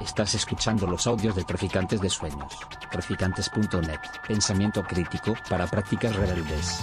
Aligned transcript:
Estás 0.00 0.34
escuchando 0.34 0.86
los 0.86 1.06
audios 1.06 1.36
de 1.36 1.44
Traficantes 1.44 2.00
de 2.00 2.08
Sueños. 2.08 2.52
Traficantes.net. 2.90 4.00
Pensamiento 4.26 4.82
crítico 4.82 5.34
para 5.48 5.66
prácticas 5.66 6.14
rebeldes. 6.16 6.80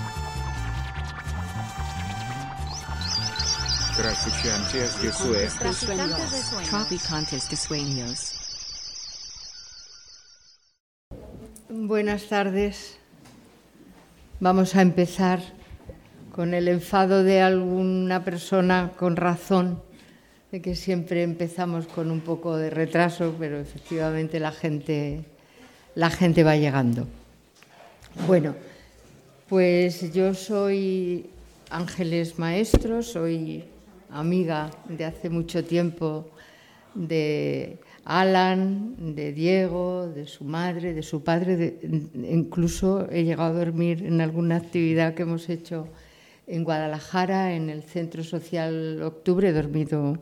Traficantes 3.97 5.01
de 5.01 5.11
Sueños. 5.11 6.69
Traficantes 6.69 7.49
de 7.49 7.55
Sueños. 7.55 8.35
Buenas 11.69 12.28
tardes. 12.28 12.97
Vamos 14.39 14.76
a 14.76 14.81
empezar 14.81 15.41
con 16.34 16.53
el 16.53 16.70
enfado 16.70 17.23
de 17.23 17.41
alguna 17.41 18.23
persona 18.23 18.91
con 18.98 19.17
razón 19.17 19.84
de 20.52 20.62
que 20.62 20.76
siempre 20.76 21.23
empezamos 21.23 21.86
con 21.86 22.09
un 22.09 22.22
poco 22.22 22.58
de 22.58 22.70
retraso, 22.70 23.36
pero 23.38 23.59
efectivamente 23.59 24.40
la 24.40 24.52
gente, 24.52 25.21
la 25.95 26.09
gente 26.09 26.44
va 26.44 26.55
llegando. 26.55 27.07
Bueno, 28.26 28.55
pues 29.48 30.12
yo 30.12 30.34
soy 30.34 31.27
Ángeles 31.70 32.40
Maestro, 32.40 33.04
soy 33.04 33.63
amiga 34.09 34.71
de 34.88 35.05
hace 35.05 35.30
mucho 35.30 35.63
tiempo 35.63 36.27
de 36.95 37.77
Alan, 38.05 39.13
de 39.13 39.31
Diego, 39.34 40.07
de 40.07 40.26
su 40.26 40.43
madre, 40.43 40.95
de 40.95 41.04
su 41.04 41.23
padre, 41.23 41.76
incluso 42.16 43.07
he 43.12 43.23
llegado 43.23 43.55
a 43.55 43.66
dormir 43.66 44.04
en 44.04 44.20
alguna 44.20 44.55
actividad 44.55 45.13
que 45.13 45.21
hemos 45.21 45.48
hecho 45.48 45.88
en 46.48 46.63
Guadalajara, 46.63 47.54
en 47.54 47.70
el 47.70 47.84
Centro 47.84 48.23
Social 48.23 49.04
Octubre, 49.04 49.49
he 49.49 49.54
dormido 49.54 50.18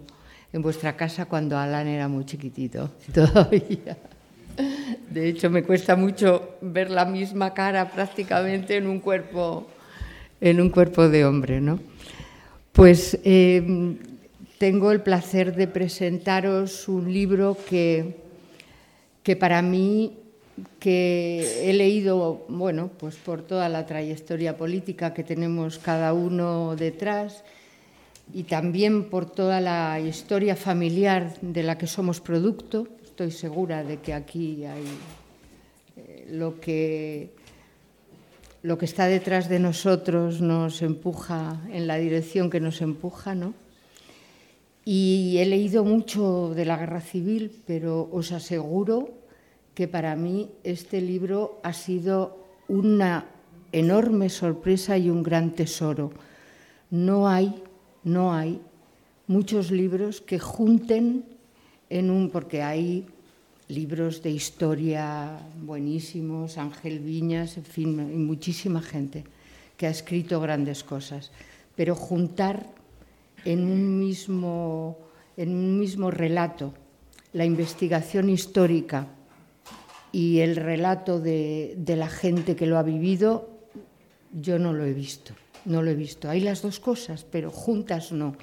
en 0.54 0.62
vuestra 0.62 0.96
casa 0.96 1.26
cuando 1.26 1.58
Alan 1.58 1.88
era 1.88 2.08
muy 2.08 2.26
chiquitito 2.26 2.92
todavía. 3.14 3.98
De 5.10 5.30
hecho, 5.30 5.50
me 5.50 5.64
cuesta 5.64 5.96
mucho 5.96 6.58
ver 6.62 6.90
la 6.90 7.06
misma 7.06 7.54
cara 7.54 7.92
prácticamente 7.92 8.78
en 8.78 8.88
un 8.88 9.00
cuerpo, 9.00 9.68
en 10.42 10.60
un 10.60 10.70
cuerpo 10.70 11.10
de 11.10 11.26
hombre, 11.26 11.62
¿no? 11.62 11.80
Pues 12.72 13.20
eh, 13.24 13.96
tengo 14.58 14.92
el 14.92 15.02
placer 15.02 15.56
de 15.56 15.68
presentaros 15.68 16.88
un 16.88 17.12
libro 17.12 17.58
que, 17.70 18.18
que 19.24 19.36
para 19.36 19.62
mí 19.62 20.14
que 20.80 21.70
he 21.70 21.74
leído, 21.74 22.46
bueno, 22.50 22.90
pues 22.98 23.16
por 23.16 23.42
toda 23.44 23.70
la 23.70 23.86
trayectoria 23.86 24.58
política 24.58 25.14
que 25.14 25.24
tenemos 25.24 25.78
cada 25.78 26.14
uno 26.14 26.76
detrás 26.76 27.44
y 28.34 28.44
también 28.44 29.10
por 29.10 29.30
toda 29.30 29.62
la 29.62 30.00
historia 30.00 30.56
familiar 30.56 31.34
de 31.42 31.64
la 31.64 31.78
que 31.78 31.88
somos 31.88 32.22
producto. 32.22 32.88
Estoy 33.04 33.32
segura 33.32 33.84
de 33.84 33.98
que 33.98 34.14
aquí 34.14 34.66
hay 34.66 34.84
eh, 35.96 36.28
lo 36.32 36.60
que 36.60 37.32
lo 38.64 38.78
que 38.78 38.86
está 38.86 39.06
detrás 39.06 39.48
de 39.50 39.60
nosotros 39.60 40.42
nos 40.42 40.82
empuja 40.82 41.62
en 41.72 41.88
la 41.88 41.98
dirección 41.98 42.50
que 42.50 42.60
nos 42.60 42.82
empuja, 42.82 43.36
¿no? 43.36 43.54
Y 44.84 45.38
he 45.38 45.46
leído 45.46 45.86
mucho 45.86 46.54
de 46.56 46.66
la 46.66 46.78
guerra 46.78 47.02
civil, 47.02 47.52
pero 47.66 48.10
os 48.12 48.32
aseguro 48.32 49.10
que 49.74 49.88
para 49.88 50.16
mí 50.16 50.50
este 50.64 51.02
libro 51.02 51.62
ha 51.64 51.74
sido 51.74 52.44
una 52.68 53.26
enorme 53.72 54.30
sorpresa 54.30 54.98
y 54.98 55.10
un 55.10 55.24
gran 55.24 55.52
tesoro. 55.52 56.12
No 56.90 57.28
hay 57.28 57.64
no 58.08 58.34
hay 58.34 58.62
muchos 59.28 59.70
libros 59.70 60.22
que 60.22 60.40
junten 60.40 61.26
en 61.90 62.10
un, 62.10 62.30
porque 62.30 62.64
hay 62.64 63.06
libros 63.68 64.24
de 64.24 64.32
historia 64.32 65.40
buenísimos, 65.62 66.58
Ángel 66.58 67.00
Viñas, 67.00 67.58
en 67.58 67.66
fin, 67.66 68.10
y 68.14 68.18
muchísima 68.18 68.82
gente 68.82 69.26
que 69.76 69.88
ha 69.88 69.90
escrito 69.90 70.40
grandes 70.40 70.84
cosas, 70.84 71.32
pero 71.76 71.96
juntar 71.96 72.66
en 73.44 73.70
un 73.70 74.00
mismo, 74.00 74.98
en 75.36 75.50
un 75.50 75.80
mismo 75.80 76.10
relato 76.10 76.74
la 77.34 77.46
investigación 77.46 78.30
histórica 78.30 79.08
y 80.14 80.40
el 80.40 80.56
relato 80.56 81.20
de 81.20 81.96
la 81.98 82.08
gente 82.08 82.56
que 82.56 82.66
lo 82.66 82.78
ha 82.78 82.84
vivido, 82.84 83.50
yo 84.32 84.58
no 84.58 84.72
lo 84.72 84.86
he 84.86 84.94
visto 84.94 85.34
no 85.68 85.82
lo 85.84 85.92
he 85.92 85.96
visto. 85.96 86.30
Hay 86.30 86.40
las 86.40 86.62
dos 86.62 86.80
cosas, 86.80 87.26
pero 87.30 87.52
juntas 87.52 88.12
no. 88.12 88.36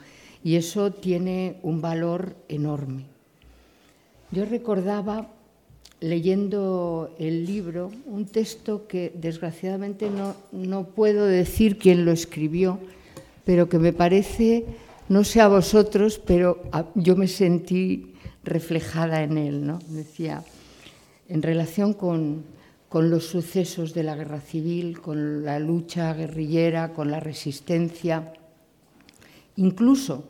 Y 0.45 0.57
eso 0.57 0.93
tiene 0.93 1.57
un 1.62 1.81
valor 1.81 2.37
enorme. 2.49 3.07
Yo 4.31 4.45
recordaba, 4.45 5.31
leyendo 6.01 7.15
el 7.19 7.47
libro, 7.47 7.91
un 8.07 8.27
texto 8.27 8.87
que 8.87 9.12
desgraciadamente 9.15 10.11
no, 10.11 10.35
no 10.53 10.85
puedo 10.85 11.27
decir 11.27 11.79
quién 11.79 12.05
lo 12.05 12.12
escribió, 12.12 12.79
pero 13.45 13.69
que 13.69 13.79
me 13.79 13.93
parece, 13.93 14.67
no 15.09 15.25
sé 15.25 15.41
a 15.41 15.49
vosotros, 15.49 16.21
pero 16.25 16.62
yo 16.95 17.17
me 17.17 17.29
sentí 17.29 18.15
reflejada 18.43 19.23
en 19.23 19.39
él. 19.39 19.67
¿no? 19.67 19.79
Decía, 19.89 20.45
en 21.29 21.43
relación 21.43 21.95
con, 21.95 22.45
con 22.94 23.10
los 23.10 23.27
sucesos 23.27 23.93
de 23.93 24.05
la 24.05 24.15
guerra 24.15 24.41
civil, 24.41 25.00
con 25.00 25.44
la 25.44 25.59
lucha 25.59 26.15
guerrillera, 26.15 26.93
con 26.93 27.10
la 27.10 27.19
resistencia, 27.19 28.32
incluso 29.56 30.28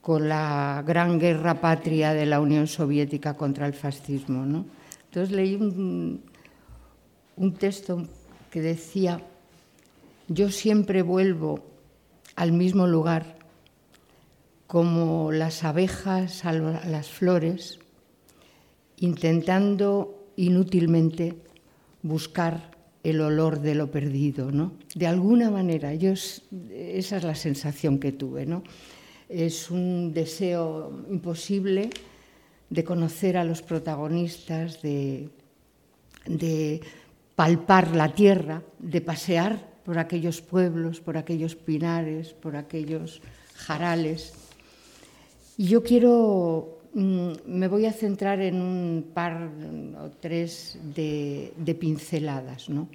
con 0.00 0.26
la 0.26 0.82
gran 0.86 1.18
guerra 1.18 1.60
patria 1.60 2.14
de 2.14 2.24
la 2.24 2.40
Unión 2.40 2.66
Soviética 2.66 3.34
contra 3.34 3.66
el 3.66 3.74
fascismo. 3.74 4.46
¿no? 4.46 4.64
Entonces 5.04 5.36
leí 5.36 5.54
un, 5.54 6.22
un 7.36 7.52
texto 7.56 8.08
que 8.50 8.62
decía, 8.62 9.20
yo 10.28 10.50
siempre 10.50 11.02
vuelvo 11.02 11.62
al 12.36 12.52
mismo 12.52 12.86
lugar, 12.86 13.36
como 14.66 15.30
las 15.30 15.62
abejas 15.62 16.46
a 16.46 16.54
las 16.54 17.10
flores, 17.10 17.80
intentando 18.96 20.30
inútilmente 20.36 21.51
buscar 22.02 22.70
el 23.02 23.20
olor 23.20 23.60
de 23.60 23.74
lo 23.74 23.90
perdido, 23.90 24.52
¿no? 24.52 24.72
De 24.94 25.06
alguna 25.06 25.50
manera, 25.50 25.92
esa 25.92 27.16
es 27.16 27.24
la 27.24 27.34
sensación 27.34 27.98
que 27.98 28.12
tuve, 28.12 28.46
¿no? 28.46 28.62
Es 29.28 29.70
un 29.70 30.12
deseo 30.12 31.04
imposible 31.10 31.90
de 32.70 32.84
conocer 32.84 33.36
a 33.36 33.44
los 33.44 33.62
protagonistas, 33.62 34.82
de, 34.82 35.30
de 36.26 36.80
palpar 37.34 37.96
la 37.96 38.14
tierra, 38.14 38.62
de 38.78 39.00
pasear 39.00 39.72
por 39.84 39.98
aquellos 39.98 40.40
pueblos, 40.40 41.00
por 41.00 41.16
aquellos 41.16 41.56
pinares, 41.56 42.34
por 42.34 42.56
aquellos 42.56 43.20
jarales. 43.54 44.32
Y 45.56 45.66
yo 45.66 45.82
quiero 45.82 46.81
me 46.94 47.68
voy 47.68 47.86
a 47.86 47.92
centrar 47.92 48.40
en 48.40 48.60
un 48.60 49.10
par 49.14 49.50
o 49.98 50.10
tres 50.20 50.78
de, 50.94 51.76
pinceladas. 51.78 52.68
¿no? 52.68 52.88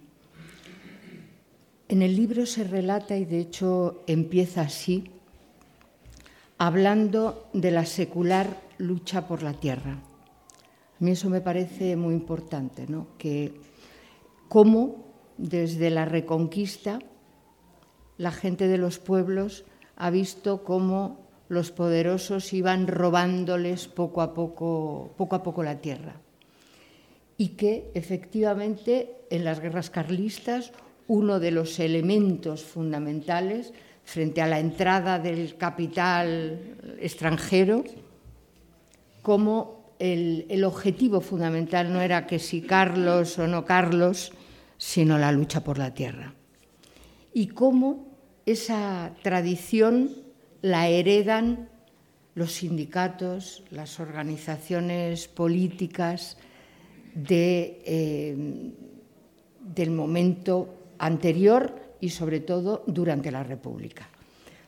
En 1.87 2.01
el 2.01 2.15
libro 2.15 2.45
se 2.45 2.63
relata, 2.63 3.17
y 3.17 3.25
de 3.25 3.39
hecho 3.39 4.03
empieza 4.07 4.61
así, 4.61 5.05
hablando 6.57 7.49
de 7.53 7.71
la 7.71 7.85
secular 7.85 8.61
lucha 8.77 9.27
por 9.27 9.41
la 9.43 9.53
tierra. 9.53 9.93
A 9.93 11.03
mí 11.03 11.11
eso 11.11 11.29
me 11.29 11.41
parece 11.41 11.95
muy 11.95 12.13
importante, 12.13 12.87
¿no? 12.87 13.07
que 13.17 13.53
cómo 14.47 15.05
desde 15.37 15.89
la 15.89 16.05
reconquista 16.05 16.99
la 18.17 18.31
gente 18.31 18.67
de 18.67 18.79
los 18.79 18.97
pueblos 18.97 19.63
ha 19.95 20.09
visto 20.09 20.63
cómo 20.63 21.26
los 21.49 21.71
poderosos 21.71 22.53
iban 22.53 22.87
robándoles 22.87 23.87
poco 23.87 24.21
a 24.21 24.33
poco, 24.33 25.13
poco 25.17 25.35
a 25.35 25.43
poco 25.43 25.63
la 25.63 25.79
tierra. 25.79 26.15
Y 27.37 27.49
que 27.49 27.91
efectivamente 27.93 29.15
en 29.29 29.45
las 29.45 29.59
guerras 29.59 29.89
carlistas 29.89 30.71
uno 31.07 31.39
de 31.39 31.51
los 31.51 31.79
elementos 31.79 32.63
fundamentales 32.63 33.73
frente 34.03 34.41
a 34.41 34.47
la 34.47 34.59
entrada 34.59 35.19
del 35.19 35.55
capital 35.57 36.97
extranjero, 36.99 37.83
como 39.21 39.93
el, 39.99 40.45
el, 40.49 40.63
objetivo 40.63 41.21
fundamental 41.21 41.91
no 41.91 42.01
era 42.01 42.27
que 42.27 42.39
si 42.39 42.61
Carlos 42.61 43.37
o 43.39 43.47
no 43.47 43.65
Carlos, 43.65 44.31
sino 44.77 45.17
la 45.17 45.31
lucha 45.31 45.63
por 45.63 45.77
la 45.77 45.93
tierra. 45.93 46.33
Y 47.33 47.47
cómo 47.47 48.07
esa 48.45 49.11
tradición 49.23 50.26
la 50.61 50.87
heredan 50.87 51.69
los 52.35 52.53
sindicatos, 52.53 53.63
las 53.71 53.99
organizaciones 53.99 55.27
políticas 55.27 56.37
eh, 57.29 58.71
del 59.75 59.91
momento 59.91 60.69
anterior 60.99 61.73
y 61.99 62.09
sobre 62.09 62.39
todo 62.39 62.83
durante 62.85 63.31
la 63.31 63.43
República, 63.43 64.07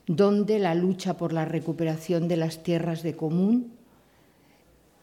donde 0.08 0.58
la 0.58 0.74
lucha 0.74 1.16
por 1.16 1.32
la 1.32 1.46
recuperación 1.46 2.28
de 2.28 2.38
las 2.38 2.64
tierras 2.64 3.04
de 3.04 3.16
común 3.16 3.74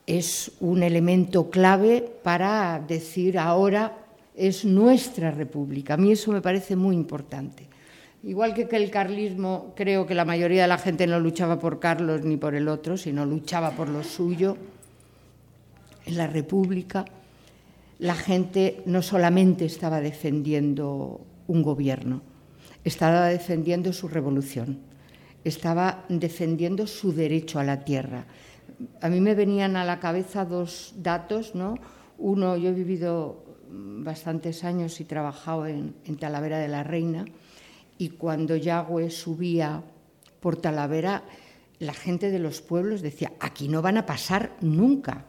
es 0.07 0.53
un 0.61 0.83
elemento 0.83 1.51
clave 1.51 2.03
para 2.23 2.83
decir 2.87 3.39
ahora 3.39 4.07
es 4.35 4.65
nuestra 4.65 5.31
república. 5.31 5.95
A 5.95 5.97
mí 5.97 6.13
eso 6.13 6.33
me 6.33 6.43
parece 6.43 6.77
muy 6.77 6.95
importante. 6.95 7.66
Igual 8.27 8.55
que, 8.55 8.67
el 8.77 8.91
carlismo, 8.91 9.73
creo 9.77 10.05
que 10.05 10.17
la 10.17 10.25
mayoría 10.25 10.63
de 10.63 10.69
la 10.69 10.79
gente 10.79 11.07
no 11.07 11.21
luchaba 11.21 11.61
por 11.61 11.79
Carlos 11.79 12.25
ni 12.25 12.37
por 12.37 12.57
el 12.57 12.67
otro, 12.67 12.97
sino 12.97 13.25
luchaba 13.25 13.71
por 13.71 13.89
lo 13.89 14.03
suyo. 14.03 14.57
En 16.07 16.17
la 16.17 16.27
República 16.27 17.05
la 18.01 18.17
gente 18.17 18.83
no 18.85 19.01
solamente 19.01 19.65
estaba 19.65 20.01
defendiendo 20.01 21.21
un 21.47 21.63
gobierno, 21.63 22.21
estaba 22.83 23.29
defendiendo 23.29 23.93
su 23.93 24.09
revolución, 24.09 24.81
estaba 25.45 26.05
defendiendo 26.09 26.89
su 26.89 27.13
derecho 27.13 27.61
a 27.61 27.65
la 27.65 27.85
tierra. 27.85 28.27
A 29.03 29.09
mí 29.09 29.21
me 29.21 29.37
venían 29.37 29.77
a 29.77 29.85
la 29.85 30.01
cabeza 30.01 30.45
dos 30.45 30.95
datos, 30.97 31.55
¿no? 31.55 31.79
Uno, 32.19 32.57
yo 32.57 32.71
he 32.71 32.75
vivido 32.75 33.45
bastantes 33.71 34.65
años 34.65 35.01
y 35.01 35.05
trabajado 35.05 35.69
en, 35.69 35.95
en 36.05 36.17
Talavera 36.17 36.59
de 36.59 36.67
la 36.67 36.83
Reina 36.83 37.25
y 37.99 38.11
cuando 38.11 38.57
Yagüe 38.57 39.11
subía 39.11 39.83
por 40.41 40.57
Talavera, 40.57 41.25
la 41.79 41.95
gente 41.95 42.31
de 42.31 42.39
los 42.39 42.61
pueblos 42.61 43.03
decía, 43.03 43.33
aquí 43.41 43.69
no 43.69 43.83
van 43.83 43.97
a 43.97 44.07
pasar 44.07 44.57
nunca, 44.61 45.25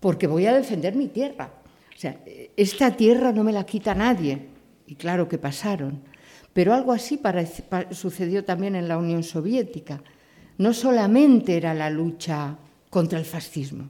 porque 0.00 0.26
voy 0.26 0.46
a 0.46 0.54
defender 0.54 0.94
mi 0.94 1.08
tierra. 1.08 1.50
O 1.94 1.98
sea, 1.98 2.20
esta 2.56 2.96
tierra 2.96 3.32
no 3.32 3.44
me 3.44 3.52
la 3.52 3.64
quita 3.64 3.94
nadie. 3.94 4.48
Y 4.86 4.96
claro 4.96 5.28
que 5.28 5.38
pasaron. 5.38 6.02
Pero 6.52 6.74
algo 6.74 6.92
así 6.92 7.20
sucedió 7.90 8.44
también 8.44 8.76
en 8.76 8.88
la 8.88 8.98
Unión 8.98 9.22
Soviética. 9.22 10.02
No 10.58 10.72
solamente 10.72 11.56
era 11.56 11.74
la 11.74 11.90
lucha 11.90 12.56
contra 12.90 13.18
el 13.18 13.24
fascismo, 13.24 13.88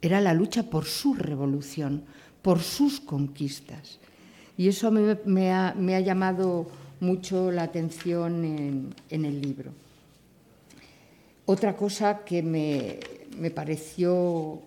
era 0.00 0.20
la 0.20 0.32
lucha 0.32 0.62
por 0.62 0.84
su 0.84 1.14
revolución, 1.14 2.04
por 2.40 2.60
sus 2.60 3.00
conquistas. 3.00 3.98
Y 4.56 4.68
eso 4.68 4.92
me, 4.92 5.52
ha, 5.52 6.00
llamado 6.00 6.68
mucho 7.00 7.50
la 7.50 7.62
atención 7.62 8.94
en, 9.10 9.24
el 9.24 9.40
libro. 9.40 9.72
Otra 11.46 11.76
cosa 11.76 12.24
que 12.24 12.42
me, 12.42 12.98
me 13.38 13.50
pareció... 13.50 14.62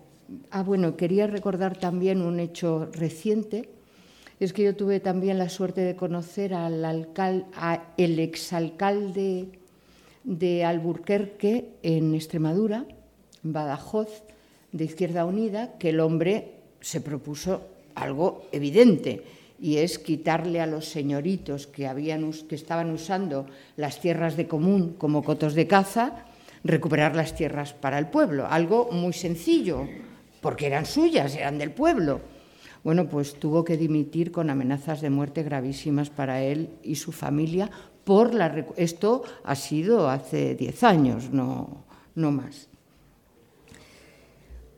Ah, 0.50 0.62
bueno, 0.62 0.96
quería 0.96 1.26
recordar 1.26 1.78
también 1.78 2.22
un 2.22 2.40
hecho 2.40 2.88
reciente 2.92 3.68
es 4.44 4.52
que 4.52 4.64
yo 4.64 4.74
tuve 4.74 4.98
también 4.98 5.38
la 5.38 5.48
suerte 5.48 5.82
de 5.82 5.94
conocer 5.94 6.52
al 6.52 6.84
alcalde, 6.84 7.46
el 7.96 8.18
exalcalde 8.18 9.46
de 10.24 10.64
Alburquerque 10.64 11.68
en 11.84 12.12
Extremadura, 12.16 12.84
en 13.44 13.52
Badajoz, 13.52 14.24
de 14.72 14.84
Izquierda 14.84 15.26
Unida, 15.26 15.78
que 15.78 15.90
el 15.90 16.00
hombre 16.00 16.54
se 16.80 17.00
propuso 17.00 17.62
algo 17.94 18.42
evidente 18.50 19.22
y 19.62 19.78
es 19.78 19.98
quitarle 19.98 20.60
a 20.60 20.66
los 20.66 20.86
señoritos 20.86 21.66
que, 21.66 21.86
habían, 21.86 22.30
que 22.48 22.54
estaban 22.56 22.90
usando 22.90 23.46
las 23.76 24.00
tierras 24.00 24.36
de 24.36 24.46
común 24.46 24.96
como 24.98 25.22
cotos 25.22 25.54
de 25.54 25.66
caza, 25.66 26.26
recuperar 26.64 27.16
las 27.16 27.34
tierras 27.34 27.72
para 27.72 27.98
el 27.98 28.08
pueblo. 28.08 28.46
Algo 28.46 28.90
muy 28.92 29.14
sencillo, 29.14 29.88
porque 30.42 30.66
eran 30.66 30.84
suyas, 30.84 31.34
eran 31.36 31.56
del 31.58 31.70
pueblo 31.70 32.20
bueno, 32.84 33.08
pues 33.08 33.34
tuvo 33.34 33.64
que 33.64 33.76
dimitir 33.76 34.32
con 34.32 34.50
amenazas 34.50 35.00
de 35.00 35.10
muerte 35.10 35.42
gravísimas 35.42 36.10
para 36.10 36.42
él 36.42 36.70
y 36.82 36.96
su 36.96 37.12
familia 37.12 37.70
por 38.04 38.34
la 38.34 38.66
esto 38.76 39.22
ha 39.44 39.54
sido 39.54 40.10
hace 40.10 40.56
diez 40.56 40.82
años, 40.82 41.30
no, 41.30 41.84
no 42.16 42.32
más. 42.32 42.68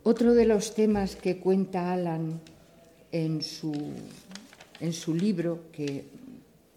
Otro 0.02 0.34
de 0.34 0.44
los 0.44 0.74
temas 0.74 1.16
que 1.16 1.38
cuenta 1.38 1.94
Alan 1.94 2.42
en 3.10 3.40
su, 3.40 3.72
en 4.80 4.92
su 4.92 5.14
libro, 5.14 5.64
que, 5.72 6.04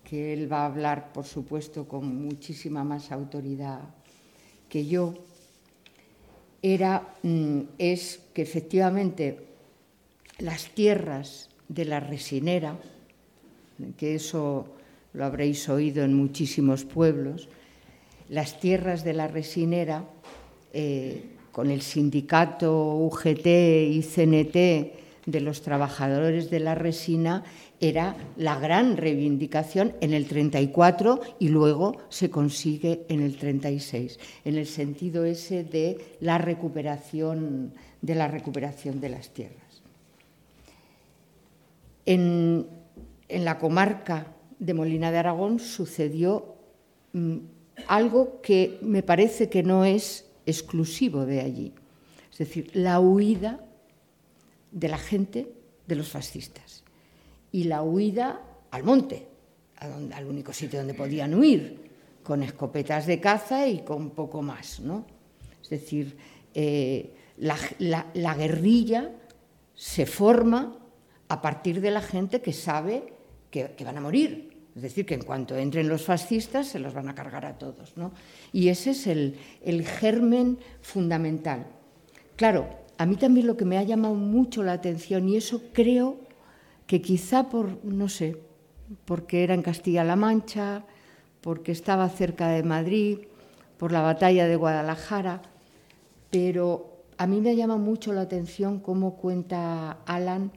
él 0.10 0.52
va 0.52 0.62
a 0.62 0.66
hablar, 0.68 1.12
por 1.12 1.26
supuesto, 1.26 1.86
con 1.88 2.22
muchísima 2.22 2.84
más 2.84 3.12
autoridad 3.12 3.82
que 4.70 4.86
yo, 4.86 5.16
era, 6.62 7.14
mm, 7.24 7.60
es 7.78 8.22
que 8.34 8.42
efectivamente 8.42 9.40
las 10.40 10.70
tierras 10.70 11.50
de 11.68 11.86
la 11.86 12.00
resinera, 12.00 12.78
que 13.98 14.16
eso 14.16 14.68
lo 15.14 15.26
habréis 15.26 15.68
oído 15.68 16.04
en 16.04 16.14
muchísimos 16.14 16.86
pueblos, 16.86 17.50
las 18.30 18.60
tierras 18.60 19.04
de 19.04 19.14
la 19.14 19.28
resinera, 19.28 20.06
eh, 20.74 21.24
con 21.52 21.72
el 21.72 21.82
sindicato 21.82 22.96
UGT 22.96 23.48
y 23.90 24.04
CNT 24.04 24.94
de 25.26 25.42
los 25.42 25.64
trabajadores 25.64 26.50
de 26.52 26.60
la 26.60 26.76
resina, 26.76 27.44
era 27.80 28.16
la 28.38 28.60
gran 28.60 28.98
reivindicación 28.98 29.94
en 30.02 30.14
el 30.14 30.28
34 30.28 31.20
y 31.40 31.50
luego 31.50 31.98
se 32.10 32.30
consigue 32.30 33.06
en 33.08 33.22
el 33.22 33.38
36, 33.38 34.20
en 34.46 34.58
el 34.58 34.66
sentido 34.66 35.26
ese 35.26 35.64
de 35.64 36.18
la 36.20 36.38
recuperación 36.38 37.74
de 38.02 38.16
las 39.10 39.30
tierras. 39.30 39.84
En, 42.06 42.66
la 43.30 43.60
comarca 43.60 44.34
de 44.58 44.74
Molina 44.74 45.12
de 45.12 45.18
Aragón 45.18 45.60
sucedió 45.60 46.56
mm, 47.14 47.38
algo 47.88 48.42
que 48.42 48.80
me 48.82 49.04
parece 49.04 49.50
que 49.50 49.62
no 49.62 49.84
es 49.84 50.26
exclusivo 50.46 51.26
de 51.26 51.42
allí, 51.42 51.74
es 52.32 52.38
decir, 52.38 52.72
la 52.74 53.00
huida 53.02 53.60
de 54.72 54.88
la 54.88 54.98
gente 54.98 55.52
de 55.88 55.96
los 55.96 56.10
fascistas 56.10 56.67
y 57.57 57.63
la 57.63 57.81
huida 57.81 58.39
al 58.69 58.83
monte, 58.83 59.27
al 59.77 60.25
único 60.27 60.54
sitio 60.54 60.77
donde 60.77 60.94
podían 60.94 61.33
huir, 61.33 61.89
con 62.21 62.44
escopetas 62.44 63.07
de 63.07 63.19
caza 63.19 63.68
y 63.68 63.80
con 63.80 64.12
poco 64.12 64.44
más. 64.44 64.80
¿no? 64.80 65.07
Es 65.63 65.71
decir, 65.71 66.15
eh, 66.54 67.15
la 67.38 68.36
guerrilla 68.38 69.12
se 69.74 70.06
forma 70.06 70.77
a 71.30 71.42
partir 71.42 71.81
de 71.81 71.89
la 71.89 72.01
gente 72.01 72.42
que 72.42 72.54
sabe 72.54 73.12
que, 73.50 73.74
van 73.83 73.98
a 73.98 74.01
morir. 74.01 74.56
Es 74.75 74.83
decir, 74.83 75.07
que 75.07 75.15
en 75.15 75.24
cuanto 75.24 75.57
entren 75.57 75.89
los 75.89 76.04
fascistas 76.04 76.68
se 76.68 76.77
los 76.77 76.94
van 76.94 77.09
a 77.09 77.15
cargar 77.15 77.44
a 77.44 77.57
todos. 77.57 77.95
Y 78.54 78.69
ese 78.69 78.92
es 78.92 79.07
el, 79.07 79.39
el 79.65 79.83
germen 79.83 80.59
fundamental. 80.81 81.65
Claro, 82.36 82.68
a 83.00 83.07
mí 83.07 83.15
también 83.15 83.48
lo 83.48 83.57
que 83.57 83.65
me 83.65 83.80
ha 83.80 83.83
llamado 83.83 84.13
mucho 84.13 84.62
la 84.62 84.74
atención, 84.74 85.28
y 85.28 85.37
eso 85.37 85.64
creo 85.73 86.27
que 86.88 87.02
quizá 87.02 87.50
por, 87.50 87.84
no 87.86 88.10
sé, 88.10 88.42
porque 89.06 89.44
era 89.44 89.54
en 89.54 89.62
Castilla-La 89.62 90.16
Mancha, 90.16 90.86
porque 91.42 91.72
estaba 91.72 92.10
cerca 92.10 92.48
de 92.50 92.64
Madrid, 92.64 93.20
por 93.78 93.92
la 93.92 94.02
batalla 94.02 94.48
de 94.48 94.56
Guadalajara, 94.56 95.44
pero 96.32 97.04
a 97.18 97.28
mí 97.28 97.42
me 97.42 97.56
llama 97.56 97.78
mucho 97.78 98.14
la 98.14 98.22
atención 98.22 98.80
cómo 98.80 99.16
cuenta 99.18 100.00
Alan 100.06 100.52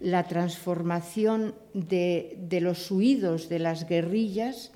la 0.00 0.24
transformación 0.24 1.54
de, 1.74 2.36
los 2.60 2.90
huidos 2.90 3.48
de 3.48 3.58
las 3.58 3.88
guerrillas 3.88 4.72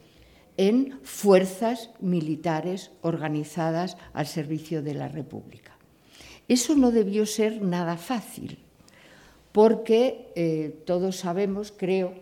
en 0.57 0.99
fuerzas 1.03 1.91
militares 2.01 2.93
organizadas 3.03 3.97
al 4.13 4.27
servicio 4.27 4.83
de 4.83 4.95
la 4.95 5.09
República. 5.09 5.77
Eso 6.49 6.77
no 6.77 6.93
debió 6.93 7.27
ser 7.27 7.61
nada 7.61 7.97
fácil, 7.97 8.59
porque 9.57 10.35
eh, 10.37 10.83
todos 10.85 11.17
sabemos, 11.17 11.73
creo, 11.75 12.13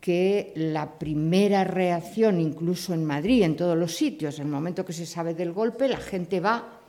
que 0.00 0.54
la 0.56 0.98
primera 0.98 1.62
reacción, 1.62 2.40
incluso 2.40 2.94
en 2.94 3.04
Madrid, 3.04 3.42
en 3.42 3.54
todos 3.54 3.76
los 3.76 3.94
sitios, 3.94 4.38
en 4.38 4.46
el 4.46 4.50
momento 4.50 4.82
que 4.82 4.94
se 4.94 5.04
sabe 5.04 5.34
del 5.34 5.52
golpe, 5.52 5.88
la 5.88 5.98
gente 5.98 6.40
va 6.40 6.80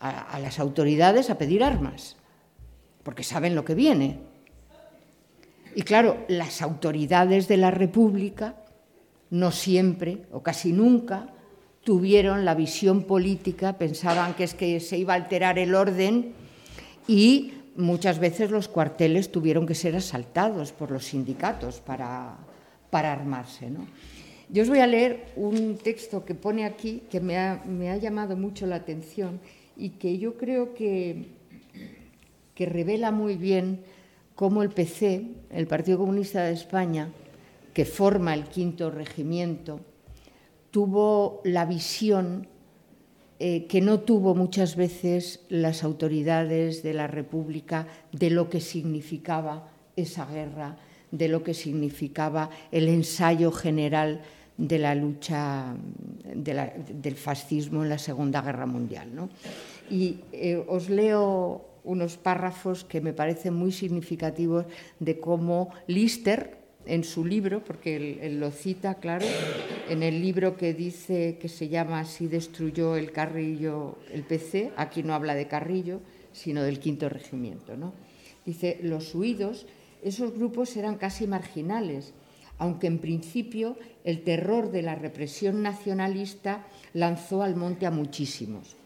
a 0.00 0.38
las 0.38 0.58
autoridades 0.58 1.28
a 1.28 1.36
pedir 1.36 1.62
armas, 1.62 2.16
porque 3.02 3.22
saben 3.22 3.54
lo 3.54 3.66
que 3.66 3.74
viene, 3.74 4.16
y 5.74 5.82
claro, 5.82 6.24
las 6.28 6.62
autoridades 6.62 7.48
de 7.48 7.58
la 7.58 7.70
República 7.70 8.56
no 9.28 9.50
siempre 9.52 10.22
o 10.32 10.42
casi 10.42 10.72
nunca 10.72 11.26
tuvieron 11.84 12.46
la 12.46 12.54
visión 12.54 13.02
política, 13.02 13.76
pensaban 13.76 14.32
que 14.32 14.44
es 14.44 14.54
que 14.54 14.80
se 14.80 14.96
iba 14.96 15.12
a 15.12 15.16
alterar 15.16 15.58
el 15.58 15.74
orden 15.74 16.32
y 17.06 17.52
muchas 17.76 18.18
veces 18.18 18.50
los 18.50 18.68
cuarteles 18.68 19.32
tuvieron 19.32 19.66
que 19.66 19.74
ser 19.74 19.96
asaltados 19.96 20.72
por 20.72 20.90
los 20.90 21.06
sindicatos 21.06 21.80
para, 21.80 22.36
para 22.90 23.12
armarse. 23.12 23.70
Yo 24.48 24.62
os 24.62 24.68
voy 24.68 24.80
a 24.80 24.86
leer 24.86 25.32
un 25.36 25.78
texto 25.78 26.24
que 26.24 26.34
pone 26.34 26.64
aquí 26.64 27.02
que 27.10 27.20
me 27.20 27.38
ha, 27.38 27.62
me 27.66 27.90
ha 27.90 27.96
llamado 27.96 28.36
mucho 28.36 28.66
la 28.66 28.76
atención 28.76 29.40
y 29.76 29.90
que 29.90 30.18
yo 30.18 30.36
creo 30.36 30.74
que, 30.74 31.28
que 32.54 32.66
revela 32.66 33.10
muy 33.10 33.36
bien 33.36 33.80
cómo 34.34 34.62
el 34.62 34.70
PC, 34.70 35.26
el 35.50 35.66
Partido 35.66 35.98
Comunista 35.98 36.44
de 36.44 36.52
España, 36.52 37.10
que 37.72 37.84
forma 37.84 38.34
el 38.34 38.44
quinto 38.44 38.90
regimiento, 38.90 39.80
tuvo 40.70 41.40
la 41.44 41.64
visión 41.64 42.48
eh, 43.44 43.66
que 43.66 43.80
no 43.80 43.98
tuvo 43.98 44.36
muchas 44.36 44.76
veces 44.76 45.40
las 45.48 45.82
autoridades 45.82 46.84
de 46.84 46.94
la 46.94 47.08
República 47.08 47.88
de 48.12 48.30
lo 48.30 48.48
que 48.48 48.60
significaba 48.60 49.66
esa 49.96 50.26
guerra, 50.26 50.76
de 51.10 51.26
lo 51.26 51.42
que 51.42 51.52
significaba 51.52 52.50
el 52.70 52.86
ensayo 52.86 53.50
general 53.50 54.22
de 54.58 54.78
la 54.78 54.94
lucha 54.94 55.74
del 56.36 57.16
fascismo 57.16 57.82
en 57.82 57.88
la 57.88 57.98
Segunda 57.98 58.42
Guerra 58.42 58.66
Mundial. 58.66 59.08
Y 59.90 60.20
eh, 60.30 60.62
os 60.68 60.88
leo 60.88 61.66
unos 61.82 62.18
párrafos 62.18 62.84
que 62.84 63.00
me 63.00 63.12
parecen 63.12 63.54
muy 63.54 63.72
significativos 63.72 64.66
de 65.00 65.18
cómo 65.18 65.70
Lister, 65.88 66.61
en 66.86 67.04
su 67.04 67.24
libro, 67.24 67.62
porque 67.64 68.18
él, 68.20 68.40
lo 68.40 68.50
cita, 68.50 68.94
claro, 68.96 69.26
en 69.88 70.02
el 70.02 70.20
libro 70.20 70.56
que 70.56 70.74
dice 70.74 71.38
que 71.40 71.48
se 71.48 71.68
llama 71.68 72.00
Así 72.00 72.26
destruyó 72.26 72.96
el 72.96 73.12
Carrillo 73.12 73.98
el 74.12 74.22
PC, 74.24 74.72
aquí 74.76 75.02
no 75.02 75.14
habla 75.14 75.34
de 75.34 75.46
Carrillo, 75.46 76.00
sino 76.32 76.62
del 76.62 76.80
quinto 76.80 77.08
regimiento. 77.08 77.76
¿no? 77.76 77.92
Dice, 78.44 78.78
los 78.82 79.14
huidos, 79.14 79.66
esos 80.02 80.34
grupos 80.34 80.76
eran 80.76 80.96
casi 80.96 81.26
marginales, 81.26 82.14
aunque 82.58 82.86
en 82.86 82.98
principio 82.98 83.76
el 84.04 84.22
terror 84.22 84.70
de 84.70 84.82
la 84.82 84.94
represión 84.94 85.62
nacionalista 85.62 86.66
lanzó 86.92 87.42
al 87.42 87.56
monte 87.56 87.86
a 87.86 87.90
muchísimos. 87.90 88.76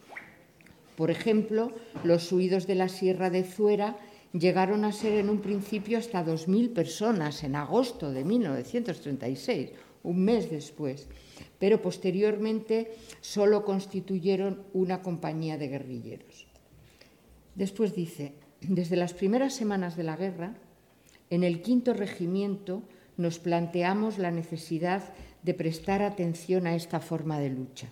Por 0.96 1.10
ejemplo, 1.10 1.72
los 2.04 2.32
huidos 2.32 2.66
de 2.66 2.74
la 2.74 2.88
Sierra 2.88 3.28
de 3.28 3.44
Zuera 3.44 3.96
llegaron 4.38 4.84
a 4.84 4.92
ser 4.92 5.14
en 5.14 5.30
un 5.30 5.40
principio 5.40 5.98
hasta 5.98 6.24
2.000 6.24 6.72
personas 6.72 7.44
en 7.44 7.56
agosto 7.56 8.12
de 8.12 8.24
1936, 8.24 9.70
un 10.02 10.24
mes 10.24 10.50
después, 10.50 11.08
pero 11.58 11.82
posteriormente 11.82 12.92
solo 13.20 13.64
constituyeron 13.64 14.62
una 14.72 15.02
compañía 15.02 15.58
de 15.58 15.68
guerrilleros. 15.68 16.46
Después 17.54 17.94
dice, 17.94 18.34
desde 18.60 18.96
las 18.96 19.14
primeras 19.14 19.54
semanas 19.54 19.96
de 19.96 20.04
la 20.04 20.16
guerra, 20.16 20.54
en 21.30 21.42
el 21.42 21.62
quinto 21.62 21.94
regimiento 21.94 22.82
nos 23.16 23.38
planteamos 23.38 24.18
la 24.18 24.30
necesidad 24.30 25.14
de 25.42 25.54
prestar 25.54 26.02
atención 26.02 26.66
a 26.66 26.74
esta 26.74 27.00
forma 27.00 27.38
de 27.38 27.50
lucha. 27.50 27.88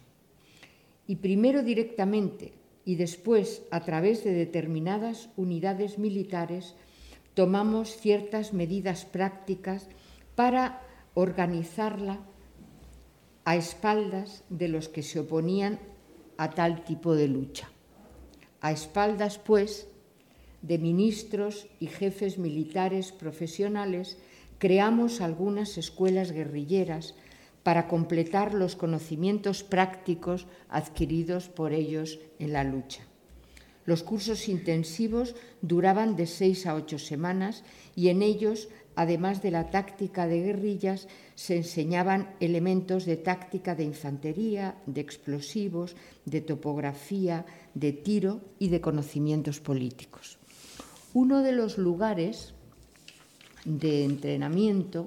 Y 1.06 1.16
primero 1.16 1.62
directamente 1.62 2.52
y 2.84 2.96
después, 2.96 3.62
a 3.70 3.80
través 3.80 4.24
de 4.24 4.32
determinadas 4.32 5.30
unidades 5.36 5.98
militares, 5.98 6.74
tomamos 7.34 7.96
ciertas 7.96 8.52
medidas 8.52 9.04
prácticas 9.04 9.88
para 10.34 10.82
organizarla 11.14 12.20
a 13.44 13.56
espaldas 13.56 14.44
de 14.48 14.68
los 14.68 14.88
que 14.88 15.02
se 15.02 15.20
oponían 15.20 15.78
a 16.36 16.50
tal 16.50 16.84
tipo 16.84 17.14
de 17.14 17.28
lucha. 17.28 17.70
A 18.60 18.72
espaldas, 18.72 19.38
pues, 19.38 19.88
de 20.62 20.78
ministros 20.78 21.66
y 21.78 21.86
jefes 21.86 22.38
militares 22.38 23.12
profesionales, 23.12 24.18
creamos 24.58 25.20
algunas 25.20 25.76
escuelas 25.76 26.32
guerrilleras 26.32 27.14
para 27.64 27.88
completar 27.88 28.54
los 28.54 28.76
conocimientos 28.76 29.64
prácticos 29.64 30.46
adquiridos 30.68 31.48
por 31.48 31.72
ellos 31.72 32.20
en 32.38 32.52
la 32.52 32.62
lucha. 32.62 33.02
Los 33.86 34.02
cursos 34.02 34.48
intensivos 34.48 35.34
duraban 35.60 36.14
de 36.14 36.26
seis 36.26 36.66
a 36.66 36.74
ocho 36.74 36.98
semanas 36.98 37.64
y 37.96 38.08
en 38.08 38.22
ellos, 38.22 38.68
además 38.96 39.42
de 39.42 39.50
la 39.50 39.70
táctica 39.70 40.26
de 40.26 40.40
guerrillas, 40.40 41.08
se 41.34 41.56
enseñaban 41.56 42.34
elementos 42.40 43.04
de 43.04 43.16
táctica 43.16 43.74
de 43.74 43.84
infantería, 43.84 44.76
de 44.86 45.00
explosivos, 45.00 45.96
de 46.24 46.40
topografía, 46.40 47.44
de 47.74 47.92
tiro 47.92 48.40
y 48.58 48.68
de 48.68 48.80
conocimientos 48.80 49.60
políticos. 49.60 50.38
Uno 51.12 51.42
de 51.42 51.52
los 51.52 51.76
lugares 51.76 52.54
de 53.64 54.04
entrenamiento 54.04 55.06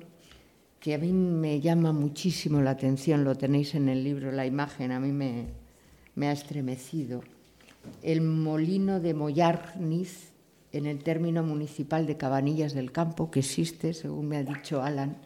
que 0.87 0.93
a 0.93 0.97
mí 0.97 1.11
me 1.11 1.59
llama 1.59 1.91
muchísimo 1.91 2.61
la 2.61 2.71
atención, 2.71 3.25
lo 3.25 3.35
tenéis 3.35 3.75
en 3.75 3.89
el 3.89 4.05
libro, 4.05 4.31
la 4.31 4.45
imagen, 4.45 4.93
a 4.93 5.01
mí 5.01 5.11
me, 5.11 6.25
ha 6.25 6.31
estremecido. 6.31 7.23
El 8.01 8.21
molino 8.21 9.01
de 9.01 9.13
Mollarniz, 9.13 10.31
en 10.71 10.85
el 10.85 11.03
término 11.03 11.43
municipal 11.43 12.07
de 12.07 12.15
Cabanillas 12.15 12.73
del 12.73 12.93
Campo, 12.93 13.29
que 13.29 13.41
existe, 13.41 13.93
según 13.93 14.29
me 14.29 14.37
ha 14.37 14.43
dicho 14.43 14.81
Alan, 14.81 15.17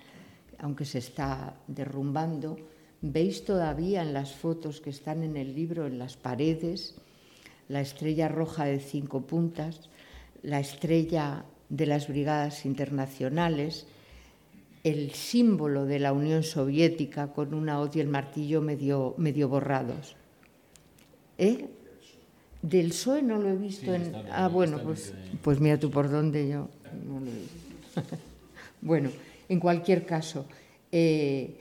aunque 0.57 0.83
se 0.83 0.97
está 0.97 1.53
derrumbando. 1.67 2.57
Veis 3.01 3.45
todavía 3.45 4.01
en 4.01 4.13
las 4.13 4.33
fotos 4.33 4.81
que 4.81 4.89
están 4.89 5.21
en 5.21 5.37
el 5.37 5.53
libro, 5.53 5.85
en 5.85 5.99
las 5.99 6.17
paredes, 6.17 6.95
la 7.67 7.81
estrella 7.81 8.27
roja 8.29 8.65
de 8.65 8.79
cinco 8.79 9.27
puntas, 9.27 9.91
la 10.41 10.59
estrella 10.59 11.45
de 11.69 11.85
las 11.85 12.07
brigadas 12.07 12.65
internacionales, 12.65 13.85
el 14.83 15.11
símbolo 15.11 15.85
de 15.85 15.99
la 15.99 16.13
Unión 16.13 16.43
Soviética 16.43 17.31
con 17.33 17.53
una 17.53 17.79
hoz 17.79 17.95
y 17.95 17.99
el 17.99 18.07
martillo 18.07 18.61
medio, 18.61 19.13
medio 19.17 19.47
borrados. 19.47 20.15
¿Eh? 21.37 21.67
Del 22.61 22.89
PSOE 22.89 23.21
no 23.21 23.37
lo 23.37 23.49
he 23.49 23.55
visto 23.55 23.93
en... 23.93 24.13
ah, 24.31 24.47
bueno, 24.47 24.79
pues, 24.83 25.13
pues 25.41 25.59
mira 25.59 25.79
tú 25.79 25.89
por 25.89 26.09
dónde 26.09 26.47
yo 26.47 26.69
no 27.07 27.19
lo 27.19 27.27
he 27.27 27.33
visto. 27.33 28.17
bueno, 28.81 29.09
en 29.49 29.59
cualquier 29.59 30.05
caso, 30.05 30.45
eh, 30.91 31.55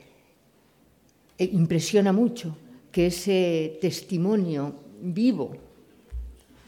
eh, 1.39 1.51
impresiona 1.53 2.13
mucho 2.13 2.57
que 2.93 3.07
ese 3.07 3.79
testimonio 3.81 4.75
vivo 5.01 5.57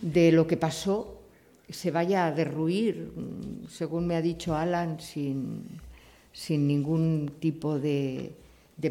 de 0.00 0.32
lo 0.32 0.46
que 0.46 0.56
pasó 0.56 1.20
se 1.68 1.90
vaya 1.90 2.26
a 2.26 2.32
derruir, 2.32 3.12
según 3.68 4.06
me 4.06 4.16
ha 4.16 4.22
dicho 4.22 4.54
Alan, 4.54 5.00
sin, 5.00 5.64
sin 6.32 6.66
ningún 6.66 7.32
tipo 7.40 7.78
de, 7.78 8.32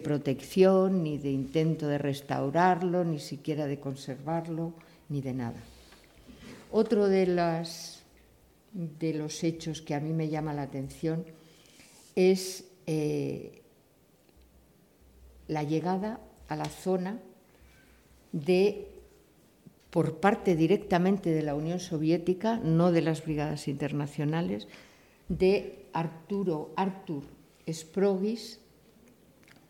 protección, 0.03 1.03
ni 1.03 1.17
de 1.17 1.31
intento 1.31 1.87
de 1.87 1.97
restaurarlo, 1.97 3.03
ni 3.03 3.19
siquiera 3.19 3.65
de 3.65 3.79
conservarlo, 3.79 4.73
ni 5.09 5.21
de 5.21 5.33
nada. 5.33 5.61
Otro 6.71 7.07
de, 7.07 7.25
de 8.73 9.13
los 9.13 9.43
hechos 9.43 9.81
que 9.81 9.95
a 9.95 9.99
mí 9.99 10.13
me 10.13 10.29
llama 10.29 10.53
la 10.53 10.61
atención 10.61 11.25
es 12.15 12.65
eh, 12.87 13.61
la 15.47 15.63
llegada 15.63 16.21
a 16.47 16.55
la 16.55 16.65
zona 16.65 17.19
de, 18.31 18.87
por 19.89 20.19
parte 20.19 20.55
directamente 20.55 21.31
de 21.31 21.41
la 21.41 21.55
Unión 21.55 21.79
Soviética, 21.79 22.57
no 22.63 22.91
de 22.91 23.01
las 23.01 23.25
brigadas 23.25 23.67
internacionales, 23.67 24.67
de 25.27 25.85
Arturo 25.93 26.71
Artur 26.77 27.23
Sprogis, 27.69 28.59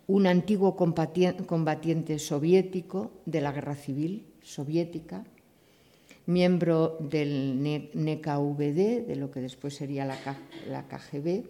un 0.07 0.27
antiguo 0.27 0.75
combatiente 0.75 2.19
soviético 2.19 3.11
de 3.25 3.41
la 3.41 3.51
guerra 3.51 3.75
civil 3.75 4.27
soviética, 4.41 5.23
miembro 6.25 6.97
del 6.99 7.87
NKVD, 7.93 9.07
de 9.07 9.15
lo 9.15 9.31
que 9.31 9.39
después 9.39 9.75
sería 9.75 10.05
la, 10.05 10.17
KGB, 10.87 11.43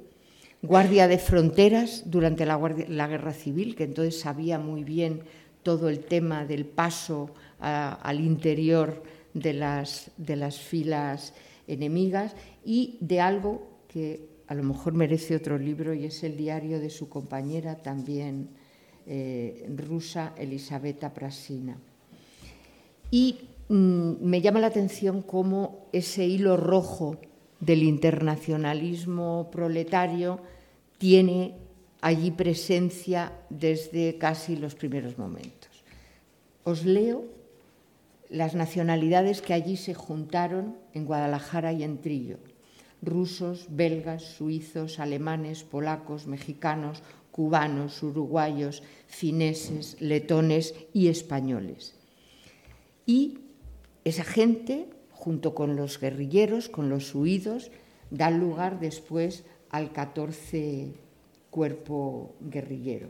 guardia 0.61 1.07
de 1.07 1.17
fronteras 1.17 2.03
durante 2.05 2.45
la, 2.45 3.07
guerra 3.07 3.33
civil, 3.33 3.75
que 3.75 3.85
entonces 3.85 4.19
sabía 4.19 4.59
muy 4.59 4.83
bien 4.83 5.21
todo 5.63 5.89
el 5.89 5.99
tema 5.99 6.45
del 6.45 6.65
paso 6.65 7.31
al 7.59 8.19
interior 8.19 9.03
de 9.33 9.53
las, 9.53 10.11
de 10.17 10.35
las 10.35 10.59
filas 10.59 11.33
enemigas 11.67 12.35
y 12.65 12.97
de 12.99 13.21
algo 13.21 13.67
que 13.87 14.30
a 14.51 14.53
lo 14.53 14.63
mejor 14.63 14.93
merece 14.93 15.37
otro 15.37 15.57
libro 15.57 15.93
y 15.93 16.03
es 16.03 16.25
el 16.25 16.35
diario 16.35 16.81
de 16.81 16.89
su 16.89 17.07
compañera 17.07 17.77
también 17.77 18.49
eh, 19.07 19.65
rusa, 19.77 20.33
Elisabetta 20.37 21.13
Prasina. 21.13 21.77
Y 23.11 23.47
mm, 23.69 24.11
me 24.19 24.41
llama 24.41 24.59
la 24.59 24.67
atención 24.67 25.21
cómo 25.21 25.87
ese 25.93 26.25
hilo 26.25 26.57
rojo 26.57 27.15
del 27.61 27.83
internacionalismo 27.83 29.47
proletario 29.53 30.41
tiene 30.97 31.55
allí 32.01 32.31
presencia 32.31 33.31
desde 33.49 34.17
casi 34.17 34.57
los 34.57 34.75
primeros 34.75 35.17
momentos. 35.17 35.69
Os 36.65 36.83
leo 36.83 37.23
las 38.29 38.53
nacionalidades 38.53 39.41
que 39.41 39.53
allí 39.53 39.77
se 39.77 39.93
juntaron 39.93 40.75
en 40.93 41.05
Guadalajara 41.05 41.71
y 41.71 41.83
en 41.83 42.01
Trillo 42.01 42.50
rusos, 43.01 43.67
belgas, 43.69 44.23
suizos, 44.23 44.99
alemanes, 44.99 45.63
polacos, 45.63 46.27
mexicanos, 46.27 47.03
cubanos, 47.31 48.03
uruguayos, 48.03 48.83
fineses, 49.07 49.99
letones 49.99 50.75
y 50.93 51.07
españoles. 51.07 51.95
Y 53.05 53.39
esa 54.03 54.23
gente, 54.23 54.89
junto 55.11 55.55
con 55.55 55.75
los 55.75 55.99
guerrilleros, 55.99 56.69
con 56.69 56.89
los 56.89 57.15
huidos, 57.15 57.71
dan 58.09 58.39
lugar 58.39 58.79
después 58.79 59.43
al 59.69 59.91
14 59.91 60.93
cuerpo 61.49 62.35
guerrillero. 62.39 63.09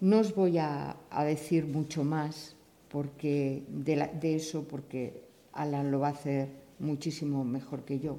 No 0.00 0.20
os 0.20 0.34
voy 0.34 0.58
a, 0.58 0.96
decir 1.24 1.66
mucho 1.66 2.04
más 2.04 2.56
porque 2.88 3.64
de, 3.68 4.08
de 4.20 4.34
eso, 4.36 4.66
porque 4.66 5.24
Alan 5.52 5.90
lo 5.90 6.00
va 6.00 6.08
a 6.08 6.12
hacer 6.12 6.48
muchísimo 6.78 7.44
mejor 7.44 7.84
que 7.84 7.98
yo. 7.98 8.18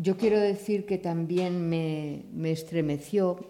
Yo 0.00 0.16
quiero 0.16 0.38
decir 0.38 0.86
que 0.86 0.96
también 0.96 1.68
me, 1.68 2.22
me 2.32 2.52
estremeció 2.52 3.44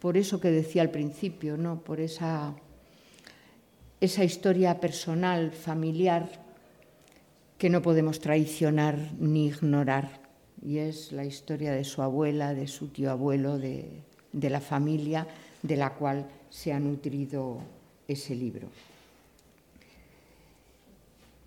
por 0.00 0.16
eso 0.16 0.40
que 0.40 0.50
decía 0.50 0.82
al 0.82 0.90
principio, 0.90 1.56
¿no? 1.56 1.78
por 1.78 2.00
esa, 2.00 2.56
esa 4.00 4.24
historia 4.24 4.80
personal, 4.80 5.52
familiar, 5.52 6.28
que 7.56 7.70
no 7.70 7.82
podemos 7.82 8.18
traicionar 8.18 8.98
ni 9.20 9.46
ignorar. 9.46 10.20
Y 10.60 10.78
es 10.78 11.12
la 11.12 11.24
historia 11.24 11.72
de 11.72 11.84
su 11.84 12.02
abuela, 12.02 12.52
de 12.52 12.66
su 12.66 12.88
tío 12.88 13.12
abuelo, 13.12 13.56
de, 13.56 14.02
de 14.32 14.50
la 14.50 14.60
familia 14.60 15.24
de 15.62 15.76
la 15.76 15.94
cual 15.94 16.26
se 16.50 16.72
ha 16.72 16.80
nutrido 16.80 17.60
ese 18.08 18.34
libro. 18.34 18.66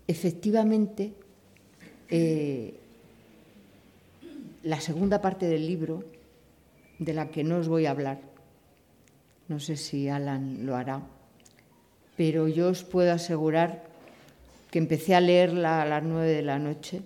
Efectivamente, 0.06 1.12
eh, 2.08 2.74
la 4.62 4.80
segunda 4.80 5.20
parte 5.20 5.46
del 5.46 5.66
libro, 5.66 6.04
de 6.98 7.14
la 7.14 7.30
que 7.30 7.44
no 7.44 7.58
os 7.58 7.68
voy 7.68 7.86
a 7.86 7.92
hablar, 7.92 8.20
no 9.48 9.60
sé 9.60 9.76
si 9.76 10.08
Alan 10.08 10.66
lo 10.66 10.76
hará, 10.76 11.02
pero 12.16 12.48
yo 12.48 12.68
os 12.68 12.84
puedo 12.84 13.12
asegurar 13.12 13.84
que 14.70 14.78
empecé 14.78 15.14
a 15.14 15.20
leerla 15.20 15.82
a 15.82 15.86
las 15.86 16.02
nueve 16.02 16.28
de 16.28 16.42
la 16.42 16.58
noche 16.58 17.02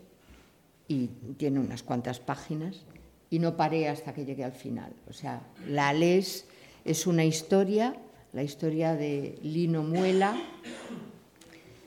y 0.89 1.07
tiene 1.37 1.61
unas 1.61 1.83
cuantas 1.83 2.19
páginas 2.19 2.83
y 3.31 3.39
no 3.39 3.57
paré 3.57 3.89
hasta 3.89 4.13
que 4.13 4.25
llegué 4.25 4.45
al 4.45 4.53
final. 4.53 4.93
O 5.09 5.13
sea, 5.13 5.43
la 5.69 5.93
lees, 5.93 6.47
es 6.85 7.07
una 7.07 7.25
historia, 7.25 7.95
la 8.33 8.43
historia 8.43 8.95
de 8.95 9.39
Lino 9.43 9.83
Muela, 9.83 10.37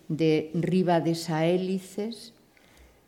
de 0.07 0.51
Riva 0.53 1.01
de 1.01 1.15
Saélices, 1.15 2.33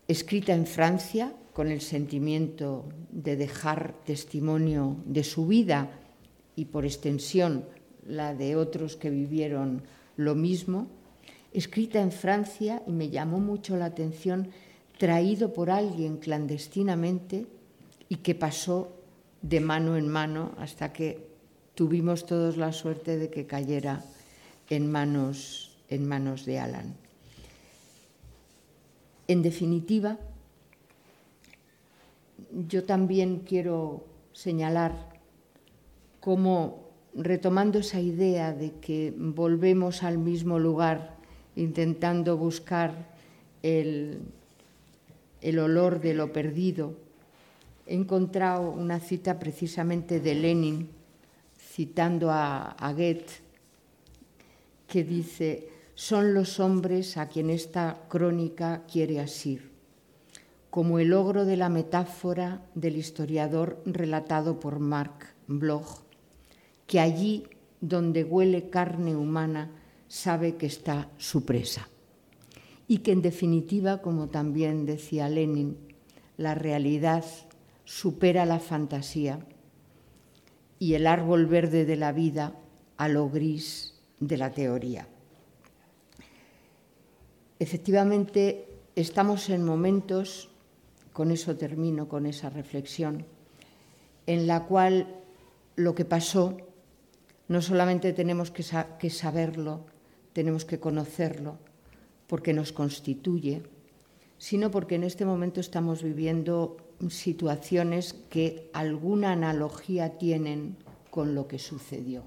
escrita 0.08 0.54
en 0.54 0.66
Francia 0.66 1.34
con 1.58 1.72
el 1.72 1.82
sentimiento 1.82 2.86
de 3.10 3.36
dejar 3.36 3.96
testimonio 4.06 4.98
de 5.08 5.24
su 5.24 5.48
vida 5.48 5.90
y 6.56 6.66
por 6.66 6.86
extensión 6.86 7.66
la 8.06 8.36
de 8.36 8.56
otros 8.56 8.96
que 8.96 9.10
vivieron 9.10 9.82
lo 10.18 10.36
mismo, 10.36 10.86
escrita 11.52 12.00
en 12.00 12.12
Francia 12.12 12.84
y 12.86 12.92
me 12.92 13.10
llamó 13.10 13.40
mucho 13.40 13.76
la 13.76 13.86
atención, 13.86 14.52
traído 15.00 15.52
por 15.52 15.72
alguien 15.72 16.18
clandestinamente 16.18 17.48
y 18.08 18.18
que 18.18 18.36
pasó 18.36 18.92
de 19.42 19.60
mano 19.60 19.98
en 19.98 20.10
mano 20.10 20.52
hasta 20.60 20.94
que 20.94 21.28
tuvimos 21.74 22.28
todos 22.28 22.58
la 22.58 22.72
suerte 22.72 23.18
de 23.18 23.32
que 23.32 23.48
cayera 23.48 24.06
en 24.70 24.92
manos 24.92 25.76
en 25.90 26.08
manos 26.08 26.46
de 26.46 26.60
Alan. 26.60 26.94
En 29.28 29.42
definitiva, 29.42 30.20
yo 32.52 32.84
también 32.84 33.40
quiero 33.40 34.06
señalar 34.34 34.94
cómo, 36.20 36.90
retomando 37.16 37.80
esa 37.80 38.00
idea 38.00 38.54
de 38.54 38.74
que 38.80 39.14
volvemos 39.16 40.04
al 40.04 40.18
mismo 40.18 40.60
lugar 40.60 41.18
intentando 41.56 42.38
buscar 42.38 43.16
el, 43.64 44.20
el 45.42 45.60
olor 45.60 46.00
de 46.02 46.14
lo 46.14 46.32
perdido, 46.32 46.96
he 47.86 47.96
encontrado 47.96 48.70
una 48.70 49.00
cita 49.00 49.40
precisamente 49.40 50.20
de 50.20 50.36
Lenin, 50.36 50.90
citando 51.58 52.30
a, 52.32 52.72
a 52.72 52.94
Goethe, 52.94 53.42
que 54.88 55.04
dice, 55.04 55.70
son 55.96 56.34
los 56.34 56.60
hombres 56.60 57.18
a 57.18 57.28
quien 57.28 57.50
esta 57.50 58.04
crónica 58.08 58.84
quiere 58.92 59.20
asir, 59.20 59.72
como 60.78 61.00
el 61.00 61.08
logro 61.08 61.46
de 61.46 61.58
la 61.58 61.70
metáfora 61.70 62.62
del 62.76 62.98
historiador 62.98 63.82
relatado 63.84 64.60
por 64.60 64.78
Marc 64.78 65.34
Bloch, 65.48 66.04
que 66.86 67.00
allí 67.00 67.48
donde 67.82 68.24
huele 68.24 68.70
carne 68.70 69.16
humana 69.16 69.72
sabe 70.08 70.56
que 70.56 70.68
está 70.68 71.10
su 71.18 71.46
presa. 71.46 71.90
Y 72.88 73.00
que 73.00 73.12
en 73.12 73.24
definitiva, 73.24 74.04
como 74.04 74.28
también 74.28 74.86
decía 74.86 75.30
Lenin, 75.30 75.80
la 76.38 76.54
realidad 76.54 77.26
supera 77.84 78.46
la 78.46 78.60
fantasía 78.60 79.40
y 80.78 80.94
el 80.94 81.08
árbol 81.08 81.48
verde 81.48 81.86
de 81.86 81.96
la 81.96 82.12
vida 82.12 82.54
a 82.98 83.08
lo 83.08 83.32
gris 83.32 83.96
de 84.20 84.38
la 84.38 84.52
teoría. 84.52 85.08
Efectivamente, 87.58 88.68
estamos 88.96 89.50
en 89.50 89.66
momentos, 89.66 90.52
con 91.18 91.32
eso 91.32 91.58
termino, 91.58 92.08
con 92.08 92.28
esa 92.28 92.52
reflexión, 92.52 93.26
en 94.28 94.46
la 94.46 94.66
cual 94.66 95.16
lo 95.76 95.96
que 95.96 96.06
pasó 96.06 96.58
no 97.48 97.64
solamente 97.64 98.14
tenemos 98.14 98.52
que, 98.52 99.10
saberlo, 99.10 99.88
tenemos 100.34 100.64
que 100.64 100.80
conocerlo, 100.80 101.58
porque 102.28 102.54
nos 102.54 102.72
constituye, 102.72 103.64
sino 104.38 104.70
porque 104.70 104.94
en 104.94 105.04
este 105.04 105.26
momento 105.26 105.60
estamos 105.60 106.04
viviendo 106.04 106.78
situaciones 107.10 108.14
que 108.30 108.70
alguna 108.72 109.32
analogía 109.32 110.20
tienen 110.20 110.78
con 111.10 111.34
lo 111.34 111.48
que 111.48 111.58
sucedió. 111.58 112.26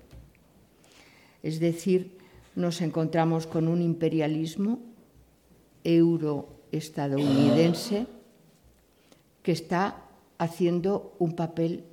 Es 1.44 1.60
decir, 1.60 2.18
nos 2.56 2.80
encontramos 2.80 3.46
con 3.46 3.68
un 3.68 3.82
imperialismo 3.82 4.80
euroestadounidense 5.84 8.08
que 9.42 9.52
está 9.52 10.04
haciendo 10.38 11.14
un 11.18 11.34
papel 11.34 11.84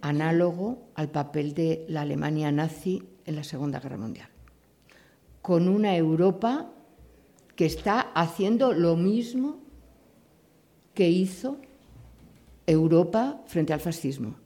análogo 0.00 0.78
al 0.94 1.10
papel 1.10 1.54
de 1.54 1.84
la 1.88 2.02
Alemania 2.02 2.50
nazi 2.50 3.02
en 3.26 3.36
la 3.36 3.44
Segunda 3.44 3.80
Guerra 3.80 3.98
Mundial, 3.98 4.28
con 5.42 5.68
una 5.68 5.96
Europa 5.96 6.70
que 7.54 7.66
está 7.66 8.00
haciendo 8.14 8.72
lo 8.72 8.96
mismo 8.96 9.58
que 10.94 11.08
hizo 11.08 11.58
Europa 12.66 13.42
frente 13.46 13.72
al 13.72 13.80
fascismo, 13.80 14.36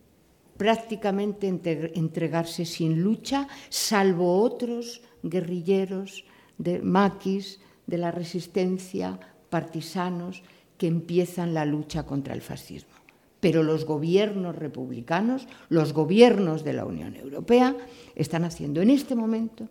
prácticamente 0.56 1.48
entregarse 1.94 2.64
sin 2.64 3.02
lucha, 3.02 3.48
salvo 3.68 4.40
otros 4.40 5.02
guerrilleros 5.22 6.24
de 6.58 6.80
maquis, 6.80 7.60
de 7.86 7.98
la 7.98 8.10
resistencia, 8.10 9.18
partisanos, 9.50 10.42
que 10.78 10.86
empiezan 10.86 11.54
la 11.54 11.64
lucha 11.64 12.04
contra 12.04 12.34
el 12.34 12.42
fascismo. 12.42 12.92
Pero 13.40 13.62
los 13.62 13.84
gobiernos 13.84 14.56
republicanos, 14.56 15.46
los 15.68 15.92
gobiernos 15.92 16.64
de 16.64 16.72
la 16.72 16.86
Unión 16.86 17.14
Europea, 17.16 17.76
están 18.14 18.44
haciendo 18.44 18.80
en 18.80 18.90
este 18.90 19.14
momento 19.14 19.68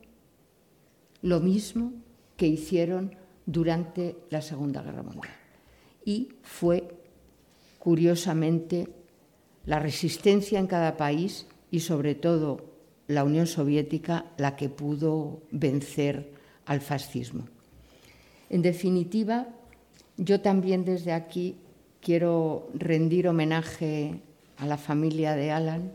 lo 1.22 1.40
mismo 1.40 1.94
que 2.38 2.48
hicieron 2.48 3.16
durante 3.46 4.16
la 4.30 4.42
Segunda 4.42 4.82
Guerra 4.82 5.04
Mundial. 5.04 5.34
Y 6.06 6.30
fue, 6.44 6.88
curiosamente, 7.80 8.88
la 9.66 9.80
resistencia 9.80 10.60
en 10.60 10.68
cada 10.68 10.98
país 10.98 11.48
y 11.72 11.80
sobre 11.80 12.16
todo 12.16 12.74
la 13.08 13.24
Unión 13.24 13.48
Soviética 13.48 14.26
la 14.38 14.56
que 14.56 14.70
pudo 14.70 15.42
vencer 15.52 16.32
al 16.66 16.82
fascismo. 16.82 17.48
En 18.50 18.62
definitiva, 18.62 19.48
yo 20.18 20.42
también 20.42 20.86
desde 20.86 21.12
aquí 21.12 21.58
quiero 22.02 22.70
rendir 22.74 23.28
homenaje 23.28 24.22
a 24.58 24.66
la 24.66 24.78
familia 24.78 25.36
de 25.36 25.52
Alan, 25.52 25.92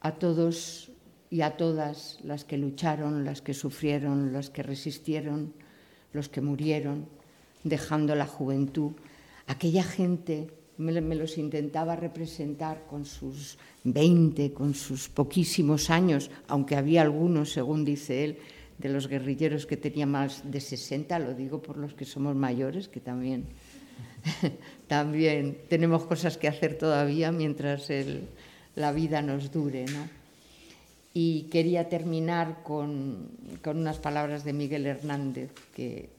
a 0.00 0.12
todos 0.12 0.90
y 1.30 1.40
a 1.40 1.56
todas 1.56 2.18
las 2.22 2.44
que 2.44 2.58
lucharon, 2.58 3.24
las 3.24 3.42
que 3.42 3.54
sufrieron, 3.54 4.32
las 4.32 4.50
que 4.50 4.62
resistieron, 4.62 5.52
los 6.12 6.28
que 6.28 6.40
murieron, 6.40 7.08
dejando 7.64 8.14
la 8.14 8.26
juventud, 8.26 8.92
aquella 9.46 9.82
gente, 9.82 10.50
me, 10.78 10.92
los 11.14 11.38
intentaba 11.38 11.96
representar 11.96 12.86
con 12.88 13.04
sus 13.04 13.58
20, 13.84 14.52
con 14.52 14.74
sus 14.74 15.08
poquísimos 15.08 15.90
años, 15.90 16.30
aunque 16.48 16.76
había 16.76 17.02
algunos, 17.02 17.52
según 17.52 17.84
dice 17.84 18.24
él, 18.24 18.38
de 18.78 18.88
los 18.88 19.08
guerrilleros 19.08 19.66
que 19.66 19.76
tenía 19.76 20.06
más 20.06 20.50
de 20.50 20.60
60, 20.60 21.18
lo 21.18 21.34
digo 21.34 21.62
por 21.62 21.76
los 21.76 21.94
que 21.94 22.04
somos 22.04 22.36
mayores, 22.36 22.88
que 22.88 23.00
también, 23.00 23.46
también 24.86 25.58
tenemos 25.68 26.04
cosas 26.04 26.36
que 26.36 26.48
hacer 26.48 26.76
todavía 26.76 27.32
mientras 27.32 27.88
el, 27.90 28.28
la 28.74 28.92
vida 28.92 29.22
nos 29.22 29.50
dure. 29.50 29.86
¿no? 29.86 30.08
Y 31.14 31.44
quería 31.44 31.88
terminar 31.88 32.62
con, 32.62 33.30
con, 33.62 33.78
unas 33.78 33.98
palabras 33.98 34.44
de 34.44 34.52
Miguel 34.52 34.86
Hernández 34.86 35.50
que, 35.74 36.10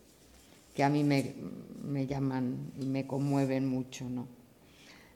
que 0.75 0.83
a 0.83 0.89
mí 0.89 1.03
me, 1.03 1.35
me, 1.83 2.07
llaman 2.07 2.71
y 2.81 2.85
me 2.85 3.05
conmueven 3.05 3.67
mucho. 3.67 4.05
¿no? 4.05 4.27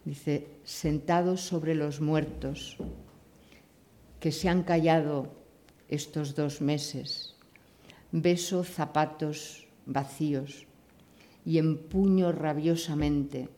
Dice, 0.06 0.48
sentados 0.64 1.42
sobre 1.42 1.74
los 1.74 2.00
muertos 2.00 2.78
que 4.20 4.32
se 4.32 4.48
han 4.48 4.62
callado 4.62 5.34
estos 5.90 6.36
dos 6.36 6.62
meses. 6.62 7.31
Beso 8.12 8.63
zapatos 8.63 9.67
vacíos 9.86 10.67
y 11.45 11.58
empuño 11.58 12.32
rabiosamente 12.32 13.50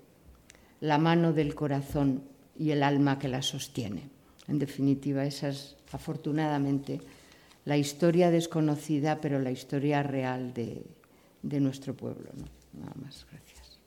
la 0.80 0.98
mano 0.98 1.34
del 1.34 1.56
corazón 1.56 2.24
y 2.58 2.72
el 2.72 2.84
alma 2.84 3.20
que 3.20 3.28
la 3.28 3.42
sostiene. 3.42 4.10
En 4.48 4.60
definitiva, 4.60 5.26
esa 5.26 5.50
es 5.50 5.78
afortunadamente 5.92 7.00
la 7.66 7.78
historia 7.78 8.30
desconocida, 8.32 9.22
pero 9.22 9.40
la 9.40 9.52
historia 9.52 10.04
real 10.04 10.54
de, 10.54 10.84
de 11.42 11.60
nuestro 11.60 11.96
pueblo. 11.96 12.30
Nada 12.74 12.94
más, 13.02 13.26
gracias. 13.32 13.80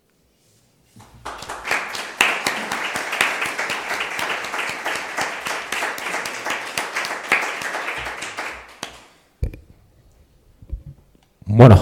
Bueno, 11.58 11.76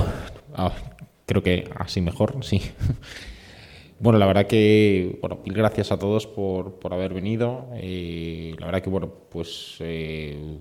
ah, 0.54 0.72
creo 1.26 1.42
que 1.42 1.68
así 1.76 2.00
mejor, 2.00 2.36
sí. 2.44 2.60
Bueno, 4.00 4.18
la 4.18 4.26
verdad 4.26 4.46
que, 4.46 5.18
bueno, 5.20 5.38
gracias 5.46 5.92
a 5.92 5.98
todos 5.98 6.26
por, 6.26 6.74
por 6.78 6.92
haber 6.92 7.14
venido. 7.14 7.66
Eh, 7.74 8.54
la 8.58 8.66
verdad 8.66 8.82
que, 8.82 8.90
bueno, 8.90 9.10
pues 9.30 9.76
eh, 9.80 10.58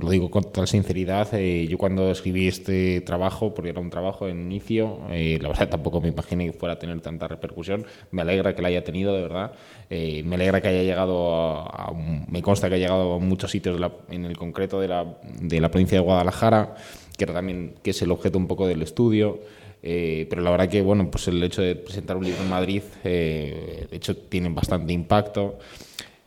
lo 0.00 0.10
digo 0.10 0.30
con 0.30 0.44
total 0.44 0.68
sinceridad. 0.68 1.28
eh, 1.34 1.66
yo 1.68 1.78
cuando 1.78 2.10
escribí 2.10 2.48
este 2.48 3.00
trabajo, 3.02 3.54
porque 3.54 3.70
era 3.70 3.80
un 3.80 3.90
trabajo 3.90 4.28
en 4.28 4.40
inicio, 4.42 5.00
eh, 5.10 5.38
la 5.42 5.48
verdad 5.48 5.68
tampoco 5.68 6.00
me 6.00 6.08
imaginé 6.08 6.46
que 6.46 6.52
fuera 6.52 6.74
a 6.74 6.78
tener 6.78 7.00
tanta 7.00 7.28
repercusión. 7.28 7.86
Me 8.12 8.22
alegra 8.22 8.54
que 8.54 8.62
la 8.62 8.68
haya 8.68 8.84
tenido, 8.84 9.14
de 9.14 9.22
verdad. 9.22 9.52
Me 9.90 10.34
alegra 10.36 10.60
que 10.60 10.68
haya 10.68 10.82
llegado 10.82 11.30
a, 11.32 11.92
me 12.28 12.42
consta 12.42 12.68
que 12.68 12.76
ha 12.76 12.78
llegado 12.78 13.14
a 13.14 13.18
muchos 13.18 13.50
sitios 13.50 13.74
de 13.76 13.80
la- 13.80 13.92
en 14.10 14.24
el 14.24 14.36
concreto 14.36 14.80
de 14.80 14.88
la, 14.88 15.06
de 15.40 15.60
la 15.60 15.70
provincia 15.70 15.98
de 15.98 16.04
Guadalajara, 16.04 16.74
que 17.16 17.26
también 17.26 17.74
que 17.82 17.90
es 17.90 18.02
el 18.02 18.10
objeto 18.10 18.38
un 18.38 18.46
poco 18.46 18.66
del 18.66 18.82
estudio. 18.82 19.40
Eh, 19.86 20.26
pero 20.30 20.40
la 20.40 20.50
verdad 20.50 20.68
que 20.70 20.80
bueno, 20.80 21.10
pues 21.10 21.28
el 21.28 21.42
hecho 21.42 21.60
de 21.60 21.76
presentar 21.76 22.16
un 22.16 22.24
libro 22.24 22.42
en 22.42 22.48
Madrid, 22.48 22.82
eh, 23.04 23.86
de 23.90 23.96
hecho, 23.96 24.16
tiene 24.16 24.48
bastante 24.48 24.94
impacto. 24.94 25.58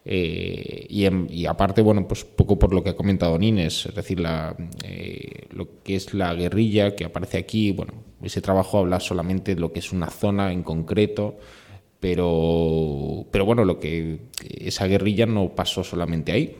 Eh, 0.05 0.85
y, 0.89 1.45
aparte, 1.47 1.81
bueno, 1.81 2.07
pues 2.07 2.23
poco 2.23 2.57
por 2.57 2.73
lo 2.73 2.83
que 2.83 2.91
ha 2.91 2.95
comentado 2.95 3.37
Nines, 3.37 3.87
es 3.87 3.95
decir, 3.95 4.19
la, 4.19 4.55
lo 5.49 5.67
que 5.83 5.95
es 5.95 6.13
la 6.13 6.33
guerrilla 6.33 6.95
que 6.95 7.03
aparece 7.03 7.37
aquí, 7.39 7.71
bueno, 7.71 7.93
ese 8.21 8.41
trabajo 8.41 8.77
habla 8.77 8.99
solamente 8.99 9.55
de 9.55 9.59
lo 9.59 9.73
que 9.73 9.79
es 9.79 9.91
una 9.91 10.09
zona 10.09 10.53
en 10.53 10.63
concreto, 10.63 11.37
pero, 11.99 13.25
pero 13.31 13.43
bueno, 13.43 13.65
lo 13.65 13.79
que 13.79 14.19
esa 14.59 14.85
guerrilla 14.87 15.25
no 15.25 15.55
pasó 15.55 15.83
solamente 15.83 16.31
ahí, 16.31 16.55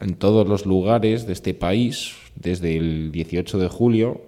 en 0.00 0.14
todos 0.14 0.48
los 0.48 0.64
lugares 0.64 1.26
de 1.26 1.32
este 1.32 1.54
país, 1.54 2.14
desde 2.40 2.76
el 2.76 3.12
18 3.12 3.58
de 3.58 3.68
julio, 3.68 4.22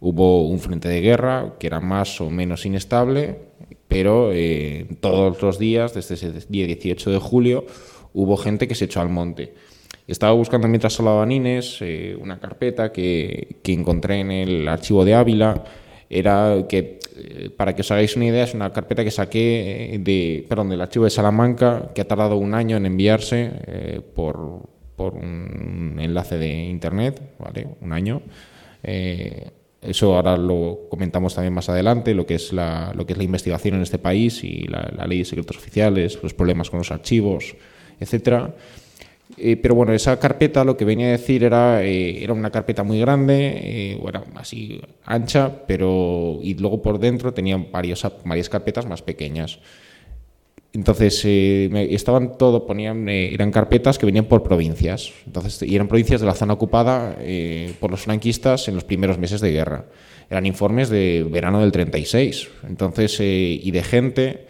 hubo 0.00 0.48
un 0.48 0.58
frente 0.58 0.88
de 0.88 1.00
guerra 1.00 1.54
que 1.58 1.66
era 1.66 1.80
más 1.80 2.20
o 2.20 2.30
menos 2.30 2.66
inestable, 2.66 3.38
pero 3.88 4.30
eh, 4.32 4.86
todos 5.00 5.40
los 5.40 5.58
días, 5.58 5.94
desde 5.94 6.14
ese 6.14 6.32
día 6.48 6.66
18 6.66 7.10
de 7.10 7.18
julio, 7.18 7.66
hubo 8.14 8.36
gente 8.36 8.68
que 8.68 8.74
se 8.74 8.86
echó 8.86 9.00
al 9.00 9.08
monte. 9.08 9.54
Estaba 10.06 10.32
buscando 10.32 10.66
mientras 10.68 10.98
hablaba 10.98 11.24
Nines 11.24 11.78
eh, 11.80 12.16
una 12.20 12.40
carpeta 12.40 12.92
que, 12.92 13.56
que 13.62 13.72
encontré 13.72 14.20
en 14.20 14.30
el 14.30 14.68
archivo 14.68 15.04
de 15.04 15.14
Ávila. 15.14 15.62
Era 16.10 16.66
que, 16.68 16.98
eh, 17.16 17.50
para 17.56 17.74
que 17.74 17.82
os 17.82 17.90
hagáis 17.90 18.16
una 18.16 18.26
idea, 18.26 18.44
es 18.44 18.52
una 18.52 18.72
carpeta 18.72 19.04
que 19.04 19.10
saqué 19.10 19.94
eh, 19.94 19.98
de, 19.98 20.44
perdón, 20.48 20.70
del 20.70 20.80
archivo 20.80 21.04
de 21.04 21.10
Salamanca, 21.10 21.92
que 21.94 22.00
ha 22.00 22.08
tardado 22.08 22.36
un 22.36 22.54
año 22.54 22.76
en 22.76 22.86
enviarse 22.86 24.02
por, 24.14 24.68
por 25.02 25.14
un 25.14 25.98
enlace 25.98 26.38
de 26.38 26.48
internet, 26.48 27.20
¿vale? 27.38 27.66
Un 27.80 27.92
año. 27.92 28.22
Eh, 28.84 29.50
eso 29.80 30.14
ahora 30.14 30.36
lo 30.36 30.86
comentamos 30.88 31.34
también 31.34 31.52
más 31.52 31.68
adelante, 31.68 32.14
lo 32.14 32.24
que 32.24 32.36
es 32.36 32.52
la, 32.52 32.92
lo 32.94 33.04
que 33.04 33.14
es 33.14 33.18
la 33.18 33.24
investigación 33.24 33.74
en 33.74 33.82
este 33.82 33.98
país 33.98 34.44
y 34.44 34.68
la, 34.68 34.92
la 34.96 35.06
ley 35.06 35.18
de 35.18 35.24
secretos 35.24 35.56
oficiales, 35.56 36.20
los 36.22 36.34
problemas 36.34 36.70
con 36.70 36.78
los 36.78 36.92
archivos, 36.92 37.56
etcétera. 37.98 38.54
Eh, 39.36 39.56
pero 39.56 39.74
bueno, 39.74 39.92
esa 39.92 40.20
carpeta 40.20 40.62
lo 40.62 40.76
que 40.76 40.84
venía 40.84 41.08
a 41.08 41.12
decir 41.12 41.42
era, 41.42 41.82
eh, 41.82 42.22
era 42.22 42.32
una 42.32 42.50
carpeta 42.50 42.84
muy 42.84 43.00
grande, 43.00 43.34
eh, 43.56 43.98
o 44.00 44.08
era 44.08 44.22
así 44.36 44.80
ancha, 45.04 45.50
pero 45.66 46.38
y 46.42 46.54
luego 46.54 46.80
por 46.80 47.00
dentro 47.00 47.32
tenía 47.34 47.56
varios, 47.56 48.06
varias 48.24 48.48
carpetas 48.48 48.86
más 48.86 49.02
pequeñas. 49.02 49.58
Entonces, 50.74 51.22
eh, 51.26 51.88
estaban 51.90 52.38
todo, 52.38 52.66
ponían, 52.66 53.06
eh, 53.08 53.34
eran 53.34 53.50
carpetas 53.50 53.98
que 53.98 54.06
venían 54.06 54.24
por 54.24 54.42
provincias. 54.42 55.12
Entonces, 55.26 55.62
y 55.62 55.74
eran 55.74 55.86
provincias 55.86 56.20
de 56.20 56.26
la 56.26 56.34
zona 56.34 56.54
ocupada 56.54 57.16
eh, 57.20 57.74
por 57.78 57.90
los 57.90 58.00
franquistas 58.00 58.68
en 58.68 58.74
los 58.74 58.84
primeros 58.84 59.18
meses 59.18 59.42
de 59.42 59.52
guerra. 59.52 59.84
Eran 60.30 60.46
informes 60.46 60.88
de 60.88 61.26
verano 61.30 61.60
del 61.60 61.72
36. 61.72 62.48
Entonces, 62.66 63.20
eh, 63.20 63.60
y 63.62 63.70
de 63.70 63.82
gente 63.82 64.46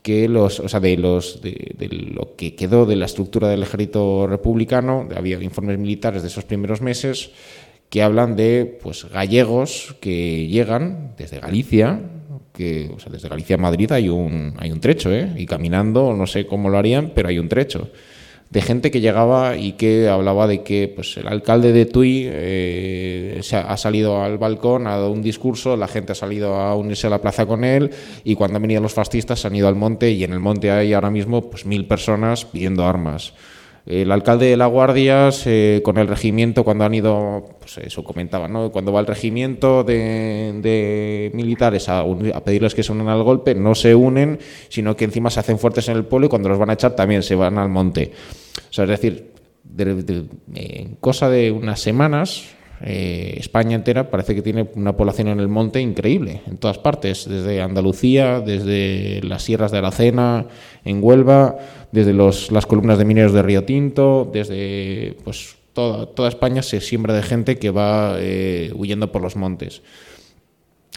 que 0.00 0.26
los, 0.26 0.58
o 0.58 0.68
sea, 0.68 0.80
de 0.80 0.96
los, 0.96 1.42
de, 1.42 1.74
de 1.76 1.88
lo 1.88 2.34
que 2.34 2.54
quedó 2.54 2.86
de 2.86 2.96
la 2.96 3.04
estructura 3.04 3.48
del 3.48 3.62
ejército 3.62 4.26
republicano, 4.26 5.06
había 5.14 5.40
informes 5.42 5.78
militares 5.78 6.22
de 6.22 6.28
esos 6.28 6.44
primeros 6.44 6.80
meses 6.80 7.30
que 7.92 8.02
hablan 8.02 8.36
de, 8.36 8.78
pues, 8.82 9.04
gallegos 9.12 9.94
que 10.00 10.48
llegan 10.48 11.12
desde 11.18 11.40
Galicia, 11.40 12.00
que, 12.52 12.90
desde 13.10 13.28
Galicia 13.28 13.56
a 13.56 13.58
Madrid 13.58 13.90
hay 13.92 14.08
un, 14.08 14.54
hay 14.58 14.70
un 14.70 14.80
trecho, 14.80 15.12
¿eh? 15.12 15.32
Y 15.36 15.46
caminando, 15.46 16.12
no 16.14 16.26
sé 16.26 16.46
cómo 16.46 16.68
lo 16.68 16.78
harían, 16.78 17.12
pero 17.14 17.28
hay 17.28 17.38
un 17.38 17.48
trecho. 17.48 17.90
De 18.50 18.60
gente 18.60 18.90
que 18.90 19.00
llegaba 19.00 19.56
y 19.56 19.72
que 19.72 20.10
hablaba 20.10 20.46
de 20.46 20.62
que 20.62 20.92
pues, 20.94 21.16
el 21.16 21.26
alcalde 21.26 21.72
de 21.72 21.86
Tui 21.86 22.26
eh, 22.30 23.40
ha 23.50 23.76
salido 23.78 24.22
al 24.22 24.36
balcón, 24.36 24.86
ha 24.86 24.90
dado 24.90 25.10
un 25.10 25.22
discurso, 25.22 25.74
la 25.74 25.88
gente 25.88 26.12
ha 26.12 26.14
salido 26.14 26.56
a 26.56 26.76
unirse 26.76 27.06
a 27.06 27.10
la 27.10 27.22
plaza 27.22 27.46
con 27.46 27.64
él 27.64 27.90
y 28.24 28.34
cuando 28.34 28.56
han 28.56 28.62
venido 28.62 28.82
los 28.82 28.92
fascistas 28.92 29.40
se 29.40 29.46
han 29.46 29.56
ido 29.56 29.68
al 29.68 29.74
monte 29.74 30.10
y 30.10 30.22
en 30.22 30.34
el 30.34 30.40
monte 30.40 30.70
hay 30.70 30.92
ahora 30.92 31.10
mismo 31.10 31.48
pues, 31.48 31.64
mil 31.64 31.86
personas 31.86 32.44
pidiendo 32.44 32.84
armas. 32.84 33.32
El 33.84 34.12
alcalde 34.12 34.46
de 34.46 34.56
La 34.56 34.66
Guardia, 34.66 35.32
se- 35.32 35.80
con 35.84 35.98
el 35.98 36.06
regimiento, 36.06 36.62
cuando 36.62 36.84
han 36.84 36.94
ido, 36.94 37.56
pues 37.58 37.78
eso 37.78 38.04
comentaba, 38.04 38.46
¿no? 38.46 38.70
Cuando 38.70 38.92
va 38.92 39.00
el 39.00 39.06
regimiento 39.06 39.82
de, 39.82 40.54
de 40.62 41.30
militares 41.34 41.88
a, 41.88 42.04
unir- 42.04 42.32
a 42.34 42.44
pedirles 42.44 42.74
que 42.76 42.84
se 42.84 42.92
unan 42.92 43.08
al 43.08 43.24
golpe, 43.24 43.56
no 43.56 43.74
se 43.74 43.94
unen, 43.96 44.38
sino 44.68 44.94
que 44.96 45.04
encima 45.04 45.30
se 45.30 45.40
hacen 45.40 45.58
fuertes 45.58 45.88
en 45.88 45.96
el 45.96 46.04
pueblo 46.04 46.26
y 46.26 46.28
cuando 46.30 46.48
los 46.48 46.58
van 46.58 46.70
a 46.70 46.74
echar 46.74 46.94
también 46.94 47.24
se 47.24 47.34
van 47.34 47.58
al 47.58 47.70
monte. 47.70 48.12
O 48.70 48.72
sea, 48.72 48.84
es 48.84 48.90
decir, 48.90 49.32
de- 49.64 49.94
de- 50.04 50.26
cosa 51.00 51.28
de 51.28 51.50
unas 51.50 51.80
semanas, 51.80 52.44
eh, 52.84 53.34
España 53.38 53.76
entera 53.76 54.10
parece 54.10 54.34
que 54.34 54.42
tiene 54.42 54.68
una 54.74 54.96
población 54.96 55.28
en 55.28 55.38
el 55.40 55.46
monte 55.48 55.80
increíble, 55.80 56.40
en 56.48 56.56
todas 56.58 56.78
partes, 56.78 57.28
desde 57.28 57.62
Andalucía, 57.62 58.40
desde 58.40 59.20
las 59.22 59.42
sierras 59.44 59.70
de 59.70 59.78
Aracena, 59.78 60.46
en 60.84 60.98
Huelva, 61.02 61.58
desde 61.92 62.12
los- 62.12 62.50
las 62.50 62.66
columnas 62.66 62.98
de 62.98 63.04
mineros 63.04 63.32
de 63.32 63.42
Río 63.42 63.64
Tinto, 63.64 64.28
desde 64.32 65.14
pues 65.24 65.56
toda, 65.72 66.28
España 66.28 66.62
se 66.62 66.80
siembra 66.80 67.14
de 67.14 67.22
gente 67.22 67.58
que 67.58 67.70
va 67.70 68.16
eh, 68.18 68.72
huyendo 68.74 69.12
por 69.12 69.22
los 69.22 69.36
montes. 69.36 69.82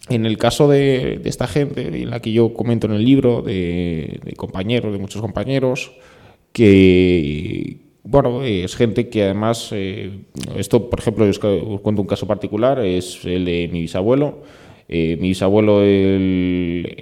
En 0.10 0.26
el 0.26 0.38
caso 0.38 0.68
de, 0.68 1.22
esta 1.26 1.48
gente, 1.48 1.88
en 1.88 2.10
la 2.10 2.20
que 2.20 2.32
yo 2.32 2.54
comento 2.54 2.86
en 2.88 2.94
el 2.94 3.04
libro, 3.04 3.42
de, 3.42 4.20
compañeros, 4.38 4.92
de 4.92 5.00
muchos 5.00 5.22
compañeros, 5.22 5.94
que, 6.52 7.78
bueno, 8.04 8.44
es 8.44 8.76
gente 8.76 9.10
que 9.10 9.24
además, 9.24 9.70
eh, 9.72 10.12
esto 10.58 10.90
por 10.90 11.00
ejemplo, 11.00 11.26
os, 11.26 11.40
os 11.44 11.82
cuento 11.82 12.02
un 12.02 12.08
caso 12.08 12.28
particular, 12.28 12.80
es 12.86 13.26
el 13.26 13.46
de 13.46 13.70
mi 13.72 13.82
bisabuelo. 13.82 14.44
Eh, 14.88 15.18
mi 15.20 15.30
bisabuelo, 15.30 15.82
él, 15.82 16.96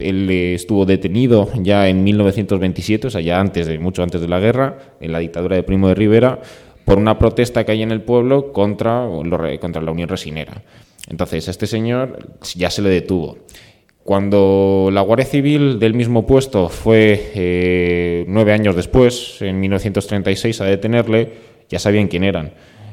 él 0.00 0.30
estuvo 0.30 0.84
detenido 0.86 1.48
ya 1.56 1.88
en 1.88 2.02
1927, 2.04 3.06
o 3.06 3.10
sea, 3.10 3.20
ya 3.20 3.40
antes 3.40 3.66
de, 3.66 3.78
mucho 3.78 4.02
antes 4.02 4.20
de 4.20 4.28
la 4.28 4.40
guerra, 4.40 4.78
en 5.00 5.12
la 5.12 5.18
dictadura 5.18 5.56
de 5.56 5.62
Primo 5.62 5.88
de 5.88 5.94
Rivera, 5.94 6.40
por 6.84 6.98
una 6.98 7.18
protesta 7.18 7.64
que 7.64 7.72
hay 7.72 7.82
en 7.82 7.92
el 7.92 8.02
pueblo 8.02 8.52
contra, 8.52 9.06
contra 9.60 9.82
la 9.82 9.90
Unión 9.90 10.08
Resinera. 10.08 10.62
Entonces, 11.08 11.48
a 11.48 11.50
este 11.50 11.66
señor 11.66 12.18
ya 12.54 12.70
se 12.70 12.82
le 12.82 12.90
detuvo. 12.90 13.38
Cuando 14.02 14.88
la 14.92 15.02
Guardia 15.02 15.26
Civil 15.26 15.78
del 15.78 15.94
mismo 15.94 16.26
puesto 16.26 16.68
fue 16.68 17.30
eh, 17.34 18.24
nueve 18.26 18.52
años 18.52 18.74
después, 18.74 19.40
en 19.40 19.60
1936, 19.60 20.60
a 20.60 20.64
detenerle, 20.64 21.32
ya 21.68 21.78
sabían 21.78 22.08
quién 22.08 22.24
eran. 22.24 22.52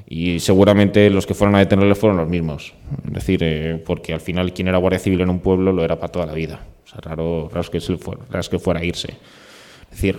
Y 0.09 0.39
seguramente 0.39 1.09
los 1.09 1.25
que 1.27 1.33
fueron 1.33 1.55
a 1.55 1.59
detenerle 1.59 1.93
fueron 1.93 2.17
los 2.17 2.29
mismos. 2.29 2.73
Es 3.07 3.13
decir, 3.13 3.39
eh, 3.43 3.81
porque 3.85 4.13
al 4.13 4.21
final 4.21 4.53
quien 4.53 4.69
era 4.69 4.77
Guardia 4.77 4.99
Civil 4.99 5.19
en 5.21 5.29
un 5.29 5.39
pueblo 5.39 5.73
lo 5.73 5.83
era 5.83 5.99
para 5.99 6.11
toda 6.11 6.25
la 6.25 6.33
vida. 6.33 6.61
O 6.85 6.87
sea, 6.87 6.99
raro, 7.01 7.49
raro 7.53 7.69
que, 7.69 7.81
se 7.81 7.97
fuera, 7.97 8.21
raro 8.31 8.49
que 8.49 8.57
fuera 8.59 8.79
a 8.79 8.85
irse. 8.85 9.09
Es 9.11 9.91
decir, 9.91 10.17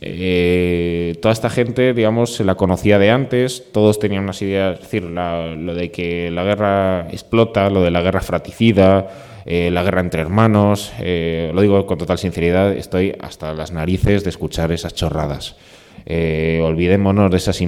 eh, 0.00 1.16
toda 1.20 1.32
esta 1.32 1.50
gente, 1.50 1.92
digamos, 1.94 2.34
se 2.34 2.44
la 2.44 2.54
conocía 2.54 2.98
de 2.98 3.10
antes, 3.10 3.72
todos 3.72 3.98
tenían 3.98 4.22
unas 4.24 4.40
ideas, 4.42 4.76
es 4.78 4.82
decir, 4.84 5.02
la- 5.04 5.54
lo 5.54 5.74
de 5.74 5.90
que 5.90 6.30
la 6.30 6.44
guerra 6.44 7.08
explota, 7.10 7.68
lo 7.70 7.82
de 7.82 7.90
la 7.90 8.00
guerra 8.02 8.20
fratricida, 8.20 9.08
eh, 9.44 9.70
la 9.72 9.82
guerra 9.82 10.00
entre 10.00 10.22
hermanos, 10.22 10.92
eh, 11.00 11.50
lo 11.52 11.60
digo 11.60 11.84
con 11.86 11.98
total 11.98 12.18
sinceridad, 12.18 12.72
estoy 12.72 13.14
hasta 13.20 13.52
las 13.52 13.72
narices 13.72 14.22
de 14.24 14.30
escuchar 14.30 14.70
esas 14.72 14.94
chorradas. 14.94 15.56
Eh, 16.06 16.60
olvidémonos 16.62 17.30
de 17.30 17.36
esas 17.36 17.60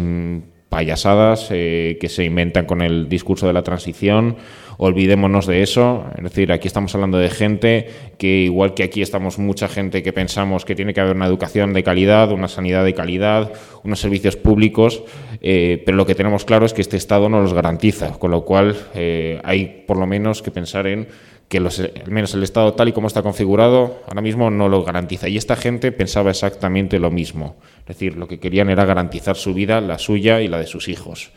payasadas 0.74 1.50
eh, 1.52 1.98
que 2.00 2.08
se 2.08 2.24
inventan 2.24 2.66
con 2.66 2.82
el 2.82 3.08
discurso 3.08 3.46
de 3.46 3.52
la 3.52 3.62
transición. 3.62 4.38
Olvidémonos 4.76 5.46
de 5.46 5.62
eso. 5.62 6.04
Es 6.18 6.24
decir, 6.24 6.50
aquí 6.50 6.66
estamos 6.66 6.92
hablando 6.96 7.16
de 7.16 7.30
gente 7.30 7.86
que, 8.18 8.40
igual 8.40 8.74
que 8.74 8.82
aquí 8.82 9.00
estamos 9.00 9.38
mucha 9.38 9.68
gente 9.68 10.02
que 10.02 10.12
pensamos 10.12 10.64
que 10.64 10.74
tiene 10.74 10.92
que 10.92 11.00
haber 11.00 11.14
una 11.14 11.26
educación 11.26 11.74
de 11.74 11.84
calidad, 11.84 12.32
una 12.32 12.48
sanidad 12.48 12.84
de 12.84 12.92
calidad, 12.92 13.52
unos 13.84 14.00
servicios 14.00 14.36
públicos, 14.36 15.04
eh, 15.40 15.80
pero 15.86 15.96
lo 15.96 16.06
que 16.06 16.16
tenemos 16.16 16.44
claro 16.44 16.66
es 16.66 16.72
que 16.72 16.80
este 16.82 16.96
Estado 16.96 17.28
no 17.28 17.40
los 17.40 17.54
garantiza, 17.54 18.18
con 18.18 18.32
lo 18.32 18.44
cual 18.44 18.76
eh, 18.96 19.40
hay 19.44 19.84
por 19.86 19.96
lo 19.96 20.08
menos 20.08 20.42
que 20.42 20.50
pensar 20.50 20.88
en 20.88 21.06
que 21.48 21.60
los, 21.60 21.78
al 21.78 22.10
menos 22.10 22.34
el 22.34 22.42
Estado 22.42 22.74
tal 22.74 22.88
y 22.88 22.92
como 22.92 23.06
está 23.06 23.22
configurado 23.22 24.02
ahora 24.08 24.22
mismo 24.22 24.50
no 24.50 24.68
lo 24.68 24.82
garantiza. 24.82 25.28
Y 25.28 25.36
esta 25.36 25.56
gente 25.56 25.92
pensaba 25.92 26.30
exactamente 26.30 26.98
lo 26.98 27.10
mismo. 27.10 27.56
Es 27.80 27.86
decir, 27.86 28.16
lo 28.16 28.26
que 28.26 28.40
querían 28.40 28.70
era 28.70 28.84
garantizar 28.84 29.36
su 29.36 29.54
vida, 29.54 29.80
la 29.80 29.98
suya 29.98 30.40
y 30.40 30.48
la 30.48 30.58
de 30.58 30.66
sus 30.66 30.88
hijos. 30.88 31.32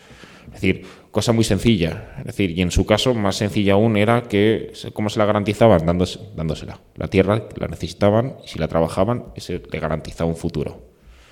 Es 0.47 0.53
decir, 0.53 0.85
cosa 1.11 1.33
muy 1.33 1.43
sencilla. 1.43 2.15
Es 2.19 2.25
decir, 2.25 2.51
y 2.51 2.61
en 2.61 2.71
su 2.71 2.85
caso, 2.85 3.13
más 3.13 3.35
sencilla 3.35 3.73
aún 3.73 3.97
era 3.97 4.23
que, 4.23 4.71
¿cómo 4.93 5.09
se 5.09 5.19
la 5.19 5.25
garantizaban? 5.25 5.85
dándosela. 5.85 6.79
La 6.95 7.07
tierra 7.07 7.47
la 7.55 7.67
necesitaban 7.67 8.37
y 8.43 8.47
si 8.47 8.59
la 8.59 8.67
trabajaban, 8.67 9.25
se 9.35 9.61
le 9.71 9.79
garantizaba 9.79 10.29
un 10.29 10.37
futuro. 10.37 10.81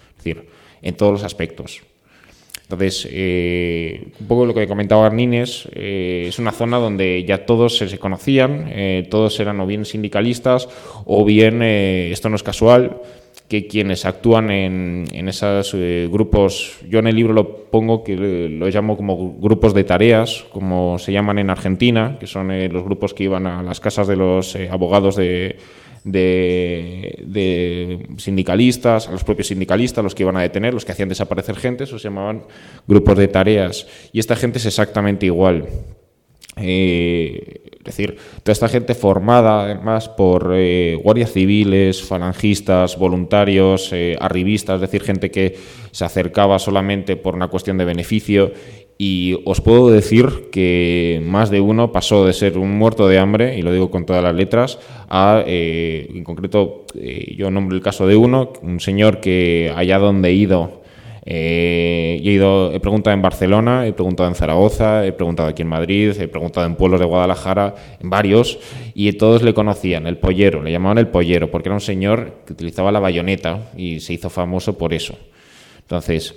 Es 0.10 0.24
decir, 0.24 0.50
en 0.82 0.96
todos 0.96 1.14
los 1.14 1.24
aspectos. 1.24 1.82
Entonces, 2.66 3.08
eh, 3.12 4.08
un 4.20 4.28
poco 4.28 4.46
lo 4.46 4.54
que 4.54 4.68
comentaba 4.68 5.06
Arnines, 5.06 5.70
eh, 5.74 6.26
es 6.28 6.40
una 6.40 6.52
zona 6.52 6.78
donde 6.78 7.24
ya 7.24 7.46
todos 7.46 7.78
se, 7.78 8.00
conocían, 8.00 8.66
eh, 8.70 9.08
todos 9.10 9.40
eran 9.40 9.60
o 9.60 9.68
bien 9.68 9.86
sindicalistas 9.86 10.68
o 11.06 11.24
bien, 11.24 11.62
esto 11.62 12.28
no 12.28 12.36
es 12.36 12.42
casual, 12.42 13.02
que 13.48 13.68
quienes 13.68 14.06
actúan 14.06 14.50
en, 14.50 15.06
en 15.14 15.30
esos 15.30 15.76
grupos, 16.10 16.80
yo 16.90 16.98
en 16.98 17.06
el 17.06 17.16
libro 17.16 17.34
lo 17.34 17.66
pongo 17.66 18.04
que 18.04 18.16
lo 18.16 18.68
llamo 18.70 18.98
como 18.98 19.36
grupos 19.38 19.76
de 19.76 19.84
tareas, 19.84 20.46
como 20.52 20.98
se 20.98 21.12
llaman 21.12 21.38
en 21.38 21.52
Argentina, 21.52 22.18
que 22.20 22.26
son 22.26 22.48
los 22.74 22.84
grupos 22.84 23.14
que 23.14 23.26
iban 23.26 23.46
a 23.46 23.62
las 23.62 23.80
casas 23.80 24.08
de 24.08 24.16
los 24.16 24.56
abogados 24.72 25.16
de 25.16 25.58
de, 26.06 28.00
sindicalistas, 28.18 29.08
a 29.08 29.12
los 29.12 29.24
propios 29.24 29.48
sindicalistas, 29.48 30.04
los 30.04 30.16
que 30.16 30.24
iban 30.24 30.38
a 30.38 30.42
detener, 30.42 30.74
los 30.74 30.86
que 30.86 30.92
hacían 30.94 31.10
desaparecer 31.10 31.56
gente, 31.58 31.84
eso 31.84 32.00
se 32.00 32.06
llamaban 32.06 32.44
grupos 32.88 33.18
de 33.18 33.28
tareas. 33.28 33.88
Y 34.14 34.20
esta 34.20 34.36
gente 34.36 34.60
es 34.60 34.66
exactamente 34.66 35.26
igual. 35.26 35.68
Eh, 36.58 37.75
es 37.86 37.96
decir, 37.96 38.18
toda 38.42 38.54
esta 38.54 38.68
gente 38.68 38.96
formada 38.96 39.66
además 39.66 40.10
por 40.10 40.54
eh, 40.56 40.98
guardias 41.04 41.32
civiles, 41.32 42.02
falangistas, 42.02 42.98
voluntarios, 42.98 43.94
eh, 43.94 44.18
arribistas, 44.20 44.76
es 44.76 44.82
decir, 44.82 45.04
gente 45.04 45.30
que 45.30 45.56
se 45.92 46.04
acercaba 46.04 46.58
solamente 46.58 47.16
por 47.16 47.36
una 47.36 47.48
cuestión 47.48 47.78
de 47.78 47.86
beneficio. 47.86 48.52
Y 48.98 49.42
os 49.46 49.62
puedo 49.62 49.90
decir 49.90 50.50
que 50.52 51.22
más 51.24 51.50
de 51.50 51.60
uno 51.60 51.92
pasó 51.92 52.26
de 52.26 52.34
ser 52.34 52.58
un 52.58 52.78
muerto 52.78 53.08
de 53.08 53.20
hambre, 53.20 53.58
y 53.58 53.62
lo 53.62 53.72
digo 53.72 53.92
con 53.92 54.06
todas 54.06 54.24
las 54.24 54.34
letras, 54.34 54.80
a, 55.10 55.44
eh, 55.46 56.08
en 56.10 56.24
concreto, 56.24 56.86
eh, 56.96 57.36
yo 57.38 57.52
nombro 57.52 57.76
el 57.76 57.84
caso 57.84 58.08
de 58.08 58.16
uno, 58.16 58.54
un 58.62 58.80
señor 58.80 59.20
que 59.20 59.72
allá 59.76 60.00
donde 60.00 60.30
he 60.30 60.34
ido, 60.34 60.82
eh, 61.26 62.22
he, 62.24 62.32
ido, 62.32 62.72
he 62.72 62.80
preguntado 62.80 63.14
en 63.16 63.22
Barcelona, 63.22 63.88
he 63.88 63.94
preguntado 63.94 64.30
en 64.30 64.36
Zaragoza, 64.36 65.06
he 65.06 65.12
preguntado 65.12 65.50
aquí 65.50 65.64
en 65.64 65.70
Madrid, 65.70 66.14
he 66.20 66.28
preguntado 66.28 66.68
en 66.68 66.76
pueblos 66.76 67.00
de 67.00 67.06
Guadalajara, 67.08 67.76
en 68.00 68.10
varios, 68.10 68.60
y 68.94 69.12
todos 69.14 69.42
le 69.42 69.54
conocían, 69.54 70.06
el 70.06 70.18
pollero, 70.18 70.62
le 70.62 70.72
llamaban 70.72 71.00
el 71.00 71.08
pollero, 71.08 71.50
porque 71.50 71.70
era 71.70 71.76
un 71.76 71.82
señor 71.82 72.42
que 72.46 72.54
utilizaba 72.54 72.92
la 72.92 73.00
bayoneta 73.00 73.72
y 73.76 74.00
se 74.00 74.14
hizo 74.14 74.30
famoso 74.30 74.78
por 74.78 74.94
eso. 74.94 75.18
Entonces, 75.80 76.36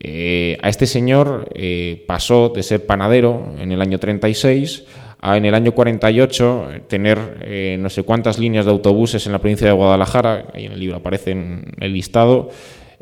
eh, 0.00 0.58
a 0.62 0.68
este 0.68 0.86
señor 0.86 1.48
eh, 1.54 2.04
pasó 2.06 2.50
de 2.50 2.62
ser 2.62 2.86
panadero 2.86 3.54
en 3.58 3.72
el 3.72 3.80
año 3.80 3.98
36 3.98 4.84
a 5.20 5.36
en 5.36 5.44
el 5.44 5.54
año 5.54 5.72
48 5.72 6.68
tener 6.86 7.18
eh, 7.42 7.76
no 7.80 7.90
sé 7.90 8.04
cuántas 8.04 8.38
líneas 8.38 8.64
de 8.64 8.70
autobuses 8.70 9.26
en 9.26 9.32
la 9.32 9.40
provincia 9.40 9.66
de 9.66 9.72
Guadalajara, 9.72 10.46
ahí 10.54 10.66
en 10.66 10.72
el 10.72 10.78
libro 10.78 10.98
aparece 10.98 11.32
en 11.32 11.72
el 11.80 11.92
listado. 11.92 12.50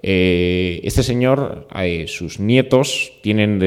Este 0.02 1.02
señor, 1.02 1.68
sus 2.06 2.38
nietos, 2.38 3.12
tienen 3.22 3.58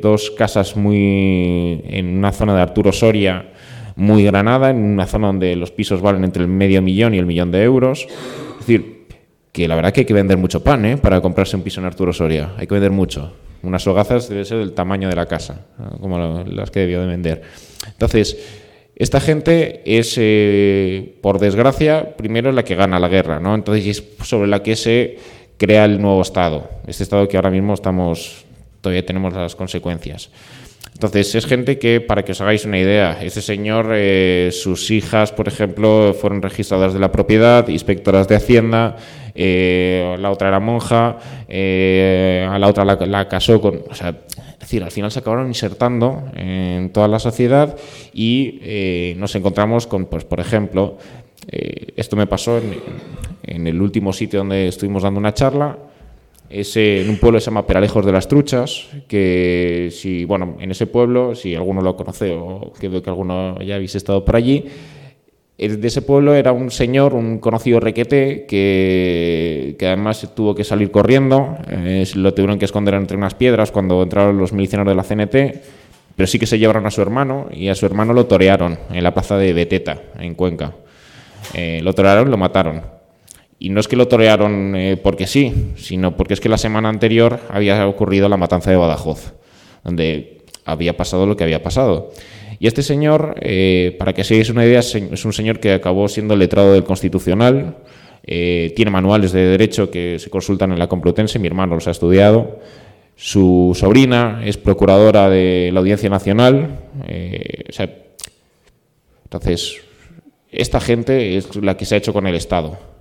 dos 0.00 0.30
casas 0.30 0.76
muy 0.76 1.82
en 1.84 2.18
una 2.18 2.32
zona 2.32 2.54
de 2.54 2.62
Arturo 2.62 2.92
Soria, 2.92 3.52
muy 3.96 4.24
granada, 4.24 4.70
en 4.70 4.76
una 4.76 5.06
zona 5.06 5.28
donde 5.28 5.56
los 5.56 5.70
pisos 5.70 6.00
valen 6.00 6.24
entre 6.24 6.42
el 6.42 6.48
medio 6.48 6.82
millón 6.82 7.14
y 7.14 7.18
el 7.18 7.26
millón 7.26 7.50
de 7.50 7.62
euros. 7.62 8.06
Es 8.60 8.66
decir, 8.66 9.06
que 9.52 9.66
la 9.66 9.74
verdad 9.74 9.92
que 9.92 10.00
hay 10.00 10.06
que 10.06 10.12
vender 10.12 10.36
mucho 10.36 10.62
pan 10.62 10.84
¿eh? 10.84 10.96
para 10.98 11.22
comprarse 11.22 11.56
un 11.56 11.62
piso 11.62 11.80
en 11.80 11.86
Arturo 11.86 12.12
Soria. 12.12 12.52
Hay 12.58 12.66
que 12.66 12.74
vender 12.74 12.90
mucho. 12.90 13.32
Unas 13.62 13.86
hogazas 13.86 14.28
debe 14.28 14.44
ser 14.44 14.58
del 14.58 14.74
tamaño 14.74 15.08
de 15.08 15.16
la 15.16 15.24
casa, 15.24 15.66
como 15.98 16.44
las 16.44 16.70
que 16.70 16.80
debió 16.80 17.00
de 17.00 17.06
vender. 17.06 17.42
Entonces, 17.86 18.36
esta 18.94 19.18
gente 19.18 19.82
es, 19.86 20.14
eh, 20.18 21.16
por 21.22 21.38
desgracia, 21.38 22.16
primero 22.16 22.52
la 22.52 22.64
que 22.64 22.74
gana 22.74 23.00
la 23.00 23.08
guerra, 23.08 23.40
¿no? 23.40 23.54
Entonces 23.54 23.86
es 23.86 24.26
sobre 24.26 24.46
la 24.46 24.62
que 24.62 24.76
se 24.76 25.16
crea 25.56 25.84
el 25.84 26.00
nuevo 26.00 26.22
Estado. 26.22 26.68
Este 26.86 27.02
Estado 27.02 27.28
que 27.28 27.36
ahora 27.36 27.50
mismo 27.50 27.74
estamos, 27.74 28.44
todavía 28.80 29.04
tenemos 29.04 29.32
las 29.32 29.56
consecuencias. 29.56 30.30
Entonces, 30.96 31.34
es 31.34 31.44
gente 31.44 31.78
que, 31.78 32.00
para 32.00 32.24
que 32.24 32.32
os 32.32 32.40
hagáis 32.40 32.64
una 32.64 32.78
idea, 32.78 33.18
este 33.20 33.42
señor, 33.42 33.88
eh, 33.92 34.48
sus 34.50 34.90
hijas, 34.90 35.30
por 35.30 35.46
ejemplo, 35.46 36.16
fueron 36.18 36.40
registradas 36.40 36.94
de 36.94 36.98
la 36.98 37.12
propiedad, 37.12 37.68
inspectoras 37.68 38.26
de 38.28 38.36
Hacienda, 38.36 38.96
eh, 39.34 40.16
la 40.18 40.30
otra 40.30 40.48
era 40.48 40.58
monja, 40.58 41.18
eh, 41.48 42.48
a 42.48 42.58
la 42.58 42.66
otra 42.66 42.86
la, 42.86 43.28
casó 43.28 43.60
con... 43.60 43.82
O 43.90 43.94
sea, 43.94 44.08
es 44.08 44.58
decir, 44.60 44.82
al 44.82 44.90
final 44.90 45.10
se 45.10 45.18
acabaron 45.18 45.48
insertando 45.48 46.30
en 46.34 46.88
toda 46.88 47.08
la 47.08 47.18
sociedad 47.18 47.76
y 48.14 49.14
nos 49.18 49.34
encontramos 49.34 49.86
con, 49.86 50.06
pues, 50.06 50.24
por 50.24 50.40
ejemplo, 50.40 50.96
esto 51.46 52.16
me 52.16 52.26
pasó 52.26 52.56
en, 52.56 52.74
en 53.46 53.66
el 53.66 53.80
último 53.80 54.12
sitio 54.12 54.40
donde 54.40 54.68
estuvimos 54.68 55.02
dando 55.02 55.20
una 55.20 55.34
charla, 55.34 55.78
es 56.48 56.76
en 56.76 57.10
un 57.10 57.18
pueblo 57.18 57.38
que 57.38 57.40
se 57.40 57.46
llama 57.46 57.66
Peralejos 57.66 58.04
de 58.06 58.12
las 58.12 58.28
Truchas, 58.28 58.88
que 59.08 59.88
si, 59.92 60.24
bueno, 60.24 60.56
en 60.60 60.70
ese 60.70 60.86
pueblo, 60.86 61.34
si 61.34 61.54
alguno 61.54 61.80
lo 61.80 61.96
conoce 61.96 62.32
o 62.34 62.72
que 62.78 63.02
que 63.02 63.10
alguno 63.10 63.60
ya 63.62 63.76
habéis 63.76 63.94
estado 63.94 64.24
por 64.24 64.36
allí, 64.36 64.64
de 65.58 65.88
ese 65.88 66.02
pueblo 66.02 66.34
era 66.34 66.52
un 66.52 66.70
señor, 66.70 67.14
un 67.14 67.38
conocido 67.38 67.80
requete, 67.80 68.44
que, 68.46 69.76
además 69.80 70.28
tuvo 70.34 70.54
que 70.54 70.64
salir 70.64 70.90
corriendo, 70.90 71.56
lo 72.14 72.34
tuvieron 72.34 72.58
que 72.58 72.66
esconder 72.66 72.94
entre 72.94 73.16
unas 73.16 73.34
piedras 73.34 73.70
cuando 73.70 74.02
entraron 74.02 74.36
los 74.36 74.52
milicianos 74.52 74.86
de 74.86 74.94
la 74.94 75.02
CNT, 75.02 75.62
pero 76.14 76.26
sí 76.26 76.38
que 76.38 76.46
se 76.46 76.58
llevaron 76.58 76.86
a 76.86 76.90
su 76.90 77.00
hermano 77.00 77.48
y 77.52 77.68
a 77.68 77.74
su 77.74 77.86
hermano 77.86 78.12
lo 78.12 78.26
torearon 78.26 78.78
en 78.90 79.02
la 79.02 79.14
plaza 79.14 79.36
de 79.38 79.52
Beteta, 79.52 80.00
en 80.18 80.34
Cuenca. 80.34 80.72
Eh, 81.54 81.80
lo 81.82 81.94
torearon 81.94 82.30
lo 82.30 82.36
mataron. 82.36 82.95
Y 83.58 83.70
no 83.70 83.80
es 83.80 83.88
que 83.88 83.96
lo 83.96 84.06
torearon 84.06 84.76
eh, 84.76 84.98
porque 85.02 85.26
sí, 85.26 85.72
sino 85.76 86.16
porque 86.16 86.34
es 86.34 86.40
que 86.40 86.48
la 86.48 86.58
semana 86.58 86.88
anterior 86.88 87.40
había 87.48 87.86
ocurrido 87.86 88.28
la 88.28 88.36
matanza 88.36 88.70
de 88.70 88.76
Badajoz, 88.76 89.32
donde 89.82 90.42
había 90.64 90.96
pasado 90.96 91.26
lo 91.26 91.36
que 91.36 91.44
había 91.44 91.62
pasado. 91.62 92.12
Y 92.58 92.66
este 92.66 92.82
señor, 92.82 93.36
eh, 93.40 93.96
para 93.98 94.12
que 94.12 94.24
seáis 94.24 94.50
una 94.50 94.64
idea, 94.64 94.80
es 94.80 95.24
un 95.24 95.32
señor 95.32 95.58
que 95.60 95.72
acabó 95.72 96.08
siendo 96.08 96.36
letrado 96.36 96.72
del 96.72 96.84
Constitucional, 96.84 97.78
eh, 98.24 98.72
tiene 98.76 98.90
manuales 98.90 99.32
de 99.32 99.46
derecho 99.46 99.90
que 99.90 100.18
se 100.18 100.30
consultan 100.30 100.72
en 100.72 100.78
la 100.78 100.88
Complutense, 100.88 101.38
mi 101.38 101.46
hermano 101.46 101.76
los 101.76 101.88
ha 101.88 101.92
estudiado. 101.92 102.60
Su 103.14 103.72
sobrina 103.74 104.42
es 104.44 104.58
procuradora 104.58 105.30
de 105.30 105.70
la 105.72 105.80
Audiencia 105.80 106.10
Nacional. 106.10 106.80
entonces, 109.24 109.76
esta 110.50 110.80
gente 110.80 111.36
es 111.38 111.56
la 111.56 111.76
que 111.76 111.86
se 111.86 111.94
ha 111.94 111.98
hecho 111.98 112.12
con 112.12 112.26
el 112.26 112.34
Estado. 112.34 112.95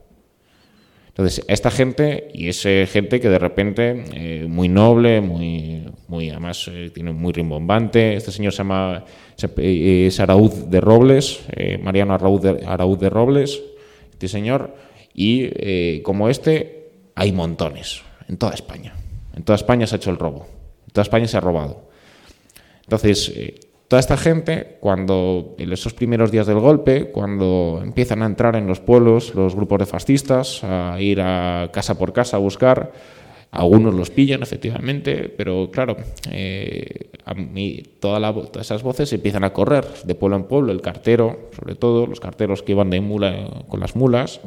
Entonces, 1.17 1.45
esta 1.47 1.71
gente, 1.71 2.27
y 2.33 2.49
es 2.49 2.61
gente 2.91 3.21
que 3.21 3.29
de 3.29 3.39
repente, 3.39 4.03
eh, 4.13 4.47
muy 4.49 4.67
noble, 4.67 5.21
muy, 5.21 5.85
muy 6.09 6.29
además 6.29 6.69
eh, 6.69 6.91
tiene 6.93 7.13
muy 7.13 7.31
rimbombante, 7.31 8.15
este 8.15 8.33
señor 8.33 8.51
se 8.51 8.57
llama, 8.57 9.05
eh, 9.57 10.07
es 10.07 10.19
Araúz 10.19 10.69
de 10.69 10.81
Robles, 10.81 11.39
Mariano 11.81 12.15
Araúz 12.15 12.41
de, 12.41 12.65
Araúz 12.65 12.99
de 12.99 13.09
Robles, 13.09 13.63
este 14.11 14.27
señor, 14.27 14.75
y 15.13 16.01
como 16.01 16.27
este, 16.27 16.89
hay 17.15 17.31
montones, 17.31 18.01
en 18.27 18.35
toda 18.35 18.53
España. 18.53 18.93
En 19.37 19.43
toda 19.43 19.55
España 19.55 19.87
se 19.87 19.95
ha 19.95 19.99
hecho 19.99 20.11
el 20.11 20.17
robo, 20.17 20.45
en 20.85 20.91
toda 20.91 21.03
España 21.03 21.29
se 21.29 21.37
ha 21.37 21.39
robado. 21.41 21.91
Entonces, 22.83 23.31
Toda 23.95 24.01
esta 24.01 24.17
gente, 24.17 24.75
cuando 24.81 25.55
en 25.57 25.71
esos 25.71 25.93
primeros 25.93 26.29
días 26.29 26.47
del 26.47 26.59
golpe, 26.59 27.11
cuando 27.13 27.79
empiezan 27.81 28.23
a 28.23 28.25
entrar 28.25 28.57
en 28.57 28.67
los 28.67 28.81
pueblos 28.81 29.33
los 29.35 29.55
grupos 29.55 29.79
de 29.79 29.85
fascistas, 29.85 30.61
a 30.65 30.99
ir 30.99 31.21
a 31.21 31.69
casa 31.71 31.97
por 31.97 32.11
casa 32.11 32.35
a 32.35 32.41
buscar, 32.41 32.91
algunos 33.51 33.93
los 33.93 34.09
pillan 34.09 34.43
efectivamente, 34.43 35.29
pero 35.29 35.69
claro, 35.71 35.95
eh, 36.29 37.09
a 37.23 37.35
mí, 37.35 37.83
todas 38.01 38.35
esas 38.59 38.83
voces 38.83 39.13
empiezan 39.13 39.45
a 39.45 39.53
correr 39.53 39.85
de 40.03 40.13
pueblo 40.13 40.35
en 40.35 40.43
pueblo, 40.43 40.73
el 40.73 40.81
cartero, 40.81 41.47
sobre 41.55 41.75
todo, 41.75 42.05
los 42.05 42.19
carteros 42.19 42.63
que 42.63 42.73
iban 42.73 42.89
de 42.89 42.99
mula 42.99 43.47
con 43.69 43.79
las 43.79 43.95
mulas, 43.95 44.41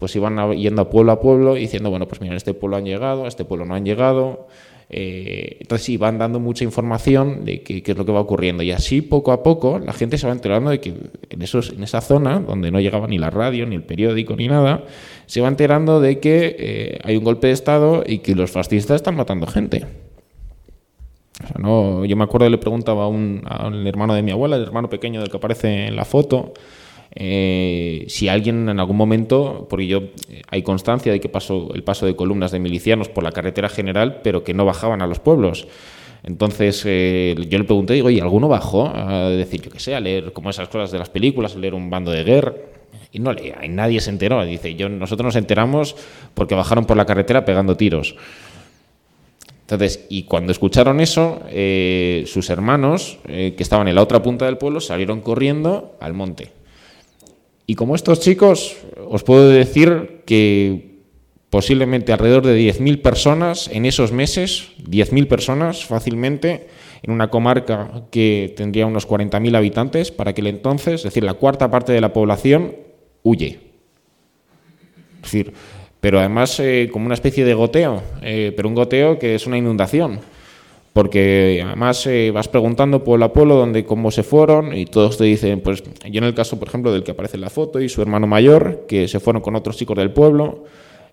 pues 0.00 0.16
iban 0.16 0.52
yendo 0.54 0.82
a 0.82 0.90
pueblo 0.90 1.12
a 1.12 1.20
pueblo 1.20 1.54
diciendo, 1.54 1.90
bueno, 1.90 2.08
pues 2.08 2.20
mira, 2.20 2.32
en 2.32 2.38
este 2.38 2.54
pueblo 2.54 2.76
han 2.76 2.86
llegado, 2.86 3.24
a 3.24 3.28
este 3.28 3.44
pueblo 3.44 3.66
no 3.66 3.76
han 3.76 3.84
llegado, 3.84 4.48
Eh, 4.92 5.58
entonces 5.60 5.86
sí, 5.86 5.96
van 5.96 6.18
dando 6.18 6.40
mucha 6.40 6.64
información 6.64 7.44
de 7.44 7.62
qué, 7.62 7.82
es 7.84 7.96
lo 7.96 8.04
que 8.04 8.12
va 8.12 8.20
ocurriendo. 8.20 8.62
Y 8.62 8.72
así, 8.72 9.02
poco 9.02 9.30
a 9.30 9.42
poco, 9.42 9.78
la 9.78 9.92
gente 9.92 10.18
se 10.18 10.26
va 10.26 10.32
enterando 10.32 10.70
de 10.70 10.80
que 10.80 10.94
en, 11.30 11.42
esos, 11.42 11.70
en 11.70 11.82
esa 11.84 12.00
zona, 12.00 12.40
donde 12.40 12.72
no 12.72 12.80
llegaba 12.80 13.06
ni 13.06 13.16
la 13.16 13.30
radio, 13.30 13.66
ni 13.66 13.76
el 13.76 13.84
periódico, 13.84 14.34
ni 14.34 14.48
nada, 14.48 14.84
se 15.26 15.40
va 15.40 15.48
enterando 15.48 16.00
de 16.00 16.18
que 16.18 16.56
eh, 16.58 16.98
hay 17.04 17.16
un 17.16 17.24
golpe 17.24 17.46
de 17.46 17.52
Estado 17.52 18.02
y 18.04 18.18
que 18.18 18.34
los 18.34 18.50
fascistas 18.50 18.96
están 18.96 19.14
matando 19.14 19.46
gente. 19.46 19.86
no, 21.58 22.04
yo 22.04 22.16
me 22.16 22.24
acuerdo, 22.24 22.48
le 22.48 22.58
preguntaba 22.58 23.04
a 23.04 23.08
un, 23.08 23.42
al 23.46 23.86
hermano 23.86 24.14
de 24.14 24.22
mi 24.22 24.32
abuela, 24.32 24.56
el 24.56 24.62
hermano 24.62 24.90
pequeño 24.90 25.20
del 25.20 25.30
que 25.30 25.36
aparece 25.36 25.86
en 25.86 25.94
la 25.94 26.04
foto, 26.04 26.52
eh, 27.12 28.04
si 28.08 28.28
alguien 28.28 28.68
en 28.68 28.78
algún 28.78 28.96
momento, 28.96 29.66
porque 29.68 29.86
yo 29.86 29.98
eh, 30.28 30.42
hay 30.48 30.62
constancia 30.62 31.10
de 31.10 31.20
que 31.20 31.28
pasó 31.28 31.70
el 31.74 31.82
paso 31.82 32.06
de 32.06 32.14
columnas 32.14 32.52
de 32.52 32.60
milicianos 32.60 33.08
por 33.08 33.24
la 33.24 33.32
carretera 33.32 33.68
general, 33.68 34.20
pero 34.22 34.44
que 34.44 34.54
no 34.54 34.64
bajaban 34.64 35.02
a 35.02 35.06
los 35.06 35.18
pueblos. 35.18 35.66
Entonces 36.22 36.82
eh, 36.86 37.34
yo 37.48 37.58
le 37.58 37.64
pregunté, 37.64 37.94
digo, 37.94 38.10
¿y 38.10 38.20
alguno 38.20 38.46
bajó 38.46 38.92
a 38.94 39.30
decir, 39.30 39.62
yo 39.62 39.70
qué 39.70 39.80
sé, 39.80 39.94
a 39.94 40.00
leer 40.00 40.32
como 40.32 40.50
esas 40.50 40.68
cosas 40.68 40.92
de 40.92 40.98
las 40.98 41.08
películas, 41.08 41.56
a 41.56 41.58
leer 41.58 41.74
un 41.74 41.90
bando 41.90 42.10
de 42.10 42.22
guerra? 42.22 42.54
Y 43.12 43.18
no 43.18 43.32
leía, 43.32 43.58
y 43.64 43.68
nadie 43.68 44.00
se 44.00 44.10
enteró. 44.10 44.44
Dice, 44.44 44.76
yo, 44.76 44.88
nosotros 44.88 45.24
nos 45.24 45.36
enteramos 45.36 45.96
porque 46.34 46.54
bajaron 46.54 46.84
por 46.84 46.96
la 46.96 47.06
carretera 47.06 47.44
pegando 47.44 47.76
tiros. 47.76 48.14
Entonces, 49.62 50.06
y 50.08 50.24
cuando 50.24 50.52
escucharon 50.52 51.00
eso, 51.00 51.40
sus 52.26 52.50
hermanos, 52.50 53.18
que 53.24 53.54
estaban 53.58 53.86
en 53.88 53.94
la 53.94 54.02
otra 54.02 54.20
punta 54.20 54.46
del 54.46 54.58
pueblo, 54.58 54.80
salieron 54.80 55.20
corriendo 55.20 55.96
al 56.00 56.12
monte. 56.12 56.59
Y 57.70 57.76
como 57.76 57.94
estos 57.94 58.18
chicos, 58.18 58.78
os 59.08 59.22
puedo 59.22 59.48
decir 59.48 60.22
que 60.26 61.04
posiblemente 61.50 62.12
alrededor 62.12 62.44
de 62.44 62.58
10.000 62.58 63.00
personas 63.00 63.70
en 63.72 63.86
esos 63.86 64.10
meses, 64.10 64.72
10.000 64.82 65.28
personas 65.28 65.84
fácilmente, 65.84 66.66
en 67.04 67.12
una 67.12 67.30
comarca 67.30 68.08
que 68.10 68.52
tendría 68.56 68.86
unos 68.86 69.06
40.000 69.06 69.56
habitantes 69.56 70.10
para 70.10 70.32
aquel 70.32 70.48
entonces, 70.48 70.94
es 70.94 71.04
decir, 71.04 71.22
la 71.22 71.34
cuarta 71.34 71.70
parte 71.70 71.92
de 71.92 72.00
la 72.00 72.12
población 72.12 72.74
huye. 73.22 73.60
Es 75.18 75.22
decir, 75.22 75.52
pero 76.00 76.18
además 76.18 76.58
eh, 76.58 76.88
como 76.92 77.06
una 77.06 77.14
especie 77.14 77.44
de 77.44 77.54
goteo, 77.54 78.02
eh, 78.20 78.52
pero 78.56 78.68
un 78.68 78.74
goteo 78.74 79.16
que 79.16 79.36
es 79.36 79.46
una 79.46 79.58
inundación 79.58 80.18
porque 80.92 81.62
además 81.64 82.04
eh, 82.06 82.30
vas 82.32 82.48
preguntando 82.48 83.04
pueblo 83.04 83.24
a 83.24 83.32
pueblo 83.32 83.54
dónde, 83.54 83.84
cómo 83.84 84.10
se 84.10 84.22
fueron 84.22 84.74
y 84.76 84.86
todos 84.86 85.16
te 85.16 85.24
dicen, 85.24 85.60
pues 85.60 85.82
yo 85.84 86.18
en 86.18 86.24
el 86.24 86.34
caso, 86.34 86.58
por 86.58 86.68
ejemplo, 86.68 86.92
del 86.92 87.04
que 87.04 87.12
aparece 87.12 87.36
en 87.36 87.42
la 87.42 87.50
foto 87.50 87.80
y 87.80 87.88
su 87.88 88.02
hermano 88.02 88.26
mayor, 88.26 88.86
que 88.88 89.06
se 89.06 89.20
fueron 89.20 89.40
con 89.40 89.54
otros 89.54 89.76
chicos 89.76 89.96
del 89.96 90.12
pueblo, 90.12 90.64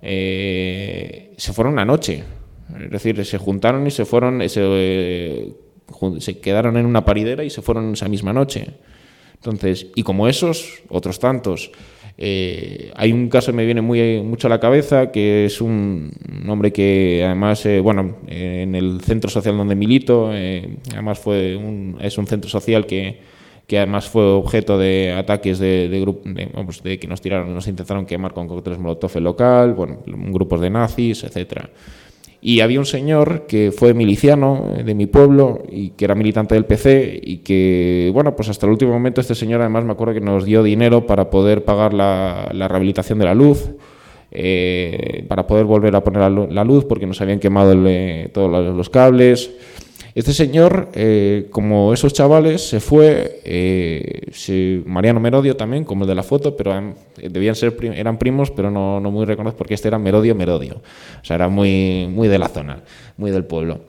eh, 0.01 1.33
se 1.37 1.53
fueron 1.53 1.73
una 1.73 1.85
noche. 1.85 2.23
Es 2.83 2.89
decir, 2.89 3.23
se 3.23 3.37
juntaron 3.37 3.85
y 3.85 3.91
se 3.91 4.05
fueron, 4.05 4.47
se, 4.49 4.61
eh, 4.63 5.53
se 6.19 6.39
quedaron 6.39 6.75
en 6.77 6.85
una 6.85 7.05
paridera 7.05 7.43
y 7.43 7.49
se 7.49 7.61
fueron 7.61 7.93
esa 7.93 8.09
misma 8.09 8.33
noche. 8.33 8.67
Entonces, 9.35 9.87
y 9.95 10.03
como 10.03 10.27
esos, 10.27 10.81
otros 10.89 11.19
tantos. 11.19 11.71
Eh, 12.19 12.91
hay 12.95 13.13
un 13.13 13.29
caso 13.29 13.51
que 13.51 13.57
me 13.57 13.65
viene 13.65 13.81
muy, 13.81 14.21
mucho 14.23 14.47
a 14.47 14.49
la 14.49 14.59
cabeza, 14.59 15.11
que 15.11 15.45
es 15.45 15.61
un, 15.61 16.11
hombre 16.47 16.73
que 16.73 17.23
además, 17.23 17.63
eh, 17.67 17.79
bueno, 17.79 18.17
en 18.27 18.73
el 18.73 19.01
centro 19.01 19.29
social 19.29 19.55
donde 19.55 19.75
milito, 19.75 20.31
eh, 20.33 20.77
además 20.93 21.19
fue 21.19 21.55
un, 21.55 21.97
es 22.01 22.17
un 22.17 22.25
centro 22.25 22.49
social 22.49 22.87
que, 22.87 23.19
que 23.67 23.77
además 23.77 24.09
fue 24.09 24.23
objeto 24.23 24.79
de 24.79 25.13
ataques 25.15 25.59
de, 25.59 25.89
de, 25.89 26.49
de 26.83 26.99
que 26.99 27.07
nos 27.07 27.21
tiraron, 27.21 27.53
nos 27.53 27.67
intentaron 27.67 28.07
quemar 28.07 28.33
con 28.33 28.47
cócteles 28.47 28.79
molotov 28.79 29.15
local, 29.17 29.73
bueno, 29.75 29.99
grupos 30.05 30.59
de 30.59 30.71
nazis, 30.71 31.23
etcétera. 31.23 31.69
Y 32.47 32.61
había 32.61 32.79
un 32.79 32.85
señor 32.85 33.45
que 33.45 33.73
fue 33.73 33.93
miliciano 33.93 34.67
de 34.81 34.95
mi 34.95 35.05
pueblo 35.05 35.63
y 35.69 35.89
que 35.89 36.05
era 36.05 36.15
militante 36.15 36.55
del 36.55 36.63
PC 36.63 37.19
y 37.21 37.39
que, 37.39 38.09
bueno, 38.13 38.37
pues 38.37 38.47
hasta 38.47 38.65
el 38.65 38.71
último 38.71 38.93
momento 38.93 39.19
este 39.19 39.35
señor 39.35 39.59
además 39.59 39.83
me 39.83 39.91
acuerdo 39.91 40.13
que 40.13 40.21
nos 40.21 40.45
dio 40.45 40.63
dinero 40.63 41.05
para 41.05 41.29
poder 41.29 41.65
pagar 41.65 41.93
la, 41.93 42.47
rehabilitación 42.53 43.19
de 43.19 43.25
la 43.25 43.35
luz, 43.35 43.71
eh, 44.31 45.25
para 45.27 45.45
poder 45.45 45.65
volver 45.65 45.93
a 45.97 46.01
poner 46.05 46.31
la 46.31 46.63
luz 46.63 46.85
porque 46.85 47.05
nos 47.05 47.19
habían 47.19 47.39
quemado 47.39 47.73
eh, 47.85 48.29
todos 48.33 48.49
los 48.49 48.89
cables. 48.89 49.51
Este 50.17 50.33
señor, 50.33 50.89
eh, 50.95 51.45
como 51.51 51.93
esos 51.93 52.11
chavales, 52.11 52.67
se 52.67 52.79
fue, 52.79 53.39
eh, 53.45 54.81
Mariano 54.87 55.19
Merodio 55.19 55.55
también, 55.55 55.83
como 55.83 56.05
el 56.05 56.07
de 56.07 56.15
la 56.15 56.23
foto, 56.23 56.57
pero 56.57 56.95
debían 57.21 57.53
ser, 57.53 57.77
eran 57.93 58.17
primos, 58.17 58.49
pero 58.49 58.71
no, 58.71 58.99
no 58.99 59.11
muy 59.11 59.25
reconocidos 59.25 59.59
porque 59.59 59.75
este 59.75 59.89
era 59.89 59.99
Merodio 59.99 60.33
Merodio. 60.33 60.81
O 61.21 61.23
sea, 61.23 61.35
era 61.35 61.49
muy, 61.49 62.07
muy 62.09 62.29
de 62.29 62.39
la 62.39 62.47
zona, 62.47 62.81
muy 63.17 63.29
del 63.29 63.45
pueblo. 63.45 63.81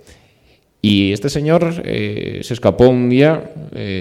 Y 0.82 1.14
este 1.14 1.30
señor 1.30 1.80
eh, 1.82 2.40
se 2.42 2.52
escapó 2.52 2.90
un 2.90 3.08
día 3.08 3.50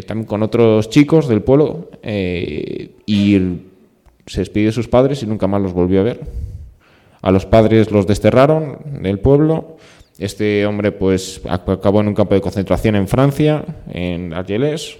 también 0.06 0.28
con 0.28 0.44
otros 0.44 0.90
chicos 0.90 1.30
del 1.30 1.44
pueblo 1.44 1.92
y 2.04 3.40
se 4.26 4.42
despidió 4.42 4.68
de 4.68 4.74
sus 4.74 4.90
padres 4.90 5.24
y 5.24 5.28
nunca 5.28 5.48
más 5.48 5.62
los 5.62 5.72
volvió 5.72 6.02
a 6.02 6.04
ver. 6.04 6.20
A 7.22 7.32
los 7.32 7.46
padres 7.46 7.90
los 7.90 8.06
desterraron 8.06 8.80
del 9.02 9.20
pueblo 9.20 9.78
este 10.19 10.65
hombre 10.65 10.91
pues 10.91 11.41
acabó 11.47 12.01
en 12.01 12.08
un 12.08 12.13
campo 12.13 12.34
de 12.34 12.41
concentración 12.41 12.95
en 12.95 13.08
Francia, 13.08 13.63
en 13.91 14.34
Argelès. 14.34 14.97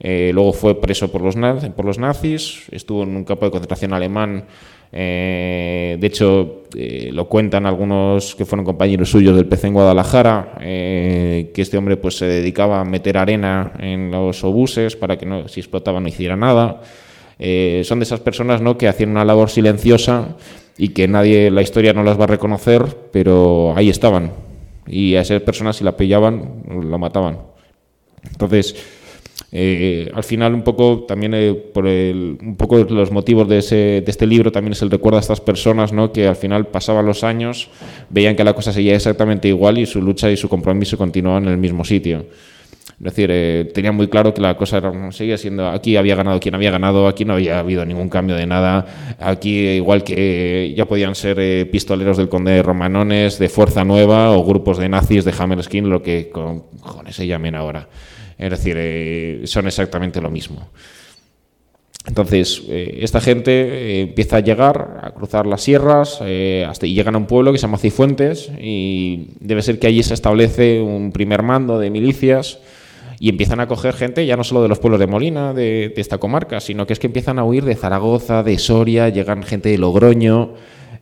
Eh, 0.00 0.30
luego 0.34 0.52
fue 0.52 0.80
preso 0.80 1.10
por 1.10 1.22
los, 1.22 1.36
por 1.74 1.84
los 1.84 1.98
nazis, 1.98 2.64
estuvo 2.70 3.04
en 3.04 3.16
un 3.16 3.24
campo 3.24 3.46
de 3.46 3.50
concentración 3.50 3.92
alemán. 3.92 4.44
Eh, 4.92 5.96
de 5.98 6.06
hecho, 6.06 6.64
eh, 6.76 7.10
lo 7.12 7.28
cuentan 7.28 7.66
algunos 7.66 8.34
que 8.34 8.44
fueron 8.44 8.64
compañeros 8.64 9.10
suyos 9.10 9.34
del 9.34 9.46
PC 9.46 9.68
en 9.68 9.74
Guadalajara, 9.74 10.56
que 10.60 11.52
este 11.56 11.76
hombre 11.76 11.96
pues 11.96 12.16
se 12.16 12.26
dedicaba 12.26 12.80
a 12.80 12.84
meter 12.84 13.16
arena 13.16 13.72
en 13.80 14.10
los 14.10 14.44
obuses 14.44 14.94
para 14.94 15.16
que 15.16 15.26
no, 15.26 15.48
si 15.48 15.60
explotaba 15.60 16.00
no 16.00 16.08
hiciera 16.08 16.36
nada. 16.36 16.82
son 17.38 17.98
de 17.98 18.04
esas 18.04 18.20
personas 18.20 18.60
¿no? 18.60 18.78
que 18.78 18.86
hacían 18.86 19.10
una 19.10 19.24
labor 19.24 19.50
silenciosa 19.50 20.36
y 20.76 20.88
que 20.88 21.08
nadie, 21.08 21.50
la 21.50 21.62
historia 21.62 21.92
no 21.92 22.02
las 22.02 22.18
va 22.18 22.24
a 22.24 22.28
reconocer, 22.28 22.84
pero 23.10 23.74
ahí 23.76 23.88
estaban. 23.88 24.43
Y 24.86 25.16
a 25.16 25.22
esas 25.22 25.42
personas 25.42 25.76
si 25.76 25.84
la 25.84 25.96
pillaban, 25.96 26.62
la 26.90 26.98
mataban. 26.98 27.38
Entonces, 28.30 28.76
eh, 29.56 30.10
al 30.14 30.24
final 30.24 30.54
un 30.54 30.62
poco 30.62 31.04
también 31.06 31.32
eh, 31.34 31.54
por 31.54 31.86
el, 31.86 32.38
un 32.40 32.56
poco 32.56 32.78
los 32.78 33.10
motivos 33.10 33.48
de, 33.48 33.58
ese, 33.58 33.76
de 33.76 34.04
este 34.06 34.26
libro 34.26 34.50
también 34.50 34.72
es 34.72 34.82
el 34.82 34.90
recuerdo 34.90 35.18
a 35.18 35.20
estas 35.20 35.40
personas 35.40 35.92
¿no? 35.92 36.12
que 36.12 36.26
al 36.26 36.36
final 36.36 36.66
pasaban 36.66 37.06
los 37.06 37.24
años, 37.24 37.70
veían 38.10 38.34
que 38.36 38.44
la 38.44 38.54
cosa 38.54 38.72
seguía 38.72 38.96
exactamente 38.96 39.48
igual 39.48 39.78
y 39.78 39.86
su 39.86 40.02
lucha 40.02 40.30
y 40.30 40.36
su 40.36 40.48
compromiso 40.48 40.98
continuaban 40.98 41.44
en 41.44 41.50
el 41.50 41.58
mismo 41.58 41.84
sitio. 41.84 42.26
Es 42.86 43.04
decir, 43.04 43.28
eh, 43.32 43.70
tenía 43.74 43.92
muy 43.92 44.08
claro 44.08 44.32
que 44.34 44.40
la 44.40 44.56
cosa 44.56 44.80
seguía 45.10 45.36
siendo, 45.36 45.68
aquí 45.68 45.96
había 45.96 46.14
ganado 46.16 46.38
quien 46.38 46.54
había 46.54 46.70
ganado, 46.70 47.08
aquí 47.08 47.24
no 47.24 47.32
había 47.34 47.58
habido 47.58 47.84
ningún 47.84 48.08
cambio 48.08 48.36
de 48.36 48.46
nada, 48.46 49.16
aquí 49.18 49.68
igual 49.70 50.04
que 50.04 50.72
ya 50.76 50.84
podían 50.84 51.14
ser 51.14 51.38
eh, 51.40 51.66
pistoleros 51.66 52.16
del 52.18 52.28
conde 52.28 52.52
de 52.52 52.62
Romanones, 52.62 53.38
de 53.38 53.48
Fuerza 53.48 53.84
Nueva 53.84 54.30
o 54.32 54.44
grupos 54.44 54.78
de 54.78 54.88
nazis 54.88 55.24
de 55.24 55.34
Hammerskin, 55.36 55.88
lo 55.88 56.02
que 56.02 56.30
con, 56.30 56.64
se 57.10 57.26
llamen 57.26 57.54
ahora. 57.54 57.88
Es 58.38 58.50
decir, 58.50 58.76
eh, 58.78 59.42
son 59.44 59.66
exactamente 59.66 60.20
lo 60.20 60.30
mismo. 60.30 60.68
Entonces, 62.06 62.62
esta 62.68 63.20
gente 63.20 64.02
empieza 64.02 64.36
a 64.36 64.40
llegar, 64.40 65.00
a 65.02 65.10
cruzar 65.12 65.46
las 65.46 65.62
sierras, 65.62 66.20
hasta 66.20 66.86
y 66.86 66.94
llegan 66.94 67.14
a 67.14 67.18
un 67.18 67.26
pueblo 67.26 67.50
que 67.50 67.58
se 67.58 67.62
llama 67.62 67.78
Cifuentes, 67.78 68.50
y 68.60 69.28
debe 69.40 69.62
ser 69.62 69.78
que 69.78 69.86
allí 69.86 70.02
se 70.02 70.12
establece 70.12 70.82
un 70.82 71.12
primer 71.12 71.42
mando 71.42 71.78
de 71.78 71.88
milicias 71.88 72.58
y 73.24 73.28
empiezan 73.28 73.60
a 73.60 73.66
coger 73.66 73.94
gente 73.94 74.26
ya 74.26 74.36
no 74.36 74.44
solo 74.44 74.62
de 74.62 74.68
los 74.68 74.78
pueblos 74.78 75.00
de 75.00 75.06
Molina, 75.06 75.54
de, 75.54 75.94
esta 75.96 76.18
comarca, 76.18 76.60
sino 76.60 76.86
que 76.86 76.92
es 76.92 76.98
que 76.98 77.06
empiezan 77.06 77.38
a 77.38 77.44
huir 77.44 77.64
de 77.64 77.74
Zaragoza, 77.74 78.42
de 78.42 78.58
Soria, 78.58 79.08
llegan 79.08 79.42
gente 79.42 79.70
de 79.70 79.78
Logroño. 79.78 80.52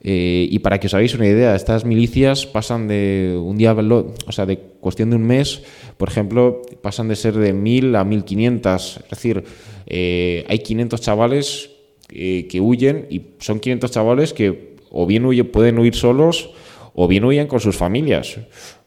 Eh, 0.05 0.49
y 0.51 0.59
para 0.59 0.81
que 0.81 0.89
os 0.89 0.95
hagáis 0.95 1.15
una 1.15 1.29
idea, 1.29 1.55
estas 1.55 1.85
milicias 1.85 2.47
pasan 2.47 2.89
de 2.89 3.39
un 3.41 3.57
día, 3.57 3.73
o 3.73 4.33
sea, 4.33 4.47
de 4.47 4.59
cuestión 4.59 5.11
de 5.11 5.17
un 5.17 5.23
mes, 5.23 5.63
por 5.97 6.09
ejemplo, 6.09 6.63
pasan 6.83 7.07
de 7.07 7.15
ser 7.15 7.35
de 7.35 7.55
1.000 7.55 7.97
a 7.97 8.05
1.500. 8.05 9.03
Es 9.05 9.11
decir, 9.11 9.45
eh, 9.87 10.45
hay 10.49 10.59
500 10.59 11.01
chavales 11.01 11.71
eh, 12.11 12.49
que 12.51 12.61
huyen 12.61 13.07
y 13.11 13.23
son 13.39 13.61
500 13.61 13.91
chavales 13.91 14.33
que 14.33 14.73
o 14.91 15.07
bien 15.07 15.25
huyen, 15.25 15.51
pueden 15.51 15.79
huir 15.79 15.95
solos 15.95 16.51
o 16.95 17.07
bien 17.07 17.25
huyen 17.25 17.47
con 17.47 17.61
sus 17.61 17.77
familias. 17.77 18.39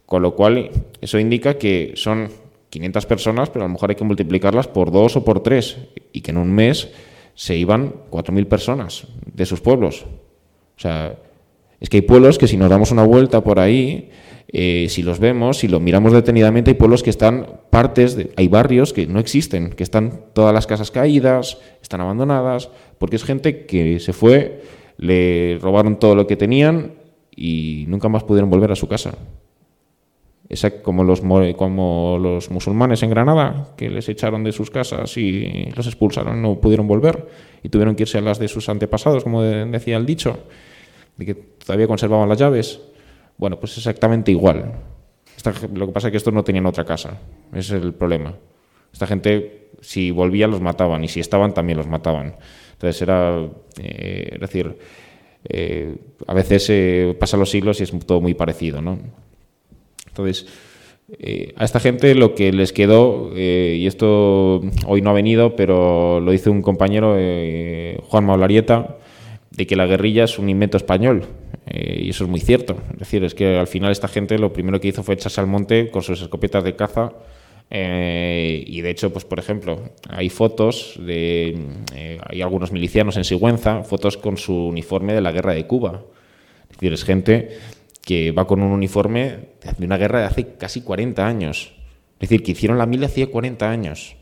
Con 0.05 0.21
lo 0.21 0.35
cual, 0.35 0.69
eso 1.01 1.17
indica 1.17 1.57
que 1.57 1.93
son 1.95 2.29
500 2.69 3.05
personas, 3.05 3.49
pero 3.49 3.63
a 3.63 3.67
lo 3.67 3.73
mejor 3.73 3.89
hay 3.89 3.95
que 3.95 4.03
multiplicarlas 4.03 4.67
por 4.67 4.91
dos 4.91 5.15
o 5.15 5.23
por 5.23 5.41
tres, 5.41 5.77
y 6.11 6.21
que 6.21 6.31
en 6.31 6.37
un 6.37 6.51
mes 6.51 6.89
se 7.33 7.55
iban 7.55 7.93
4.000 8.11 8.45
personas 8.47 9.07
de 9.33 9.45
sus 9.45 9.61
pueblos. 9.61 10.05
O 10.77 10.79
sea, 10.79 11.15
es 11.79 11.89
que 11.89 11.97
hay 11.97 12.01
pueblos 12.01 12.37
que 12.37 12.47
si 12.47 12.57
nos 12.57 12.69
damos 12.69 12.91
una 12.91 13.03
vuelta 13.03 13.43
por 13.43 13.59
ahí, 13.59 14.09
eh, 14.47 14.87
si 14.89 15.03
los 15.03 15.19
vemos, 15.19 15.57
si 15.57 15.67
los 15.67 15.81
miramos 15.81 16.13
detenidamente, 16.13 16.71
hay 16.71 16.75
pueblos 16.75 17.03
que 17.03 17.09
están 17.09 17.61
partes, 17.69 18.15
de, 18.15 18.31
hay 18.37 18.47
barrios 18.47 18.93
que 18.93 19.07
no 19.07 19.19
existen, 19.19 19.71
que 19.71 19.83
están 19.83 20.21
todas 20.33 20.53
las 20.53 20.67
casas 20.67 20.91
caídas, 20.91 21.57
están 21.81 22.01
abandonadas, 22.01 22.69
porque 22.97 23.15
es 23.15 23.23
gente 23.23 23.65
que 23.65 23.99
se 23.99 24.13
fue, 24.13 24.61
le 24.97 25.57
robaron 25.61 25.99
todo 25.99 26.15
lo 26.15 26.25
que 26.27 26.35
tenían 26.37 26.93
y 27.35 27.85
nunca 27.87 28.07
más 28.07 28.23
pudieron 28.23 28.49
volver 28.49 28.71
a 28.71 28.75
su 28.75 28.87
casa. 28.87 29.15
como 30.83 31.03
los, 31.03 31.21
como 31.57 32.17
los 32.21 32.49
musulmanes 32.49 33.03
en 33.03 33.09
Granada, 33.09 33.73
que 33.75 33.89
les 33.89 34.07
echaron 34.07 34.43
de 34.43 34.53
sus 34.53 34.69
casas 34.69 35.17
y 35.17 35.69
los 35.75 35.87
expulsaron, 35.87 36.41
no 36.41 36.61
pudieron 36.61 36.87
volver 36.87 37.27
y 37.61 37.69
tuvieron 37.69 37.95
que 37.95 38.03
irse 38.03 38.19
a 38.19 38.21
las 38.21 38.39
de 38.39 38.47
sus 38.47 38.69
antepasados, 38.69 39.23
como 39.23 39.41
decía 39.41 39.97
el 39.97 40.05
dicho, 40.05 40.37
de 41.17 41.25
que 41.25 41.35
todavía 41.35 41.87
conservaban 41.87 42.29
las 42.29 42.37
llaves. 42.37 42.79
Bueno, 43.37 43.59
pues 43.59 43.77
exactamente 43.77 44.31
igual. 44.31 44.73
lo 45.73 45.87
que 45.87 45.93
pasa 45.93 46.07
es 46.07 46.11
que 46.11 46.17
estos 46.17 46.33
no 46.33 46.43
tenían 46.43 46.65
otra 46.65 46.85
casa, 46.85 47.19
ese 47.51 47.77
es 47.77 47.83
el 47.83 47.93
problema. 47.93 48.33
Esta 48.91 49.07
gente, 49.07 49.71
si 49.81 50.11
volvían, 50.11 50.51
los 50.51 50.61
mataban 50.61 51.03
y 51.03 51.07
si 51.07 51.19
estaban, 51.19 51.53
también 51.53 51.77
los 51.77 51.87
mataban. 51.87 52.35
Entonces 52.73 53.01
era, 53.01 53.45
eh, 53.81 54.29
es 54.33 54.39
decir, 54.39 54.77
eh, 55.47 55.95
a 56.27 56.33
veces 56.33 56.67
eh, 56.69 57.15
pasan 57.19 57.39
los 57.39 57.49
siglos 57.49 57.79
y 57.79 57.83
es 57.83 57.91
todo 58.05 58.21
muy 58.21 58.33
parecido, 58.33 58.81
¿no? 58.81 58.97
Entonces, 60.07 60.47
eh, 61.19 61.53
a 61.55 61.65
esta 61.65 61.79
gente 61.79 62.15
lo 62.15 62.33
que 62.33 62.51
les 62.51 62.73
quedó, 62.73 63.31
y 63.35 63.85
esto 63.85 64.61
hoy 64.87 65.01
no 65.01 65.09
ha 65.09 65.13
venido, 65.13 65.55
pero 65.55 66.19
lo 66.19 66.31
dice 66.31 66.49
un 66.49 66.61
compañero, 66.61 67.15
eh, 67.17 67.99
Juan 68.07 68.25
Maularieta, 68.25 68.97
de 69.55 69.65
que 69.65 69.75
la 69.75 69.85
guerrilla 69.85 70.25
es 70.25 70.37
un 70.37 70.49
invento 70.49 70.77
español. 70.77 71.25
y 71.67 72.09
eso 72.09 72.25
es 72.25 72.29
muy 72.29 72.39
cierto. 72.39 72.77
Es 72.93 72.99
decir, 72.99 73.23
es 73.23 73.33
que 73.33 73.57
al 73.57 73.67
final 73.67 73.91
esta 73.91 74.07
gente 74.07 74.37
lo 74.37 74.53
primero 74.53 74.79
que 74.79 74.89
hizo 74.89 75.03
fue 75.03 75.15
echarse 75.15 75.41
al 75.41 75.47
monte 75.47 75.89
con 75.89 76.03
sus 76.03 76.21
escopetas 76.21 76.63
de 76.63 76.75
caza. 76.75 77.13
y 77.71 78.81
de 78.81 78.89
hecho, 78.89 79.11
pues 79.11 79.25
por 79.25 79.39
ejemplo, 79.39 79.79
hay 80.09 80.29
fotos 80.29 80.99
de. 80.99 81.57
hay 82.27 82.41
algunos 82.41 82.71
milicianos 82.71 83.17
en 83.17 83.23
Sigüenza, 83.23 83.83
fotos 83.83 84.17
con 84.17 84.37
su 84.37 84.53
uniforme 84.67 85.13
de 85.13 85.21
la 85.21 85.31
guerra 85.31 85.53
de 85.53 85.65
Cuba. 85.65 86.03
Es 86.69 86.77
decir, 86.77 86.93
es 86.93 87.03
gente 87.03 87.57
que 88.05 88.31
va 88.31 88.45
con 88.45 88.61
un 88.61 88.71
uniforme 88.71 89.55
de 89.77 89.85
una 89.85 89.97
guerra 89.97 90.19
de 90.19 90.25
hace 90.25 90.55
casi 90.57 90.81
40 90.81 91.25
años. 91.25 91.73
Es 92.19 92.29
decir, 92.29 92.43
que 92.43 92.51
hicieron 92.51 92.77
la 92.77 92.85
mil 92.85 93.03
hacía 93.03 93.31
40 93.31 93.69
años. 93.69 94.15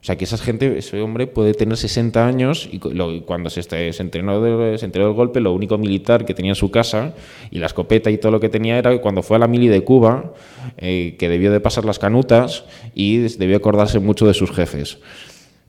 O 0.00 0.04
sea, 0.04 0.16
que 0.16 0.24
esa 0.24 0.38
gente, 0.38 0.78
ese 0.78 1.00
hombre 1.02 1.26
puede 1.26 1.52
tener 1.52 1.76
60 1.76 2.26
años 2.26 2.68
y 2.72 2.78
cuando 2.78 3.50
se, 3.50 3.62
se, 3.62 3.88
entrenó 4.00 4.78
se 4.78 4.84
entrenó 4.86 5.08
del 5.08 5.14
golpe, 5.14 5.40
lo 5.40 5.52
único 5.52 5.76
militar 5.76 6.24
que 6.24 6.32
tenía 6.32 6.52
en 6.52 6.56
su 6.56 6.70
casa 6.70 7.14
y 7.50 7.58
la 7.58 7.66
escopeta 7.66 8.10
y 8.10 8.16
todo 8.16 8.32
lo 8.32 8.40
que 8.40 8.48
tenía 8.48 8.78
era 8.78 8.98
cuando 9.00 9.22
fue 9.22 9.36
a 9.36 9.40
la 9.40 9.46
mili 9.46 9.68
de 9.68 9.84
Cuba, 9.84 10.32
eh, 10.78 11.16
que 11.18 11.28
debió 11.28 11.52
de 11.52 11.60
pasar 11.60 11.84
las 11.84 11.98
canutas 11.98 12.64
y 12.94 13.18
debió 13.18 13.58
acordarse 13.58 13.98
mucho 13.98 14.26
de 14.26 14.32
sus 14.32 14.50
jefes. 14.52 14.98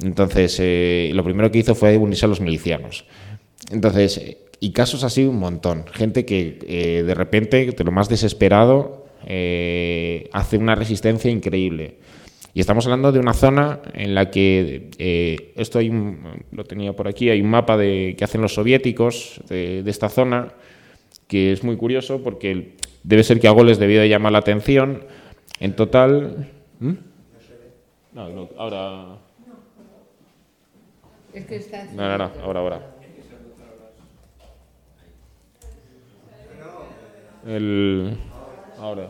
Entonces, 0.01 0.57
eh, 0.59 1.11
lo 1.13 1.23
primero 1.23 1.51
que 1.51 1.59
hizo 1.59 1.75
fue 1.75 1.97
unirse 1.97 2.25
a 2.25 2.29
los 2.29 2.39
milicianos. 2.39 3.05
Entonces, 3.69 4.37
y 4.59 4.71
casos 4.71 5.03
así 5.03 5.25
un 5.25 5.39
montón. 5.39 5.85
Gente 5.91 6.23
que 6.23 6.59
eh, 6.67 7.03
de 7.03 7.15
repente, 7.15 7.65
de 7.65 7.83
lo 7.83 7.91
más 7.91 8.09
desesperado, 8.09 9.05
eh, 9.25 10.29
hace 10.33 10.57
una 10.57 10.75
resistencia 10.75 11.29
increíble. 11.29 11.95
Y 12.53 12.59
estamos 12.59 12.85
hablando 12.85 13.11
de 13.11 13.19
una 13.19 13.33
zona 13.33 13.79
en 13.93 14.13
la 14.13 14.29
que, 14.29 14.89
eh, 14.97 15.53
esto 15.55 15.79
hay 15.79 15.89
lo 16.51 16.63
tenía 16.65 16.93
por 16.93 17.07
aquí, 17.07 17.29
hay 17.29 17.41
un 17.41 17.49
mapa 17.49 17.77
de, 17.77 18.15
que 18.17 18.23
hacen 18.25 18.41
los 18.41 18.53
soviéticos 18.53 19.41
de, 19.47 19.83
esta 19.85 20.09
zona, 20.09 20.49
que 21.27 21.53
es 21.53 21.63
muy 21.63 21.77
curioso 21.77 22.21
porque 22.21 22.75
debe 23.03 23.23
ser 23.23 23.39
que 23.39 23.47
algo 23.47 23.63
les 23.63 23.79
debió 23.79 24.01
de 24.01 24.09
llamar 24.09 24.33
la 24.33 24.39
atención. 24.39 25.05
En 25.59 25.75
total... 25.75 26.49
¿Mm? 26.79 26.93
No, 28.13 28.29
no, 28.29 28.49
ahora... 28.57 29.17
Es 31.33 31.45
que 31.45 31.55
está... 31.55 31.85
No, 31.85 32.09
no, 32.09 32.17
no, 32.17 32.31
ahora, 32.43 32.59
ahora. 32.59 32.95
El... 37.47 38.17
Ahora. 38.77 39.09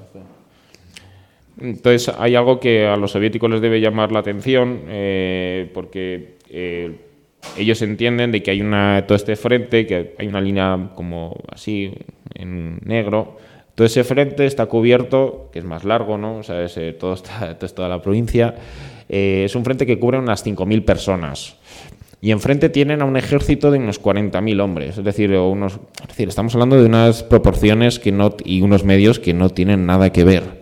Entonces 1.60 2.14
hay 2.18 2.36
algo 2.36 2.60
que 2.60 2.88
a 2.88 2.96
los 2.96 3.12
soviéticos 3.12 3.50
les 3.50 3.62
debe 3.62 3.80
llamar 3.80 4.12
la 4.12 4.20
atención 4.20 4.82
eh, 4.88 5.70
porque 5.74 6.38
eh, 6.50 6.96
ellos 7.58 7.82
entienden 7.82 8.32
de 8.32 8.42
que 8.42 8.52
hay 8.52 8.62
una 8.62 9.06
todo 9.08 9.16
este 9.16 9.36
frente, 9.36 9.86
que 9.86 10.16
hay 10.18 10.28
una 10.28 10.42
línea 10.42 10.92
como 10.96 11.44
así 11.50 11.94
en 12.34 12.80
negro. 12.86 13.38
Todo 13.76 13.88
ese 13.88 14.04
frente 14.04 14.46
está 14.46 14.66
cubierto, 14.66 15.50
que 15.52 15.60
es 15.60 15.66
más 15.66 15.84
largo, 15.84 16.18
¿no? 16.18 16.38
O 16.38 16.44
sea, 16.44 16.66
todo 17.00 17.14
está, 17.14 17.58
es 17.62 17.76
toda 17.76 17.90
la 17.90 18.02
provincia. 18.02 18.56
Eh, 19.10 19.44
es 19.46 19.56
un 19.56 19.64
frente 19.64 19.86
que 19.86 20.00
cubre 20.00 20.18
unas 20.18 20.46
5.000 20.46 20.86
personas 20.86 21.58
y 22.22 22.30
enfrente 22.30 22.70
tienen 22.70 23.02
a 23.02 23.06
un 23.06 23.18
ejército 23.18 23.72
de 23.72 23.80
unos 23.80 24.02
40.000 24.02 24.62
hombres. 24.62 24.98
Es 25.00 25.04
decir, 25.04 25.32
unos, 25.32 25.80
es 26.02 26.08
decir, 26.10 26.30
estamos 26.30 26.54
hablando 26.54 26.78
de 26.78 26.86
unas 26.86 27.24
proporciones 27.24 27.98
que 27.98 28.12
no, 28.12 28.36
y 28.46 28.62
unos 28.62 28.84
medios 28.84 29.20
que 29.20 29.34
no 29.34 29.50
tienen 29.50 29.88
nada 29.88 30.12
que 30.12 30.24
ver. 30.24 30.61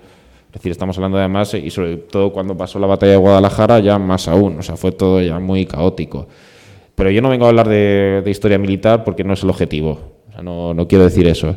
Es 0.50 0.54
decir, 0.54 0.72
estamos 0.72 0.98
hablando 0.98 1.18
además, 1.18 1.54
y 1.54 1.70
sobre 1.70 1.98
todo 1.98 2.34
cuando 2.34 2.58
pasó 2.58 2.80
la 2.80 2.88
batalla 2.88 3.14
de 3.14 3.18
Guadalajara, 3.18 3.80
ya 3.80 4.00
más 4.00 4.28
aún. 4.28 4.58
O 4.58 4.62
sea, 4.64 4.76
fue 4.78 4.92
todo 4.92 5.22
ya 5.22 5.40
muy 5.40 5.66
caótico. 5.66 6.28
Pero 6.96 7.12
yo 7.12 7.22
no 7.22 7.30
vengo 7.30 7.46
a 7.46 7.50
hablar 7.50 7.70
de, 7.70 8.24
historia 8.26 8.58
militar 8.58 9.04
porque 9.04 9.24
no 9.24 9.34
es 9.34 9.44
el 9.44 9.50
objetivo. 9.50 10.00
O 10.28 10.32
sea, 10.32 10.42
no, 10.42 10.74
no 10.74 10.88
quiero 10.88 11.04
decir 11.04 11.28
eso. 11.28 11.56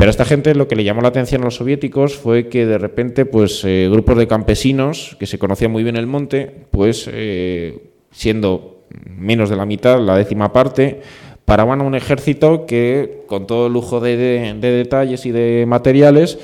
Pero 0.00 0.08
a 0.08 0.12
esta 0.12 0.24
gente 0.24 0.54
lo 0.54 0.66
que 0.66 0.76
le 0.76 0.82
llamó 0.82 1.02
la 1.02 1.08
atención 1.08 1.42
a 1.42 1.44
los 1.44 1.56
soviéticos 1.56 2.16
fue 2.16 2.48
que 2.48 2.64
de 2.64 2.78
repente, 2.78 3.26
pues, 3.26 3.62
eh, 3.66 3.86
grupos 3.92 4.16
de 4.16 4.26
campesinos 4.26 5.14
que 5.20 5.26
se 5.26 5.38
conocían 5.38 5.72
muy 5.72 5.82
bien 5.82 5.96
el 5.96 6.06
monte, 6.06 6.50
pues, 6.70 7.06
eh, 7.12 7.90
siendo 8.10 8.86
menos 9.04 9.50
de 9.50 9.56
la 9.56 9.66
mitad, 9.66 10.00
la 10.00 10.16
décima 10.16 10.54
parte, 10.54 11.02
paraban 11.44 11.82
a 11.82 11.84
un 11.84 11.94
ejército 11.94 12.64
que, 12.64 13.24
con 13.26 13.46
todo 13.46 13.68
lujo 13.68 14.00
de, 14.00 14.56
detalles 14.58 15.26
y 15.26 15.32
de 15.32 15.66
materiales, 15.68 16.38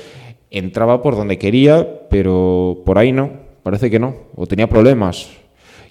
entraba 0.51 1.01
por 1.01 1.15
donde 1.15 1.37
quería, 1.37 2.07
pero 2.09 2.81
por 2.85 2.97
ahí 2.97 3.11
no, 3.11 3.31
parece 3.63 3.89
que 3.89 3.99
no, 3.99 4.15
o 4.35 4.47
tenía 4.47 4.67
problemas. 4.67 5.29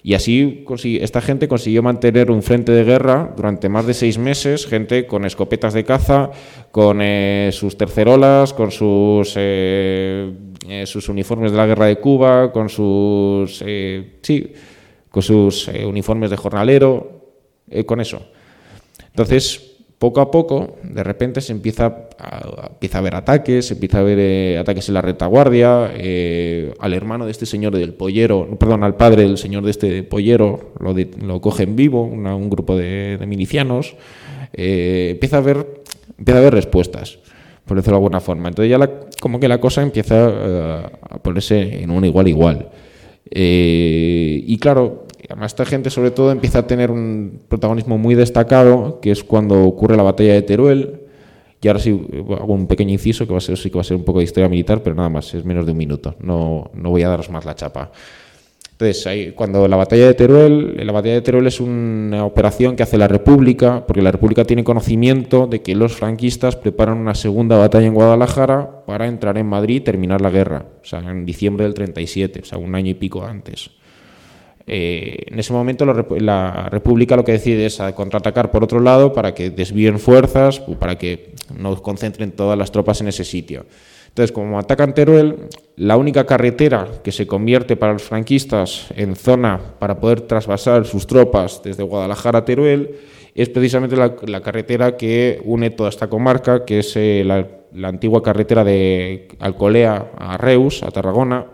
Y 0.03 0.13
así 0.13 0.63
esta 1.01 1.19
gente 1.19 1.49
consiguió 1.49 1.83
mantener 1.83 2.31
un 2.31 2.41
frente 2.41 2.71
de 2.71 2.85
guerra 2.85 3.33
durante 3.35 3.67
más 3.67 3.85
de 3.85 3.93
seis 3.93 4.17
meses, 4.17 4.65
gente 4.65 5.05
con 5.05 5.25
escopetas 5.25 5.73
de 5.73 5.83
caza, 5.83 6.31
con 6.71 6.99
eh, 7.01 7.49
sus 7.51 7.77
tercerolas, 7.77 8.53
con 8.53 8.71
sus, 8.71 9.33
eh, 9.35 10.31
eh, 10.69 10.85
sus 10.85 11.09
uniformes 11.09 11.51
de 11.51 11.57
la 11.57 11.65
guerra 11.65 11.87
de 11.87 11.97
Cuba, 11.97 12.53
con 12.53 12.69
sus... 12.69 13.57
sí, 14.21 14.53
con 15.09 15.23
sus 15.23 15.67
uniformes 15.67 16.29
de 16.29 16.37
jornalero, 16.37 17.23
con 17.85 17.99
eso. 17.99 18.27
Entonces, 19.09 19.66
poco 19.99 20.21
a 20.21 20.29
poco, 20.29 20.77
de 20.83 21.03
repente 21.03 21.41
se 21.41 21.51
empieza 21.51 22.07
a, 22.19 22.69
empieza 22.69 22.99
a 22.99 23.01
ver 23.01 23.15
ataques, 23.15 23.71
empieza 23.71 23.99
a 23.99 24.03
ver 24.03 24.19
eh, 24.19 24.57
ataques 24.59 24.87
en 24.89 24.93
la 24.93 25.01
retaguardia, 25.01 25.85
al 26.79 26.93
hermano 26.93 27.25
de 27.25 27.31
este 27.31 27.47
señor 27.47 27.75
del 27.75 27.93
pollero, 27.93 28.47
perdón, 28.59 28.83
al 28.83 28.95
padre 28.95 29.23
del 29.23 29.37
señor 29.37 29.63
de 29.63 29.71
este 29.71 30.03
pollero, 30.03 30.73
lo, 30.79 30.95
lo 31.25 31.41
coge 31.41 31.63
en 31.63 31.75
vivo, 31.75 32.03
un 32.03 32.49
grupo 32.49 32.77
de, 32.77 33.17
milicianos, 33.27 33.95
empieza, 34.53 35.37
a 35.37 35.41
ver, 35.41 35.65
empieza 36.17 36.37
a 36.37 36.41
haber 36.41 36.53
respuestas, 36.53 37.17
por 37.65 37.77
decirlo 37.77 37.97
de 37.97 38.03
alguna 38.03 38.19
forma. 38.19 38.49
Entonces 38.49 38.69
ya 38.69 38.79
como 39.19 39.39
que 39.39 39.47
la 39.47 39.59
cosa 39.59 39.81
empieza 39.81 40.85
a 41.01 41.17
ponerse 41.23 41.81
en 41.81 41.89
un 41.89 42.05
igual 42.05 42.27
igual. 42.27 42.69
y 43.29 44.57
claro, 44.59 45.06
además 45.29 45.51
esta 45.51 45.65
gente 45.65 45.89
sobre 45.89 46.11
todo 46.11 46.31
empieza 46.31 46.59
a 46.59 46.67
tener 46.67 46.91
un 46.91 47.41
protagonismo 47.47 47.97
muy 47.97 48.15
destacado, 48.15 48.99
que 49.01 49.11
es 49.11 49.23
cuando 49.23 49.63
ocurre 49.63 49.97
la 49.97 50.03
batalla 50.03 50.33
de 50.33 50.41
Teruel. 50.41 51.01
Y 51.59 51.67
ahora 51.67 51.79
sí 51.79 51.89
hago 52.39 52.53
un 52.53 52.67
pequeño 52.67 52.91
inciso, 52.91 53.25
que 53.25 53.31
va 53.31 53.39
a 53.39 53.41
ser, 53.41 53.57
sí 53.57 53.69
que 53.69 53.75
va 53.75 53.81
a 53.81 53.83
ser 53.83 53.97
un 53.97 54.03
poco 54.03 54.19
de 54.19 54.25
historia 54.25 54.47
militar, 54.47 54.83
pero 54.83 54.95
nada 54.95 55.09
más, 55.09 55.33
es 55.33 55.43
menos 55.43 55.65
de 55.65 55.71
un 55.71 55.77
minuto. 55.77 56.15
No, 56.19 56.69
no 56.73 56.91
voy 56.91 57.01
a 57.01 57.09
daros 57.09 57.31
más 57.31 57.45
la 57.45 57.55
chapa. 57.55 57.91
Entonces, 58.79 59.07
ahí, 59.07 59.31
cuando 59.31 59.67
la 59.67 59.75
batalla 59.75 60.05
de 60.05 60.13
Teruel, 60.13 60.85
la 60.85 60.91
batalla 60.91 61.15
de 61.15 61.21
Teruel 61.23 61.47
es 61.47 61.59
una 61.59 62.23
operación 62.23 62.75
que 62.75 62.83
hace 62.83 62.95
la 62.99 63.07
República, 63.07 63.87
porque 63.87 64.03
la 64.03 64.11
República 64.11 64.45
tiene 64.45 64.63
conocimiento 64.63 65.47
de 65.47 65.63
que 65.63 65.73
los 65.73 65.93
franquistas 65.93 66.55
preparan 66.55 66.99
una 66.99 67.15
segunda 67.15 67.57
batalla 67.57 67.87
en 67.87 67.95
Guadalajara 67.95 68.85
para 68.85 69.07
entrar 69.07 69.39
en 69.39 69.47
Madrid 69.47 69.77
y 69.77 69.81
terminar 69.81 70.21
la 70.21 70.29
guerra, 70.29 70.67
o 70.79 70.85
sea, 70.85 70.99
en 70.99 71.25
diciembre 71.25 71.65
del 71.65 71.73
37, 71.73 72.41
o 72.41 72.45
sea, 72.45 72.59
un 72.59 72.75
año 72.75 72.91
y 72.91 72.93
pico 72.93 73.23
antes. 73.23 73.71
Eh, 74.69 75.27
en 75.27 75.39
ese 75.39 75.53
momento 75.53 75.85
la, 75.85 76.67
República 76.69 77.15
lo 77.15 77.23
que 77.23 77.31
decide 77.31 77.65
es 77.65 77.81
contraatacar 77.95 78.51
por 78.51 78.65
otro 78.65 78.81
lado 78.81 79.13
para 79.13 79.33
que 79.33 79.49
desvíen 79.49 79.97
fuerzas, 79.97 80.59
para 80.77 80.97
que 80.97 81.31
no 81.57 81.81
concentren 81.81 82.33
todas 82.33 82.57
las 82.57 82.71
tropas 82.71 82.99
en 82.99 83.07
ese 83.07 83.23
sitio. 83.23 83.65
Entonces, 84.09 84.33
como 84.33 84.57
atacan 84.57 84.93
Teruel, 84.93 85.47
la 85.75 85.95
única 85.95 86.25
carretera 86.25 86.87
que 87.03 87.11
se 87.11 87.27
convierte 87.27 87.75
para 87.75 87.93
los 87.93 88.03
franquistas 88.03 88.87
en 88.95 89.15
zona 89.15 89.61
para 89.79 89.99
poder 89.99 90.21
trasvasar 90.21 90.85
sus 90.85 91.05
tropas 91.07 91.61
desde 91.63 91.83
Guadalajara 91.83 92.39
a 92.39 92.45
Teruel 92.45 92.95
es 93.35 93.49
precisamente 93.49 93.95
la, 93.95 94.41
carretera 94.41 94.97
que 94.97 95.39
une 95.45 95.69
toda 95.69 95.89
esta 95.89 96.09
comarca, 96.09 96.65
que 96.65 96.79
es 96.79 96.95
eh, 96.95 97.21
la, 97.23 97.47
la 97.73 97.89
antigua 97.89 98.23
carretera 98.23 98.63
de 98.63 99.27
Alcolea 99.39 100.11
a 100.17 100.37
Reus, 100.37 100.81
a 100.81 100.89
Tarragona, 100.89 101.45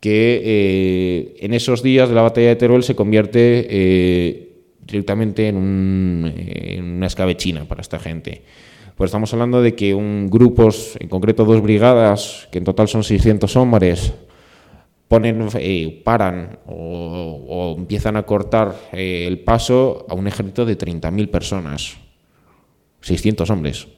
que 0.00 0.42
eh, 0.44 1.36
en 1.40 1.54
esos 1.54 1.82
días 1.82 2.08
de 2.08 2.14
la 2.14 2.22
batalla 2.22 2.48
de 2.48 2.56
Teruel 2.56 2.82
se 2.82 2.94
convierte 2.94 3.66
eh, 3.68 4.52
directamente 4.86 5.48
en, 5.48 5.56
una 5.56 7.06
escabechina 7.06 7.64
para 7.64 7.80
esta 7.80 7.98
gente. 7.98 8.42
Pues 8.96 9.08
estamos 9.08 9.32
hablando 9.32 9.60
de 9.60 9.74
que 9.74 9.94
un 9.94 10.28
grupos, 10.30 10.96
en 11.00 11.08
concreto 11.08 11.44
dos 11.44 11.60
brigadas, 11.60 12.48
que 12.50 12.58
en 12.58 12.64
total 12.64 12.88
son 12.88 13.04
600 13.04 13.54
hombres, 13.56 14.14
ponen, 15.08 15.48
eh, 15.54 16.00
paran 16.04 16.58
o, 16.66 17.74
empiezan 17.78 18.16
a 18.16 18.24
cortar 18.24 18.74
eh, 18.92 19.26
el 19.26 19.40
paso 19.40 20.06
a 20.08 20.14
un 20.14 20.26
ejército 20.26 20.64
de 20.64 20.78
30.000 20.78 21.30
personas, 21.30 21.96
600 23.02 23.50
hombres. 23.50 23.88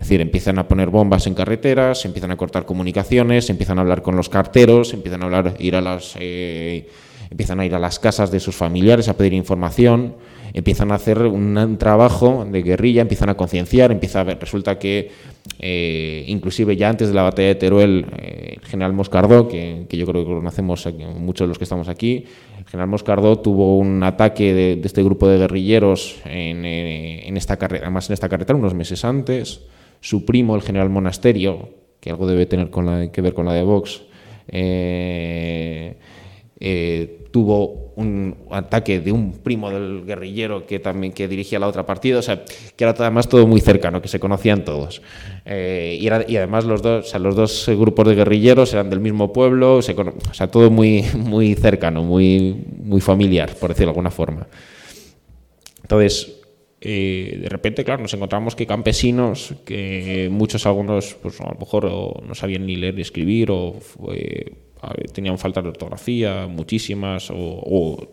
Es 0.00 0.08
decir, 0.08 0.20
empiezan 0.22 0.58
a 0.58 0.66
poner 0.66 0.88
bombas 0.88 1.26
en 1.26 1.34
carreteras, 1.34 2.04
empiezan 2.06 2.30
a 2.30 2.36
cortar 2.36 2.64
comunicaciones, 2.64 3.50
empiezan 3.50 3.78
a 3.78 3.82
hablar 3.82 4.02
con 4.02 4.16
los 4.16 4.28
carteros, 4.28 4.94
empiezan 4.94 5.22
a 5.22 5.26
hablar, 5.26 5.54
ir 5.58 5.76
a 5.76 5.82
las, 5.82 6.16
eh, 6.18 6.88
empiezan 7.30 7.60
a 7.60 7.66
ir 7.66 7.74
a 7.74 7.78
las 7.78 7.98
casas 7.98 8.30
de 8.30 8.40
sus 8.40 8.56
familiares 8.56 9.08
a 9.08 9.16
pedir 9.16 9.34
información 9.34 10.14
empiezan 10.52 10.92
a 10.92 10.96
hacer 10.96 11.18
un, 11.22 11.76
trabajo 11.78 12.46
de 12.50 12.62
guerrilla, 12.62 13.02
empiezan 13.02 13.28
a 13.28 13.36
concienciar, 13.36 13.92
empieza 13.92 14.20
a 14.20 14.24
ver, 14.24 14.38
resulta 14.40 14.78
que 14.78 15.10
eh, 15.58 16.24
inclusive 16.26 16.76
ya 16.76 16.88
antes 16.88 17.08
de 17.08 17.14
la 17.14 17.22
batalla 17.22 17.48
de 17.48 17.54
Teruel, 17.54 18.06
eh, 18.18 18.56
el 18.60 18.66
general 18.66 18.92
Moscardó, 18.92 19.48
que, 19.48 19.86
yo 19.90 20.06
creo 20.06 20.24
que 20.24 20.30
conocemos 20.30 20.88
muchos 21.18 21.44
de 21.44 21.48
los 21.48 21.58
que 21.58 21.64
estamos 21.64 21.88
aquí, 21.88 22.24
el 22.58 22.64
general 22.66 22.88
Moscardó 22.88 23.38
tuvo 23.38 23.78
un 23.78 24.02
ataque 24.02 24.52
de, 24.54 24.80
este 24.82 25.02
grupo 25.02 25.28
de 25.28 25.38
guerrilleros 25.38 26.16
en, 26.24 27.36
esta 27.36 27.56
carrera, 27.56 27.86
además 27.86 28.08
en 28.10 28.14
esta 28.14 28.28
carretera 28.28 28.58
unos 28.58 28.74
meses 28.74 29.04
antes, 29.04 29.62
su 30.00 30.24
primo, 30.24 30.56
el 30.56 30.62
general 30.62 30.90
Monasterio, 30.90 31.70
que 32.00 32.10
algo 32.10 32.26
debe 32.26 32.46
tener 32.46 32.70
con 32.70 32.86
la, 32.86 33.12
que 33.12 33.20
ver 33.20 33.34
con 33.34 33.46
la 33.46 33.54
de 33.54 33.62
Vox, 33.62 34.02
tuvo 37.30 37.92
un 37.96 38.34
ataque 38.50 39.00
de 39.00 39.12
un 39.12 39.32
primo 39.32 39.70
del 39.70 40.04
guerrillero 40.04 40.66
que 40.66 40.78
también 40.78 41.12
que 41.12 41.28
dirigía 41.28 41.58
la 41.58 41.68
otra 41.68 41.86
partida, 41.86 42.18
o 42.18 42.22
sea, 42.22 42.44
que 42.44 42.84
era 42.84 42.94
además 42.98 43.28
todo 43.28 43.46
muy 43.46 43.60
cercano, 43.60 44.00
que 44.00 44.08
se 44.08 44.18
conocían 44.18 44.64
todos. 44.64 45.02
Eh, 45.44 45.98
y, 46.00 46.06
era, 46.06 46.24
y, 46.26 46.36
además 46.36 46.64
los 46.64 46.82
dos, 46.82 47.14
los 47.18 47.36
dos 47.36 47.68
grupos 47.68 48.08
de 48.08 48.14
guerrilleros 48.14 48.72
eran 48.72 48.90
del 48.90 49.00
mismo 49.00 49.32
pueblo, 49.32 49.76
o 49.76 49.82
sea, 49.82 50.48
todo 50.50 50.70
muy, 50.70 51.04
muy 51.16 51.54
cercano, 51.54 52.02
muy, 52.02 52.64
muy 52.82 53.00
familiar, 53.00 53.54
por 53.54 53.70
decirlo 53.70 53.88
de 53.88 53.90
alguna 53.92 54.10
forma. 54.10 54.46
Entonces, 55.82 56.39
eh, 56.80 57.38
de 57.42 57.48
repente, 57.48 57.84
claro, 57.84 58.02
nos 58.02 58.14
encontramos 58.14 58.56
que 58.56 58.66
campesinos, 58.66 59.54
que 59.64 60.28
muchos, 60.30 60.66
algunos, 60.66 61.14
pues 61.14 61.40
a 61.40 61.52
lo 61.52 61.58
mejor 61.58 61.84
no 62.22 62.34
sabían 62.34 62.66
ni 62.66 62.76
leer 62.76 62.94
ni 62.94 63.02
escribir, 63.02 63.50
o 63.50 63.78
tenían 65.12 65.38
falta 65.38 65.60
de 65.60 65.68
ortografía, 65.68 66.46
muchísimas, 66.46 67.30
o, 67.30 68.08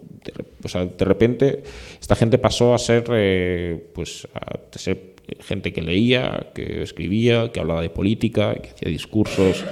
de, 0.98 1.06
repente 1.06 1.64
esta 2.00 2.16
gente 2.16 2.38
pasó 2.38 2.74
a 2.74 2.78
ser, 2.78 3.06
eh, 3.14 3.90
pues, 3.94 4.28
a 4.34 4.78
ser 4.78 5.16
gente 5.40 5.72
que 5.72 5.82
leía, 5.82 6.52
que 6.54 6.84
escribía, 6.84 7.52
que 7.52 7.60
hablaba 7.60 7.82
de 7.82 7.90
política, 7.90 8.56
que 8.56 8.70
hacía 8.70 8.90
discursos, 8.90 9.64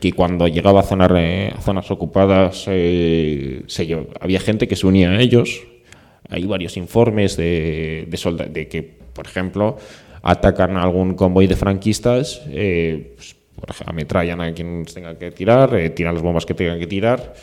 que 0.00 0.12
cuando 0.12 0.46
llegaba 0.48 0.80
a 0.80 0.82
zonas, 0.82 1.10
a 1.10 1.60
zonas 1.60 1.90
ocupadas 1.90 2.66
eh, 2.68 3.62
se, 3.66 4.06
había 4.20 4.40
gente 4.40 4.68
que 4.68 4.76
se 4.76 4.86
unía 4.86 5.10
a 5.10 5.20
ellos. 5.20 5.62
Hay 6.28 6.46
varios 6.46 6.76
informes 6.76 7.36
de, 7.36 8.06
de, 8.08 8.46
de 8.48 8.68
que, 8.68 8.82
por 8.82 9.26
ejemplo, 9.26 9.76
atacan 10.22 10.76
a 10.76 10.82
algún 10.82 11.14
convoy 11.14 11.46
de 11.46 11.56
franquistas, 11.56 12.42
eh, 12.48 13.14
pues, 13.16 13.36
ametrallan 13.86 14.40
a 14.40 14.52
quien 14.52 14.84
tenga 14.84 15.18
que 15.18 15.30
tirar, 15.30 15.74
eh, 15.74 15.90
tiran 15.90 16.14
las 16.14 16.22
bombas 16.22 16.46
que 16.46 16.54
tengan 16.54 16.78
que 16.78 16.86
tirar 16.86 17.34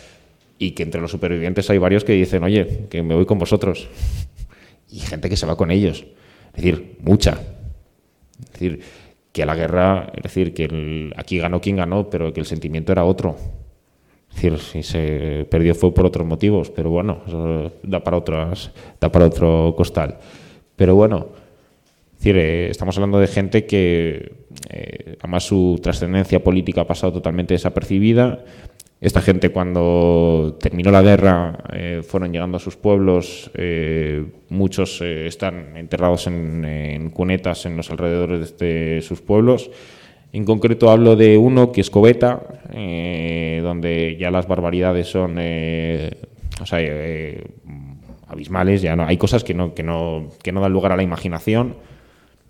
y 0.58 0.72
que 0.72 0.84
entre 0.84 1.02
los 1.02 1.12
supervivientes 1.12 1.70
hay 1.70 1.78
varios 1.78 2.04
que 2.04 2.14
dicen, 2.14 2.44
oye, 2.44 2.86
que 2.90 3.02
me 3.02 3.16
voy 3.16 3.26
con 3.26 3.40
vosotros. 3.40 3.88
Y 4.90 5.00
gente 5.00 5.30
que 5.30 5.38
se 5.38 5.46
va 5.46 5.56
con 5.56 5.72
ellos. 5.72 6.06
Es 6.54 6.64
decir, 6.64 6.98
mucha. 7.02 7.40
Es 8.44 8.52
decir, 8.52 8.82
que 9.32 9.46
la 9.46 9.56
guerra, 9.56 10.12
es 10.14 10.24
decir, 10.24 10.54
que 10.54 11.12
aquí 11.16 11.38
ganó 11.38 11.62
quien 11.62 11.78
ganó, 11.78 12.10
pero 12.10 12.34
que 12.34 12.42
el 12.42 12.46
sentimiento 12.46 12.92
era 12.92 13.06
otro. 13.06 13.38
Si 14.36 14.82
se 14.82 15.46
perdió 15.50 15.76
fue 15.76 15.94
por 15.94 16.06
otros 16.06 16.26
motivos, 16.26 16.72
pero 16.72 16.90
bueno, 16.90 17.20
da 17.84 18.04
para 18.04 18.18
otras, 18.18 18.72
da 19.00 19.12
para 19.12 19.26
otro 19.26 19.74
costal. 19.78 20.18
Pero 20.76 20.96
bueno, 20.96 21.28
eh, 22.24 22.68
estamos 22.70 22.96
hablando 22.98 23.20
de 23.20 23.28
gente 23.28 23.66
que, 23.66 24.34
eh, 24.70 25.16
además, 25.20 25.44
su 25.44 25.80
trascendencia 25.82 26.44
política 26.44 26.82
ha 26.82 26.88
pasado 26.88 27.14
totalmente 27.14 27.54
desapercibida. 27.54 28.44
Esta 29.00 29.22
gente, 29.22 29.50
cuando 29.50 30.58
terminó 30.60 30.92
la 30.92 31.02
guerra, 31.02 31.64
eh, 31.74 32.02
fueron 32.04 32.32
llegando 32.32 32.58
a 32.58 32.60
sus 32.60 32.76
pueblos. 32.76 33.50
muchos 34.50 35.02
están 35.02 35.76
enterrados 35.78 36.28
en, 36.28 37.10
cunetas 37.12 37.66
en 37.66 37.78
los 37.78 37.90
alrededores 37.90 38.58
de 38.58 39.02
sus 39.02 39.22
pueblos. 39.22 39.72
En 40.34 40.46
concreto 40.46 40.92
hablo 40.92 41.16
de 41.16 41.38
uno 41.38 41.72
que 41.72 41.82
es 41.82 41.90
Coveta, 42.74 43.60
donde 43.62 44.18
ya 44.20 44.32
las 44.32 44.48
barbaridades 44.48 45.08
son 45.08 45.38
abismales, 48.28 48.82
ya 48.82 48.96
no 48.96 49.06
hay 49.06 49.18
cosas 49.18 49.44
que 49.44 49.54
no, 49.54 49.74
que 49.74 49.84
no, 49.84 50.30
que 50.42 50.52
no 50.52 50.62
dan 50.62 50.74
lugar 50.74 50.92
a 50.92 50.96
la 50.96 51.04
imaginación. 51.04 51.76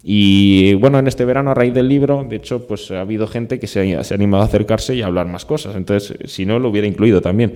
Y 0.03 0.73
bueno, 0.75 0.97
en 0.99 1.07
este 1.07 1.25
verano, 1.25 1.51
a 1.51 1.53
raíz 1.53 1.73
del 1.73 1.87
libro, 1.87 2.25
de 2.27 2.37
hecho, 2.37 2.65
pues 2.65 2.89
ha 2.91 3.01
habido 3.01 3.27
gente 3.27 3.59
que 3.59 3.67
se 3.67 3.95
ha, 3.95 4.15
animado 4.15 4.43
a 4.43 4.45
acercarse 4.45 4.95
y 4.95 5.01
a 5.01 5.07
hablar 5.07 5.27
más 5.27 5.45
cosas. 5.45 5.75
Entonces, 5.75 6.17
si 6.25 6.45
no, 6.45 6.59
lo 6.59 6.69
hubiera 6.69 6.87
incluido 6.87 7.21
también. 7.21 7.53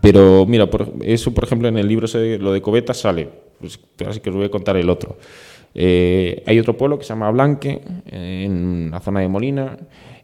Pero 0.00 0.46
mira, 0.46 0.68
por, 0.68 0.92
eso, 1.02 1.32
por 1.32 1.44
ejemplo, 1.44 1.68
en 1.68 1.78
el 1.78 1.88
libro 1.88 2.06
lo 2.38 2.52
de 2.52 2.60
Coveta 2.60 2.92
sale. 2.92 3.28
Pues, 3.58 3.80
así 4.06 4.20
que 4.20 4.30
os 4.30 4.36
voy 4.36 4.44
a 4.46 4.50
contar 4.50 4.76
el 4.76 4.90
otro. 4.90 5.16
Eh, 5.74 6.42
hay 6.46 6.58
otro 6.58 6.76
pueblo 6.76 6.98
que 6.98 7.04
se 7.04 7.10
llama 7.10 7.30
Blanque, 7.30 7.80
en 8.06 8.90
la 8.90 9.00
zona 9.00 9.20
de 9.20 9.28
Molina. 9.28 9.76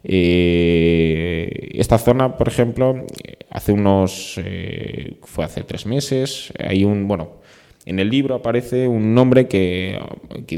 Esta 0.03 1.97
zona, 1.97 2.37
por 2.37 2.47
ejemplo, 2.47 3.05
hace 3.49 3.71
unos. 3.71 4.39
Eh, 4.43 5.17
fue 5.23 5.45
hace 5.45 5.63
tres 5.63 5.85
meses. 5.85 6.53
Hay 6.59 6.83
un. 6.83 7.07
Bueno, 7.07 7.39
en 7.85 7.99
el 7.99 8.09
libro 8.09 8.35
aparece 8.35 8.87
un 8.87 9.13
nombre 9.13 9.47
que, 9.47 9.99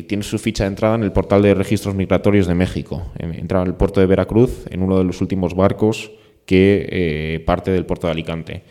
tiene 0.07 0.23
su 0.23 0.37
ficha 0.37 0.65
de 0.65 0.69
entrada 0.69 0.95
en 0.95 1.03
el 1.03 1.11
portal 1.11 1.41
de 1.41 1.53
registros 1.53 1.95
migratorios 1.95 2.47
de 2.47 2.55
México. 2.55 3.11
Entra 3.19 3.61
en 3.61 3.67
el 3.67 3.75
puerto 3.75 3.99
de 3.99 4.07
Veracruz 4.07 4.65
en 4.69 4.83
uno 4.83 4.97
de 4.97 5.03
los 5.05 5.21
últimos 5.21 5.55
barcos 5.55 6.11
que 6.45 6.87
eh, 6.91 7.39
parte 7.45 7.71
del 7.71 7.85
puerto 7.85 8.07
de 8.07 8.11
Alicante. 8.11 8.63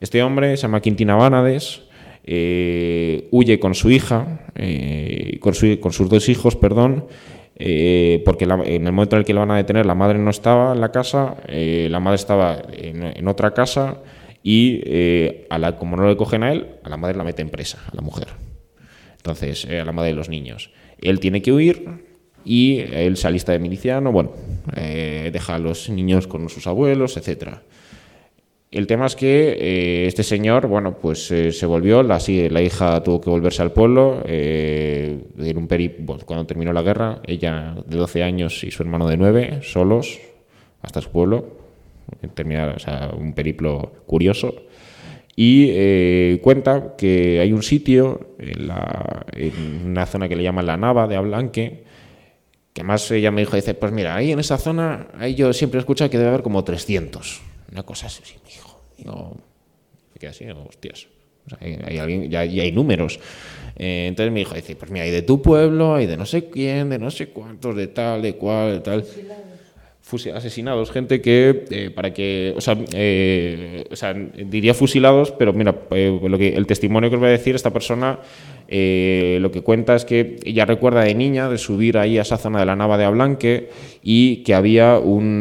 Este 0.00 0.22
hombre 0.22 0.56
se 0.56 0.62
llama 0.62 0.80
Quintina 0.80 1.16
Vánades, 1.16 1.82
eh, 2.24 3.26
huye 3.32 3.58
con 3.58 3.74
su 3.74 3.90
hija, 3.90 4.46
eh, 4.54 5.38
con, 5.40 5.54
sus 5.54 6.08
dos 6.08 6.28
hijos, 6.28 6.54
perdón, 6.54 7.06
porque 8.24 8.44
en 8.44 8.86
el 8.86 8.92
momento 8.92 9.16
en 9.16 9.20
el 9.20 9.26
que 9.26 9.34
lo 9.34 9.40
van 9.40 9.50
a 9.50 9.56
detener 9.56 9.84
la 9.84 9.94
madre 9.94 10.18
no 10.18 10.30
estaba 10.30 10.72
en 10.72 10.80
la 10.80 10.92
casa, 10.92 11.36
la 11.48 12.00
madre 12.00 12.16
estaba 12.16 12.62
en 12.72 13.26
otra 13.26 13.52
casa 13.52 13.98
y 14.42 14.80
eh, 14.84 15.46
a 15.50 15.58
la, 15.58 15.76
como 15.76 15.96
no 15.96 16.08
le 16.08 16.16
cogen 16.16 16.42
a 16.42 16.52
él, 16.52 16.66
a 16.82 16.88
la 16.88 16.96
madre 16.96 17.16
la 17.16 17.24
mete 17.24 17.42
en 17.42 17.50
presa, 17.50 17.78
a 17.90 17.94
la 17.94 18.00
mujer. 18.00 18.28
Entonces, 19.16 19.66
eh, 19.66 19.80
a 19.80 19.84
la 19.84 19.92
madre 19.92 20.10
de 20.10 20.16
los 20.16 20.28
niños. 20.28 20.70
Él 21.00 21.20
tiene 21.20 21.42
que 21.42 21.52
huir 21.52 22.06
y 22.44 22.78
él 22.78 23.16
se 23.16 23.28
alista 23.28 23.52
de 23.52 23.58
miliciano, 23.58 24.12
bueno, 24.12 24.32
eh, 24.74 25.30
deja 25.32 25.56
a 25.56 25.58
los 25.58 25.88
niños 25.90 26.26
con 26.26 26.48
sus 26.48 26.66
abuelos, 26.66 27.16
etcétera. 27.16 27.62
El 28.70 28.86
tema 28.86 29.06
es 29.06 29.16
que 29.16 30.06
este 30.06 30.22
señor, 30.22 30.66
bueno, 30.66 30.98
pues 30.98 31.26
se 31.26 31.66
volvió, 31.66 32.02
la, 32.02 32.18
la 32.50 32.62
hija 32.62 33.02
tuvo 33.02 33.18
que 33.20 33.30
volverse 33.30 33.62
al 33.62 33.72
pueblo, 33.72 34.22
en 34.26 35.56
un 35.56 35.68
cuando 36.26 36.44
terminó 36.44 36.74
la 36.74 36.82
guerra, 36.82 37.22
ella 37.26 37.76
de 37.86 37.96
12 37.96 38.22
años 38.22 38.62
y 38.64 38.70
su 38.70 38.82
hermano 38.82 39.08
de 39.08 39.16
9, 39.16 39.60
solos, 39.62 40.20
hasta 40.82 41.00
su 41.00 41.10
pueblo, 41.10 41.46
terminar, 42.34 42.76
un 43.18 43.32
periplo 43.32 43.92
curioso. 44.06 44.54
Y 45.34 45.68
eh, 45.70 46.40
cuenta 46.42 46.96
que 46.96 47.38
hay 47.40 47.52
un 47.52 47.62
sitio 47.62 48.34
en, 48.38 48.66
la, 48.66 49.24
en, 49.32 49.86
una 49.86 50.04
zona 50.04 50.28
que 50.28 50.34
le 50.34 50.42
llaman 50.42 50.66
la 50.66 50.76
Nava 50.76 51.06
de 51.06 51.16
Ablanque, 51.16 51.84
que 52.72 52.82
más 52.82 53.10
ella 53.12 53.30
me 53.30 53.42
dijo, 53.42 53.56
dice, 53.56 53.74
pues 53.74 53.92
mira, 53.92 54.16
ahí 54.16 54.32
en 54.32 54.40
esa 54.40 54.58
zona, 54.58 55.08
ahí 55.16 55.34
yo 55.34 55.52
siempre 55.52 55.78
escucho 55.78 56.10
que 56.10 56.18
debe 56.18 56.30
haber 56.30 56.42
como 56.42 56.64
300. 56.64 57.47
Una 57.70 57.82
cosa 57.82 58.06
así, 58.06 58.22
me 58.44 58.50
dijo. 58.50 58.80
Digo, 58.96 59.36
me 60.14 60.18
quedé 60.20 60.30
así, 60.30 60.44
hostias. 60.50 61.08
hay, 61.60 61.98
alguien, 61.98 62.30
ya, 62.30 62.40
hay 62.40 62.72
números. 62.72 63.20
Eh, 63.76 64.06
entonces 64.08 64.32
me 64.32 64.40
dijo, 64.40 64.54
dice, 64.54 64.76
pues 64.76 64.90
mira, 64.90 65.04
hay 65.04 65.10
de 65.10 65.22
tu 65.22 65.40
pueblo, 65.42 65.94
hay 65.94 66.06
de 66.06 66.16
no 66.16 66.26
sé 66.26 66.50
quién, 66.50 66.90
de 66.90 66.98
no 66.98 67.10
sé 67.10 67.28
cuántos, 67.28 67.76
de 67.76 67.88
tal, 67.88 68.22
de 68.22 68.34
cual, 68.36 68.72
de 68.72 68.80
tal 68.80 69.04
asesinados, 70.34 70.90
gente 70.90 71.20
que, 71.20 71.64
eh, 71.70 71.90
para 71.94 72.12
que, 72.14 72.54
o 72.56 72.60
sea, 72.60 72.76
eh, 72.94 73.84
o 73.90 73.96
sea, 73.96 74.14
diría 74.14 74.72
fusilados, 74.72 75.32
pero 75.32 75.52
mira, 75.52 75.74
eh, 75.90 76.18
lo 76.22 76.38
que, 76.38 76.54
el 76.54 76.66
testimonio 76.66 77.10
que 77.10 77.16
os 77.16 77.20
voy 77.20 77.28
a 77.28 77.32
decir, 77.32 77.54
esta 77.54 77.72
persona 77.72 78.18
lo 78.70 79.50
que 79.50 79.62
cuenta 79.62 79.94
es 79.94 80.04
que 80.04 80.36
ella 80.44 80.66
recuerda 80.66 81.00
de 81.00 81.14
niña 81.14 81.48
de 81.48 81.56
subir 81.56 81.96
ahí 81.96 82.18
a 82.18 82.22
esa 82.22 82.36
zona 82.36 82.60
de 82.60 82.66
la 82.66 82.76
nava 82.76 82.98
de 82.98 83.06
Ablanque 83.06 83.70
y 84.02 84.42
que 84.42 84.54
había 84.54 84.98
un, 84.98 85.40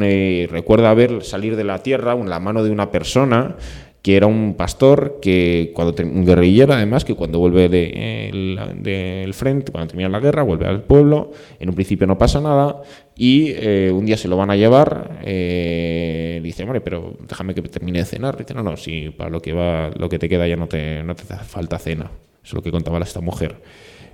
recuerda 0.49 0.93
ver 0.93 1.25
salir 1.25 1.57
de 1.57 1.65
la 1.65 1.83
tierra 1.83 2.15
la 2.15 2.39
mano 2.39 2.63
de 2.63 2.71
una 2.71 2.89
persona 2.89 3.57
que 4.07 4.15
era 4.15 4.25
un 4.25 4.53
pastor 4.53 5.19
que 5.21 5.73
cuando 5.75 5.93
un 6.01 6.25
guerrillero 6.25 6.71
además 6.71 7.03
que 7.03 7.13
cuando 7.13 7.39
vuelve 7.39 7.67
del 7.67 8.57
de, 8.81 9.29
frente 9.33 9.73
cuando 9.73 9.89
termina 9.89 10.07
la 10.07 10.21
guerra 10.21 10.43
vuelve 10.43 10.65
al 10.65 10.81
pueblo 10.83 11.31
en 11.59 11.67
un 11.67 11.75
principio 11.75 12.07
no 12.07 12.17
pasa 12.17 12.39
nada 12.39 12.83
y 13.17 13.51
eh, 13.57 13.91
un 13.93 14.05
día 14.05 14.15
se 14.15 14.29
lo 14.29 14.37
van 14.37 14.49
a 14.49 14.55
llevar 14.55 15.19
eh, 15.25 16.39
dice 16.41 16.63
hombre 16.63 16.79
pero 16.79 17.17
déjame 17.27 17.53
que 17.53 17.61
termine 17.63 17.99
de 17.99 18.05
cenar 18.05 18.37
dice 18.37 18.53
no 18.53 18.63
no 18.63 18.77
si 18.77 19.09
para 19.09 19.29
lo 19.29 19.41
que 19.41 19.51
va 19.51 19.89
lo 19.89 20.07
que 20.07 20.19
te 20.19 20.29
queda 20.29 20.47
ya 20.47 20.55
no 20.55 20.69
te 20.69 21.03
no 21.03 21.13
te 21.13 21.23
hace 21.23 21.43
falta 21.43 21.77
cena 21.77 22.05
eso 22.05 22.51
es 22.51 22.53
lo 22.53 22.61
que 22.61 22.71
contaba 22.71 22.99
esta 22.99 23.19
mujer. 23.19 23.57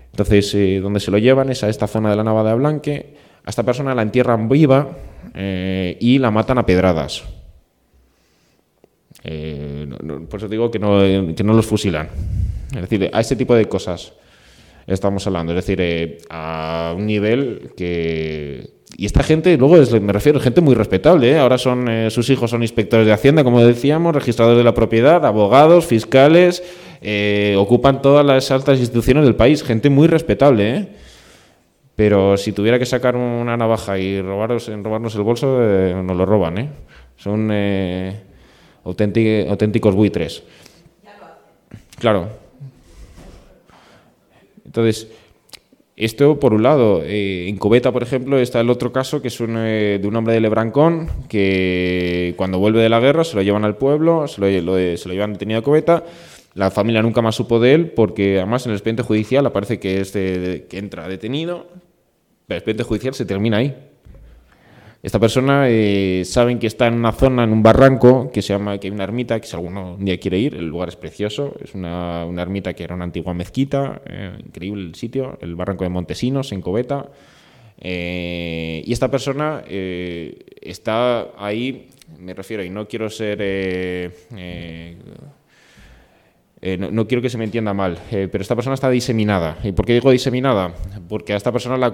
Entonces 0.09 0.55
eh, 0.55 0.79
donde 0.81 1.01
se 1.01 1.11
lo 1.11 1.19
llevan 1.19 1.51
es 1.51 1.63
a 1.63 1.69
esta 1.69 1.85
zona 1.85 2.09
de 2.09 2.15
la 2.15 2.23
Nava 2.23 2.43
de 2.43 2.55
Blanque. 2.55 3.13
A 3.45 3.51
esta 3.51 3.61
persona 3.61 3.93
la 3.93 4.01
entierran 4.01 4.49
viva 4.49 4.89
y 5.35 6.17
la 6.17 6.31
matan 6.31 6.57
a 6.57 6.65
pedradas 6.65 7.23
eh, 9.23 9.87
por 10.29 10.39
eso 10.39 10.49
digo 10.49 10.69
que 10.69 10.79
no, 10.79 10.99
que 11.35 11.43
no 11.43 11.53
los 11.53 11.65
fusilan. 11.65 12.09
Es 12.75 12.81
decir, 12.81 13.09
a 13.13 13.21
este 13.21 13.35
tipo 13.35 13.55
de 13.55 13.65
cosas 13.65 14.13
estamos 14.85 15.25
hablando. 15.27 15.53
Es 15.53 15.65
decir, 15.65 15.79
eh, 15.81 16.17
a 16.29 16.93
un 16.95 17.05
nivel 17.05 17.71
que... 17.77 18.71
Y 18.95 19.07
esta 19.07 19.23
gente, 19.23 19.57
luego 19.57 19.77
me 20.01 20.13
refiero, 20.13 20.39
gente 20.39 20.61
muy 20.61 20.75
respetable. 20.75 21.31
¿eh? 21.31 21.39
Ahora 21.39 21.57
son 21.57 21.87
sus 22.11 22.29
hijos 22.29 22.51
son 22.51 22.61
inspectores 22.61 23.07
de 23.07 23.13
Hacienda, 23.13 23.43
como 23.43 23.65
decíamos, 23.65 24.13
registradores 24.13 24.59
de 24.59 24.63
la 24.63 24.75
propiedad, 24.75 25.25
abogados, 25.25 25.87
fiscales, 25.87 26.61
ocupan 27.57 28.03
todas 28.03 28.23
las 28.23 28.51
altas 28.51 28.77
instituciones 28.79 29.23
del 29.23 29.35
país. 29.35 29.63
Gente 29.63 29.89
muy 29.89 30.07
respetable. 30.07 30.89
Pero 31.95 32.37
si 32.37 32.51
tuviera 32.51 32.77
que 32.77 32.85
sacar 32.85 33.15
una 33.15 33.57
navaja 33.57 33.97
y 33.97 34.21
robaros, 34.21 34.69
robarnos 34.83 35.15
el 35.15 35.23
bolso, 35.23 35.47
nos 35.57 36.15
lo 36.15 36.25
roban. 36.27 36.69
Son 37.17 37.49
auténticos 38.83 39.95
buitres. 39.95 40.43
Claro. 41.99 42.27
Entonces, 44.65 45.07
esto 45.95 46.39
por 46.39 46.53
un 46.53 46.63
lado. 46.63 47.03
Eh, 47.03 47.47
en 47.47 47.57
Cobeta, 47.57 47.91
por 47.91 48.03
ejemplo, 48.03 48.39
está 48.39 48.59
el 48.59 48.69
otro 48.69 48.91
caso 48.91 49.21
que 49.21 49.27
es 49.27 49.39
un, 49.39 49.55
eh, 49.57 49.99
de 50.01 50.07
un 50.07 50.15
hombre 50.15 50.33
de 50.33 50.41
Lebrancón 50.41 51.07
que 51.29 52.33
cuando 52.35 52.59
vuelve 52.59 52.81
de 52.81 52.89
la 52.89 52.99
guerra 52.99 53.23
se 53.23 53.35
lo 53.35 53.41
llevan 53.41 53.65
al 53.65 53.77
pueblo, 53.77 54.27
se 54.27 54.41
lo, 54.41 54.47
se 54.97 55.07
lo 55.07 55.13
llevan 55.13 55.33
detenido 55.33 55.59
a 55.59 55.63
Cobeta. 55.63 56.03
La 56.55 56.71
familia 56.71 57.01
nunca 57.01 57.21
más 57.21 57.35
supo 57.35 57.59
de 57.59 57.73
él 57.73 57.91
porque 57.91 58.37
además 58.37 58.65
en 58.65 58.71
el 58.71 58.77
expediente 58.77 59.03
judicial 59.03 59.45
aparece 59.45 59.79
que, 59.79 60.01
es 60.01 60.11
que 60.11 60.67
entra 60.71 61.07
detenido, 61.07 61.67
el 62.47 62.57
expediente 62.57 62.83
judicial 62.83 63.13
se 63.13 63.25
termina 63.25 63.57
ahí. 63.57 63.75
Esta 65.03 65.19
persona 65.19 65.65
eh, 65.67 66.23
saben 66.23 66.59
que 66.59 66.67
está 66.67 66.87
en 66.87 66.93
una 66.93 67.11
zona, 67.11 67.43
en 67.43 67.51
un 67.51 67.61
barranco, 67.61 68.31
que 68.31 68.41
se 68.41 68.53
llama, 68.53 68.77
que 68.77 68.87
hay 68.87 68.93
una 68.93 69.03
ermita, 69.03 69.37
que 69.37 69.45
si 69.45 69.53
alguno 69.53 69.95
un 69.95 70.05
día 70.05 70.17
quiere 70.17 70.39
ir, 70.39 70.55
el 70.55 70.65
lugar 70.65 70.87
es 70.87 70.95
precioso, 70.95 71.53
es 71.61 71.75
una, 71.75 72.25
ermita 72.37 72.73
que 72.73 72.85
era 72.85 72.95
una 72.95 73.03
antigua 73.03 73.33
mezquita, 73.33 74.01
eh, 74.05 74.31
increíble 74.45 74.85
el 74.85 74.95
sitio, 74.95 75.37
el 75.41 75.55
barranco 75.55 75.83
de 75.83 75.89
Montesinos, 75.89 76.53
en 76.53 76.61
Cobeta. 76.61 77.09
Eh, 77.81 78.81
y 78.85 78.93
esta 78.93 79.11
persona 79.11 79.65
está 79.67 81.31
ahí, 81.37 81.89
me 82.17 82.33
refiero, 82.33 82.63
y 82.63 82.69
no 82.69 82.87
quiero 82.87 83.09
ser... 83.09 83.39
no, 86.79 87.07
quiero 87.07 87.21
que 87.21 87.29
se 87.29 87.37
me 87.37 87.43
entienda 87.43 87.73
mal, 87.73 87.99
pero 88.09 88.41
esta 88.41 88.55
persona 88.55 88.75
está 88.75 88.89
diseminada. 88.89 89.57
¿Y 89.65 89.73
por 89.73 89.85
qué 89.85 89.95
digo 89.95 90.11
diseminada? 90.11 90.73
Porque 91.09 91.33
a 91.33 91.35
esta 91.35 91.51
persona 91.51 91.75
la, 91.75 91.93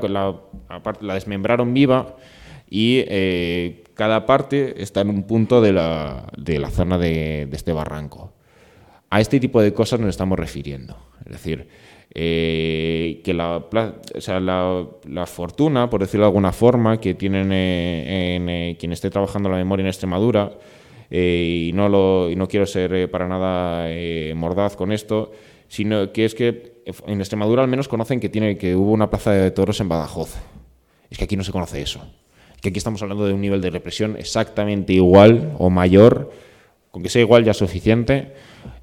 la 1.01 1.13
desmembraron 1.15 1.73
viva 1.73 2.15
y 2.69 3.03
eh, 3.07 3.83
cada 3.95 4.25
parte 4.25 4.81
está 4.81 5.01
en 5.01 5.09
un 5.09 5.23
punto 5.23 5.61
de 5.61 5.73
la, 5.73 6.27
de 6.37 6.59
la 6.59 6.69
zona 6.69 6.97
de, 6.97 7.47
este 7.51 7.73
barranco. 7.73 8.33
A 9.09 9.19
este 9.19 9.39
tipo 9.39 9.61
de 9.61 9.73
cosas 9.73 9.99
nos 9.99 10.09
estamos 10.09 10.37
refiriendo. 10.37 10.95
Es 11.25 11.31
decir, 11.31 11.67
eh, 12.13 13.21
que 13.23 13.33
la, 13.33 13.57
o 13.57 14.21
sea, 14.21 14.39
la, 14.39 14.85
la, 15.07 15.25
fortuna, 15.25 15.89
por 15.89 16.01
decirlo 16.01 16.25
de 16.25 16.29
alguna 16.29 16.51
forma, 16.51 16.99
que 16.99 17.15
tienen 17.15 17.51
eh, 17.51 18.35
en, 18.35 18.75
quien 18.75 18.91
esté 18.91 19.09
trabajando 19.09 19.49
la 19.49 19.57
memoria 19.57 19.83
en 19.83 19.87
Extremadura, 19.87 20.51
y, 21.11 21.71
no 21.73 21.89
lo, 21.89 22.29
y 22.29 22.35
no 22.35 22.47
quiero 22.47 22.67
ser 22.67 23.09
para 23.09 23.27
nada 23.27 23.89
mordaz 24.35 24.75
con 24.75 24.91
esto, 24.91 25.31
sino 25.67 26.11
que 26.13 26.25
es 26.25 26.35
que 26.35 26.83
en 27.07 27.19
Extremadura 27.19 27.63
al 27.63 27.67
menos 27.67 27.87
conocen 27.87 28.19
que, 28.19 28.29
tiene, 28.29 28.59
que 28.59 28.75
hubo 28.75 28.91
una 28.91 29.09
plaza 29.09 29.31
de 29.31 29.49
toros 29.49 29.79
en 29.79 29.89
Badajoz. 29.89 30.35
Es 31.09 31.17
que 31.17 31.23
aquí 31.23 31.35
no 31.35 31.43
se 31.43 31.51
conoce 31.51 31.81
eso 31.81 32.05
que 32.61 32.69
aquí 32.69 32.77
estamos 32.77 33.01
hablando 33.01 33.25
de 33.25 33.33
un 33.33 33.41
nivel 33.41 33.61
de 33.61 33.69
represión 33.69 34.15
exactamente 34.17 34.93
igual 34.93 35.53
o 35.57 35.69
mayor, 35.69 36.31
con 36.91 37.03
que 37.03 37.09
sea 37.09 37.21
igual 37.21 37.43
ya 37.43 37.53
suficiente, 37.53 38.33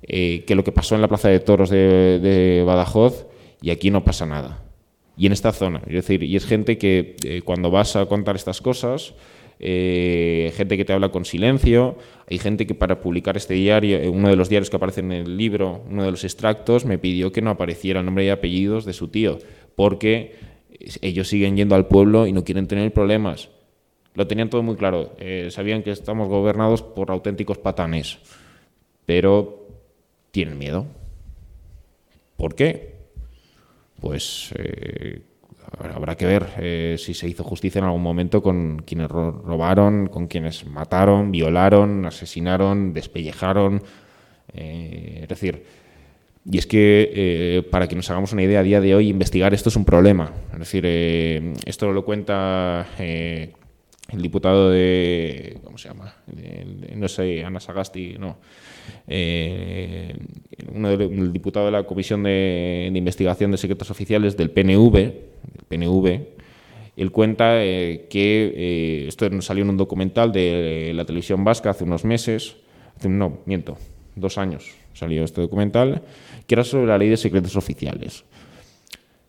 eh, 0.03 0.45
que 0.47 0.55
lo 0.55 0.65
que 0.65 0.73
pasó 0.73 0.95
en 0.95 1.03
la 1.03 1.09
Plaza 1.09 1.29
de 1.29 1.41
Toros 1.41 1.71
de, 1.71 2.63
Badajoz, 2.67 3.27
y 3.61 3.71
aquí 3.71 3.91
no 3.91 4.05
pasa 4.05 4.27
nada. 4.27 4.63
Y 5.17 5.27
en 5.27 5.33
esta 5.33 5.53
zona, 5.53 5.83
es 5.87 5.95
decir, 5.95 6.23
y 6.23 6.37
es 6.37 6.47
gente 6.47 6.79
que 6.79 7.17
eh, 7.25 7.43
cuando 7.43 7.71
vas 7.71 7.97
a 7.97 8.07
contar 8.07 8.37
estas 8.37 8.61
cosas, 8.61 9.15
eh, 9.59 10.53
gente 10.55 10.77
que 10.77 10.85
te 10.85 10.93
habla 10.93 11.09
con 11.09 11.25
silencio, 11.25 11.97
hay 12.29 12.39
gente 12.39 12.67
que 12.67 12.75
para 12.75 13.01
publicar 13.01 13.37
este 13.37 13.55
diario, 13.55 14.11
uno 14.13 14.29
de 14.29 14.37
los 14.37 14.51
diarios 14.51 14.69
que 14.69 14.77
aparece 14.77 15.01
en 15.01 15.13
el 15.13 15.37
libro, 15.37 15.83
uno 15.89 16.05
de 16.05 16.11
los 16.11 16.25
extractos, 16.25 16.85
me 16.85 16.99
pidió 16.99 17.33
que 17.33 17.41
no 17.41 17.51
apareciera 17.51 18.03
nombre 18.03 18.27
y 18.27 18.29
apellidos 18.29 18.85
de 18.85 18.93
su 18.93 19.09
tío, 19.09 19.39
porque 19.75 20.35
ellos 21.01 21.29
siguen 21.29 21.57
yendo 21.57 21.75
al 21.75 21.87
pueblo 21.87 22.27
y 22.27 22.33
no 22.33 22.45
quieren 22.45 22.67
tener 22.67 22.93
problemas 22.93 23.49
lo 24.17 24.27
tenían 24.27 24.51
todo 24.51 24.63
muy 24.63 24.77
claro. 24.77 25.13
Eh, 25.19 25.49
sabían 25.51 25.83
que 25.83 25.91
estamos 25.91 26.29
gobernados 26.29 26.83
por 26.83 27.11
auténticos 27.11 27.59
patanes, 27.59 28.19
pero 29.05 29.69
tienen 30.31 30.59
miedo. 30.59 30.87
¿Por 32.37 32.55
qué? 32.55 32.97
Pues 34.01 34.53
eh, 34.59 35.21
habrá 35.95 36.17
que 36.17 36.27
ver 36.27 36.47
eh, 36.59 36.97
si 36.99 37.13
se 37.13 37.29
hizo 37.29 37.45
justicia 37.45 37.79
en 37.79 37.85
algún 37.85 38.03
momento 38.03 38.43
con 38.43 38.83
quienes 38.87 39.09
robaron, 39.09 40.09
con 40.09 40.27
quienes 40.27 40.67
mataron, 40.67 41.31
violaron, 41.31 42.07
asesinaron, 42.07 42.95
despellejaron. 42.95 43.83
es 44.53 45.29
decir, 45.29 45.63
y 46.51 46.59
es 46.59 46.67
que, 46.67 47.67
para 47.71 47.89
que 47.89 47.97
nos 47.97 48.09
hagamos 48.09 48.33
una 48.33 48.43
idea, 48.43 48.61
a 48.61 48.63
día 48.63 48.81
de 48.81 48.95
hoy 48.95 49.09
investigar 49.09 49.53
esto 49.53 49.69
es 49.69 49.77
un 49.77 49.85
problema. 49.85 50.33
Es 50.53 50.59
decir, 50.61 50.87
esto 51.67 51.93
lo 51.93 52.05
cuenta 52.05 52.87
el 54.09 54.23
diputado 54.23 54.71
de. 54.71 55.59
¿Cómo 55.65 55.79
se 55.79 55.89
llama? 55.89 56.15
no 56.95 57.09
sé, 57.09 57.45
Ana 57.45 57.61
Sagasti, 57.61 58.17
no. 58.19 58.39
Eh, 59.09 60.17
uno 60.73 60.91
el 60.91 61.33
diputado 61.33 61.67
de 61.67 61.73
la 61.73 61.85
Comisión 61.85 62.23
de, 62.23 62.91
Investigación 62.95 63.51
de 63.51 63.57
Secretos 63.57 63.91
Oficiales 63.91 64.37
del 64.37 64.51
PNV, 64.51 64.93
del 64.93 65.65
PNV 65.69 66.37
él 66.97 67.13
cuenta 67.13 67.63
eh, 67.63 68.07
que 68.09 68.55
eh, 68.57 69.05
esto 69.09 69.29
salió 69.43 69.65
en 69.65 69.71
un 69.71 69.77
documental 69.77 70.33
de 70.33 70.93
la 70.95 71.05
televisión 71.05 71.45
vasca 71.45 71.71
hace 71.71 71.85
unos 71.85 72.05
meses, 72.07 72.57
no, 73.07 73.41
miento, 73.45 73.77
dos 74.15 74.39
años 74.39 74.75
salió 74.95 75.25
este 75.25 75.43
documental, 75.43 76.03
que 76.47 76.55
era 76.55 76.65
sobre 76.65 76.87
la 76.87 76.97
ley 76.97 77.11
de 77.11 77.19
secretos 77.19 77.55
oficiales. 77.55 78.25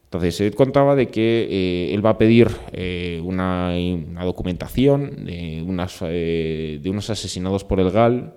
Entonces, 0.07 0.39
él 0.39 0.55
contaba 0.55 0.95
de 0.95 1.09
que 1.09 1.47
eh, 1.51 1.93
él 1.93 2.05
va 2.05 2.11
a 2.11 2.17
pedir 2.17 2.47
eh, 2.71 3.21
una, 3.21 3.73
documentación 4.23 5.25
de, 5.25 5.61
unas, 5.67 5.97
eh, 6.01 6.79
de 6.81 6.89
unos 6.89 7.09
asesinados 7.09 7.65
por 7.65 7.81
el 7.81 7.91
GAL 7.91 8.33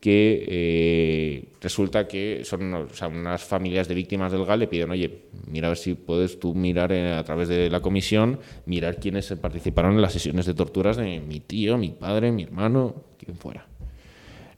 que 0.00 1.48
resulta 1.60 2.08
que 2.08 2.42
son 2.42 2.74
unas 3.14 3.44
familias 3.44 3.86
de 3.86 3.94
víctimas 3.94 4.32
del 4.32 4.44
GAL 4.44 4.58
le 4.58 4.66
piden, 4.66 4.90
oye, 4.90 5.26
mira 5.46 5.68
a 5.68 5.70
ver 5.70 5.78
si 5.78 5.94
puedes 5.94 6.40
tú 6.40 6.56
mirar 6.56 6.92
a 6.92 7.22
través 7.22 7.48
de 7.48 7.70
la 7.70 7.78
comisión, 7.78 8.40
mirar 8.66 8.96
quiénes 8.96 9.32
participaron 9.40 9.94
en 9.94 10.02
las 10.02 10.12
sesiones 10.12 10.44
de 10.46 10.54
torturas 10.54 10.96
de 10.96 11.20
mi 11.20 11.38
tío, 11.38 11.78
mi 11.78 11.90
padre, 11.90 12.32
mi 12.32 12.42
hermano, 12.42 13.04
quien 13.16 13.36
fuera. 13.36 13.68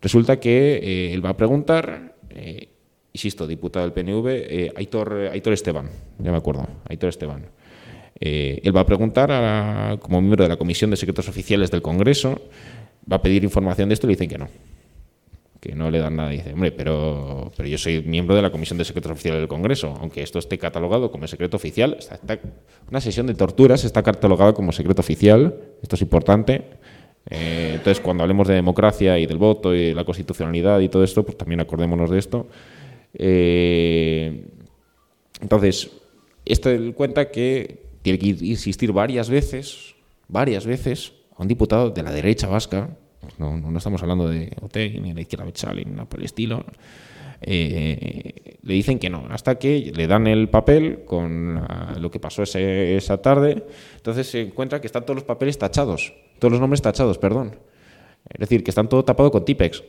Resulta 0.01 0.41
que 0.41 1.13
él 1.13 1.23
va 1.23 1.29
a 1.29 1.37
preguntar 1.37 2.17
insisto, 3.15 3.47
diputado 3.47 3.89
del 3.89 3.93
PNV, 3.93 4.27
eh, 4.29 4.73
Aitor, 4.77 5.31
Aitor, 5.33 5.53
Esteban, 5.53 5.89
ya 6.19 6.33
me 6.33 6.37
acuerdo, 6.37 6.67
Aitor 6.89 7.09
Esteban. 7.09 7.47
Eh, 8.21 8.61
él 8.63 8.77
va 8.77 8.81
a 8.81 8.87
preguntar, 8.87 9.99
como 10.01 10.21
miembro 10.21 10.43
de 10.45 10.49
la 10.49 10.57
Comisión 10.57 10.91
de 10.91 10.97
Secretos 10.97 11.29
Oficiales 11.29 11.71
del 11.71 11.81
Congreso, 11.81 12.43
va 13.11 13.17
a 13.17 13.23
pedir 13.23 13.45
información 13.45 13.89
de 13.89 13.95
esto 13.95 14.07
y 14.07 14.09
le 14.09 14.13
dicen 14.15 14.29
que 14.29 14.39
no, 14.39 14.49
que 15.61 15.75
no 15.75 15.91
le 15.91 16.01
dan 16.01 16.17
nada. 16.17 16.35
Y 16.35 16.39
dice, 16.39 16.53
hombre, 16.53 16.73
pero, 16.73 17.53
pero 17.57 17.69
yo 17.69 17.79
soy 17.79 18.03
miembro 18.03 18.35
de 18.35 18.43
la 18.43 18.51
Comisión 18.51 18.79
de 18.79 18.85
Secretos 18.85 19.13
Oficiales 19.13 19.41
del 19.41 19.49
Congreso, 19.49 19.97
aunque 20.01 20.23
esto 20.23 20.41
esté 20.41 20.59
catalogado 20.59 21.13
como 21.13 21.29
secreto 21.29 21.57
oficial, 21.57 21.97
una 22.91 23.01
sesión 23.01 23.27
de 23.29 23.35
torturas 23.35 23.85
está 23.85 24.03
catalogada 24.03 24.55
como 24.55 24.73
secreto 24.73 25.03
oficial, 25.03 25.55
esto 25.83 25.95
es 25.95 26.03
importante. 26.03 26.65
Eh, 27.31 27.73
entonces, 27.77 28.01
cuando 28.01 28.23
hablemos 28.23 28.49
de 28.49 28.55
democracia 28.55 29.19
y 29.19 29.27
del 29.27 29.39
voto 29.39 29.75
y 29.75 29.95
la 29.95 30.05
constitucionalidad 30.05 30.81
y 30.81 30.89
todo 30.89 31.05
esto, 31.05 31.23
pues 31.25 31.39
también 31.39 31.61
acordémonos 31.61 32.11
de 32.11 32.19
esto. 32.19 32.49
Eh, 33.15 34.47
entonces, 35.41 35.91
este 36.45 36.93
cuenta 36.93 37.31
que 37.31 37.85
tiene 38.03 38.19
que 38.19 38.27
insistir 38.27 38.93
varias 38.93 39.31
veces, 39.31 39.95
varias 40.29 40.67
veces, 40.67 41.13
a 41.37 41.43
un 41.43 41.49
diputado 41.49 41.91
de 41.91 42.03
la 42.03 42.13
derecha 42.13 42.47
vasca, 42.49 42.97
no, 43.39 43.77
estamos 43.77 44.03
hablando 44.03 44.29
de 44.29 44.53
OTEC, 44.61 45.01
ni 45.01 45.09
de 45.11 45.15
la 45.15 45.21
izquierda 45.23 45.75
ni 45.75 45.85
nada 45.85 46.05
por 46.05 46.21
el 46.21 46.27
estilo. 46.27 46.65
Eh, 47.41 48.57
le 48.63 48.75
dicen 48.75 48.99
que 48.99 49.11
no, 49.11 49.27
hasta 49.31 49.59
que 49.59 49.93
le 49.95 50.07
dan 50.07 50.27
el 50.27 50.49
papel 50.49 51.05
con 51.05 51.55
la- 51.57 51.97
lo 52.01 52.11
que 52.11 52.21
pasó 52.21 52.43
esa 52.43 53.21
tarde. 53.21 53.65
Entonces 53.97 54.29
se 54.29 54.41
encuentra 54.43 54.81
que 54.81 54.87
están 54.87 55.05
todos 55.05 55.17
los 55.17 55.25
papeles 55.25 55.59
tachados, 55.59 56.15
todos 56.39 56.53
los 56.53 56.61
nombres 56.61 56.81
tachados, 56.81 57.19
perdón. 57.19 57.57
Es 58.31 58.41
decir, 58.41 58.65
que 58.65 58.71
están 58.71 58.89
todo 58.89 59.05
tapado 59.05 59.31
con 59.31 59.45
Tipex. 59.45 59.83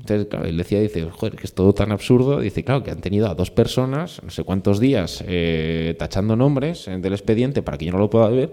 Entonces, 0.00 0.28
claro, 0.28 0.46
él 0.46 0.56
decía, 0.56 0.80
dice, 0.80 1.08
joder, 1.10 1.36
que 1.36 1.44
es 1.44 1.52
todo 1.52 1.74
tan 1.74 1.92
absurdo. 1.92 2.40
Dice, 2.40 2.64
claro, 2.64 2.82
que 2.82 2.90
han 2.90 3.00
tenido 3.00 3.28
a 3.28 3.34
dos 3.34 3.50
personas, 3.50 4.20
no 4.22 4.30
sé 4.30 4.44
cuántos 4.44 4.80
días, 4.80 5.22
eh, 5.26 5.94
tachando 5.98 6.36
nombres 6.36 6.88
eh, 6.88 6.96
del 6.98 7.12
expediente 7.12 7.62
para 7.62 7.76
que 7.76 7.84
yo 7.84 7.92
no 7.92 7.98
lo 7.98 8.08
pueda 8.08 8.28
ver. 8.28 8.50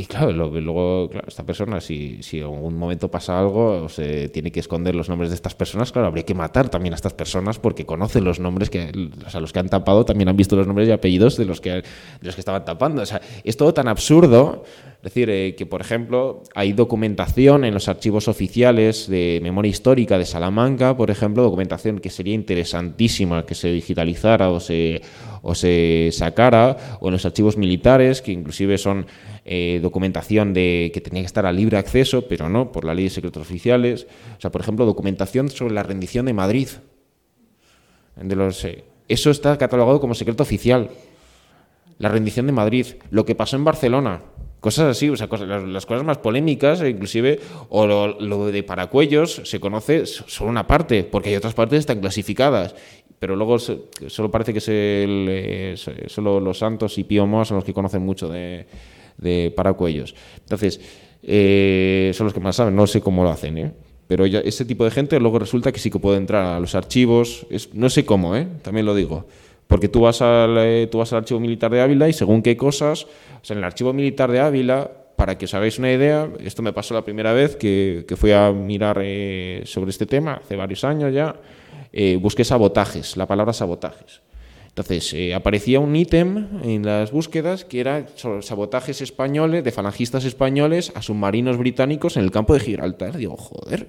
Y 0.00 0.06
claro, 0.06 0.32
lo- 0.32 0.48
luego, 0.62 1.10
claro, 1.10 1.28
esta 1.28 1.44
persona, 1.44 1.78
si, 1.78 2.22
si 2.22 2.38
en 2.38 2.44
algún 2.44 2.74
momento 2.74 3.10
pasa 3.10 3.38
algo, 3.38 3.86
se 3.90 4.30
tiene 4.30 4.50
que 4.50 4.60
esconder 4.60 4.94
los 4.94 5.10
nombres 5.10 5.28
de 5.28 5.34
estas 5.34 5.54
personas, 5.54 5.92
claro, 5.92 6.08
habría 6.08 6.24
que 6.24 6.32
matar 6.34 6.70
también 6.70 6.94
a 6.94 6.96
estas 6.96 7.12
personas 7.12 7.58
porque 7.58 7.84
conocen 7.84 8.24
los 8.24 8.40
nombres 8.40 8.70
que, 8.70 8.90
o 9.26 9.28
sea, 9.28 9.40
los 9.42 9.52
que 9.52 9.58
han 9.58 9.68
tapado 9.68 10.06
también 10.06 10.30
han 10.30 10.38
visto 10.38 10.56
los 10.56 10.66
nombres 10.66 10.88
y 10.88 10.92
apellidos 10.92 11.36
de 11.36 11.44
los 11.44 11.60
que, 11.60 11.70
de 11.72 11.82
los 12.22 12.34
que 12.34 12.40
estaban 12.40 12.64
tapando. 12.64 13.02
O 13.02 13.06
sea, 13.06 13.20
es 13.44 13.58
todo 13.58 13.74
tan 13.74 13.88
absurdo. 13.88 14.64
Es 14.96 15.04
decir, 15.04 15.28
eh, 15.30 15.54
que 15.54 15.64
por 15.66 15.80
ejemplo, 15.82 16.42
hay 16.54 16.72
documentación 16.74 17.64
en 17.66 17.72
los 17.74 17.88
archivos 17.88 18.26
oficiales 18.28 19.06
de 19.08 19.40
memoria 19.42 19.70
histórica 19.70 20.16
de 20.18 20.24
Salamanca, 20.26 20.96
por 20.96 21.10
ejemplo, 21.10 21.42
documentación 21.42 21.98
que 22.00 22.08
sería 22.10 22.34
interesantísima 22.34 23.44
que 23.46 23.54
se 23.54 23.68
digitalizara 23.72 24.50
o 24.50 24.60
se, 24.60 25.00
o 25.42 25.54
se 25.54 26.10
sacara, 26.12 26.98
o 27.00 27.08
en 27.08 27.12
los 27.12 27.24
archivos 27.24 27.56
militares, 27.56 28.22
que 28.22 28.32
inclusive 28.32 28.78
son 28.78 29.06
eh, 29.44 29.80
documentación 29.82 30.52
de 30.52 30.90
que 30.92 31.00
tenía 31.00 31.22
que 31.22 31.26
estar 31.26 31.46
a 31.46 31.52
libre 31.52 31.78
acceso, 31.78 32.22
pero 32.28 32.48
no, 32.48 32.72
por 32.72 32.84
la 32.84 32.94
ley 32.94 33.04
de 33.04 33.10
secretos 33.10 33.42
oficiales. 33.42 34.06
O 34.36 34.40
sea, 34.40 34.50
por 34.50 34.60
ejemplo, 34.60 34.84
documentación 34.86 35.48
sobre 35.48 35.74
la 35.74 35.82
rendición 35.82 36.26
de 36.26 36.32
Madrid. 36.34 36.68
Eh, 38.16 38.84
eso 39.08 39.30
está 39.30 39.56
catalogado 39.58 40.00
como 40.00 40.14
secreto 40.14 40.42
oficial. 40.42 40.90
La 41.98 42.08
rendición 42.08 42.46
de 42.46 42.52
Madrid, 42.52 42.86
lo 43.10 43.24
que 43.24 43.34
pasó 43.34 43.56
en 43.56 43.64
Barcelona, 43.64 44.22
cosas 44.60 44.86
así, 44.86 45.08
o 45.08 45.16
sea, 45.16 45.28
cosas- 45.28 45.48
las, 45.48 45.84
cosas 45.84 46.04
más 46.04 46.18
polémicas, 46.18 46.80
e 46.80 46.90
inclusive, 46.90 47.40
o 47.68 47.86
lo, 47.86 48.46
de 48.46 48.62
Paracuellos 48.62 49.42
se 49.44 49.60
conoce 49.60 50.06
solo 50.06 50.50
una 50.50 50.66
parte, 50.66 51.04
porque 51.04 51.30
hay 51.30 51.36
otras 51.36 51.54
partes 51.54 51.76
que 51.76 51.80
están 51.80 52.00
clasificadas. 52.00 52.74
Pero 53.20 53.36
luego 53.36 53.58
solo 53.58 54.30
parece 54.30 54.54
que 54.54 54.58
es 54.60 54.68
el, 54.68 55.74
solo 56.08 56.40
los 56.40 56.58
santos 56.58 56.96
y 56.96 57.04
Pío 57.04 57.26
Moa 57.26 57.44
son 57.44 57.56
los 57.56 57.64
que 57.64 57.74
conocen 57.74 58.00
mucho 58.00 58.30
de, 58.30 58.64
de 59.18 59.52
Paracuellos. 59.54 60.14
Entonces, 60.38 60.80
eh, 61.22 62.12
son 62.14 62.24
los 62.24 62.32
que 62.32 62.40
más 62.40 62.56
saben, 62.56 62.74
no 62.74 62.86
sé 62.86 63.02
cómo 63.02 63.22
lo 63.22 63.28
hacen, 63.28 63.58
¿eh? 63.58 63.72
Pero 64.06 64.24
ya, 64.24 64.40
ese 64.40 64.64
tipo 64.64 64.84
de 64.84 64.90
gente 64.90 65.20
luego 65.20 65.38
resulta 65.38 65.70
que 65.70 65.78
sí 65.78 65.90
que 65.90 65.98
puede 65.98 66.16
entrar 66.16 66.44
a 66.46 66.60
los 66.60 66.74
archivos, 66.74 67.46
no 67.74 67.90
sé 67.90 68.06
cómo, 68.06 68.34
¿eh? 68.34 68.48
también 68.62 68.86
lo 68.86 68.94
digo. 68.94 69.26
Porque 69.68 69.88
tú 69.88 70.00
vas, 70.00 70.22
al, 70.22 70.56
eh, 70.58 70.88
tú 70.90 70.98
vas 70.98 71.12
al 71.12 71.18
archivo 71.18 71.38
militar 71.38 71.70
de 71.70 71.82
Ávila 71.82 72.08
y 72.08 72.14
según 72.14 72.40
qué 72.42 72.56
cosas, 72.56 73.04
o 73.04 73.44
sea, 73.44 73.54
en 73.54 73.58
el 73.58 73.64
archivo 73.64 73.92
militar 73.92 74.32
de 74.32 74.40
Ávila, 74.40 74.90
para 75.14 75.36
que 75.36 75.44
os 75.44 75.52
hagáis 75.52 75.78
una 75.78 75.92
idea, 75.92 76.26
esto 76.40 76.62
me 76.62 76.72
pasó 76.72 76.94
la 76.94 77.04
primera 77.04 77.34
vez 77.34 77.54
que, 77.54 78.06
que 78.08 78.16
fui 78.16 78.32
a 78.32 78.50
mirar 78.50 78.98
eh, 79.02 79.60
sobre 79.66 79.90
este 79.90 80.06
tema, 80.06 80.40
hace 80.42 80.56
varios 80.56 80.82
años 80.82 81.12
ya, 81.12 81.36
eh, 81.92 82.18
busqué 82.20 82.44
sabotajes, 82.44 83.16
la 83.16 83.26
palabra 83.26 83.52
sabotajes. 83.52 84.22
Entonces, 84.68 85.12
eh, 85.14 85.34
aparecía 85.34 85.80
un 85.80 85.94
ítem 85.96 86.62
en 86.62 86.86
las 86.86 87.10
búsquedas 87.10 87.64
que 87.64 87.80
era 87.80 88.06
sabotajes 88.40 89.00
españoles, 89.00 89.64
de 89.64 89.72
falangistas 89.72 90.24
españoles 90.24 90.92
a 90.94 91.02
submarinos 91.02 91.58
británicos 91.58 92.16
en 92.16 92.22
el 92.22 92.30
campo 92.30 92.54
de 92.54 92.60
Gibraltar. 92.60 93.16
Digo, 93.16 93.36
joder. 93.36 93.88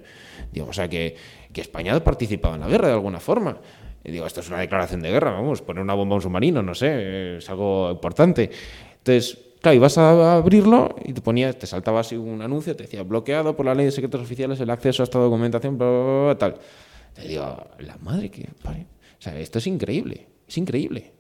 Digo, 0.52 0.68
o 0.70 0.74
sea, 0.74 0.90
que, 0.90 1.16
que 1.54 1.62
España 1.62 1.96
ha 1.96 2.04
participado 2.04 2.56
en 2.56 2.62
la 2.62 2.68
guerra 2.68 2.88
de 2.88 2.94
alguna 2.94 3.20
forma. 3.20 3.58
Y 4.04 4.12
digo, 4.12 4.26
esto 4.26 4.40
es 4.40 4.50
una 4.50 4.60
declaración 4.60 5.02
de 5.02 5.12
guerra, 5.12 5.32
vamos, 5.32 5.62
poner 5.62 5.84
una 5.84 5.94
bomba 5.94 6.14
a 6.14 6.18
un 6.18 6.22
submarino, 6.22 6.64
no 6.64 6.74
sé, 6.74 7.38
es 7.38 7.50
algo 7.50 7.92
importante. 7.92 8.50
Entonces, 8.98 9.38
claro, 9.62 9.76
ibas 9.76 9.98
a 10.00 10.36
abrirlo 10.36 10.96
y 11.06 11.14
te 11.14 11.22
ponía, 11.22 11.54
te 11.54 11.68
saltaba 11.68 12.00
así 12.00 12.16
un 12.16 12.42
anuncio, 12.42 12.76
te 12.76 12.84
decía, 12.84 13.04
bloqueado 13.04 13.56
por 13.56 13.68
la 13.68 13.76
ley 13.76 13.86
de 13.86 13.92
secretos 13.92 14.22
oficiales 14.22 14.60
el 14.60 14.72
acceso 14.72 15.04
a 15.04 15.06
esta 15.06 15.20
documentación, 15.20 15.78
bla, 15.78 15.88
bla, 15.88 16.24
bla, 16.24 16.38
tal. 16.38 16.56
Te 17.14 17.28
digo, 17.28 17.68
la 17.80 17.98
madre 17.98 18.30
que 18.30 18.48
pare. 18.62 18.88
O 19.20 19.22
sea, 19.22 19.40
esto 19.40 19.60
es 19.60 19.68
increíble, 19.68 20.28
es 20.48 20.58
increíble. 20.58 21.14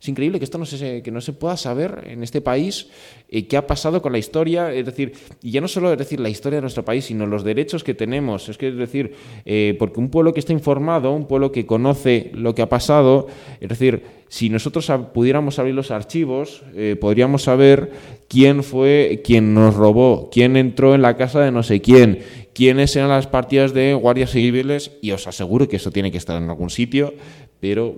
Es 0.00 0.08
increíble 0.08 0.38
que 0.38 0.44
esto 0.44 0.58
no 0.58 0.64
se, 0.64 1.02
que 1.02 1.10
no 1.10 1.20
se 1.20 1.32
pueda 1.32 1.56
saber 1.56 2.04
en 2.06 2.22
este 2.22 2.40
país 2.40 2.86
eh, 3.28 3.48
qué 3.48 3.56
ha 3.56 3.66
pasado 3.66 4.00
con 4.00 4.12
la 4.12 4.18
historia, 4.18 4.72
es 4.72 4.86
decir, 4.86 5.12
y 5.42 5.50
ya 5.50 5.60
no 5.60 5.66
solo 5.66 5.90
es 5.90 5.98
decir 5.98 6.20
la 6.20 6.28
historia 6.28 6.58
de 6.58 6.60
nuestro 6.60 6.84
país, 6.84 7.06
sino 7.06 7.26
los 7.26 7.42
derechos 7.42 7.82
que 7.82 7.94
tenemos. 7.94 8.48
Es 8.48 8.56
que 8.56 8.68
es 8.68 8.76
decir, 8.76 9.14
eh, 9.44 9.74
porque 9.76 9.98
un 9.98 10.08
pueblo 10.08 10.32
que 10.32 10.38
está 10.38 10.52
informado, 10.52 11.10
un 11.10 11.26
pueblo 11.26 11.50
que 11.50 11.66
conoce 11.66 12.30
lo 12.32 12.54
que 12.54 12.62
ha 12.62 12.68
pasado, 12.68 13.26
es 13.60 13.68
decir, 13.68 14.04
si 14.28 14.50
nosotros 14.50 14.88
pudiéramos 15.12 15.58
abrir 15.58 15.74
los 15.74 15.90
archivos, 15.90 16.62
eh, 16.76 16.96
podríamos 17.00 17.42
saber 17.42 17.90
quién 18.28 18.62
fue 18.62 19.20
quien 19.24 19.52
nos 19.52 19.74
robó, 19.74 20.28
quién 20.30 20.56
entró 20.56 20.94
en 20.94 21.02
la 21.02 21.16
casa 21.16 21.40
de 21.40 21.50
no 21.50 21.64
sé 21.64 21.80
quién, 21.80 22.20
quiénes 22.58 22.96
eran 22.96 23.08
las 23.10 23.28
partidas 23.28 23.72
de 23.72 23.94
guardias 23.94 24.32
civiles, 24.32 24.90
y 25.00 25.12
os 25.12 25.28
aseguro 25.28 25.68
que 25.68 25.76
eso 25.76 25.92
tiene 25.92 26.10
que 26.10 26.18
estar 26.18 26.42
en 26.42 26.50
algún 26.50 26.70
sitio, 26.70 27.14
pero 27.60 27.94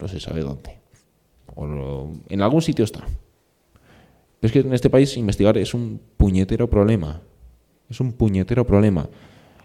no 0.00 0.08
se 0.08 0.18
sabe 0.18 0.40
dónde. 0.40 0.74
O 1.54 1.66
lo- 1.68 2.10
en 2.28 2.42
algún 2.42 2.62
sitio 2.62 2.84
está. 2.84 3.06
Pero 4.40 4.48
es 4.48 4.52
que 4.52 4.58
en 4.58 4.74
este 4.74 4.90
país 4.90 5.16
investigar 5.16 5.56
es 5.56 5.72
un 5.72 6.00
puñetero 6.16 6.68
problema. 6.68 7.20
Es 7.88 8.00
un 8.00 8.12
puñetero 8.12 8.66
problema. 8.66 9.08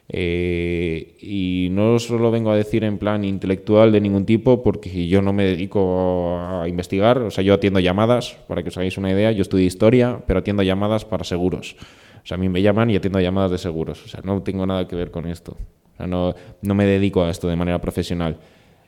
Eh, 0.07 1.17
y 1.19 1.69
no 1.71 1.97
solo 1.97 2.29
vengo 2.29 2.51
a 2.51 2.55
decir 2.55 2.83
en 2.83 2.97
plan 2.97 3.23
intelectual 3.23 3.91
de 3.91 4.01
ningún 4.01 4.25
tipo, 4.25 4.61
porque 4.61 5.07
yo 5.07 5.21
no 5.21 5.33
me 5.33 5.45
dedico 5.45 6.37
a 6.39 6.67
investigar. 6.67 7.19
O 7.19 7.31
sea, 7.31 7.43
yo 7.43 7.53
atiendo 7.53 7.79
llamadas, 7.79 8.37
para 8.47 8.63
que 8.63 8.69
os 8.69 8.77
hagáis 8.77 8.97
una 8.97 9.11
idea. 9.11 9.31
Yo 9.31 9.41
estudio 9.41 9.65
historia, 9.65 10.21
pero 10.27 10.39
atiendo 10.39 10.63
llamadas 10.63 11.05
para 11.05 11.23
seguros. 11.23 11.75
O 12.23 12.27
sea, 12.27 12.35
a 12.35 12.37
mí 12.39 12.49
me 12.49 12.61
llaman 12.61 12.89
y 12.89 12.95
atiendo 12.95 13.19
llamadas 13.19 13.51
de 13.51 13.57
seguros. 13.57 14.03
O 14.05 14.07
sea, 14.07 14.21
no 14.23 14.41
tengo 14.41 14.65
nada 14.65 14.87
que 14.87 14.95
ver 14.95 15.11
con 15.11 15.27
esto. 15.27 15.57
O 15.93 15.97
sea, 15.97 16.07
no, 16.07 16.35
no 16.61 16.75
me 16.75 16.85
dedico 16.85 17.23
a 17.23 17.29
esto 17.29 17.47
de 17.47 17.55
manera 17.55 17.79
profesional. 17.79 18.37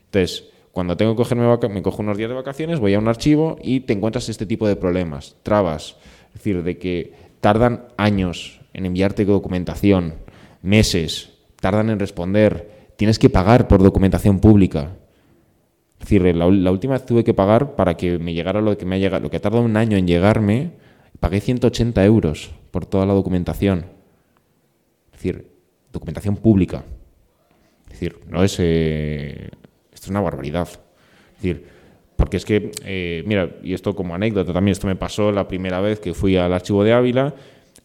Entonces, 0.06 0.50
cuando 0.72 0.96
tengo 0.96 1.14
que 1.14 1.18
cogerme 1.18 1.48
me 1.70 1.82
cojo 1.82 2.04
unos 2.04 2.18
días 2.18 2.30
de 2.30 2.36
vacaciones, 2.36 2.80
voy 2.80 2.94
a 2.94 3.00
un 3.00 3.08
archivo 3.08 3.58
y 3.64 3.80
te 3.80 3.94
encuentras 3.94 4.30
este 4.30 4.46
tipo 4.46 4.68
de 4.68 4.76
problemas, 4.76 5.36
trabas. 5.42 5.98
Es 6.28 6.34
decir, 6.36 6.62
de 6.62 6.78
que 6.78 7.14
tardan 7.42 7.86
años 7.98 8.62
en 8.74 8.86
enviarte 8.86 9.26
documentación, 9.26 10.14
meses, 10.62 11.34
tardan 11.60 11.90
en 11.90 12.00
responder, 12.00 12.92
tienes 12.98 13.20
que 13.20 13.30
pagar 13.30 13.68
por 13.68 13.82
documentación 13.82 14.40
pública. 14.40 14.96
Es 16.00 16.10
decir, 16.10 16.36
la, 16.36 16.46
última 16.46 16.94
vez 16.94 17.06
tuve 17.06 17.24
que 17.24 17.34
pagar 17.34 17.76
para 17.76 17.98
que 17.98 18.20
me 18.20 18.34
llegara 18.34 18.62
lo 18.62 18.78
que 18.78 18.86
me 18.86 18.96
ha 18.96 19.00
llegado, 19.00 19.24
lo 19.24 19.30
que 19.30 19.38
ha 19.38 19.42
tardado 19.42 19.64
un 19.64 19.78
año 19.78 19.98
en 19.98 20.08
llegarme, 20.08 20.72
pagué 21.20 21.42
180 21.42 22.06
euros 22.06 22.52
por 22.72 22.86
toda 22.86 23.06
la 23.06 23.14
documentación. 23.14 23.86
Es 25.08 25.14
decir, 25.14 25.52
documentación 25.92 26.38
pública. 26.38 26.84
Es 27.86 27.94
decir, 27.94 28.20
no 28.28 28.44
es. 28.44 28.58
eh, 28.60 29.50
esto 29.92 30.06
es 30.06 30.10
una 30.10 30.22
barbaridad. 30.22 30.68
Es 30.68 31.42
decir, 31.42 31.66
porque 32.16 32.38
es 32.38 32.46
que, 32.46 32.72
eh, 32.84 33.24
mira, 33.26 33.58
y 33.64 33.74
esto 33.74 33.96
como 33.96 34.14
anécdota 34.14 34.54
también, 34.54 34.74
esto 34.74 34.88
me 34.88 34.96
pasó 34.96 35.32
la 35.32 35.48
primera 35.48 35.82
vez 35.82 36.00
que 36.00 36.14
fui 36.14 36.36
al 36.38 36.54
archivo 36.54 36.84
de 36.84 36.94
Ávila. 36.94 37.34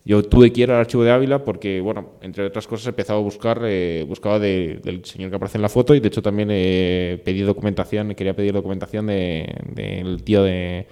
Yo 0.05 0.23
tuve 0.25 0.53
que 0.53 0.63
ir 0.63 0.71
al 0.73 0.79
archivo 0.81 1.05
de 1.05 1.13
Ávila 1.13 1.45
porque, 1.45 1.81
bueno, 1.81 2.15
entre 2.23 2.45
otras 2.45 2.67
cosas, 2.67 2.87
he 2.87 2.91
empezado 2.91 3.21
a 3.21 3.23
buscar, 3.23 3.61
eh, 3.65 4.05
buscaba 4.09 4.41
de- 4.41 4.81
del 4.83 5.05
señor 5.05 5.31
que 5.31 5.37
aparece 5.37 5.59
en 5.59 5.63
la 5.63 5.69
foto 5.69 5.95
y 5.95 6.01
de 6.01 6.09
hecho 6.09 6.23
también 6.23 6.49
eh, 6.51 7.21
pedí 7.25 7.43
documentación, 7.43 8.13
quería 8.17 8.35
pedir 8.35 8.53
documentación 8.53 9.07
de- 9.07 9.47
del 9.73 10.25
tío 10.25 10.43
de, 10.43 10.87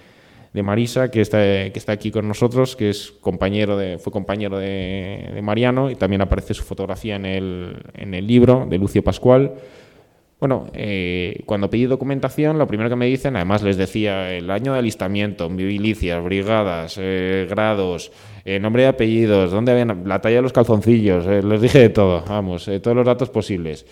de 0.53 0.63
Marisa, 0.63 1.11
que 1.11 1.19
está, 1.19 1.37
que 1.39 1.73
está 1.75 1.91
aquí 1.91 2.09
con 2.09 2.25
nosotros, 2.25 2.77
que 2.77 2.89
es 2.89 3.11
compañero 3.19 3.75
de, 3.77 3.97
fue 3.99 4.13
compañero 4.13 4.57
de, 4.57 5.29
de 5.33 5.41
Mariano 5.41 5.91
y 5.91 5.95
también 5.95 6.21
aparece 6.21 6.53
su 6.53 6.63
fotografía 6.63 7.17
en 7.17 7.25
el, 7.25 7.75
en 7.95 8.13
el 8.13 8.25
libro 8.25 8.65
de 8.69 8.77
Lucio 8.77 9.03
Pascual. 9.03 9.55
Bueno, 10.41 10.65
eh, 10.73 11.43
cuando 11.45 11.69
pedí 11.69 11.85
documentación, 11.85 12.57
lo 12.57 12.65
primero 12.65 12.89
que 12.89 12.95
me 12.95 13.05
dicen, 13.05 13.35
además 13.35 13.61
les 13.61 13.77
decía 13.77 14.33
el 14.35 14.49
año 14.49 14.73
de 14.73 14.79
alistamiento, 14.79 15.47
milicias, 15.51 16.23
brigadas, 16.23 16.97
eh, 16.99 17.45
grados, 17.47 18.11
eh, 18.43 18.59
nombre 18.59 18.81
y 18.81 18.85
apellidos, 18.87 19.51
dónde 19.51 19.71
habían, 19.71 20.01
la 20.07 20.19
talla 20.19 20.37
de 20.37 20.41
los 20.41 20.51
calzoncillos, 20.51 21.27
eh, 21.27 21.43
les 21.43 21.61
dije 21.61 21.77
de 21.77 21.89
todo, 21.89 22.23
vamos, 22.27 22.67
eh, 22.69 22.79
todos 22.79 22.97
los 22.97 23.05
datos 23.05 23.29
posibles. 23.29 23.85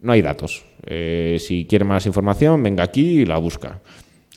No 0.00 0.12
hay 0.12 0.22
datos. 0.22 0.64
Eh, 0.86 1.36
si 1.38 1.66
quiere 1.66 1.84
más 1.84 2.06
información, 2.06 2.62
venga 2.62 2.82
aquí 2.82 3.20
y 3.20 3.26
la 3.26 3.36
busca. 3.36 3.82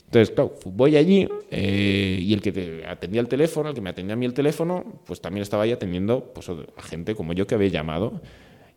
Entonces, 0.04 0.30
claro, 0.30 0.56
voy 0.66 0.94
allí 0.94 1.26
eh, 1.50 2.18
y 2.20 2.34
el 2.34 2.42
que 2.42 2.52
te 2.52 2.86
atendía 2.86 3.22
el 3.22 3.28
teléfono, 3.28 3.70
el 3.70 3.74
que 3.74 3.80
me 3.80 3.88
atendía 3.88 4.12
a 4.12 4.16
mí 4.16 4.26
el 4.26 4.34
teléfono, 4.34 4.84
pues 5.06 5.22
también 5.22 5.40
estaba 5.40 5.62
ahí 5.62 5.72
atendiendo 5.72 6.32
pues, 6.34 6.50
a 6.50 6.82
gente 6.82 7.14
como 7.14 7.32
yo 7.32 7.46
que 7.46 7.54
había 7.54 7.68
llamado. 7.68 8.20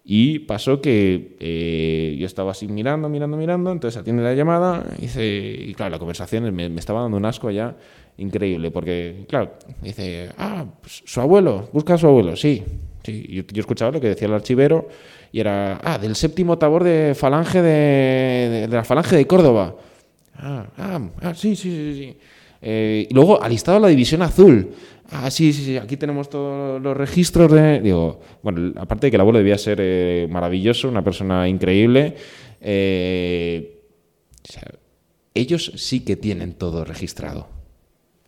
Y 0.10 0.40
pasó 0.40 0.80
que 0.80 1.36
eh, 1.42 2.16
yo 2.18 2.26
estaba 2.26 2.52
así 2.52 2.66
mirando, 2.70 3.10
mirando, 3.10 3.36
mirando, 3.36 3.74
entonces 3.74 4.00
atiende 4.00 4.24
la 4.24 4.34
llamada 4.34 4.86
dice, 4.98 5.28
y 5.28 5.74
claro, 5.74 5.92
la 5.92 6.00
conversación 6.00 6.46
me, 6.56 6.70
me 6.70 6.80
estaba 6.80 7.02
dando 7.02 7.18
un 7.18 7.26
asco 7.26 7.52
ya 7.52 7.76
increíble, 8.16 8.72
porque, 8.72 9.26
claro, 9.28 9.52
dice, 9.82 10.30
ah, 10.38 10.64
pues, 10.80 11.04
su 11.06 11.20
abuelo, 11.20 11.68
busca 11.74 11.96
a 11.96 11.98
su 11.98 12.08
abuelo, 12.08 12.38
sí. 12.38 12.64
sí. 13.04 13.28
Yo, 13.30 13.44
yo, 13.52 13.60
escuchaba 13.60 13.92
lo 13.92 14.00
que 14.00 14.08
decía 14.08 14.30
el 14.30 14.34
archivero 14.34 14.88
y 15.34 15.42
era, 15.42 15.82
ah, 15.84 15.98
del 15.98 16.16
séptimo 16.16 16.58
tabor 16.58 16.86
de 16.86 17.14
falange 17.14 17.62
de, 17.62 18.66
de, 18.66 18.68
la 18.70 18.86
falange 18.86 19.14
de 19.14 19.28
Córdoba. 19.28 19.76
Ah, 20.38 20.68
ah, 20.78 21.02
ah 21.22 21.34
sí, 21.36 21.54
sí, 21.58 21.70
sí, 21.70 21.94
sí. 21.96 22.18
Eh, 22.62 23.08
y 23.10 23.14
luego 23.14 23.42
alistado 23.42 23.80
la 23.80 23.88
división 23.88 24.22
azul. 24.22 24.70
Ah, 25.10 25.32
sí, 25.32 25.54
sí, 25.54 25.64
sí, 25.64 25.78
aquí 25.78 25.96
tenemos 25.96 26.30
todos 26.30 26.82
los 26.82 26.96
registros 26.96 27.52
de... 27.52 27.80
Digo, 27.80 28.20
bueno, 28.44 28.74
aparte 28.80 29.08
de 29.08 29.12
que 29.12 29.16
el 29.16 29.22
abuelo 29.22 29.40
debía 29.40 29.58
ser 29.58 29.80
eh, 29.82 30.28
maravilloso, 30.30 30.90
una 30.90 31.04
persona 31.04 31.48
increíble, 31.48 32.16
eh, 32.60 33.84
ellos 35.34 35.72
sí 35.76 36.02
que 36.02 36.18
tienen 36.18 36.54
todo 36.54 36.84
registrado. 36.84 37.48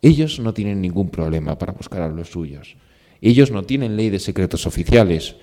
Ellos 0.01 0.39
no 0.39 0.53
tienen 0.53 0.79
ningún 0.79 1.09
problema 1.09 1.57
para 1.57 1.73
buscar 1.73 2.01
a 2.01 2.07
los 2.07 2.29
suyos. 2.29 2.77
Ellos 3.21 3.51
no 3.51 3.63
tienen 3.63 3.97
ley 3.97 4.09
de 4.09 4.19
secretos 4.19 4.65
oficiales. 4.65 5.35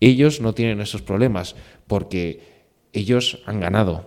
Ellos 0.00 0.40
no 0.40 0.54
tienen 0.54 0.80
esos 0.80 1.02
problemas 1.02 1.54
porque 1.86 2.40
ellos 2.94 3.42
han 3.44 3.60
ganado, 3.60 4.06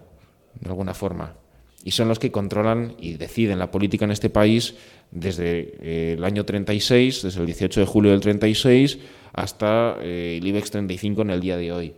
de 0.59 0.69
alguna 0.69 0.95
forma 0.95 1.35
y 1.83 1.91
son 1.91 2.07
los 2.07 2.19
que 2.19 2.31
controlan 2.31 2.95
y 2.99 3.15
deciden 3.15 3.59
la 3.59 3.71
política 3.71 4.05
en 4.05 4.11
este 4.11 4.29
país 4.29 4.75
desde 5.13 5.75
eh, 5.81 6.13
el 6.17 6.23
año 6.23 6.43
36, 6.43 7.23
desde 7.23 7.39
el 7.39 7.45
18 7.45 7.79
de 7.79 7.85
julio 7.85 8.11
del 8.11 8.19
36 8.19 8.99
hasta 9.33 9.97
eh, 10.01 10.39
el 10.39 10.47
IBEX 10.47 10.71
35 10.71 11.21
en 11.21 11.29
el 11.29 11.39
día 11.39 11.57
de 11.57 11.71
hoy. 11.71 11.93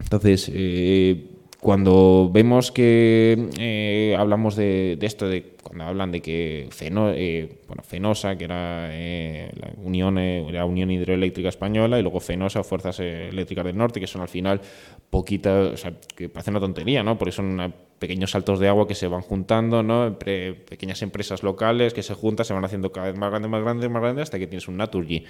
Entonces, 0.00 0.50
eh, 0.52 1.26
cuando 1.60 2.30
vemos 2.32 2.72
que 2.72 4.14
hablamos 4.18 4.56
de, 4.56 4.96
de, 4.98 5.06
esto, 5.06 5.28
de 5.28 5.56
cuando 5.62 5.84
hablan 5.84 6.10
de 6.10 6.22
que 6.22 6.68
Feno, 6.70 7.12
bueno, 7.68 7.82
Fenosa, 7.82 8.36
que 8.36 8.44
era 8.44 8.88
la 8.88 9.72
Unión, 9.76 10.14
la 10.52 10.64
Unión 10.64 10.90
Hidroeléctrica 10.90 11.50
Española, 11.50 11.98
y 11.98 12.02
luego 12.02 12.18
Fenosa, 12.18 12.64
Fuerzas 12.64 13.00
Eléctricas 13.00 13.66
del 13.66 13.76
Norte, 13.76 14.00
que 14.00 14.06
son 14.06 14.22
al 14.22 14.28
final 14.28 14.60
poquitas, 15.10 15.74
o 15.74 15.76
sea, 15.76 15.92
que 16.16 16.30
parece 16.30 16.50
una 16.50 16.60
tontería, 16.60 17.02
¿no? 17.02 17.18
Porque 17.18 17.32
son 17.32 17.44
una 17.46 17.70
pequeños 18.00 18.30
saltos 18.30 18.58
de 18.58 18.66
agua 18.66 18.88
que 18.88 18.94
se 18.94 19.06
van 19.06 19.20
juntando, 19.20 19.82
¿no? 19.82 20.06
Entre 20.06 20.54
pequeñas 20.54 21.02
empresas 21.02 21.42
locales 21.42 21.92
que 21.92 22.02
se 22.02 22.14
juntan, 22.14 22.46
se 22.46 22.54
van 22.54 22.64
haciendo 22.64 22.90
cada 22.90 23.08
vez 23.08 23.16
más 23.16 23.30
grandes, 23.30 23.50
más 23.50 23.62
grandes, 23.62 23.90
más 23.90 24.02
grandes, 24.02 24.22
hasta 24.24 24.38
que 24.38 24.46
tienes 24.46 24.66
un 24.68 24.78
Naturgy, 24.78 25.24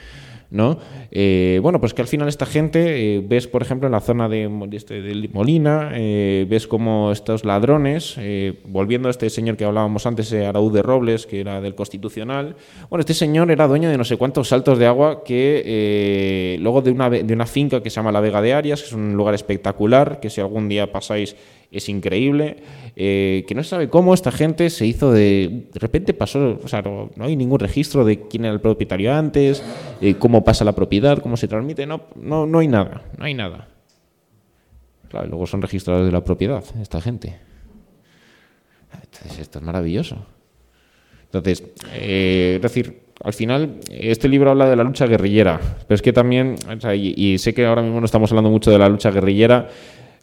¿no? 0.50 0.78
Eh, 1.10 1.58
bueno, 1.62 1.80
pues 1.80 1.92
que 1.92 2.00
al 2.00 2.08
final 2.08 2.28
esta 2.28 2.46
gente, 2.46 3.16
eh, 3.16 3.24
ves, 3.26 3.48
por 3.48 3.60
ejemplo, 3.60 3.88
en 3.88 3.92
la 3.92 4.00
zona 4.00 4.28
de, 4.28 4.48
este, 4.70 5.02
de 5.02 5.28
Molina, 5.32 5.90
eh, 5.94 6.46
ves 6.48 6.68
como 6.68 7.10
estos 7.10 7.44
ladrones, 7.44 8.16
volviendo 8.64 9.08
a 9.08 9.10
este 9.10 9.28
señor 9.30 9.56
que 9.56 9.64
hablábamos 9.64 10.06
antes, 10.06 10.32
Araúd 10.32 10.72
de 10.72 10.82
Robles, 10.82 11.26
que 11.26 11.40
era 11.40 11.60
del 11.60 11.74
Constitucional, 11.74 12.54
bueno, 12.88 13.00
este 13.00 13.14
señor 13.14 13.50
era 13.50 13.66
dueño 13.66 13.90
de 13.90 13.98
no 13.98 14.04
sé 14.04 14.16
cuántos 14.16 14.48
saltos 14.48 14.78
de 14.78 14.86
agua 14.86 15.24
que 15.24 16.56
luego 16.60 16.82
de 16.82 16.92
una, 16.92 17.10
de 17.10 17.34
una 17.34 17.46
finca 17.46 17.82
que 17.82 17.90
se 17.90 17.96
llama 17.96 18.12
La 18.12 18.20
Vega 18.20 18.40
de 18.40 18.54
Arias, 18.54 18.80
que 18.80 18.86
es 18.86 18.92
un 18.92 19.14
lugar 19.14 19.34
espectacular, 19.34 20.20
que 20.20 20.30
si 20.30 20.40
algún 20.40 20.68
día 20.68 20.92
pasáis 20.92 21.34
es 21.70 21.88
increíble, 21.88 22.56
eh, 22.96 23.44
que 23.46 23.54
no 23.54 23.62
se 23.62 23.70
sabe 23.70 23.88
cómo 23.88 24.12
esta 24.12 24.32
gente 24.32 24.70
se 24.70 24.86
hizo 24.86 25.12
de... 25.12 25.68
De 25.72 25.78
repente 25.78 26.14
pasó, 26.14 26.58
o 26.62 26.68
sea, 26.68 26.82
no, 26.82 27.10
hay 27.20 27.36
ningún 27.36 27.60
registro 27.60 28.04
de 28.04 28.26
quién 28.26 28.44
era 28.44 28.52
el 28.52 28.60
propietario 28.60 29.14
antes, 29.14 29.62
eh, 30.00 30.14
cómo 30.14 30.42
pasa 30.42 30.64
la 30.64 30.74
propiedad, 30.74 31.18
cómo 31.18 31.36
se 31.36 31.46
transmite, 31.46 31.86
no, 31.86 32.02
no, 32.16 32.46
no 32.46 32.58
hay 32.58 32.68
nada, 32.68 33.02
no 33.16 33.24
hay 33.24 33.34
nada. 33.34 33.68
Claro, 35.08 35.28
luego 35.28 35.46
son 35.46 35.62
registradores 35.62 36.06
de 36.06 36.12
la 36.12 36.24
propiedad, 36.24 36.64
esta 36.80 37.00
gente. 37.00 37.36
Entonces, 38.92 39.38
esto 39.38 39.58
es 39.60 39.64
maravilloso. 39.64 40.16
Entonces, 41.24 41.62
eh, 41.92 42.54
es 42.56 42.62
decir, 42.62 43.02
al 43.22 43.32
final, 43.32 43.76
este 43.90 44.28
libro 44.28 44.50
habla 44.50 44.68
de 44.68 44.74
la 44.74 44.82
lucha 44.82 45.06
guerrillera, 45.06 45.60
pero 45.86 45.94
es 45.94 46.02
que 46.02 46.12
también, 46.12 46.56
y 46.96 47.38
sé 47.38 47.54
que 47.54 47.66
ahora 47.66 47.82
mismo 47.82 48.00
no 48.00 48.06
estamos 48.06 48.32
hablando 48.32 48.50
mucho 48.50 48.70
de 48.70 48.78
la 48.78 48.88
lucha 48.88 49.10
guerrillera, 49.10 49.68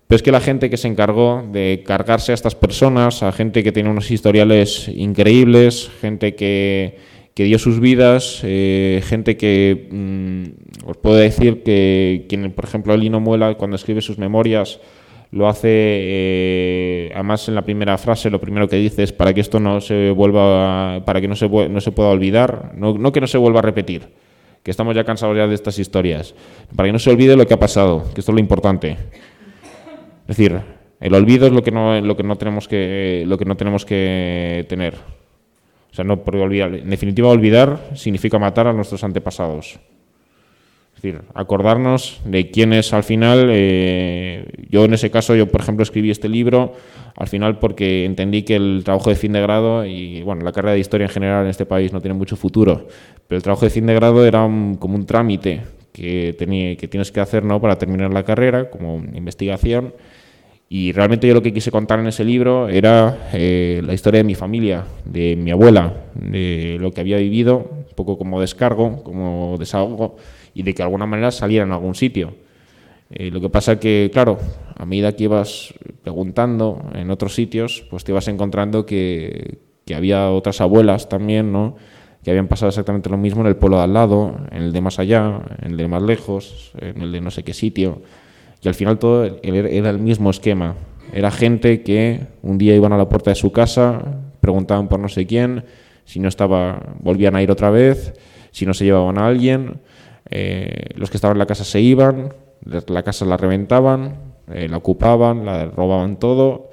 pero 0.08 0.16
es 0.16 0.24
que 0.24 0.32
la 0.32 0.40
gente 0.40 0.70
que 0.70 0.78
se 0.78 0.88
encargó 0.88 1.44
de 1.52 1.84
cargarse 1.86 2.32
a 2.32 2.36
estas 2.36 2.56
personas, 2.56 3.24
a 3.24 3.32
gente 3.34 3.62
que 3.62 3.74
tiene 3.74 3.90
unos 3.90 4.10
historiales 4.10 4.88
increíbles, 4.88 5.92
gente 6.00 6.34
que, 6.34 6.98
que 7.34 7.44
dio 7.44 7.60
sus 7.60 7.82
vidas, 7.82 8.40
eh, 8.44 9.04
gente 9.06 9.36
que 9.36 9.90
mmm, 9.92 10.90
os 10.90 10.96
puedo 10.98 11.18
decir 11.18 11.62
que 11.62 12.26
quien, 12.30 12.54
por 12.54 12.64
ejemplo, 12.64 12.96
Lino 12.96 13.20
Muela, 13.20 13.56
cuando 13.56 13.76
escribe 13.76 14.00
sus 14.02 14.18
memorias, 14.18 14.80
lo 15.32 15.50
hace, 15.50 15.68
eh, 15.70 17.12
además 17.14 17.50
en 17.50 17.56
la 17.56 17.64
primera 17.64 17.98
frase, 17.98 18.30
lo 18.30 18.40
primero 18.40 18.70
que 18.70 18.78
dice 18.78 19.04
es 19.04 19.12
para 19.12 19.34
que 19.34 19.42
esto 19.42 19.60
no 19.60 19.82
se 19.82 20.12
vuelva, 20.12 21.04
para 21.06 21.20
que 21.20 21.28
no 21.28 21.36
se, 21.36 21.50
no 21.50 21.82
se 21.82 21.92
pueda 21.92 22.10
olvidar, 22.10 22.72
no, 22.78 22.98
no 22.98 23.12
que 23.12 23.20
no 23.20 23.28
se 23.28 23.38
vuelva 23.38 23.60
a 23.60 23.64
repetir, 23.64 24.08
que 24.64 24.72
estamos 24.72 24.96
ya 24.96 25.04
cansados 25.04 25.36
ya 25.36 25.48
de 25.48 25.56
estas 25.56 25.78
historias, 25.80 26.34
para 26.78 26.88
que 26.88 26.94
no 26.94 27.00
se 27.00 27.10
olvide 27.10 27.36
lo 27.36 27.46
que 27.46 27.54
ha 27.54 27.60
pasado, 27.60 28.06
que 28.14 28.22
esto 28.22 28.32
es 28.32 28.36
lo 28.36 28.40
importante. 28.40 28.96
Es 30.28 30.36
decir, 30.36 30.60
el 31.00 31.14
olvido 31.14 31.48
es 31.48 31.54
lo 31.54 31.64
que 31.64 31.72
no, 31.72 32.00
lo 32.02 32.18
que 32.18 32.24
no 32.24 32.36
tenemos 32.36 32.68
que 32.68 33.24
lo 33.28 33.38
que 33.38 33.46
no 33.46 33.56
tenemos 33.56 33.86
que 33.86 34.66
tener. 34.68 34.96
O 34.96 35.96
sea, 35.96 36.04
no 36.04 36.24
por 36.24 36.36
olvidar. 36.36 36.74
En 36.76 36.90
definitiva, 36.90 37.30
olvidar 37.30 37.80
significa 37.96 38.38
matar 38.38 38.68
a 38.68 38.74
nuestros 38.74 39.04
antepasados. 39.04 39.80
Es 40.96 41.04
decir, 41.04 41.22
acordarnos 41.34 42.22
de 42.26 42.50
quiénes 42.50 42.92
al 42.94 43.04
final. 43.04 43.48
Eh, 43.52 44.46
yo 44.70 44.86
en 44.86 44.96
ese 44.96 45.12
caso, 45.12 45.36
yo 45.36 45.48
por 45.48 45.62
ejemplo 45.62 45.84
escribí 45.84 46.10
este 46.10 46.28
libro 46.28 46.74
al 47.16 47.28
final 47.28 47.58
porque 47.60 48.06
entendí 48.06 48.44
que 48.44 48.56
el 48.56 48.82
trabajo 48.84 49.10
de 49.10 49.16
fin 49.16 49.32
de 49.34 49.42
grado 49.42 49.86
y 49.86 50.22
bueno, 50.24 50.44
la 50.44 50.52
carrera 50.52 50.74
de 50.74 50.80
historia 50.80 51.06
en 51.06 51.12
general 51.12 51.46
en 51.46 51.50
este 51.50 51.66
país 51.66 51.94
no 51.94 52.02
tiene 52.02 52.14
mucho 52.16 52.36
futuro, 52.36 52.88
pero 53.28 53.38
el 53.38 53.44
trabajo 53.44 53.66
de 53.66 53.72
fin 53.72 53.86
de 53.88 53.96
grado 53.96 54.26
era 54.26 54.44
un, 54.46 54.76
como 54.76 54.96
un 54.96 55.06
trámite 55.06 55.62
que, 55.92 56.36
tenía, 56.38 56.76
que 56.76 56.88
tienes 56.88 57.12
que 57.12 57.20
hacer 57.20 57.44
¿no? 57.44 57.60
para 57.60 57.78
terminar 57.78 58.14
la 58.14 58.24
carrera, 58.24 58.70
como 58.70 58.98
investigación. 59.16 59.94
Y 60.70 60.92
realmente 60.92 61.28
yo 61.28 61.34
lo 61.34 61.42
que 61.42 61.54
quise 61.54 61.72
contar 61.72 62.00
en 62.00 62.08
ese 62.08 62.26
libro 62.26 62.68
era 62.68 63.30
eh, 63.34 63.82
la 63.86 63.94
historia 63.94 64.20
de 64.20 64.26
mi 64.26 64.36
familia, 64.36 64.84
de 65.06 65.36
mi 65.38 65.52
abuela, 65.52 65.94
de 66.14 66.78
lo 66.80 66.92
que 66.92 67.00
había 67.02 67.18
vivido, 67.18 67.70
un 67.90 67.96
poco 67.96 68.18
como 68.18 68.42
descargo, 68.42 69.02
como 69.04 69.56
desahogo, 69.58 70.18
y 70.54 70.64
de 70.64 70.74
que 70.74 70.78
de 70.78 70.84
alguna 70.84 71.06
manera 71.06 71.32
saliera 71.32 71.66
en 71.66 71.72
algún 71.72 71.96
sitio. 71.96 72.34
Eh, 73.10 73.32
lo 73.32 73.40
que 73.40 73.50
pasa 73.50 73.80
que, 73.80 74.10
claro, 74.12 74.38
a 74.76 74.86
medida 74.86 75.16
que 75.16 75.24
ibas 75.24 75.74
preguntando 76.04 76.84
en 76.94 77.12
otros 77.12 77.34
sitios, 77.34 77.86
pues 77.90 78.04
te 78.04 78.12
ibas 78.12 78.28
encontrando 78.28 78.86
que, 78.86 79.60
que 79.86 79.96
había 79.96 80.30
otras 80.32 80.60
abuelas 80.60 81.08
también, 81.08 81.54
¿no? 81.54 81.78
que 82.28 82.32
habían 82.32 82.50
pasado 82.50 82.68
exactamente 82.68 83.10
lo 83.10 83.18
mismo 83.18 83.40
en 83.40 83.48
el 83.48 83.56
pueblo 83.56 83.78
de 83.78 83.84
al 83.84 83.94
lado, 83.94 84.36
en 84.52 84.64
el 84.64 84.74
de 84.74 84.82
más 84.82 85.00
allá, 85.00 85.40
en 85.62 85.72
el 85.72 85.78
de 85.78 85.88
más 85.88 86.04
lejos, 86.04 86.74
en 86.78 87.02
el 87.02 87.14
de 87.14 87.22
no 87.22 87.32
sé 87.32 87.44
qué 87.44 87.54
sitio. 87.54 88.02
Y 88.62 88.68
al 88.68 88.74
final 88.74 89.00
todo 89.00 89.40
era 89.42 89.90
el 89.90 90.00
mismo 90.00 90.30
esquema. 90.30 90.76
Era 91.14 91.32
gente 91.32 91.84
que 91.84 92.22
un 92.42 92.58
día 92.58 92.76
iban 92.76 92.94
a 92.94 92.98
la 92.98 93.08
puerta 93.08 93.32
de 93.32 93.36
su 93.36 93.52
casa, 93.52 94.02
preguntaban 94.40 94.88
por 94.88 95.00
no 95.00 95.08
sé 95.08 95.26
quién, 95.26 95.64
si 96.06 96.20
no 96.20 96.28
estaba, 96.28 96.96
volvían 97.00 97.36
a 97.36 97.42
ir 97.42 97.52
otra 97.52 97.70
vez, 97.70 98.14
si 98.52 98.66
no 98.66 98.74
se 98.74 98.86
llevaban 98.86 99.18
a 99.18 99.28
alguien, 99.28 99.80
eh, 100.30 100.90
los 100.96 101.10
que 101.10 101.18
estaban 101.18 101.36
en 101.36 101.40
la 101.40 101.46
casa 101.46 101.64
se 101.64 101.80
iban, 101.80 102.34
la 102.64 103.04
casa 103.04 103.26
la 103.26 103.38
reventaban, 103.38 104.16
eh, 104.52 104.68
la 104.68 104.78
ocupaban, 104.78 105.46
la 105.46 105.66
robaban 105.66 106.18
todo. 106.18 106.70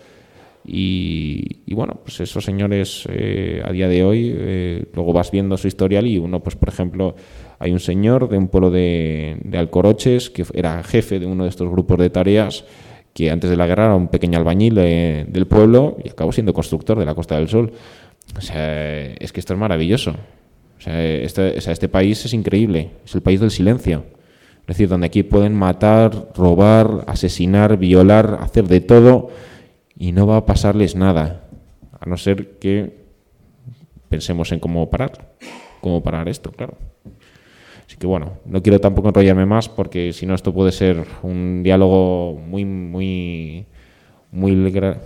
Y, 0.67 1.63
y 1.67 1.75
bueno, 1.75 2.01
pues 2.03 2.21
esos 2.21 2.43
señores 2.43 3.07
eh, 3.11 3.63
a 3.65 3.71
día 3.71 3.87
de 3.87 4.03
hoy, 4.03 4.33
eh, 4.35 4.87
luego 4.95 5.13
vas 5.13 5.31
viendo 5.31 5.57
su 5.57 5.69
historial 5.69 6.07
y 6.07 6.17
uno, 6.19 6.43
pues 6.43 6.57
por 6.57 6.71
ejemplo, 6.71 7.15
hay 7.59 7.73
un 7.73 7.81
señor 7.81 8.29
de 8.29 8.39
un 8.39 8.49
pueblo 8.49 8.71
de, 8.71 9.39
Alcoroches 9.55 10.31
que 10.31 10.45
era 10.55 10.83
jefe 10.83 11.19
de 11.19 11.27
uno 11.27 11.45
de 11.45 11.51
estos 11.51 11.71
grupos 11.71 11.99
de 11.99 12.11
tareas 12.11 12.65
que 13.13 13.31
antes 13.31 13.49
de 13.49 13.57
la 13.57 13.67
guerra 13.67 13.87
era 13.87 13.95
un 13.95 14.09
pequeño 14.09 14.39
albañil 14.39 14.75
de, 14.75 15.25
del 15.29 15.47
pueblo 15.47 15.97
y 16.05 16.11
acabó 16.11 16.33
siendo 16.33 16.53
constructor 16.53 16.99
de 16.99 17.05
la 17.05 17.15
Costa 17.15 17.37
del 17.37 17.49
Sol. 17.49 17.73
O 18.37 18.41
sea, 18.41 19.05
es 19.13 19.33
que 19.33 19.39
esto 19.39 19.53
es 19.53 19.59
maravilloso. 19.59 20.11
O 20.79 20.81
sea, 20.81 21.01
este, 21.01 21.57
o 21.57 21.61
sea, 21.61 21.73
este 21.73 21.89
país 21.89 22.25
es 22.25 22.35
increíble, 22.35 22.91
es 23.05 23.15
el 23.15 23.23
país 23.23 23.41
del 23.41 23.53
silencio. 23.53 24.05
Es 24.63 24.67
decir, 24.69 24.89
donde 24.89 25.07
aquí 25.07 25.23
pueden 25.23 25.55
matar, 25.55 26.31
robar, 26.35 27.05
asesinar, 27.07 27.77
violar, 27.77 28.39
hacer 28.41 28.67
de 28.67 28.81
todo 28.81 29.31
y 29.97 30.13
no 30.13 30.27
va 30.27 30.39
a 30.39 30.47
pasarles 30.47 30.97
nada, 30.97 31.45
a 32.01 32.09
no 32.09 32.17
ser 32.17 32.59
que 32.59 33.05
pensemos 34.09 34.51
en 34.53 34.61
cómo 34.61 34.91
parar, 34.91 35.37
cómo 35.81 36.03
parar 36.03 36.29
esto, 36.29 36.51
claro. 36.51 36.77
Así 37.95 38.01
que 38.01 38.09
bueno, 38.09 38.39
no 38.45 38.61
quiero 38.61 38.81
tampoco 38.81 39.07
enrollarme 39.07 39.47
más 39.47 39.69
porque 39.69 40.13
si 40.13 40.27
no 40.27 40.35
esto 40.35 40.53
puede 40.53 40.73
ser 40.73 41.05
un 41.23 41.63
diálogo 41.63 42.41
muy, 42.45 42.65
muy, 42.65 43.67
muy, 44.33 44.57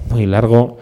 muy 0.08 0.24
largo. 0.24 0.78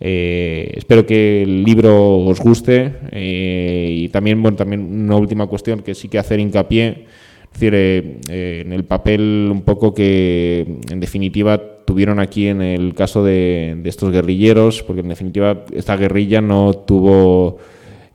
Eh, 0.00 0.72
espero 0.74 1.04
que 1.04 1.42
el 1.42 1.62
libro 1.62 2.20
os 2.20 2.40
guste 2.40 2.94
eh, 3.12 3.90
y 3.94 4.08
también, 4.08 4.40
bueno, 4.40 4.56
también 4.56 4.80
una 4.80 5.16
última 5.16 5.48
cuestión 5.48 5.82
que 5.82 5.94
sí 5.94 6.08
que 6.08 6.18
hacer 6.18 6.40
hincapié 6.40 7.04
Es 7.52 7.60
decir, 7.60 7.74
eh, 7.74 8.62
en 8.64 8.72
el 8.72 8.84
papel 8.84 9.50
un 9.52 9.60
poco 9.60 9.92
que, 9.92 10.78
en 10.90 10.98
definitiva, 10.98 11.60
tuvieron 11.84 12.20
aquí 12.20 12.46
en 12.46 12.62
el 12.62 12.94
caso 12.94 13.22
de, 13.22 13.76
de 13.82 13.88
estos 13.90 14.10
guerrilleros, 14.10 14.82
porque 14.82 15.02
en 15.02 15.08
definitiva 15.08 15.66
esta 15.74 15.94
guerrilla 15.98 16.40
no 16.40 16.72
tuvo 16.72 17.58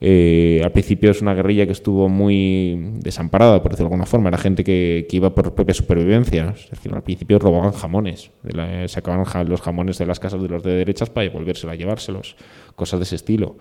eh, 0.00 0.60
al 0.62 0.72
principio 0.72 1.10
es 1.10 1.22
una 1.22 1.34
guerrilla 1.34 1.64
que 1.64 1.72
estuvo 1.72 2.08
muy 2.08 2.78
desamparada, 3.00 3.62
por 3.62 3.72
decirlo 3.72 3.88
de 3.88 3.94
alguna 3.94 4.06
forma. 4.06 4.28
Era 4.28 4.38
gente 4.38 4.62
que, 4.62 5.06
iba 5.10 5.34
por 5.34 5.54
propia 5.54 5.74
supervivencia. 5.74 6.54
Es 6.56 6.70
decir, 6.70 6.92
al 6.92 7.02
principio 7.02 7.38
robaban 7.38 7.72
jamones. 7.72 8.30
sacaban 8.88 9.24
los 9.48 9.60
jamones 9.60 9.98
de 9.98 10.06
las 10.06 10.20
casas 10.20 10.42
de 10.42 10.48
los 10.48 10.62
de 10.62 10.72
derechas 10.72 11.10
para 11.10 11.28
volvérselo 11.30 11.72
a 11.72 11.76
llevárselos. 11.76 12.36
Cosas 12.74 13.00
de 13.00 13.04
ese 13.04 13.16
estilo. 13.16 13.56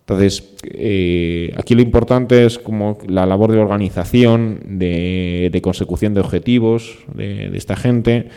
Entonces, 0.00 0.56
eh, 0.64 1.52
aquí 1.56 1.74
lo 1.74 1.82
importante 1.82 2.46
es 2.46 2.58
como 2.58 2.96
la 3.06 3.26
labor 3.26 3.52
de 3.52 3.58
organización, 3.58 4.78
de, 4.78 5.60
consecución 5.62 6.14
de 6.14 6.20
objetivos 6.20 6.98
de 7.14 7.54
esta 7.54 7.76
gente 7.76 8.30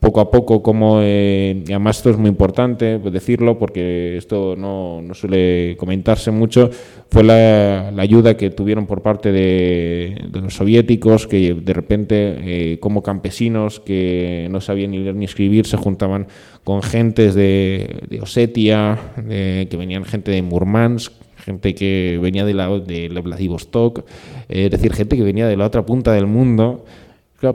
poco 0.00 0.20
a 0.20 0.30
poco, 0.30 0.62
como, 0.62 1.00
eh, 1.02 1.62
y 1.66 1.70
además 1.70 1.98
esto 1.98 2.10
es 2.10 2.16
muy 2.16 2.28
importante 2.28 2.98
decirlo 2.98 3.58
porque 3.58 4.16
esto 4.16 4.56
no, 4.56 5.02
no 5.02 5.14
suele 5.14 5.76
comentarse 5.78 6.30
mucho, 6.30 6.70
fue 7.10 7.22
la, 7.22 7.88
ayuda 7.98 8.36
que 8.36 8.50
tuvieron 8.50 8.86
por 8.86 9.02
parte 9.02 9.32
de, 9.32 10.28
los 10.32 10.54
soviéticos, 10.54 11.26
que 11.26 11.54
de 11.54 11.72
repente, 11.72 12.14
eh, 12.14 12.78
como 12.80 13.02
campesinos 13.02 13.80
que 13.80 14.48
no 14.50 14.60
sabían 14.60 14.92
ni 14.92 14.98
leer 14.98 15.14
ni 15.14 15.26
escribir, 15.26 15.66
se 15.66 15.76
juntaban 15.76 16.26
con 16.64 16.82
gentes 16.82 17.34
de, 17.34 18.02
de 18.08 18.20
Osetia, 18.20 18.98
que 19.28 19.76
venían 19.76 20.04
gente 20.04 20.30
de 20.30 20.42
Murmansk, 20.42 21.12
gente 21.42 21.74
que 21.74 22.18
venía 22.22 22.44
de, 22.44 22.54
la, 22.54 22.68
de 22.68 23.08
Vladivostok, 23.08 24.00
eh, 24.48 24.66
es 24.66 24.70
decir, 24.70 24.92
gente 24.92 25.16
que 25.16 25.22
venía 25.22 25.46
de 25.46 25.56
la 25.56 25.66
otra 25.66 25.84
punta 25.84 26.12
del 26.12 26.26
mundo 26.26 26.84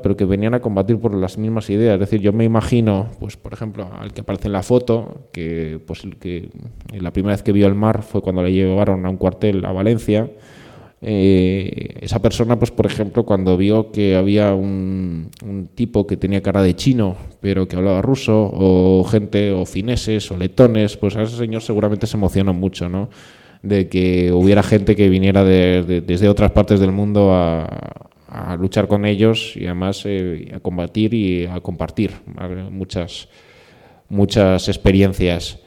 pero 0.01 0.17
que 0.17 0.25
venían 0.25 0.53
a 0.53 0.59
combatir 0.59 0.99
por 0.99 1.13
las 1.13 1.37
mismas 1.37 1.69
ideas. 1.69 1.93
Es 1.93 1.99
decir, 2.01 2.19
yo 2.19 2.33
me 2.33 2.43
imagino, 2.43 3.07
pues 3.19 3.37
por 3.37 3.53
ejemplo, 3.53 3.89
al 3.97 4.13
que 4.13 4.21
aparece 4.21 4.47
en 4.47 4.53
la 4.53 4.63
foto, 4.63 5.29
que, 5.31 5.79
pues, 5.85 6.03
que 6.19 6.49
la 6.91 7.11
primera 7.11 7.33
vez 7.33 7.43
que 7.43 7.53
vio 7.53 7.67
el 7.67 7.75
mar 7.75 8.03
fue 8.03 8.21
cuando 8.21 8.43
le 8.43 8.51
llevaron 8.51 9.05
a 9.05 9.09
un 9.09 9.17
cuartel 9.17 9.65
a 9.65 9.71
Valencia. 9.71 10.29
Eh, 10.99 11.99
esa 12.01 12.19
persona, 12.21 12.57
pues 12.57 12.71
por 12.71 12.87
ejemplo, 12.87 13.23
cuando 13.23 13.55
vio 13.55 13.91
que 13.91 14.15
había 14.15 14.53
un, 14.55 15.29
un, 15.45 15.67
tipo 15.67 16.07
que 16.07 16.17
tenía 16.17 16.41
cara 16.41 16.63
de 16.63 16.75
chino, 16.75 17.15
pero 17.39 17.67
que 17.67 17.75
hablaba 17.75 18.01
ruso, 18.01 18.49
o 18.51 19.03
gente, 19.05 19.51
o 19.51 19.65
fineses, 19.65 20.31
o 20.31 20.37
letones, 20.37 20.97
pues 20.97 21.15
a 21.15 21.21
ese 21.21 21.37
señor 21.37 21.61
seguramente 21.61 22.07
se 22.07 22.17
emocionó 22.17 22.53
mucho, 22.53 22.89
¿no? 22.89 23.09
De 23.61 23.87
que 23.89 24.31
hubiera 24.31 24.63
gente 24.63 24.95
que 24.95 25.07
viniera 25.07 25.43
desde 25.43 26.29
otras 26.29 26.51
partes 26.51 26.79
del 26.79 26.91
mundo 26.91 27.31
a, 27.33 28.06
a 28.27 28.55
luchar 28.55 28.87
con 28.87 29.05
ellos 29.05 29.53
y 29.55 29.65
además 29.65 30.03
eh, 30.05 30.51
a 30.53 30.59
combatir 30.59 31.13
y 31.13 31.45
a 31.45 31.59
compartir 31.61 32.11
muchas, 32.71 33.29
muchas 34.09 34.67
experiencias. 34.67 35.59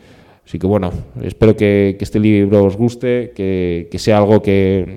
Así 0.44 0.58
que 0.58 0.66
bueno, 0.66 0.90
espero 1.22 1.56
que, 1.56 1.96
este 2.00 2.18
libro 2.18 2.64
os 2.64 2.76
guste, 2.76 3.30
que, 3.36 3.88
sea 3.98 4.18
algo 4.18 4.42
que 4.42 4.96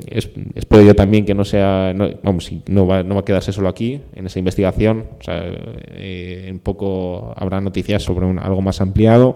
espero 0.56 0.82
yo 0.82 0.96
también 0.96 1.26
que 1.26 1.36
no 1.36 1.46
sea, 1.46 1.94
no, 1.96 2.10
vamos, 2.24 2.52
no 2.68 2.88
va, 2.88 3.04
no 3.04 3.14
va 3.14 3.22
a 3.22 3.26
quedarse 3.26 3.52
solo 3.52 3.70
aquí, 3.70 4.02
en 4.16 4.26
esa 4.26 4.40
investigación. 4.40 5.06
O 5.20 5.24
sea, 5.24 5.44
eh, 5.46 6.46
en 6.48 6.58
poco 6.58 7.36
habrá 7.38 7.62
noticias 7.62 8.02
sobre 8.02 8.26
algo 8.40 8.62
más 8.64 8.82
ampliado. 8.82 9.36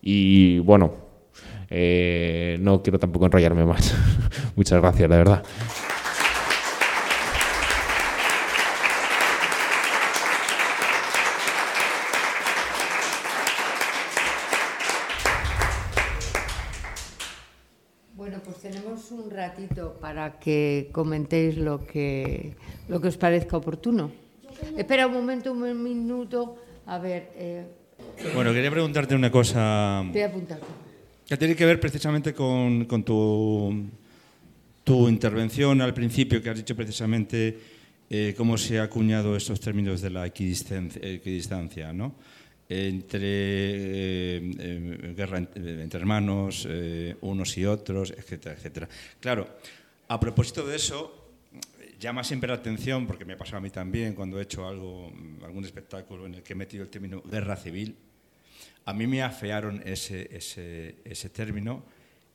Y 0.00 0.58
bueno, 0.60 0.92
eh, 1.68 2.56
no 2.60 2.82
quiero 2.82 2.98
tampoco 2.98 3.26
enrollarme 3.26 3.66
más. 3.66 3.94
Muchas 4.56 4.80
gracias, 4.80 5.10
de 5.10 5.16
verdad. 5.16 5.42
Para 20.16 20.40
que 20.40 20.88
comentéis 20.96 21.60
lo 21.60 21.84
que, 21.84 22.56
lo 22.88 22.96
que 23.04 23.12
os 23.12 23.20
parezca 23.20 23.60
oportuno. 23.60 24.08
Espera 24.72 25.04
un 25.04 25.12
momento, 25.12 25.52
un 25.52 25.60
minuto. 25.76 26.56
A 26.88 26.96
ver. 26.96 27.36
Eh... 27.36 28.32
Bueno, 28.32 28.48
quería 28.56 28.72
preguntarte 28.72 29.12
una 29.12 29.28
cosa. 29.28 30.00
Voy 30.08 30.22
a 30.24 30.32
apuntar. 30.32 30.56
Que 31.28 31.36
tiene 31.36 31.54
que 31.54 31.66
ver 31.66 31.78
precisamente 31.78 32.32
con, 32.32 32.86
con 32.86 33.04
tu, 33.04 33.92
tu 34.82 35.06
intervención 35.06 35.82
al 35.82 35.92
principio, 35.92 36.40
que 36.40 36.48
has 36.48 36.56
dicho 36.56 36.74
precisamente 36.74 37.58
eh, 38.08 38.32
cómo 38.38 38.56
se 38.56 38.78
ha 38.78 38.84
acuñado 38.84 39.36
estos 39.36 39.60
términos 39.60 40.00
de 40.00 40.08
la 40.08 40.24
equidistancia, 40.24 41.02
equidistancia 41.04 41.92
¿no? 41.92 42.14
entre 42.68 43.20
eh, 43.22 44.40
eh, 44.58 45.14
guerra 45.16 45.38
entre 45.38 46.00
hermanos, 46.00 46.66
eh, 46.68 47.14
unos 47.20 47.56
y 47.58 47.64
otros, 47.64 48.12
etcétera, 48.16 48.56
etcétera. 48.56 48.88
Claro, 49.20 49.48
a 50.08 50.20
propósito 50.20 50.66
de 50.66 50.76
eso, 50.76 51.26
llama 51.98 52.24
siempre 52.24 52.48
la 52.48 52.54
atención, 52.54 53.06
porque 53.06 53.24
me 53.24 53.34
ha 53.34 53.36
pasado 53.36 53.58
a 53.58 53.60
mí 53.60 53.70
también 53.70 54.14
cuando 54.14 54.38
he 54.38 54.42
hecho 54.42 54.66
algo, 54.66 55.12
algún 55.44 55.64
espectáculo 55.64 56.26
en 56.26 56.34
el 56.34 56.42
que 56.42 56.52
he 56.52 56.56
metido 56.56 56.82
el 56.82 56.90
término 56.90 57.22
guerra 57.22 57.56
civil, 57.56 57.96
a 58.84 58.92
mí 58.92 59.06
me 59.06 59.22
afearon 59.22 59.82
ese, 59.84 61.00
término 61.32 61.82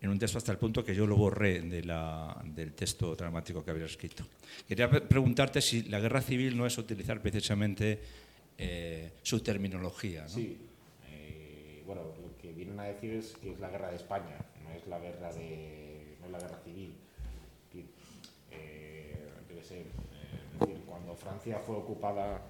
en 0.01 0.09
un 0.09 0.19
texto 0.19 0.37
hasta 0.37 0.51
el 0.51 0.57
punto 0.57 0.83
que 0.83 0.93
yo 0.93 1.07
lo 1.07 1.15
borré 1.15 1.61
del 1.61 2.73
texto 2.73 3.15
dramático 3.15 3.63
que 3.63 3.71
había 3.71 3.85
escrito. 3.85 4.25
Quería 4.67 4.89
preguntarte 4.89 5.61
si 5.61 5.83
la 5.83 5.99
guerra 5.99 6.21
civil 6.21 6.57
no 6.57 6.65
es 6.65 6.77
utilizar 6.77 7.21
precisamente 7.21 7.99
eh, 8.57 9.11
su 9.21 9.39
terminología. 9.39 10.23
¿no? 10.23 10.29
Sí. 10.29 10.57
Eh, 11.09 11.83
bueno, 11.85 12.01
lo 12.21 12.37
que 12.37 12.51
vienen 12.51 12.79
a 12.79 12.83
decir 12.83 13.13
es 13.13 13.37
que 13.41 13.51
es 13.53 13.59
la 13.59 13.69
guerra 13.69 13.89
de 13.89 13.95
España, 13.95 14.35
no 14.63 14.71
es 14.71 14.85
la 14.87 14.99
guerra 14.99 15.31
de, 15.31 16.17
no 16.19 16.25
es 16.25 16.31
la 16.33 16.39
guerra 16.39 16.59
civil. 16.65 16.93
Francia 21.21 21.59
fue 21.65 21.75
ocupada 21.75 22.41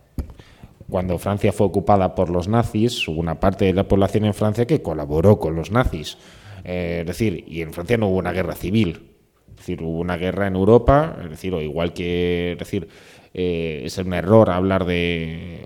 cuando 0.90 1.18
Francia 1.18 1.54
fue 1.54 1.68
ocupada 1.68 2.16
por 2.16 2.30
los 2.30 2.50
nazis, 2.50 3.08
hubo 3.08 3.20
una 3.20 3.40
parte 3.40 3.64
de 3.66 3.74
la 3.74 3.88
población 3.88 4.26
en 4.26 4.34
Francia 4.34 4.68
que 4.68 4.82
colaboró 4.82 5.40
con 5.40 5.56
los 5.56 5.72
nazis. 5.72 6.18
es 6.66 7.06
decir, 7.06 7.46
y 7.48 7.62
en 7.62 7.72
Francia 7.72 7.98
no 7.98 8.10
hubo 8.10 8.18
una 8.18 8.34
guerra 8.34 8.56
civil. 8.56 9.12
Es 9.50 9.56
decir, 9.56 9.82
hubo 9.82 10.00
una 10.00 10.18
guerra 10.18 10.48
en 10.48 10.56
Europa, 10.56 11.18
es 11.24 11.30
decir, 11.30 11.54
o 11.54 11.62
igual 11.62 11.94
que, 11.94 12.54
es 12.54 12.60
decir, 12.60 12.90
eh, 13.34 13.84
es 13.86 13.98
un 14.00 14.14
error 14.14 14.50
hablar 14.50 14.86
de, 14.86 15.66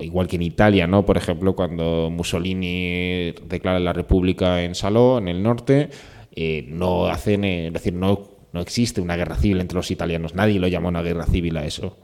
igual 0.00 0.28
que 0.28 0.36
en 0.36 0.42
Italia, 0.42 0.86
¿no? 0.86 1.04
Por 1.04 1.16
ejemplo, 1.16 1.56
cuando 1.56 2.08
Mussolini 2.10 3.32
declara 3.48 3.80
la 3.80 3.92
República 3.92 4.62
en 4.62 4.74
Saló, 4.76 5.18
en 5.18 5.28
el 5.28 5.42
norte, 5.42 5.90
eh, 6.36 6.66
no 6.68 7.06
hacen, 7.06 7.44
eh, 7.44 7.66
es 7.68 7.72
decir, 7.72 7.94
no, 7.94 8.33
no 8.54 8.60
existe 8.60 9.00
una 9.00 9.16
guerra 9.16 9.34
civil 9.34 9.60
entre 9.60 9.74
los 9.74 9.90
italianos. 9.90 10.36
Nadie 10.36 10.60
lo 10.60 10.68
llama 10.68 10.88
una 10.88 11.02
guerra 11.02 11.26
civil 11.26 11.56
a 11.56 11.66
eso. 11.66 11.98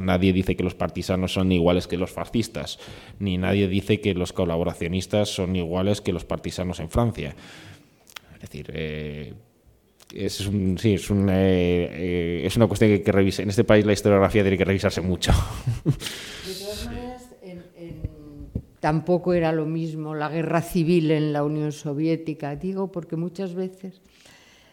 Nadie 0.00 0.32
dice 0.32 0.56
que 0.56 0.64
los 0.64 0.74
partisanos 0.74 1.32
son 1.32 1.52
iguales 1.52 1.86
que 1.86 1.96
los 1.96 2.10
fascistas, 2.10 2.80
ni 3.20 3.38
nadie 3.38 3.68
dice 3.68 4.00
que 4.00 4.12
los 4.12 4.32
colaboracionistas 4.32 5.28
son 5.28 5.54
iguales 5.54 6.00
que 6.00 6.12
los 6.12 6.24
partisanos 6.24 6.80
en 6.80 6.90
Francia. 6.90 7.36
Es 8.34 8.40
decir, 8.40 8.66
es, 10.12 10.40
un, 10.46 10.76
sí, 10.76 10.96
eh, 10.96 10.98
eh, 11.30 12.42
es 12.46 12.56
una 12.56 12.66
cuestión 12.66 12.90
que 12.90 12.94
hay 12.94 13.02
que 13.02 13.12
revisar. 13.12 13.44
En 13.44 13.50
este 13.50 13.62
país 13.62 13.86
la 13.86 13.92
historiografía 13.92 14.42
tiene 14.42 14.58
que 14.58 14.64
revisarse 14.64 15.00
mucho. 15.02 15.30
De 15.84 16.54
todas 16.54 16.88
tampoco 18.80 19.34
era 19.34 19.52
lo 19.52 19.66
mismo 19.66 20.16
la 20.16 20.28
guerra 20.28 20.62
civil 20.62 21.12
en 21.12 21.32
la 21.32 21.44
Unión 21.44 21.70
Soviética, 21.70 22.56
digo, 22.56 22.90
porque 22.90 23.14
muchas 23.14 23.54
veces 23.54 24.02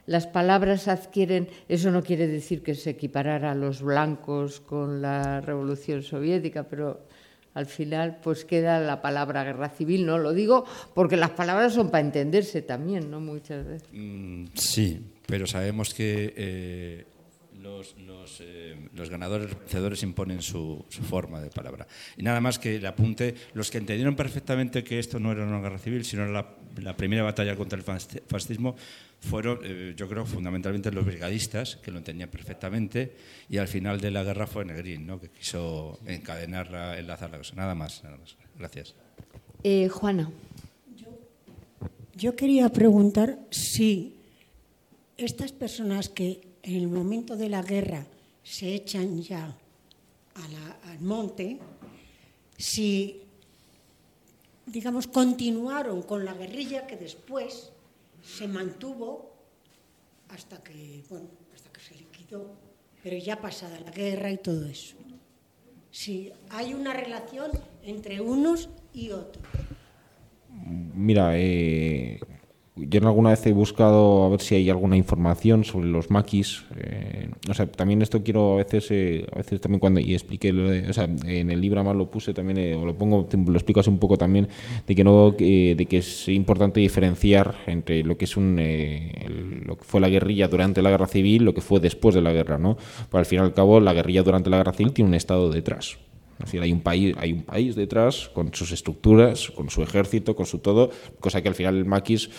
las 0.10 0.26
palabras 0.26 0.88
adquieren, 0.88 1.49
eso 1.68 1.91
no 1.91 2.01
quiere 2.01 2.28
decir 2.28 2.64
que 2.64 2.74
se 2.74 2.89
equiparara 2.89 3.51
a 3.51 3.55
los 3.55 3.84
blancos 3.84 4.60
con 4.60 5.03
la 5.03 5.39
Revolución 5.39 6.01
Soviética, 6.01 6.64
pero 6.64 7.05
al 7.53 7.68
final 7.68 8.18
pues 8.24 8.43
queda 8.43 8.80
la 8.80 9.03
palabra 9.03 9.43
guerra 9.43 9.70
civil, 9.70 10.07
no 10.07 10.18
lo 10.18 10.34
digo 10.34 10.66
porque 10.95 11.16
las 11.16 11.30
palabras 11.30 11.76
son 11.76 11.91
para 11.91 12.01
entenderse 12.03 12.64
también, 12.64 13.12
¿no? 13.12 13.20
Muchas 13.20 13.64
veces. 13.68 13.88
Mm, 13.93 14.45
sí, 14.55 14.99
pero 15.28 15.45
sabemos 15.45 15.93
que 15.93 16.34
eh, 16.36 17.05
los, 17.62 17.95
eh, 18.39 18.89
los, 18.95 19.12
ganadores 19.12 19.55
vencedores 19.60 20.01
imponen 20.01 20.41
su, 20.41 20.86
forma 20.89 21.39
de 21.39 21.51
palabra. 21.51 21.86
Y 22.18 22.24
nada 22.24 22.41
más 22.41 22.57
que 22.57 22.78
el 22.78 22.86
apunte, 22.88 23.36
los 23.53 23.70
que 23.70 23.78
entendieron 23.78 24.16
perfectamente 24.16 24.84
que 24.84 24.97
esto 24.97 25.20
no 25.20 25.32
era 25.32 25.45
una 25.45 25.62
guerra 25.62 25.78
civil, 25.78 26.03
sino 26.03 26.26
la, 26.26 26.55
la 26.82 26.97
primera 26.97 27.22
batalla 27.22 27.55
contra 27.55 27.78
el 27.78 27.84
fascismo, 27.84 28.76
fueron, 29.20 29.59
eh, 29.63 29.93
yo 29.95 30.07
creo, 30.07 30.26
fundamentalmente 30.26 30.91
los 30.91 31.05
brigadistas, 31.05 31.76
que 31.78 31.91
lo 31.91 31.97
entendían 31.97 32.30
perfectamente, 32.30 33.15
y 33.49 33.57
al 33.57 33.67
final 33.67 33.99
de 33.99 34.11
la 34.11 34.24
guerra 34.24 34.47
fue 34.47 34.65
Negrín, 34.65 35.05
¿no? 35.05 35.20
que 35.20 35.30
quiso 35.30 35.99
encadenarla, 36.05 36.97
enlazar 36.97 37.30
la 37.30 37.38
cosa. 37.38 37.55
Nada 37.55 37.76
más, 37.76 38.03
nada 38.03 38.17
más. 38.17 38.36
Gracias. 38.57 38.95
Juana. 39.91 40.32
yo 42.15 42.36
quería 42.36 42.70
preguntar 42.70 43.38
si 43.49 44.15
estas 45.17 45.51
personas 45.51 46.07
que 46.07 46.41
en 46.63 46.76
el 46.76 46.88
momento 46.88 47.36
de 47.36 47.49
la 47.49 47.61
guerra 47.61 48.05
se 48.43 48.74
echan 48.74 49.22
ya 49.22 49.53
al 50.36 50.99
monte, 51.01 51.59
si, 52.57 53.22
digamos, 54.65 55.07
continuaron 55.07 56.01
con 56.03 56.26
la 56.26 56.34
guerrilla 56.34 56.88
que 56.88 56.95
después 56.95 57.72
se 58.24 58.47
mantuvo 58.47 59.34
hasta 60.30 60.61
que, 60.63 61.03
bueno, 61.09 61.28
hasta 61.53 61.72
que 61.72 61.80
se 61.82 61.95
liquidó, 61.95 62.55
pero 63.03 63.17
ya 63.17 63.41
pasada 63.41 63.80
la 63.80 63.91
guerra 63.91 64.32
y 64.32 64.38
todo 64.38 64.65
eso. 64.67 64.95
Si 65.91 66.32
hay 66.49 66.74
una 66.74 66.93
relación 66.93 67.51
entre 67.84 68.22
unos 68.22 68.70
y 68.93 69.11
otros. 69.11 69.43
Mira, 70.49 71.32
eh, 71.36 72.20
yo 72.88 73.00
en 73.00 73.06
alguna 73.06 73.32
vez 73.32 73.46
he 73.46 73.54
buscado 73.54 74.24
a 74.26 74.30
ver 74.30 74.42
si 74.42 74.56
hay 74.56 74.70
alguna 74.70 74.96
información 74.96 75.64
sobre 75.64 75.88
los 75.88 76.10
maquis. 76.10 76.64
Eh, 76.78 77.30
o 77.50 77.54
sea, 77.54 77.68
también 77.68 78.02
esto 78.02 78.24
quiero 78.24 78.54
a 78.54 78.58
veces, 78.58 78.88
eh, 78.92 79.26
a 79.32 79.38
veces 79.38 79.60
también 79.62 79.80
cuando 79.80 80.00
y 80.00 80.14
expliqué, 80.14 80.52
o 80.52 80.94
sea, 80.94 81.10
en 81.26 81.50
el 81.50 81.62
libro 81.62 81.84
más 81.84 81.96
lo 81.96 82.10
puse 82.10 82.34
también, 82.34 82.58
eh, 82.58 82.76
o 82.76 82.86
lo 82.86 82.98
pongo, 82.98 83.28
lo 83.32 83.54
explico 83.54 83.80
así 83.80 83.90
un 83.90 84.00
poco 84.00 84.18
también, 84.18 84.48
de 84.88 84.96
que 84.96 85.04
no, 85.04 85.32
de 85.32 85.88
que 85.90 85.98
es 85.98 86.28
importante 86.30 86.80
diferenciar 86.80 87.56
entre 87.68 88.04
lo 88.04 88.18
que 88.18 88.26
es 88.26 88.38
un, 88.38 88.56
lo 89.66 89.78
que 89.78 89.84
fue 89.84 90.02
la 90.02 90.10
guerrilla 90.10 90.48
durante 90.48 90.82
la 90.82 90.90
guerra 90.90 91.08
civil, 91.08 91.44
lo 91.44 91.54
que 91.54 91.62
fue 91.62 91.80
después 91.80 92.16
de 92.16 92.22
la 92.22 92.32
guerra, 92.32 92.58
¿no? 92.58 92.78
Pero 93.10 93.20
al 93.20 93.26
fin 93.26 93.40
y 93.40 93.42
al 93.42 93.54
cabo, 93.54 93.80
la 93.80 93.94
guerrilla 93.94 94.24
durante 94.24 94.50
la 94.50 94.58
guerra 94.58 94.74
civil 94.74 94.94
tiene 94.94 95.10
un 95.10 95.16
estado 95.16 95.52
detrás. 95.52 95.98
Es 96.44 96.54
hay 96.54 96.72
un 96.72 96.82
país, 96.82 97.16
hay 97.18 97.34
un 97.34 97.44
país 97.44 97.76
detrás 97.76 98.30
con 98.34 98.54
sus 98.54 98.72
estructuras, 98.72 99.52
con 99.52 99.70
su 99.70 99.84
ejército, 99.84 100.36
con 100.36 100.46
su 100.46 100.60
todo, 100.60 100.90
cosa 101.20 101.42
que 101.42 101.50
al 101.50 101.56
final 101.56 101.78
el 101.78 101.86
maquis, 101.86 102.30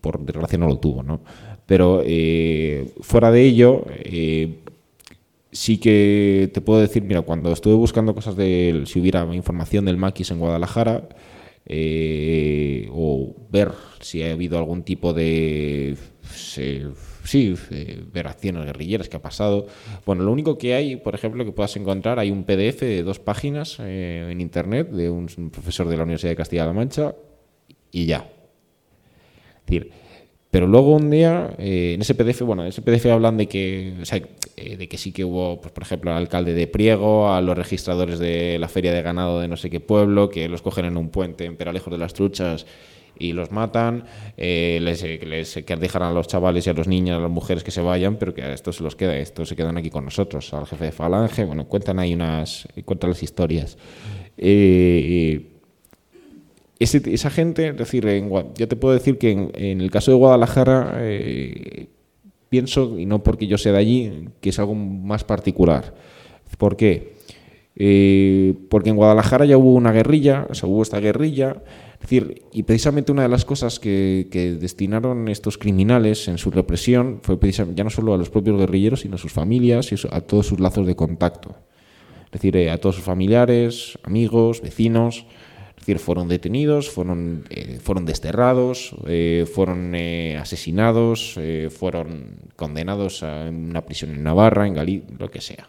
por 0.00 0.24
desgracia, 0.24 0.58
no 0.58 0.66
lo 0.66 0.78
tuvo. 0.78 1.02
¿no? 1.02 1.20
Pero 1.66 2.02
eh, 2.04 2.92
fuera 3.00 3.30
de 3.30 3.44
ello, 3.44 3.84
eh, 3.88 4.58
sí 5.52 5.78
que 5.78 6.50
te 6.52 6.60
puedo 6.60 6.80
decir, 6.80 7.02
mira, 7.04 7.22
cuando 7.22 7.52
estuve 7.52 7.74
buscando 7.74 8.14
cosas 8.14 8.36
de 8.36 8.82
si 8.86 9.00
hubiera 9.00 9.22
información 9.34 9.84
del 9.84 9.96
maquis 9.96 10.30
en 10.32 10.40
Guadalajara, 10.40 11.08
eh, 11.66 12.88
o 12.92 13.34
ver 13.50 13.70
si 14.00 14.22
ha 14.22 14.32
habido 14.32 14.58
algún 14.58 14.82
tipo 14.82 15.12
de 15.12 15.96
sí, 17.24 17.54
eh, 17.70 18.02
ver 18.12 18.26
acciones 18.26 18.64
guerrilleras 18.64 19.08
que 19.08 19.16
ha 19.16 19.22
pasado. 19.22 19.66
Bueno, 20.04 20.22
lo 20.22 20.32
único 20.32 20.58
que 20.58 20.74
hay, 20.74 20.96
por 20.96 21.14
ejemplo, 21.14 21.44
que 21.44 21.52
puedas 21.52 21.76
encontrar, 21.76 22.18
hay 22.18 22.30
un 22.30 22.44
PDF 22.44 22.80
de 22.80 23.02
dos 23.02 23.18
páginas 23.18 23.78
eh, 23.80 24.28
en 24.30 24.40
Internet 24.40 24.90
de 24.90 25.10
un 25.10 25.26
profesor 25.50 25.88
de 25.88 25.96
la 25.96 26.02
Universidad 26.04 26.30
de 26.30 26.36
Castilla-La 26.36 26.72
Mancha 26.72 27.14
y 27.90 28.06
ya. 28.06 28.28
Pero 30.50 30.66
luego 30.66 30.94
un 30.96 31.10
día, 31.10 31.54
eh, 31.58 31.92
en 31.94 32.02
ese 32.02 32.14
PDF, 32.14 32.42
bueno, 32.42 32.62
en 32.62 32.68
ese 32.68 32.82
PDF 32.82 33.06
hablan 33.06 33.38
de 33.38 33.48
que, 33.48 33.94
de 34.56 34.86
que 34.86 34.98
sí 34.98 35.10
que 35.10 35.24
hubo, 35.24 35.58
pues, 35.62 35.72
por 35.72 35.82
ejemplo, 35.82 36.10
al 36.10 36.18
alcalde 36.18 36.52
de 36.52 36.66
Priego, 36.66 37.32
a 37.32 37.40
los 37.40 37.56
registradores 37.56 38.18
de 38.18 38.58
la 38.58 38.68
feria 38.68 38.92
de 38.92 39.00
ganado 39.00 39.40
de 39.40 39.48
no 39.48 39.56
sé 39.56 39.70
qué 39.70 39.80
pueblo, 39.80 40.28
que 40.28 40.50
los 40.50 40.60
cogen 40.60 40.84
en 40.84 40.98
un 40.98 41.08
puente 41.08 41.46
en 41.46 41.56
Peralejos 41.56 41.90
de 41.90 41.98
las 41.98 42.12
Truchas 42.12 42.66
y 43.22 43.32
los 43.32 43.50
matan, 43.52 44.04
eh, 44.36 44.78
les, 44.82 45.02
les, 45.02 45.54
que 45.64 45.76
dejan 45.76 46.02
a 46.02 46.10
los 46.10 46.26
chavales 46.26 46.66
y 46.66 46.70
a 46.70 46.72
los 46.72 46.88
niños, 46.88 47.18
a 47.18 47.20
las 47.20 47.30
mujeres 47.30 47.62
que 47.62 47.70
se 47.70 47.80
vayan, 47.80 48.16
pero 48.16 48.34
que 48.34 48.42
a 48.42 48.52
estos 48.52 48.76
se 48.76 48.82
los 48.82 48.96
queda, 48.96 49.16
estos 49.16 49.48
se 49.48 49.56
quedan 49.56 49.78
aquí 49.78 49.90
con 49.90 50.04
nosotros, 50.04 50.52
al 50.52 50.66
jefe 50.66 50.86
de 50.86 50.92
Falange, 50.92 51.44
bueno, 51.44 51.66
cuentan 51.66 51.98
ahí 51.98 52.14
unas, 52.14 52.66
cuentan 52.84 53.10
las 53.10 53.22
historias. 53.22 53.78
Eh, 54.36 55.48
esa 56.78 57.30
gente, 57.30 57.68
es 57.68 57.76
decir, 57.76 58.04
ya 58.56 58.66
te 58.66 58.74
puedo 58.74 58.92
decir 58.92 59.16
que 59.16 59.30
en, 59.30 59.80
el 59.80 59.90
caso 59.92 60.10
de 60.10 60.16
Guadalajara, 60.16 60.96
eh, 60.98 61.86
pienso, 62.48 62.98
y 62.98 63.06
no 63.06 63.22
porque 63.22 63.46
yo 63.46 63.56
sea 63.56 63.72
de 63.72 63.78
allí, 63.78 64.28
que 64.40 64.50
es 64.50 64.58
algo 64.58 64.74
más 64.74 65.22
particular. 65.22 65.94
¿Por 66.58 66.76
qué? 66.76 67.12
porque 68.68 68.90
en 68.90 68.96
Guadalajara 68.96 69.46
ya 69.46 69.56
hubo 69.56 69.74
una 69.74 69.92
guerrilla, 69.92 70.46
o 70.50 70.54
sea, 70.54 70.68
hubo 70.68 70.82
esta 70.82 71.00
guerrilla, 71.00 71.56
decir, 72.02 72.42
y 72.52 72.62
precisamente 72.64 73.12
una 73.12 73.22
de 73.22 73.28
las 73.28 73.44
cosas 73.44 73.78
que, 73.78 74.26
destinaron 74.60 75.28
estos 75.28 75.58
criminales 75.58 76.28
en 76.28 76.38
su 76.38 76.50
represión 76.50 77.20
fue 77.22 77.38
precisamente, 77.38 77.78
ya 77.78 77.84
no 77.84 77.90
solo 77.90 78.14
a 78.14 78.18
los 78.18 78.30
propios 78.30 78.58
guerrilleros, 78.58 79.00
sino 79.00 79.16
a 79.16 79.18
sus 79.18 79.32
familias 79.32 79.92
y 79.92 79.96
a 80.10 80.20
todos 80.20 80.46
sus 80.46 80.60
lazos 80.60 80.86
de 80.86 80.96
contacto. 80.96 81.54
Es 82.26 82.32
decir, 82.32 82.56
eh, 82.56 82.70
a 82.70 82.78
todos 82.78 82.96
sus 82.96 83.04
familiares, 83.04 83.98
amigos, 84.02 84.62
vecinos. 84.62 85.26
Es 85.70 85.86
decir, 85.86 85.98
fueron 85.98 86.28
detenidos, 86.28 86.88
fueron, 86.88 87.44
eh, 87.50 87.78
fueron 87.82 88.06
desterrados, 88.06 88.94
eh, 89.06 89.46
fueron 89.52 89.94
asesinados, 90.38 91.38
fueron 91.70 92.36
condenados 92.56 93.22
a 93.22 93.48
una 93.50 93.84
prisión 93.84 94.12
en 94.12 94.22
Navarra, 94.22 94.66
en 94.66 94.74
Galicia, 94.74 95.08
lo 95.18 95.30
que 95.30 95.40
sea. 95.40 95.68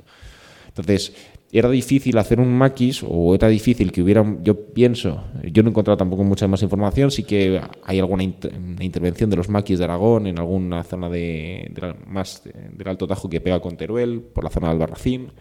Entonces, 0.67 1.13
era 1.53 1.69
difícil 1.69 2.17
hacer 2.17 2.39
un 2.39 2.51
maquis 2.51 3.05
o 3.07 3.35
era 3.35 3.47
difícil 3.47 3.91
que 3.91 4.01
hubiera, 4.01 4.25
yo 4.41 4.73
pienso, 4.73 5.23
yo 5.43 5.61
no 5.61 5.69
he 5.69 5.71
encontrado 5.71 5.97
tampoco 5.97 6.23
mucha 6.23 6.47
más 6.47 6.63
información, 6.63 7.11
sí 7.11 7.23
que 7.23 7.61
hay 7.83 7.99
alguna 7.99 8.23
intervención 8.23 9.29
de 9.29 9.35
los 9.35 9.49
maquis 9.49 9.77
de 9.77 9.85
Aragón 9.85 10.25
en 10.25 10.39
alguna 10.39 10.83
zona 10.83 11.09
de, 11.09 11.71
más 12.07 12.41
del 12.43 12.87
Alto 12.87 13.05
Tajo 13.05 13.29
que 13.29 13.39
pega 13.39 13.59
con 13.59 13.77
Teruel, 13.77 14.19
por 14.21 14.43
la 14.43 14.49
zona 14.49 14.69
del 14.69 14.77
Albarracín, 14.77 15.31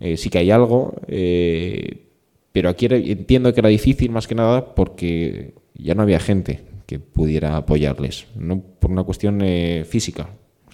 eh, 0.00 0.16
sí 0.16 0.30
que 0.30 0.38
hay 0.38 0.50
algo, 0.50 0.94
eh, 1.06 2.06
pero 2.52 2.70
aquí 2.70 2.86
entiendo 2.90 3.52
que 3.52 3.60
era 3.60 3.68
difícil 3.68 4.10
más 4.10 4.26
que 4.26 4.34
nada 4.34 4.74
porque 4.74 5.52
ya 5.74 5.94
no 5.94 6.00
había 6.00 6.18
gente 6.18 6.62
que 6.86 6.98
pudiera 6.98 7.58
apoyarles, 7.58 8.26
no 8.36 8.62
por 8.62 8.90
una 8.90 9.04
cuestión 9.04 9.42
eh, 9.42 9.84
física, 9.86 10.30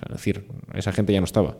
es 0.06 0.12
decir, 0.12 0.46
esa 0.72 0.92
gente 0.92 1.12
ya 1.12 1.20
no 1.20 1.24
estaba. 1.24 1.58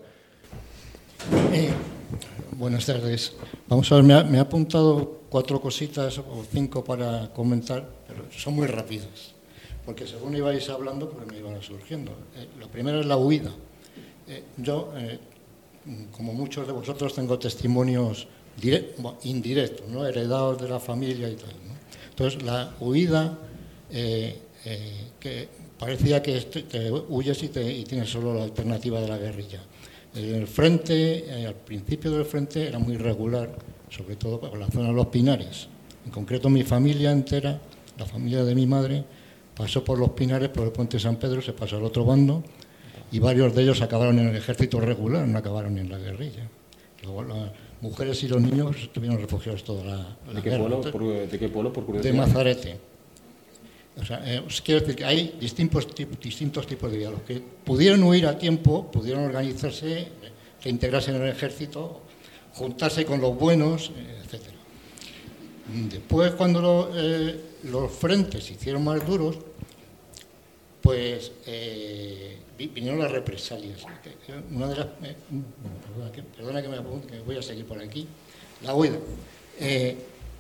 Buenas 2.59 2.85
tardes. 2.85 3.33
Vamos 3.67 3.91
a 3.91 3.95
ver, 3.97 4.05
me 4.05 4.39
ha, 4.39 4.43
apuntado 4.43 5.23
cuatro 5.31 5.59
cositas 5.59 6.19
o 6.19 6.45
cinco 6.53 6.85
para 6.85 7.33
comentar, 7.33 7.89
pero 8.07 8.25
son 8.31 8.55
muy 8.55 8.67
rápidas, 8.67 9.33
porque 9.87 10.07
según 10.07 10.37
ibais 10.37 10.69
hablando, 10.69 11.09
pues 11.09 11.27
me 11.27 11.39
iban 11.39 11.63
surgiendo. 11.63 12.13
Eh, 12.37 12.47
lo 12.61 12.69
primero 12.69 13.01
es 13.01 13.07
la 13.07 13.17
huida. 13.17 13.51
Eh, 14.29 14.43
yo, 14.59 14.93
eh, 14.97 15.19
como 16.15 16.35
muchos 16.35 16.67
de 16.67 16.75
vosotros, 16.75 17.15
tengo 17.15 17.39
testimonios 17.39 18.29
indirectos, 19.25 19.89
¿no? 19.89 20.07
heredados 20.07 20.61
de 20.61 20.69
la 20.69 20.79
familia 20.79 21.31
y 21.31 21.37
tal. 21.37 21.49
¿no? 21.49 21.75
Entonces, 22.11 22.43
la 22.43 22.75
huida, 22.81 23.39
que 23.91 25.49
parecía 25.79 26.23
que 26.23 26.39
te 26.39 26.91
huyes 26.91 27.43
y, 27.45 27.49
te, 27.49 27.73
y 27.73 27.85
tienes 27.85 28.11
solo 28.11 28.35
la 28.35 28.45
alternativa 28.45 29.01
de 29.01 29.09
la 29.09 29.17
guerrilla 29.17 29.63
el 30.15 30.47
frente, 30.47 31.25
eh, 31.27 31.47
al 31.47 31.55
principio 31.55 32.11
del 32.11 32.25
frente 32.25 32.69
era 32.69 32.79
muy 32.79 32.97
regular, 32.97 33.51
sobre 33.89 34.17
todo 34.17 34.41
por 34.41 34.59
la 34.59 34.69
zona 34.69 34.89
de 34.89 34.95
los 34.95 35.07
Pinares. 35.07 35.69
En 36.05 36.11
concreto 36.11 36.51
mi 36.51 36.63
familia 36.63 37.13
entera, 37.13 37.61
la 37.99 38.07
familia 38.07 38.45
de 38.45 38.55
mi 38.55 38.67
madre, 38.67 39.05
pasó 39.55 39.85
por 39.85 39.99
los 39.99 40.11
Pinares, 40.11 40.49
por 40.49 40.65
el 40.65 40.73
puente 40.73 40.99
San 40.99 41.17
Pedro, 41.17 41.41
se 41.41 41.53
pasó 41.53 41.77
al 41.77 41.85
otro 41.85 42.05
bando 42.05 42.43
y 43.11 43.19
varios 43.19 43.55
de 43.55 43.63
ellos 43.63 43.81
acabaron 43.83 44.19
en 44.19 44.29
el 44.29 44.37
ejército 44.37 44.81
regular, 44.81 45.27
no 45.27 45.39
acabaron 45.39 45.79
en 45.79 45.91
la 45.91 45.99
guerrilla. 45.99 46.49
Luego 47.03 47.23
las 47.25 47.51
mujeres 47.81 48.23
y 48.23 48.29
los 48.29 48.41
niños 48.41 48.77
estuvieron 48.77 49.19
refugiados 49.19 49.65
toda 49.65 49.85
la, 49.85 50.33
¿De, 50.33 50.43
qué 50.43 50.57
pueblo, 50.57 50.81
¿De 50.83 51.39
qué 51.39 51.49
pueblo, 51.49 51.73
por 51.73 51.85
curiosidad? 51.85 52.13
De 52.13 52.19
Mazarete. 52.19 52.92
Eh, 53.97 54.43
quiero 54.65 54.81
decir 54.81 54.97
que 54.97 55.05
hay 55.05 55.37
distintos, 55.39 55.87
tipos 55.95 56.91
de. 56.91 57.11
Los 57.11 57.23
que 57.23 57.41
pudieron 57.41 58.03
huir 58.03 58.27
a 58.27 58.39
tiempo, 58.39 58.91
pudieron 58.91 59.25
organizarse, 59.25 60.09
reintegrarse 60.65 61.11
en 61.11 61.23
el 61.23 61.29
ejército, 61.29 62.01
juntarse 62.55 63.05
con 63.05 63.21
los 63.21 63.37
buenos, 63.37 63.91
eh, 63.95 64.23
etc. 64.25 64.41
Después, 65.91 66.33
cuando 66.33 66.91
eh, 66.95 67.41
los 67.65 67.93
frentes 67.93 68.45
se 68.45 68.55
hicieron 68.55 68.83
más 68.83 69.07
duros, 69.07 69.39
pues 70.81 71.31
vinieron 72.59 72.99
las 72.99 73.13
represalias. 73.13 73.83
Una 74.51 74.69
de 74.69 74.77
las, 74.77 74.87
perdona, 76.37 76.63
que, 76.63 76.69
me 76.69 76.77
que 77.07 77.21
voy 77.21 77.37
a 77.37 77.43
seguir 77.43 77.67
por 77.67 77.79
aquí. 77.79 78.09
La 78.65 78.75
huida. 78.75 78.97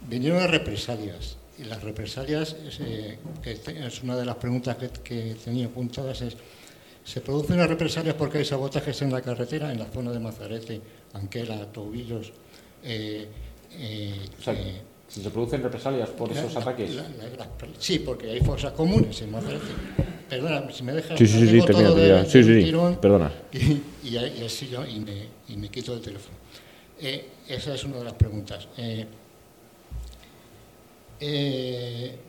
vinieron 0.09 0.39
las 0.39 0.51
represalias 0.51 1.37
y 1.59 1.65
las 1.65 1.83
represalias, 1.83 2.57
eh, 2.81 3.19
que 3.43 3.53
es 3.53 4.03
una 4.03 4.17
de 4.17 4.25
las 4.25 4.37
preguntas 4.37 4.77
que, 5.03 5.37
tenía 5.45 5.67
apuntadas, 5.67 6.23
es, 6.23 6.37
¿se 7.05 7.21
producen 7.21 7.59
las 7.59 7.69
represalias 7.69 8.15
porque 8.15 8.39
hay 8.39 8.45
sabotajes 8.45 9.03
en 9.03 9.13
la 9.13 9.21
carretera, 9.21 9.71
en 9.71 9.79
la 9.79 9.87
zona 9.87 10.13
de 10.13 10.19
Mazarete, 10.19 10.81
Anquela, 11.13 11.67
Tobillos? 11.71 12.33
Eh, 12.83 13.27
eh, 13.73 14.15
¿Se 15.09 15.31
producen 15.31 15.63
represalias 15.63 16.09
por 16.09 16.33
esos 16.33 16.57
ataques? 16.57 16.91
sí, 17.79 17.99
porque 17.99 18.31
hay 18.31 18.41
fosas 18.41 18.73
comunes 18.73 19.21
en 19.21 19.31
Mazarete. 19.31 19.73
Perdona, 20.31 20.73
si 20.73 20.83
me 20.83 20.93
dejas... 20.93 21.19
Sí, 21.19 21.27
sí, 21.27 21.47
sí, 21.47 21.61
de, 21.61 22.25
sí, 22.27 22.43
sí, 22.43 22.65
tirón, 22.65 22.97
perdona. 22.97 23.31
Y, 24.03 24.17
así 24.17 24.69
yo, 24.69 24.87
y, 24.87 25.01
me, 25.01 25.27
y 25.49 25.57
me 25.59 25.69
quito 25.69 25.93
el 25.93 26.01
teléfono. 26.01 26.37
esa 27.47 27.75
es 27.75 27.85
una 27.85 27.99
de 27.99 28.05
las 28.05 28.15
preguntas. 28.15 28.67
Eh, 28.79 29.07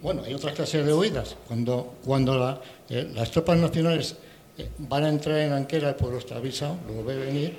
bueno, 0.01 0.23
hay 0.25 0.33
otras 0.33 0.53
clases 0.53 0.85
de 0.85 0.93
huidas. 0.93 1.35
Cuando, 1.47 1.95
cuando 2.05 2.61
eh, 2.89 3.09
las 3.13 3.31
tropas 3.31 3.57
nacionales 3.57 4.15
eh, 4.57 4.69
van 4.77 5.03
a 5.05 5.09
entrar 5.09 5.39
en 5.39 5.53
Anquera, 5.53 5.89
el 5.89 5.95
pueblo 5.95 6.19
está 6.19 6.35
avisado, 6.35 6.77
luego 6.87 7.03
ve 7.03 7.17
venir, 7.17 7.53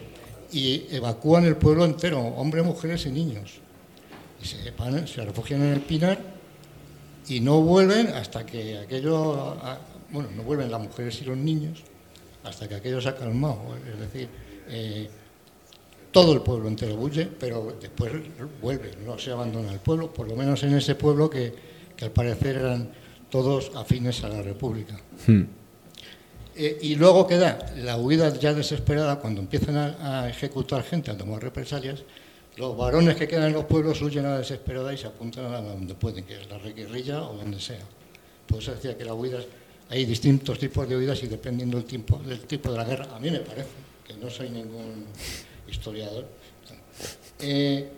y 0.53 0.87
evacúan 0.91 1.45
el 1.45 1.57
pueblo 1.57 1.85
entero, 1.85 2.21
hombres, 2.21 2.65
mujeres 2.65 3.07
y 3.07 3.11
niños. 3.11 3.55
Y 4.43 4.47
se, 4.47 5.25
refugian 5.25 5.63
en 5.63 5.73
el 5.73 5.81
Pinar 5.81 6.19
y 7.29 7.41
no 7.41 7.61
vuelven 7.63 8.09
hasta 8.09 8.45
que 8.47 8.79
aquello, 8.79 9.35
a- 9.63 9.79
bueno, 10.11 10.29
no 10.37 10.43
vuelven 10.43 10.71
las 10.71 10.81
mujeres 10.81 11.21
y 11.23 11.25
los 11.25 11.37
niños 11.37 11.83
hasta 12.45 12.69
que 12.69 12.75
aquello 12.77 13.01
se 13.01 13.09
ha 13.09 13.17
calmado. 13.17 13.59
Es 13.93 13.99
decir, 13.99 14.29
eh, 14.69 15.09
todo 16.15 16.33
el 16.33 16.43
pueblo 16.43 16.69
entero 16.69 16.95
huye, 16.95 17.27
pero 17.27 17.77
después 17.81 18.13
vuelve, 18.63 18.93
no 19.05 19.19
se 19.19 19.33
abandona 19.33 19.73
el 19.73 19.81
pueblo, 19.81 20.15
por 20.15 20.29
lo 20.29 20.37
menos 20.37 20.63
en 20.63 20.73
ese 20.77 20.95
pueblo 20.95 21.29
que, 21.29 21.53
que 21.97 22.05
al 22.05 22.13
parecer 22.13 22.57
eran 22.57 22.89
todos 23.29 23.73
afines 23.75 24.23
a 24.23 24.29
la 24.29 24.41
República. 24.41 24.97
Eh, 26.55 26.79
y 26.83 26.95
luego 26.95 27.27
queda 27.27 27.75
la 27.79 27.97
huida 27.97 28.33
ya 28.39 28.55
desesperada 28.55 29.19
cuando 29.19 29.41
empiezan 29.41 29.77
a, 29.77 30.23
a 30.23 30.31
ejecutar 30.31 30.85
gente, 30.85 31.11
a 31.11 31.19
tomar 31.19 31.43
represalias. 31.43 32.05
Los 32.57 32.77
varones 32.77 33.17
que 33.17 33.27
quedan 33.27 33.49
en 33.49 33.55
los 33.55 33.65
pueblos 33.65 34.01
huyen 34.01 34.25
a 34.25 34.31
la 34.31 34.39
desesperada 34.39 34.95
y 34.95 34.97
se 34.97 35.09
apuntan 35.09 35.53
a 35.53 35.61
donde 35.61 35.95
pueden, 35.95 36.23
que 36.23 36.41
es 36.41 36.49
la 36.49 36.59
guerrilla 36.59 37.25
o 37.25 37.35
donde 37.35 37.59
sea. 37.59 37.83
Por 38.47 38.59
eso 38.59 38.73
decía 38.73 38.97
que 38.97 39.05
las 39.05 39.15
huidas, 39.15 39.47
hay 39.91 40.05
distintos 40.05 40.61
tipos 40.61 40.89
de 40.89 40.97
huidas 40.97 41.21
y 41.25 41.27
dependiendo 41.27 41.77
del, 41.77 41.87
tiempo, 41.87 42.21
del 42.25 42.39
tipo 42.43 42.71
de 42.71 42.77
la 42.77 42.85
guerra, 42.85 43.09
a 43.13 43.19
mí 43.19 43.33
me 43.33 43.41
parece, 43.41 43.71
que 44.07 44.15
no 44.15 44.31
soy 44.31 44.51
ningún 44.51 45.07
historiador. 45.75 46.27
Eh, 47.41 47.91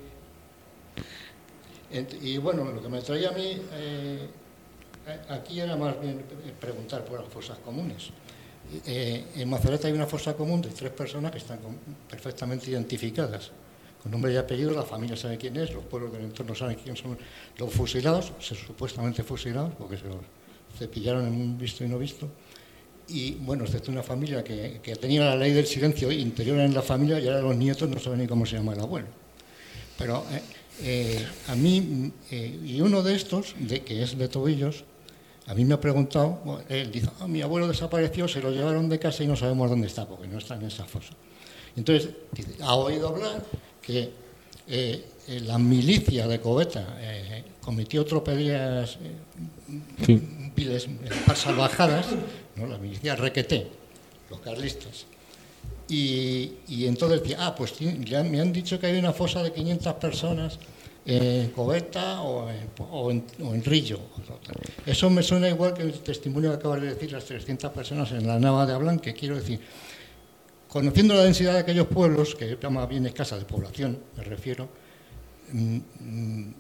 y 2.23 2.37
bueno, 2.39 2.65
lo 2.65 2.83
que 2.83 2.89
me 2.89 3.01
traía 3.01 3.29
a 3.29 3.33
mí 3.33 3.59
eh, 3.73 4.29
aquí 5.29 5.61
era 5.61 5.77
más 5.77 6.01
bien 6.01 6.23
preguntar 6.61 7.05
por 7.05 7.21
las 7.21 7.33
fosas 7.33 7.59
comunes. 7.59 8.11
Eh, 8.85 9.25
en 9.37 9.49
Mazareta 9.49 9.87
hay 9.87 9.95
una 9.95 10.07
fosa 10.07 10.35
común 10.35 10.61
de 10.61 10.71
tres 10.71 10.91
personas 10.91 11.31
que 11.31 11.39
están 11.39 11.61
perfectamente 12.11 12.71
identificadas, 12.71 13.53
con 14.03 14.11
nombre 14.11 14.33
y 14.33 14.37
apellido, 14.37 14.73
la 14.73 14.83
familia 14.83 15.17
sabe 15.17 15.39
quién 15.39 15.57
es, 15.57 15.73
los 15.73 15.85
pueblos 15.85 16.13
del 16.13 16.23
entorno 16.23 16.55
saben 16.55 16.77
quién 16.83 16.97
son 16.97 17.17
los 17.57 17.73
fusilados, 17.73 18.33
supuestamente 18.41 19.23
fusilados, 19.23 19.73
porque 19.79 19.97
se 19.97 20.09
los 20.09 20.19
cepillaron 20.77 21.27
en 21.27 21.35
un 21.35 21.57
visto 21.57 21.85
y 21.85 21.89
no 21.89 21.99
visto. 21.99 22.29
Y 23.09 23.33
bueno, 23.35 23.65
excepto 23.65 23.91
una 23.93 24.03
familia 24.03 24.43
que, 24.43 24.81
que 24.83 24.97
tenía 24.97 25.25
la 25.25 25.37
ley 25.37 25.53
del 25.53 25.67
silencio 25.67 26.11
interior 26.11 26.59
en 26.59 26.75
la 26.75 26.83
familia 26.83 27.21
y 27.21 27.27
ahora 27.29 27.41
los 27.41 27.57
nietos 27.57 27.89
no 27.89 27.99
saben 28.01 28.21
ni 28.21 28.27
cómo 28.27 28.45
se 28.47 28.57
llama 28.57 28.73
el 28.75 28.81
abuelo. 28.81 29.07
Pero 29.97 30.25
eh, 30.33 30.43
eh, 30.83 31.27
a 31.49 31.55
mí, 31.55 32.11
eh, 32.31 32.61
y 32.65 32.81
uno 32.81 33.03
de 33.03 33.15
estos, 33.15 33.55
de, 33.61 33.83
que 33.83 34.03
es 34.03 34.19
de 34.19 34.29
Tobillos, 34.29 34.85
a 35.47 35.55
mí 35.55 35.65
me 35.65 35.75
ha 35.75 35.81
preguntado, 35.81 36.61
él 36.69 36.91
dice, 36.91 37.09
"Ah, 37.21 37.29
mi 37.29 37.41
abuelo 37.41 37.69
desapareció, 37.69 38.27
se 38.27 38.41
lo 38.41 38.51
llevaron 38.51 38.89
de 38.89 38.99
casa 38.99 39.23
y 39.23 39.29
no 39.29 39.37
sabemos 39.37 39.71
dónde 39.71 39.87
está, 39.87 40.05
porque 40.07 40.27
no 40.27 40.39
está 40.39 40.57
en 40.57 40.63
esa 40.67 40.85
fosa. 40.85 41.13
Entonces, 41.77 42.09
dice, 42.33 42.57
ha 42.63 42.75
oído 42.75 43.09
hablar 43.09 43.45
que 43.81 44.11
eh, 44.67 45.05
eh, 45.29 45.41
la 45.47 45.59
milicia 45.59 46.27
de 46.27 46.41
Coveta 46.41 46.97
eh, 46.99 47.45
cometió 47.63 48.05
tropelías 48.05 48.99
Sí. 50.05 50.21
viles, 50.57 50.89
salvajadas, 51.37 52.07
¿no? 52.57 52.67
la 52.67 52.79
milicia 52.79 53.15
requeté, 53.17 53.67
los 54.31 54.41
carlistas. 54.41 55.07
Y, 55.89 56.53
y 56.69 56.87
entonces 56.87 57.21
decía, 57.23 57.39
ah, 57.47 57.55
pues 57.55 57.75
ya 57.79 58.23
me 58.25 58.41
han 58.41 58.53
dicho 58.53 58.79
que 58.81 58.87
hay 58.87 58.99
una 58.99 59.13
fosa 59.13 59.43
de 59.43 59.53
500 59.53 59.95
personas 59.95 60.59
en 61.05 61.51
Coveta 61.51 62.23
o 62.23 62.51
en, 62.51 62.69
o 63.41 63.55
en- 63.55 63.63
Rillo. 63.63 64.01
Eso 64.85 65.09
me 65.09 65.23
suena 65.23 65.49
igual 65.49 65.75
que 65.75 65.83
el 65.83 65.93
testimonio 66.01 66.51
que 66.51 66.57
acabas 66.57 66.81
de 66.81 66.89
decir, 66.89 67.13
las 67.13 67.25
300 67.25 67.71
personas 67.73 68.11
en 68.11 68.27
la 68.27 68.39
Nava 68.41 68.67
de 68.67 68.73
Ablán, 68.73 68.99
que 68.99 69.15
quiero 69.15 69.37
decir, 69.37 69.61
conociendo 70.69 71.15
la 71.15 71.23
densidad 71.23 71.53
de 71.53 71.61
aquellos 71.61 71.87
pueblos, 71.87 72.35
que 72.35 72.57
más 72.69 72.89
bien 72.89 73.07
escasa 73.07 73.39
de 73.39 73.45
población, 73.45 74.01
me 74.17 74.25
refiero, 74.25 74.69
mm, 75.53 75.77
mm, 76.01 76.55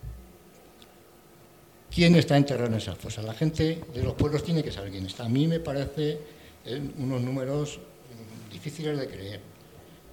¿quién 1.96 2.14
está 2.14 2.36
enterrado 2.36 2.66
en 2.68 2.74
esas 2.74 2.98
fosas? 2.98 3.24
La 3.24 3.32
gente 3.32 3.82
de 3.94 4.02
los 4.02 4.12
pueblos 4.12 4.44
tiene 4.44 4.62
que 4.62 4.70
saber 4.70 4.90
quién 4.90 5.06
está. 5.06 5.24
A 5.24 5.28
mí 5.30 5.46
me 5.46 5.60
parece 5.60 6.18
eh, 6.66 6.82
unos 6.98 7.22
números 7.22 7.78
mm, 7.78 8.52
difíciles 8.52 8.98
de 8.98 9.08
creer. 9.08 9.40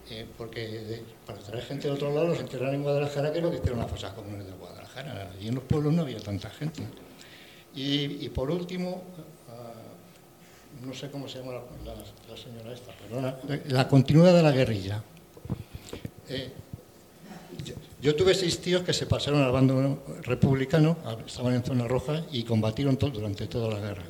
Eh, 0.09 0.25
porque 0.37 1.01
para 1.25 1.39
traer 1.39 1.63
gente 1.65 1.87
de 1.89 1.93
otro 1.93 2.13
lado 2.13 2.27
los 2.29 2.39
enterraron 2.39 2.75
en 2.75 2.83
Guadalajara, 2.83 3.31
que 3.33 3.39
es 3.39 3.43
lo 3.43 3.51
que 3.51 3.57
hicieron 3.57 3.79
las 3.79 3.91
fosas 3.91 4.13
comunes 4.13 4.45
de 4.45 4.53
Guadalajara. 4.53 5.31
Y 5.41 5.49
en 5.49 5.55
los 5.55 5.63
pueblos 5.65 5.91
no 5.93 6.03
había 6.03 6.19
tanta 6.19 6.49
gente. 6.49 6.83
Y, 7.75 8.29
por 8.29 8.49
último, 8.49 9.03
ah, 9.49 9.73
no 10.85 10.93
sé 10.93 11.09
cómo 11.11 11.27
se 11.27 11.39
llama 11.39 11.53
la, 11.53 11.59
la- 11.93 11.95
la 12.29 12.37
señora 12.37 12.73
esta, 12.73 12.91
perdona, 12.93 13.35
la 13.67 13.87
continuidad 13.89 14.33
de 14.33 14.43
la 14.43 14.51
guerrilla. 14.51 15.03
Eh, 16.29 16.49
yo, 18.03 18.15
tuve 18.15 18.35
seis 18.35 18.59
tíos 18.59 18.83
que 18.83 18.91
se 18.91 19.05
pasaron 19.05 19.41
al 19.41 19.51
bando 19.51 20.03
republicano, 20.23 20.97
estaban 21.25 21.55
en 21.55 21.63
zona 21.63 21.87
roja 21.87 22.23
y 22.31 22.43
combatieron 22.43 22.97
durante 22.97 23.47
toda 23.47 23.73
la 23.73 23.79
guerra. 23.79 24.03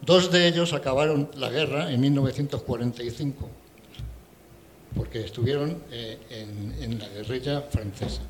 Dos 0.00 0.30
de 0.30 0.46
ellos 0.46 0.72
acabaron 0.72 1.28
la 1.36 1.50
guerra 1.50 1.92
en 1.92 2.00
1945, 2.00 3.48
porque 4.96 5.24
estuvieron 5.24 5.82
eh, 5.90 6.18
en, 6.30 6.98
la 6.98 7.08
guerrilla 7.08 7.62
francesa. 7.62 8.22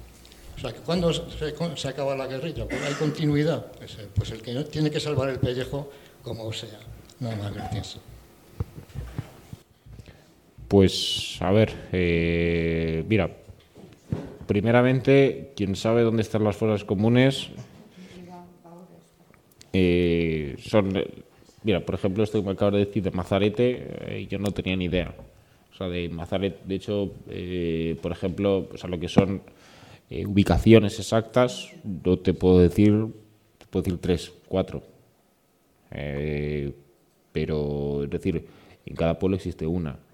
O 0.57 0.61
sea, 0.61 0.73
que 0.73 0.81
cuando 0.81 1.13
se, 1.13 1.55
se 1.77 1.89
acaba 1.89 2.17
la 2.17 2.27
guerrilla, 2.27 2.67
pues 2.67 2.83
hay 2.83 2.95
continuidad, 2.95 3.67
pues, 3.79 3.95
eh, 3.95 4.09
pues 4.15 4.31
el 4.31 4.43
que 4.43 4.55
tiene 4.65 4.91
que 4.91 5.01
salvar 5.01 5.29
el 5.29 5.39
pellejo 5.39 5.91
como 6.23 6.53
sea. 6.53 6.81
Nada 7.21 7.37
más, 7.37 7.55
gracias. 7.55 7.99
Pues, 10.71 11.37
a 11.41 11.51
ver, 11.51 11.75
eh, 11.93 13.05
mira, 13.09 13.29
primeramente, 14.51 15.53
quien 15.55 15.77
sabe 15.77 16.03
dónde 16.03 16.23
están 16.23 16.43
las 16.43 16.57
fosas 16.57 16.83
comunes 16.83 17.51
eh, 19.73 20.57
son, 20.59 20.97
eh, 20.97 21.07
mira, 21.63 21.87
por 21.87 21.95
ejemplo, 21.95 22.25
esto 22.25 22.41
que 22.41 22.47
me 22.47 22.53
acabas 22.55 22.75
de 22.75 22.85
decir 22.87 23.01
de 23.01 23.13
Mazarete, 23.13 23.87
eh, 24.09 24.27
yo 24.29 24.41
no 24.41 24.51
tenía 24.51 24.75
ni 24.75 24.87
idea. 24.87 25.15
O 25.73 25.77
sea, 25.77 25.89
de 25.89 26.09
Mazarete, 26.09 26.59
de 26.65 26.75
hecho, 26.75 27.13
eh, 27.29 27.97
por 28.03 28.11
ejemplo, 28.11 28.69
o 28.75 28.77
sea, 28.77 28.91
lo 28.91 28.99
que 28.99 29.07
son 29.07 29.41
ubicaciones 30.11 30.99
exactas, 30.99 31.71
no 31.85 32.19
te 32.19 32.35
puedo 32.35 32.59
decir, 32.59 33.07
te 33.57 33.67
puedo 33.67 33.85
decir 33.85 34.01
tres, 34.01 34.33
cuatro. 34.49 34.83
Pero, 37.31 38.03
es 38.03 38.11
decir, 38.11 38.45
en 38.85 38.97
cada 38.97 39.17
pueblo 39.17 39.37
existe 39.37 39.65
una. 39.65 40.10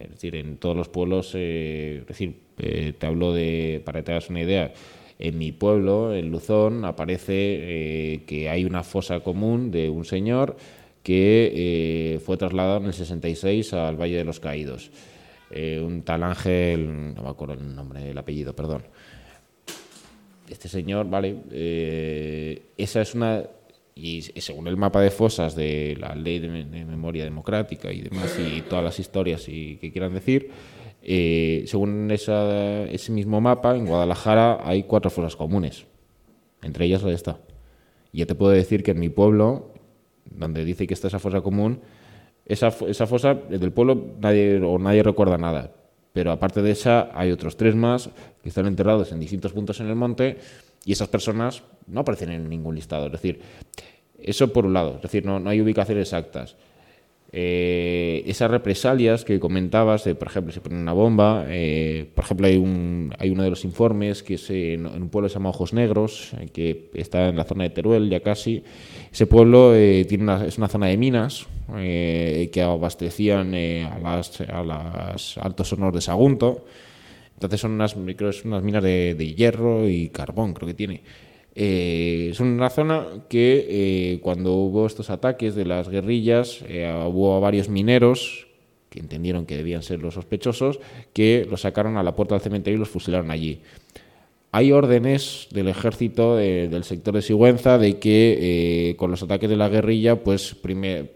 Es 0.00 0.10
decir, 0.10 0.34
en 0.34 0.56
todos 0.56 0.74
los 0.74 0.88
pueblos, 0.88 1.32
eh, 1.34 1.98
es 2.00 2.06
decir, 2.06 2.40
eh, 2.58 2.94
te 2.98 3.06
hablo 3.06 3.34
de, 3.34 3.82
para 3.84 4.00
que 4.00 4.04
te 4.04 4.12
hagas 4.12 4.30
una 4.30 4.40
idea, 4.40 4.72
en 5.18 5.36
mi 5.36 5.52
pueblo, 5.52 6.14
en 6.14 6.30
Luzón, 6.30 6.86
aparece 6.86 7.34
eh, 7.34 8.22
que 8.26 8.48
hay 8.48 8.64
una 8.64 8.82
fosa 8.82 9.20
común 9.20 9.70
de 9.70 9.90
un 9.90 10.06
señor 10.06 10.56
que 11.02 12.18
fue 12.24 12.36
trasladado 12.38 12.78
en 12.78 12.86
el 12.86 12.92
66 12.92 13.74
al 13.74 14.00
Valle 14.00 14.16
de 14.16 14.24
los 14.24 14.40
Caídos. 14.40 14.90
Un 15.50 16.02
tal 16.02 16.22
Ángel, 16.22 17.14
no 17.14 17.22
me 17.22 17.28
acuerdo 17.28 17.54
el 17.54 17.74
nombre, 17.74 18.10
el 18.10 18.18
apellido, 18.18 18.54
perdón. 18.54 18.82
Este 20.48 20.68
señor, 20.68 21.08
vale, 21.08 21.36
esa 22.76 23.00
es 23.00 23.14
una 23.14 23.42
y 24.00 24.18
y 24.34 24.40
según 24.40 24.66
el 24.68 24.76
mapa 24.76 25.00
de 25.00 25.10
fosas 25.10 25.54
de 25.54 25.96
la 26.00 26.14
ley 26.14 26.38
de, 26.38 26.48
me- 26.48 26.64
de 26.64 26.84
memoria 26.84 27.24
democrática 27.24 27.92
y 27.92 28.00
demás 28.02 28.38
y 28.38 28.62
todas 28.62 28.84
las 28.84 28.98
historias 28.98 29.48
y 29.48 29.76
que 29.76 29.90
quieran 29.92 30.14
decir 30.14 30.50
eh, 31.02 31.64
según 31.66 32.10
esa- 32.10 32.84
ese 32.84 33.12
mismo 33.12 33.40
mapa 33.40 33.76
en 33.76 33.86
Guadalajara 33.86 34.60
hay 34.62 34.82
cuatro 34.84 35.10
fosas 35.10 35.34
comunes. 35.36 35.86
Entre 36.62 36.84
ellas 36.84 37.02
la 37.02 37.08
de 37.08 37.14
esta. 37.14 37.38
Y 38.12 38.18
ya 38.18 38.26
te 38.26 38.34
puedo 38.34 38.52
decir 38.52 38.82
que 38.82 38.90
en 38.90 39.00
mi 39.00 39.08
pueblo 39.08 39.72
donde 40.30 40.64
dice 40.64 40.86
que 40.86 40.92
está 40.94 41.08
esa 41.08 41.18
fosa 41.18 41.40
común 41.40 41.80
esa, 42.46 42.68
esa 42.88 43.06
fosa 43.06 43.34
del 43.34 43.72
pueblo 43.72 44.14
nadie 44.20 44.60
o 44.60 44.78
nadie 44.78 45.02
recuerda 45.02 45.38
nada. 45.38 45.72
Pero 46.12 46.32
aparte 46.32 46.60
de 46.60 46.72
esa 46.72 47.10
hay 47.14 47.30
otros 47.30 47.56
tres 47.56 47.74
más 47.76 48.10
que 48.42 48.48
están 48.48 48.66
enterrados 48.66 49.10
en 49.12 49.20
distintos 49.20 49.52
puntos 49.52 49.80
en 49.80 49.86
el 49.86 49.94
monte 49.94 50.36
y 50.84 50.92
esas 50.92 51.08
personas 51.08 51.62
no 51.86 52.00
aparecen 52.00 52.30
en 52.30 52.48
ningún 52.48 52.74
listado. 52.74 53.06
Es 53.06 53.12
decir, 53.12 53.40
eso 54.18 54.52
por 54.52 54.66
un 54.66 54.72
lado, 54.72 54.96
es 54.96 55.02
decir, 55.02 55.24
no, 55.24 55.40
no 55.40 55.50
hay 55.50 55.60
ubicaciones 55.60 56.08
exactas. 56.08 56.56
Eh, 57.32 58.24
esas 58.26 58.50
represalias 58.50 59.24
que 59.24 59.38
comentabas, 59.38 60.02
de, 60.02 60.16
por 60.16 60.26
ejemplo, 60.26 60.52
se 60.52 60.60
pone 60.60 60.74
una 60.74 60.92
bomba, 60.92 61.44
eh, 61.48 62.10
por 62.12 62.24
ejemplo, 62.24 62.48
hay, 62.48 62.56
un, 62.56 63.14
hay 63.18 63.30
uno 63.30 63.44
de 63.44 63.50
los 63.50 63.64
informes 63.64 64.24
que 64.24 64.34
es 64.34 64.50
en, 64.50 64.84
en 64.86 65.02
un 65.02 65.08
pueblo 65.10 65.28
que 65.28 65.32
se 65.32 65.38
llama 65.38 65.50
Ojos 65.50 65.72
Negros, 65.72 66.32
eh, 66.40 66.48
que 66.52 66.90
está 66.94 67.28
en 67.28 67.36
la 67.36 67.44
zona 67.44 67.64
de 67.64 67.70
Teruel 67.70 68.10
ya 68.10 68.20
casi. 68.20 68.64
Ese 69.12 69.26
pueblo 69.28 69.76
eh, 69.76 70.04
tiene 70.08 70.24
una, 70.24 70.44
es 70.44 70.58
una 70.58 70.66
zona 70.66 70.86
de 70.86 70.96
minas 70.96 71.46
eh, 71.76 72.50
que 72.52 72.62
abastecían 72.62 73.54
eh, 73.54 73.84
a 73.84 73.98
las 74.00 74.40
a 74.40 74.64
las 74.64 75.38
altos 75.38 75.72
hornos 75.72 75.94
de 75.94 76.00
Sagunto. 76.00 76.64
Entonces 77.40 77.58
son 77.58 77.72
unas, 77.72 77.94
creo 77.94 78.34
son 78.34 78.48
unas 78.52 78.62
minas 78.62 78.82
de, 78.82 79.14
de 79.14 79.34
hierro 79.34 79.88
y 79.88 80.10
carbón, 80.10 80.52
creo 80.52 80.66
que 80.68 80.74
tiene. 80.74 81.00
Eh, 81.54 82.28
es 82.32 82.40
una 82.40 82.68
zona 82.68 83.06
que 83.30 83.66
eh, 83.66 84.20
cuando 84.20 84.52
hubo 84.52 84.86
estos 84.86 85.08
ataques 85.08 85.54
de 85.54 85.64
las 85.64 85.88
guerrillas, 85.88 86.62
eh, 86.68 86.92
hubo 87.08 87.40
varios 87.40 87.70
mineros 87.70 88.46
que 88.90 89.00
entendieron 89.00 89.46
que 89.46 89.56
debían 89.56 89.82
ser 89.82 90.00
los 90.00 90.14
sospechosos, 90.14 90.80
que 91.14 91.46
los 91.48 91.62
sacaron 91.62 91.96
a 91.96 92.02
la 92.02 92.14
puerta 92.14 92.34
del 92.34 92.42
cementerio 92.42 92.76
y 92.76 92.80
los 92.80 92.90
fusilaron 92.90 93.30
allí. 93.30 93.62
Hay 94.52 94.70
órdenes 94.72 95.48
del 95.50 95.68
ejército 95.68 96.36
del 96.36 96.84
sector 96.84 97.14
de 97.14 97.22
Sigüenza 97.22 97.78
de 97.78 97.98
que 97.98 98.90
eh, 98.90 98.96
con 98.96 99.10
los 99.10 99.22
ataques 99.22 99.48
de 99.48 99.56
la 99.56 99.70
guerrilla, 99.70 100.22
pues 100.22 100.54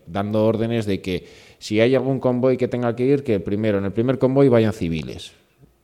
dando 0.07 0.47
órdenes 0.47 0.87
de 0.87 1.03
que 1.03 1.27
si 1.59 1.81
hay 1.81 1.95
algún 1.95 2.19
convoy 2.19 2.57
que 2.57 2.69
tenga 2.69 2.97
que 2.97 3.05
ir, 3.05 3.25
que 3.25 3.41
primero 3.41 3.77
en 3.77 3.85
el 3.85 3.93
primer 3.93 4.19
convoy 4.19 4.49
vayan 4.49 4.73
civiles 4.73 5.33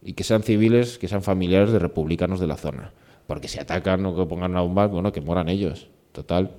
y 0.02 0.14
que 0.14 0.24
sean 0.24 0.42
civiles, 0.42 0.98
que 0.98 1.08
sean 1.08 1.22
familiares 1.22 1.72
de 1.72 1.78
republicanos 1.78 2.40
de 2.40 2.46
la 2.46 2.56
zona, 2.56 2.92
porque 3.26 3.48
si 3.48 3.58
atacan 3.58 4.04
o 4.06 4.16
que 4.16 4.26
pongan 4.26 4.52
una 4.52 4.62
bomba, 4.62 4.86
bueno, 4.86 5.12
que 5.12 5.20
moran 5.20 5.48
ellos, 5.48 5.88
total. 6.12 6.50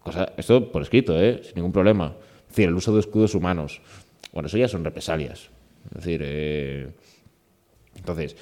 Cosa, 0.00 0.32
esto 0.36 0.72
por 0.72 0.82
escrito, 0.82 1.20
¿eh? 1.20 1.40
sin 1.44 1.56
ningún 1.56 1.72
problema. 1.72 2.14
Es 2.42 2.56
decir, 2.56 2.68
el 2.68 2.74
uso 2.74 2.92
de 2.94 3.00
escudos 3.00 3.34
humanos. 3.34 3.80
Bueno, 4.32 4.46
eso 4.46 4.56
ya 4.56 4.66
son 4.66 4.82
represalias. 4.82 5.50
Es 5.90 6.04
decir, 6.04 6.20
eh, 6.24 6.88
entonces, 7.96 8.36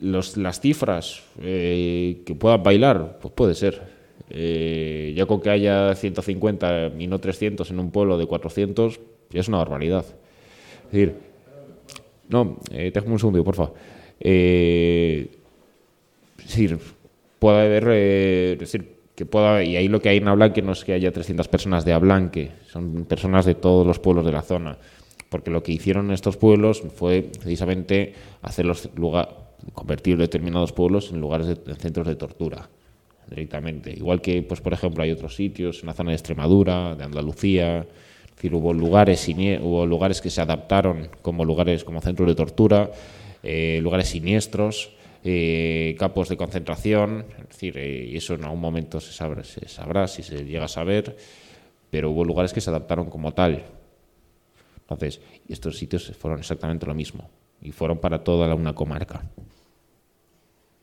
los, 0.00 0.36
las 0.36 0.60
cifras 0.60 1.22
eh, 1.40 2.22
que 2.26 2.34
puedan 2.34 2.62
bailar, 2.62 3.18
pues 3.20 3.32
puede 3.34 3.54
ser. 3.54 3.82
Eh, 4.30 5.12
ya 5.16 5.26
con 5.26 5.40
que 5.40 5.50
haya 5.50 5.94
150 5.94 6.92
y 6.98 7.06
no 7.06 7.18
300 7.18 7.70
en 7.70 7.80
un 7.80 7.90
pueblo 7.90 8.16
de 8.18 8.26
400, 8.26 9.00
ya 9.30 9.40
es 9.40 9.48
una 9.48 9.58
barbaridad. 9.58 10.04
Decir, 10.92 11.16
no, 12.28 12.58
déjame 12.70 13.12
un 13.12 13.18
segundo, 13.18 13.42
por 13.42 13.56
favor. 13.56 13.74
es 14.20 15.28
decir, 16.36 16.78
puede 17.38 17.62
haber, 17.62 17.88
es 17.88 18.58
decir, 18.60 18.92
que 19.14 19.26
pueda, 19.26 19.64
y 19.64 19.76
ahí 19.76 19.88
lo 19.88 20.00
que 20.00 20.10
hay 20.10 20.18
en 20.18 20.28
Ablanque 20.28 20.62
no 20.62 20.72
es 20.72 20.84
que 20.84 20.92
haya 20.92 21.10
300 21.10 21.48
personas 21.48 21.84
de 21.84 21.92
Ablanque, 21.92 22.50
son 22.66 23.04
personas 23.06 23.44
de 23.44 23.54
todos 23.54 23.86
los 23.86 23.98
pueblos 23.98 24.24
de 24.24 24.32
la 24.32 24.42
zona 24.42 24.78
porque 25.32 25.50
lo 25.50 25.62
que 25.62 25.72
hicieron 25.72 26.12
estos 26.12 26.36
pueblos 26.36 26.82
fue 26.94 27.22
precisamente 27.22 28.12
hacer 28.42 28.66
los 28.66 28.90
convertir 29.72 30.18
determinados 30.18 30.72
pueblos 30.72 31.10
en 31.10 31.20
lugares 31.22 31.46
de 31.46 31.74
centros 31.76 32.06
de 32.06 32.16
tortura 32.16 32.68
directamente. 33.30 33.90
Igual 33.92 34.20
que, 34.20 34.42
pues 34.42 34.60
por 34.60 34.74
ejemplo, 34.74 35.02
hay 35.02 35.10
otros 35.10 35.34
sitios 35.34 35.80
en 35.80 35.86
la 35.86 35.94
zona 35.94 36.10
de 36.10 36.16
Extremadura, 36.16 36.94
de 36.94 37.04
Andalucía, 37.04 37.86
decir, 38.42 38.54
hubo 38.56 38.72
lugares, 38.72 39.28
hubo 39.28 39.86
lugares 39.86 40.20
que 40.20 40.28
se 40.28 40.40
adaptaron 40.40 41.08
como 41.22 41.44
lugares, 41.44 41.84
como 41.84 42.00
centros 42.00 42.26
de 42.26 42.34
tortura, 42.34 42.90
eh, 43.44 43.78
lugares 43.80 44.08
siniestros, 44.08 44.90
eh, 45.22 45.94
campos 45.96 46.28
de 46.28 46.36
concentración, 46.36 47.24
es 47.38 47.48
decir, 47.50 47.78
eh, 47.78 48.08
y 48.10 48.16
eso 48.16 48.34
en 48.34 48.42
algún 48.42 48.60
momento 48.60 49.00
se 49.00 49.12
sabrá, 49.12 49.44
se 49.44 49.68
sabrá 49.68 50.08
si 50.08 50.24
se 50.24 50.44
llega 50.44 50.64
a 50.64 50.68
saber, 50.68 51.16
pero 51.88 52.10
hubo 52.10 52.24
lugares 52.24 52.52
que 52.52 52.60
se 52.60 52.70
adaptaron 52.70 53.08
como 53.08 53.32
tal. 53.32 53.62
Entonces, 54.80 55.20
estos 55.48 55.78
sitios 55.78 56.10
fueron 56.18 56.40
exactamente 56.40 56.84
lo 56.84 56.94
mismo 56.94 57.30
y 57.60 57.70
fueron 57.70 57.98
para 57.98 58.24
toda 58.24 58.52
una 58.56 58.74
comarca. 58.74 59.22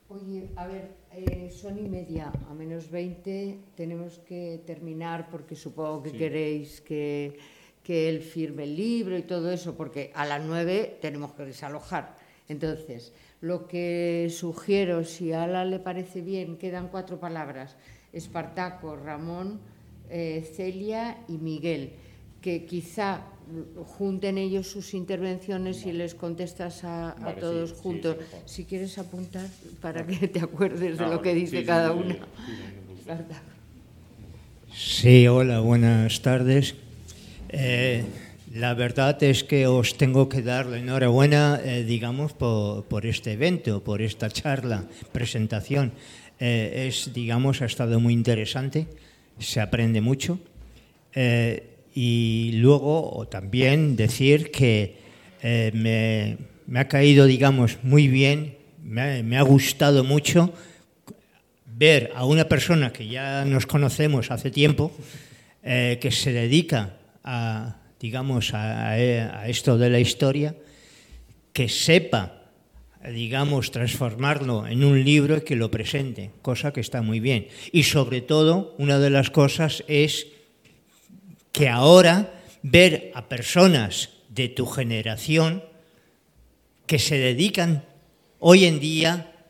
Oye, 0.08 0.48
a 0.56 0.66
ver, 0.66 0.99
eh, 1.26 1.50
son 1.50 1.78
y 1.78 1.88
media, 1.88 2.32
a 2.48 2.54
menos 2.54 2.90
20 2.90 3.58
tenemos 3.76 4.18
que 4.20 4.62
terminar 4.66 5.28
porque 5.30 5.54
supongo 5.54 6.02
que 6.02 6.12
queréis 6.12 6.80
que, 6.80 7.38
que 7.82 8.08
él 8.08 8.20
firme 8.22 8.64
el 8.64 8.76
libro 8.76 9.16
y 9.16 9.22
todo 9.22 9.50
eso, 9.50 9.76
porque 9.76 10.10
a 10.14 10.24
las 10.24 10.42
9 10.44 10.98
tenemos 11.00 11.32
que 11.32 11.44
desalojar. 11.44 12.16
Entonces, 12.48 13.12
lo 13.40 13.66
que 13.68 14.28
sugiero, 14.30 15.04
si 15.04 15.32
a 15.32 15.44
Ala 15.44 15.64
le 15.64 15.78
parece 15.78 16.20
bien, 16.20 16.56
quedan 16.56 16.88
cuatro 16.88 17.20
palabras, 17.20 17.76
Espartaco, 18.12 18.96
Ramón, 18.96 19.60
eh, 20.10 20.42
Celia 20.54 21.24
y 21.28 21.38
Miguel, 21.38 21.92
que 22.42 22.66
quizá 22.66 23.22
junten 23.98 24.38
ellos 24.38 24.66
sus 24.66 24.94
intervenciones 24.94 25.86
y 25.86 25.92
les 25.92 26.14
contestas 26.14 26.84
a, 26.84 27.14
todos 27.38 27.72
juntos. 27.72 28.16
si 28.44 28.64
quieres 28.64 28.98
apuntar 28.98 29.46
para 29.80 30.06
que 30.06 30.28
te 30.28 30.40
acuerdes 30.40 30.98
de 30.98 31.06
lo 31.06 31.20
que 31.22 31.34
dice 31.34 31.64
cada 31.64 31.92
una. 31.92 32.16
Sí, 34.72 35.26
hola, 35.26 35.60
buenas 35.60 36.22
tardes. 36.22 36.74
Eh, 37.48 38.04
la 38.54 38.74
verdad 38.74 39.20
es 39.22 39.44
que 39.44 39.66
os 39.66 39.96
tengo 39.96 40.28
que 40.28 40.42
dar 40.42 40.66
la 40.66 40.78
enhorabuena, 40.78 41.60
eh, 41.64 41.84
digamos, 41.84 42.32
por, 42.32 43.06
este 43.06 43.32
evento, 43.32 43.82
por 43.82 44.00
esta 44.02 44.28
charla, 44.28 44.84
presentación. 45.12 45.92
Eh, 46.38 46.86
es, 46.88 47.12
digamos, 47.12 47.62
ha 47.62 47.66
estado 47.66 48.00
muy 48.00 48.14
interesante, 48.14 48.86
se 49.38 49.60
aprende 49.60 50.00
mucho. 50.00 50.38
Y 51.94 52.52
luego 52.54 53.26
también 53.30 53.96
decir 53.96 54.50
que 54.50 54.96
eh, 55.42 55.70
me, 55.74 56.78
ha 56.78 56.88
caído, 56.88 57.26
digamos, 57.26 57.78
muy 57.82 58.08
bien, 58.08 58.56
me 58.82 59.36
ha, 59.36 59.42
gustado 59.42 60.04
mucho 60.04 60.52
ver 61.66 62.12
a 62.14 62.24
una 62.24 62.48
persona 62.48 62.92
que 62.92 63.08
ya 63.08 63.44
nos 63.44 63.66
conocemos 63.66 64.30
hace 64.30 64.50
tiempo, 64.50 64.92
eh, 65.62 65.98
que 66.00 66.10
se 66.10 66.32
dedica 66.32 66.96
a, 67.24 67.76
digamos, 67.98 68.54
a, 68.54 68.98
esto 69.48 69.78
de 69.78 69.90
la 69.90 70.00
historia, 70.00 70.54
que 71.52 71.68
sepa 71.68 72.36
digamos, 73.08 73.70
transformarlo 73.70 74.66
en 74.66 74.84
un 74.84 75.02
libro 75.02 75.38
y 75.38 75.40
que 75.40 75.56
lo 75.56 75.70
presente, 75.70 76.32
cosa 76.42 76.70
que 76.72 76.80
está 76.80 77.00
muy 77.00 77.18
bien. 77.18 77.48
Y 77.72 77.84
sobre 77.84 78.20
todo, 78.20 78.74
una 78.76 78.98
de 78.98 79.08
las 79.08 79.30
cosas 79.30 79.82
es 79.88 80.26
que 81.60 81.68
ahora 81.68 82.40
ver 82.62 83.12
a 83.12 83.28
personas 83.28 84.08
de 84.30 84.48
tu 84.48 84.64
generación 84.64 85.62
que 86.86 86.98
se 86.98 87.18
dedican 87.18 87.84
hoy 88.38 88.64
en 88.64 88.80
día 88.80 89.44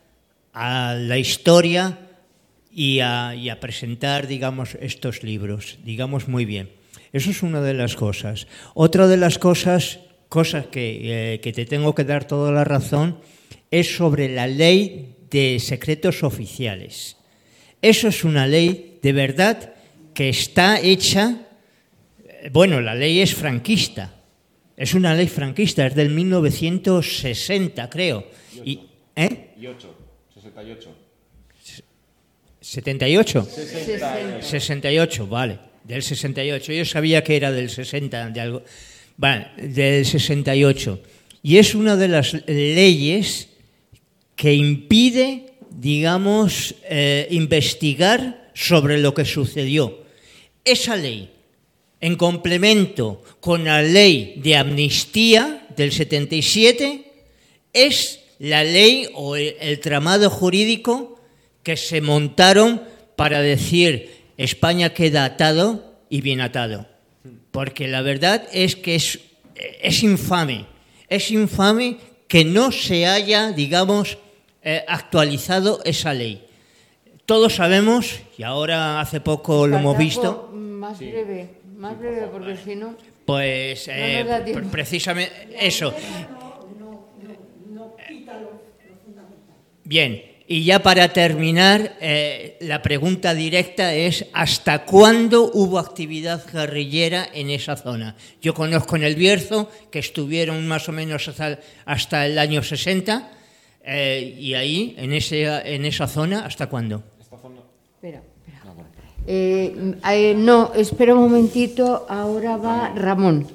a 0.53 0.95
la 0.99 1.19
historia 1.19 2.11
y 2.73 2.99
a, 2.99 3.59
presentar, 3.61 4.27
digamos, 4.27 4.77
estos 4.81 5.23
libros, 5.23 5.79
digamos 5.85 6.27
muy 6.27 6.45
bien. 6.45 6.73
Eso 7.13 7.31
es 7.31 7.45
una 7.45 7.61
de 7.61 7.75
las 7.75 7.95
cosas. 7.95 8.49
Otra 8.75 9.07
de 9.07 9.17
las 9.17 9.39
cosas, 9.39 10.01
cosas 10.29 10.67
que, 10.67 11.35
eh, 11.35 11.41
que 11.41 11.53
te 11.53 11.65
tengo 11.65 11.95
que 11.95 12.03
dar 12.03 12.25
toda 12.25 12.51
la 12.51 12.65
razón, 12.65 13.21
es 13.71 13.95
sobre 13.95 14.29
la 14.29 14.49
ley 14.49 15.15
de 15.31 15.61
secretos 15.61 16.25
oficiales. 16.25 17.19
Eso 17.81 18.09
es 18.09 18.25
una 18.25 18.49
ley 18.49 18.99
de 19.01 19.13
verdad 19.13 19.75
que 20.13 20.29
está 20.29 20.81
hecha 20.81 21.47
bueno, 22.53 22.81
la 22.81 22.95
ley 22.95 23.21
es 23.21 23.35
franquista. 23.35 24.15
Es 24.77 24.95
una 24.95 25.15
ley 25.15 25.29
franquista, 25.29 25.87
es 25.87 25.95
del 25.95 26.11
1960, 26.11 27.91
creo. 27.91 28.27
Y, 28.65 28.81
¿eh? 29.15 29.51
68. 29.53 29.97
¿78? 32.63 34.41
68. 34.41 35.27
vale. 35.27 35.59
Del 35.85 36.03
68. 36.03 36.73
Yo 36.73 36.85
sabía 36.85 37.23
que 37.23 37.37
era 37.37 37.53
del 37.53 37.69
60, 37.69 38.31
de 38.31 38.41
algo. 38.41 38.63
Bueno, 39.17 39.47
del 39.57 40.07
68. 40.07 41.03
Y 41.43 41.59
es 41.59 41.75
una 41.75 41.97
de 41.97 42.09
las 42.09 42.33
leyes 42.47 43.49
que 44.37 44.55
impide, 44.55 45.53
digamos, 45.71 46.75
eh, 46.85 47.27
investigar 47.31 48.51
sobre 48.55 48.99
lo 48.99 49.13
que 49.13 49.25
sucedió. 49.25 50.05
Esa 50.65 50.97
ley 50.97 51.31
en 52.01 52.17
complemento 52.17 53.23
con 53.41 53.65
la 53.65 53.83
ley 53.83 54.41
de 54.43 54.57
amnistía 54.57 55.67
del 55.77 55.93
77, 55.93 57.05
es 57.73 58.21
la 58.39 58.65
ley 58.65 59.09
o 59.15 59.37
el, 59.37 59.81
tramado 59.81 60.31
jurídico 60.31 61.21
que 61.63 61.77
se 61.77 62.01
montaron 62.01 62.83
para 63.17 63.43
decir 63.43 64.11
España 64.39 64.95
queda 64.95 65.25
atado 65.25 65.99
y 66.09 66.23
bien 66.23 66.41
atado. 66.41 66.87
Porque 67.51 67.87
la 67.87 68.01
verdad 68.01 68.49
es 68.53 68.77
que 68.77 68.95
es, 68.95 69.21
es 69.83 70.03
infame, 70.03 70.67
es 71.09 71.31
infame 71.31 71.99
que 72.29 72.45
no 72.45 72.73
se 72.73 73.07
haya, 73.07 73.53
digamos, 73.53 74.17
eh, 74.63 74.85
actualizado 74.89 75.81
esa 75.85 76.15
ley. 76.15 76.47
Todos 77.27 77.57
sabemos, 77.57 78.21
y 78.39 78.43
ahora 78.43 79.01
hace 79.01 79.21
poco 79.21 79.67
lo 79.67 79.77
hemos 79.77 79.99
visto. 79.99 80.51
Más 80.53 80.99
breve 80.99 81.60
más 81.81 81.99
breve, 81.99 82.29
porque 82.31 82.57
si 82.57 82.77
no. 82.77 82.95
Pues 83.25 83.89
eh, 83.89 84.27
precisamente 84.71 85.49
eso. 85.59 85.95
Bien, 89.85 90.23
y 90.47 90.65
ya 90.65 90.83
para 90.83 91.13
terminar, 91.13 91.97
eh, 92.01 92.59
la 92.61 92.83
pregunta 92.83 93.35
directa 93.35 93.95
es, 93.95 94.27
¿hasta 94.33 94.85
cuándo 94.85 95.51
hubo 95.55 95.79
actividad 95.79 96.45
guerrillera 96.53 97.27
en 97.33 97.51
esa 97.51 97.77
zona? 97.77 98.15
Yo 98.43 98.53
conozco 98.53 98.97
en 98.97 99.05
el 99.05 99.15
Bierzo 99.15 99.71
que 99.91 100.01
estuvieron 100.01 100.69
más 100.69 100.89
o 100.89 100.93
menos 100.93 101.31
hasta, 101.87 102.27
el 102.27 102.39
año 102.39 102.63
60, 102.63 103.31
eh, 103.83 104.37
y 104.39 104.55
ahí, 104.55 104.95
en, 104.99 105.13
ese, 105.15 105.45
en 105.45 105.87
esa 105.87 106.07
zona, 106.07 106.45
¿hasta 106.45 106.69
cuándo? 106.69 107.03
Espera. 107.95 108.30
Eh, 109.27 110.35
no, 110.37 110.73
espera 110.75 111.15
un 111.15 111.23
momentito, 111.23 112.07
ahora 112.09 112.57
va 112.57 112.95
Ramón. 112.95 113.47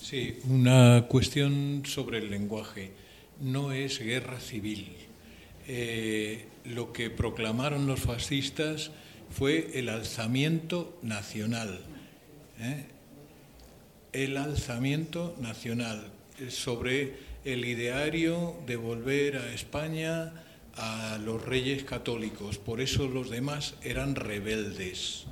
Sí, 0.00 0.38
una 0.48 1.06
cuestión 1.08 1.82
sobre 1.84 2.18
el 2.18 2.30
lenguaje. 2.30 2.92
No 3.40 3.72
es 3.72 3.98
guerra 3.98 4.38
civil. 4.40 4.88
Eh, 5.68 6.44
lo 6.64 6.92
que 6.92 7.10
proclamaron 7.10 7.86
los 7.86 8.00
fascistas 8.00 8.92
fue 9.30 9.70
el 9.74 9.88
alzamiento 9.88 10.96
nacional. 11.02 11.80
¿eh? 12.60 12.84
El 14.12 14.36
alzamiento 14.36 15.36
nacional 15.40 16.06
sobre 16.48 17.14
el 17.44 17.64
ideario 17.64 18.54
de 18.66 18.76
volver 18.76 19.36
a 19.36 19.52
España 19.52 20.32
a 20.76 21.18
los 21.18 21.44
reyes 21.44 21.84
católicos. 21.84 22.58
Por 22.58 22.80
eso 22.80 23.08
los 23.08 23.30
demás 23.30 23.74
eran 23.82 24.14
rebeldes. 24.14 25.24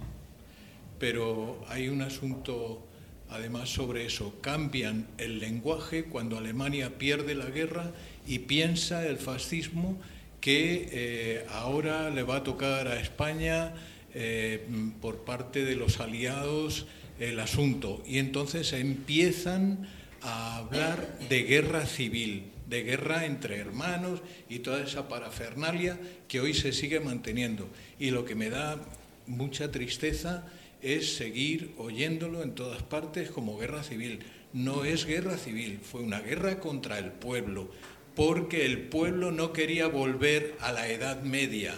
Pero 0.99 1.65
hay 1.69 1.89
un 1.89 2.03
asunto 2.03 2.87
además 3.31 3.69
sobre 3.69 4.07
eso. 4.07 4.35
Cambian 4.41 5.07
el 5.19 5.39
lenguaje 5.39 6.05
cuando 6.05 6.39
Alemania 6.39 6.99
pierde 6.99 7.35
la 7.35 7.47
guerra 7.47 7.93
y 8.27 8.41
piensa 8.41 9.07
el 9.07 9.19
fascismo 9.19 9.99
que 10.41 10.89
eh, 10.93 11.47
ahora 11.51 12.11
le 12.11 12.23
va 12.23 12.37
a 12.37 12.43
tocar 12.45 12.89
a 12.89 13.01
España 13.01 13.75
eh, 14.15 14.67
por 15.01 15.25
parte 15.25 15.65
de 15.65 15.75
los 15.75 16.01
aliados 16.01 16.87
el 17.19 17.41
asunto. 17.41 18.03
Y 18.07 18.19
entonces 18.19 18.73
empiezan 18.73 19.89
a 20.23 20.57
hablar 20.59 21.19
de 21.29 21.43
guerra 21.43 21.87
civil, 21.87 22.45
de 22.75 22.83
guerra 22.83 23.25
entre 23.25 23.59
hermanos 23.59 24.21
y 24.49 24.59
toda 24.59 24.83
esa 24.83 25.07
parafernalia 25.09 25.97
que 26.27 26.41
hoy 26.41 26.55
se 26.55 26.73
sigue 26.73 26.99
manteniendo. 26.99 27.69
Y 28.01 28.11
lo 28.11 28.25
que 28.25 28.35
me 28.35 28.51
da 28.51 28.81
mucha 29.29 29.71
tristeza 29.71 30.45
es 30.83 31.15
seguir 31.15 31.73
oyéndolo 31.79 32.43
en 32.43 32.57
todas 32.57 32.83
partes 32.83 33.31
como 33.31 33.57
guerra 33.57 33.85
civil. 33.85 34.25
No 34.53 34.85
es 34.85 35.07
guerra 35.07 35.39
civil, 35.39 35.79
fue 35.83 36.01
una 36.01 36.19
guerra 36.21 36.59
contra 36.59 36.99
el 36.99 37.13
pueblo, 37.13 37.71
porque 38.17 38.67
el 38.67 38.89
pueblo 38.89 39.31
no 39.31 39.53
quería 39.53 39.87
volver 39.87 40.57
a 40.59 40.73
la 40.73 40.89
Edad 40.89 41.23
Media, 41.23 41.75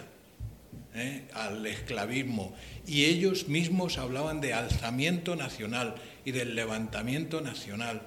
¿eh? 0.94 1.28
al 1.34 1.66
esclavismo, 1.66 2.54
y 2.86 3.04
ellos 3.04 3.48
mismos 3.48 3.98
hablaban 3.98 4.40
de 4.40 4.54
alzamiento 4.54 5.36
nacional 5.36 5.96
y 6.24 6.32
del 6.32 6.54
levantamiento 6.54 7.42
nacional. 7.42 8.00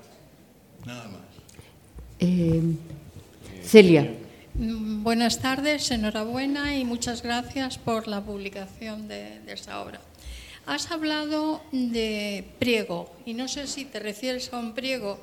Nada 0.87 1.07
más. 1.07 1.28
Eh, 2.19 2.61
Celia. 3.63 4.13
Mm, 4.55 5.03
buenas 5.03 5.39
tardes, 5.39 5.89
enhorabuena 5.91 6.75
y 6.77 6.83
muchas 6.83 7.23
gracias 7.23 7.77
por 7.77 8.07
la 8.07 8.21
publicación 8.21 9.07
de, 9.07 9.39
de 9.39 9.53
esta 9.53 9.81
obra. 9.81 10.01
Has 10.65 10.91
hablado 10.91 11.61
de 11.71 12.43
priego 12.59 13.09
y 13.25 13.33
no 13.33 13.47
sé 13.47 13.67
si 13.67 13.85
te 13.85 13.99
refieres 13.99 14.51
a 14.53 14.59
un 14.59 14.73
priego 14.73 15.17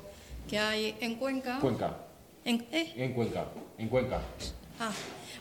que 0.49 0.57
hay 0.57 0.95
en 0.99 1.15
Cuenca. 1.15 1.59
Cuenca. 1.59 1.97
En, 2.43 2.65
¿eh? 2.71 2.93
en 2.95 3.13
Cuenca. 3.13 3.45
En 3.77 3.89
Cuenca. 3.89 4.21
Ah, 4.79 4.91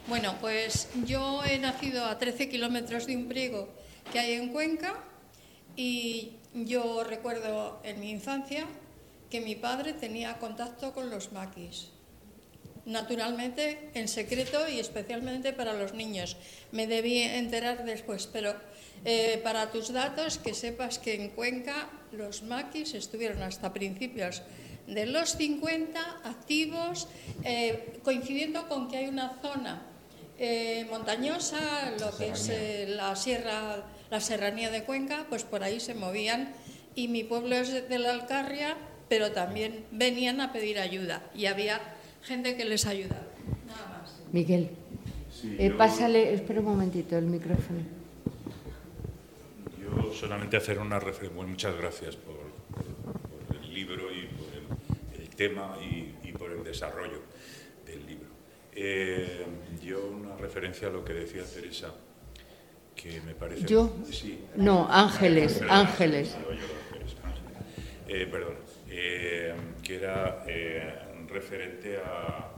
bueno, 0.08 0.34
pues 0.40 0.90
yo 1.06 1.42
he 1.44 1.58
nacido 1.58 2.04
a 2.04 2.18
13 2.18 2.50
kilómetros 2.50 3.06
de 3.06 3.16
un 3.16 3.26
priego 3.28 3.68
que 4.12 4.18
hay 4.18 4.34
en 4.34 4.50
Cuenca 4.50 4.94
y 5.74 6.32
yo 6.54 7.02
recuerdo 7.02 7.80
en 7.82 8.00
mi 8.00 8.10
infancia 8.10 8.66
que 9.30 9.40
mi 9.40 9.54
padre 9.54 9.92
tenía 9.92 10.38
contacto 10.38 10.92
con 10.92 11.10
los 11.10 11.32
maquis. 11.32 11.88
Naturalmente, 12.84 13.90
en 13.94 14.06
secreto 14.06 14.68
y 14.68 14.78
especialmente 14.78 15.52
para 15.52 15.72
los 15.72 15.92
niños. 15.92 16.36
Me 16.70 16.86
debí 16.86 17.20
enterar 17.20 17.84
después, 17.84 18.28
pero 18.28 18.54
eh, 19.04 19.40
para 19.42 19.72
tus 19.72 19.92
datos, 19.92 20.38
que 20.38 20.54
sepas 20.54 20.98
que 21.00 21.14
en 21.14 21.30
Cuenca 21.30 21.90
los 22.12 22.42
maquis 22.42 22.94
estuvieron 22.94 23.42
hasta 23.42 23.72
principios 23.72 24.42
de 24.86 25.06
los 25.06 25.36
50 25.36 26.00
activos, 26.24 27.08
eh, 27.44 27.98
coincidiendo 28.04 28.68
con 28.68 28.88
que 28.88 28.98
hay 28.98 29.08
una 29.08 29.38
zona 29.42 29.82
eh, 30.38 30.86
montañosa, 30.90 31.92
lo 31.98 32.16
que 32.16 32.28
es 32.28 32.48
eh, 32.50 32.86
la 32.88 33.16
sierra, 33.16 33.84
la 34.10 34.20
serranía 34.20 34.70
de 34.70 34.84
Cuenca, 34.84 35.26
pues 35.28 35.44
por 35.44 35.62
ahí 35.64 35.80
se 35.80 35.94
movían 35.94 36.54
y 36.94 37.08
mi 37.08 37.24
pueblo 37.24 37.56
es 37.56 37.72
de, 37.72 37.82
de 37.82 37.98
la 37.98 38.10
Alcarria, 38.10 38.76
pero 39.08 39.32
también 39.32 39.84
venían 39.92 40.40
a 40.40 40.52
pedir 40.52 40.78
ayuda 40.78 41.30
y 41.34 41.46
había 41.46 41.80
gente 42.22 42.56
que 42.56 42.64
les 42.64 42.86
ayudaba. 42.86 43.22
Nada 43.66 44.00
más. 44.02 44.20
Miguel. 44.32 44.70
Sí, 45.30 45.54
Eh, 45.58 45.68
yo- 45.68 45.76
pásale, 45.76 46.32
espera 46.34 46.60
un 46.60 46.66
momentito 46.66 47.16
el 47.18 47.26
micrófono. 47.26 47.80
Yo 49.82 50.12
solamente 50.12 50.56
hacer 50.56 50.78
una 50.78 50.98
referencia. 50.98 51.34
Bueno, 51.36 51.50
muchas 51.50 51.76
gracias 51.76 52.16
por, 52.16 52.36
por- 52.74 53.46
por 53.46 53.56
el 53.56 53.72
libro 53.74 54.10
y 54.12 54.26
por 54.26 54.48
el, 55.18 55.22
el 55.22 55.28
tema 55.30 55.76
y, 55.82 56.14
y 56.28 56.32
por 56.32 56.50
el 56.50 56.64
desarrollo 56.64 57.22
del 57.86 58.06
libro. 58.06 58.26
Eh, 58.74 59.44
yo 59.84 60.06
una 60.08 60.36
referencia 60.36 60.88
a 60.88 60.90
lo 60.90 61.04
que 61.04 61.12
decía 61.14 61.42
Teresa, 61.44 61.94
que 62.94 63.20
me 63.22 63.34
parece... 63.34 63.64
¿Yo? 63.66 63.94
Sí. 64.10 64.38
No, 64.56 64.86
Ángeles, 64.90 65.62
Ángeles, 65.68 66.34
Ángeles. 66.34 66.36
Eh, 68.08 68.26
perdón, 68.30 68.54
eh, 68.98 69.54
que 69.82 69.96
era 69.96 70.42
eh, 70.48 70.90
referente 71.28 71.98
a, 71.98 72.50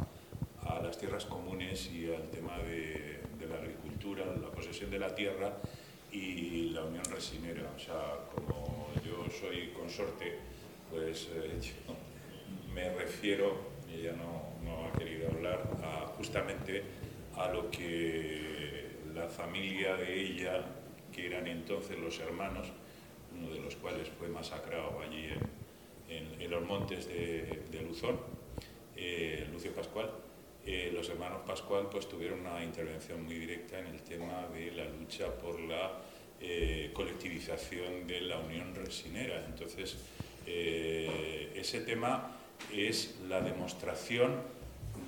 a 0.63 0.81
las 0.81 0.97
tierras 0.97 1.25
comunes 1.25 1.91
y 1.93 2.15
al 2.15 2.31
tema 2.31 2.57
de, 2.59 3.23
de 3.37 3.47
la 3.49 3.57
agricultura, 3.57 4.25
la 4.25 4.49
posesión 4.53 4.89
de 4.89 5.01
la 5.01 5.13
tierra 5.13 5.53
y 6.13 6.71
la 6.71 6.85
unión 6.85 7.05
resinera. 7.07 7.69
O 7.75 7.79
sea, 7.79 8.15
como 8.33 8.87
yo 9.05 9.27
soy 9.29 9.71
consorte, 9.71 10.39
pues 10.89 11.29
eh, 11.35 11.59
yo 11.61 11.95
me 12.73 12.89
refiero, 12.95 13.73
ella 13.93 14.13
no, 14.13 14.53
no 14.63 14.87
ha 14.87 14.93
querido 14.93 15.29
hablar, 15.31 15.69
a, 15.83 16.07
justamente 16.17 16.85
a 17.37 17.49
lo 17.49 17.69
que 17.69 18.93
la 19.13 19.29
familia 19.29 19.97
de 19.97 20.21
ella, 20.21 20.65
que 21.13 21.27
eran 21.27 21.49
entonces 21.49 21.99
los 21.99 22.21
hermanos, 22.21 22.69
uno 23.37 23.51
de 23.51 23.59
los 23.59 23.75
cuales 23.75 24.09
fue 24.09 24.29
masacrado 24.29 25.01
allí 25.01 25.27
en, 25.27 25.58
en- 26.09 26.39
los 26.51 26.65
montes 26.65 27.07
de, 27.09 27.83
Luzón, 27.87 28.19
eh, 28.97 29.47
Lucio 29.53 29.73
Pascual, 29.75 30.11
eh, 30.65 30.91
los 30.95 31.09
hermanos 31.11 31.43
Pascual 31.47 31.89
pues 31.91 32.09
tuvieron 32.09 32.41
una 32.41 32.63
intervención 32.65 33.23
muy 33.25 33.35
directa 33.35 33.79
en 33.79 33.87
el 33.87 34.01
tema 34.03 34.47
de 34.55 34.71
la 34.73 34.85
lucha 34.87 35.27
por 35.39 35.61
la 35.61 35.93
eh, 36.41 36.91
colectivización 36.95 38.07
de 38.07 38.21
la 38.23 38.39
unión 38.39 38.75
resinera. 38.75 39.45
Entonces, 39.47 39.97
ese 40.47 41.81
tema 41.81 42.37
es 42.73 43.19
la 43.29 43.41
demostración 43.43 44.41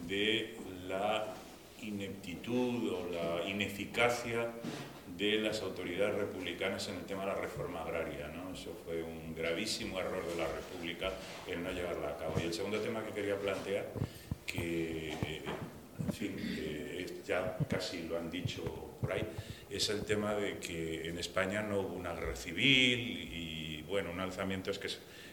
de 0.06 0.54
la 0.86 1.34
ineptitud 1.82 2.92
o 2.92 3.08
la 3.10 3.48
ineficacia 3.48 4.50
de 5.16 5.38
las 5.38 5.62
autoridades 5.62 6.14
republicanas 6.16 6.88
en 6.88 6.96
el 6.96 7.04
tema 7.04 7.22
de 7.24 7.28
la 7.32 7.34
reforma 7.36 7.82
agraria. 7.82 8.28
¿no? 8.28 8.39
Eso 8.52 8.74
fue 8.84 9.02
un 9.02 9.34
gravísimo 9.34 9.98
error 10.00 10.26
de 10.26 10.36
la 10.36 10.46
República 10.48 11.12
en 11.46 11.62
no 11.62 11.70
llevarla 11.72 12.10
a 12.10 12.16
cabo. 12.18 12.34
Y 12.40 12.46
el 12.46 12.54
segundo 12.54 12.78
tema 12.80 13.04
que 13.04 13.12
quería 13.12 13.36
plantear, 13.36 13.86
que 14.46 15.12
eh, 15.26 15.42
es- 16.98 17.26
ya 17.26 17.56
casi 17.68 18.02
lo 18.08 18.18
han 18.18 18.30
dicho 18.30 18.62
por 19.00 19.12
ahí, 19.12 19.22
es 19.70 19.88
el 19.90 20.04
tema 20.04 20.34
de 20.34 20.58
que 20.58 21.08
en 21.08 21.18
España 21.18 21.62
no 21.62 21.80
hubo 21.80 21.94
una 21.94 22.12
guerra 22.14 22.34
civil 22.36 22.98
y, 23.32 23.82
bueno, 23.88 24.10
un 24.10 24.20
alzamiento 24.20 24.70
es 24.70 24.78
que 24.78 24.88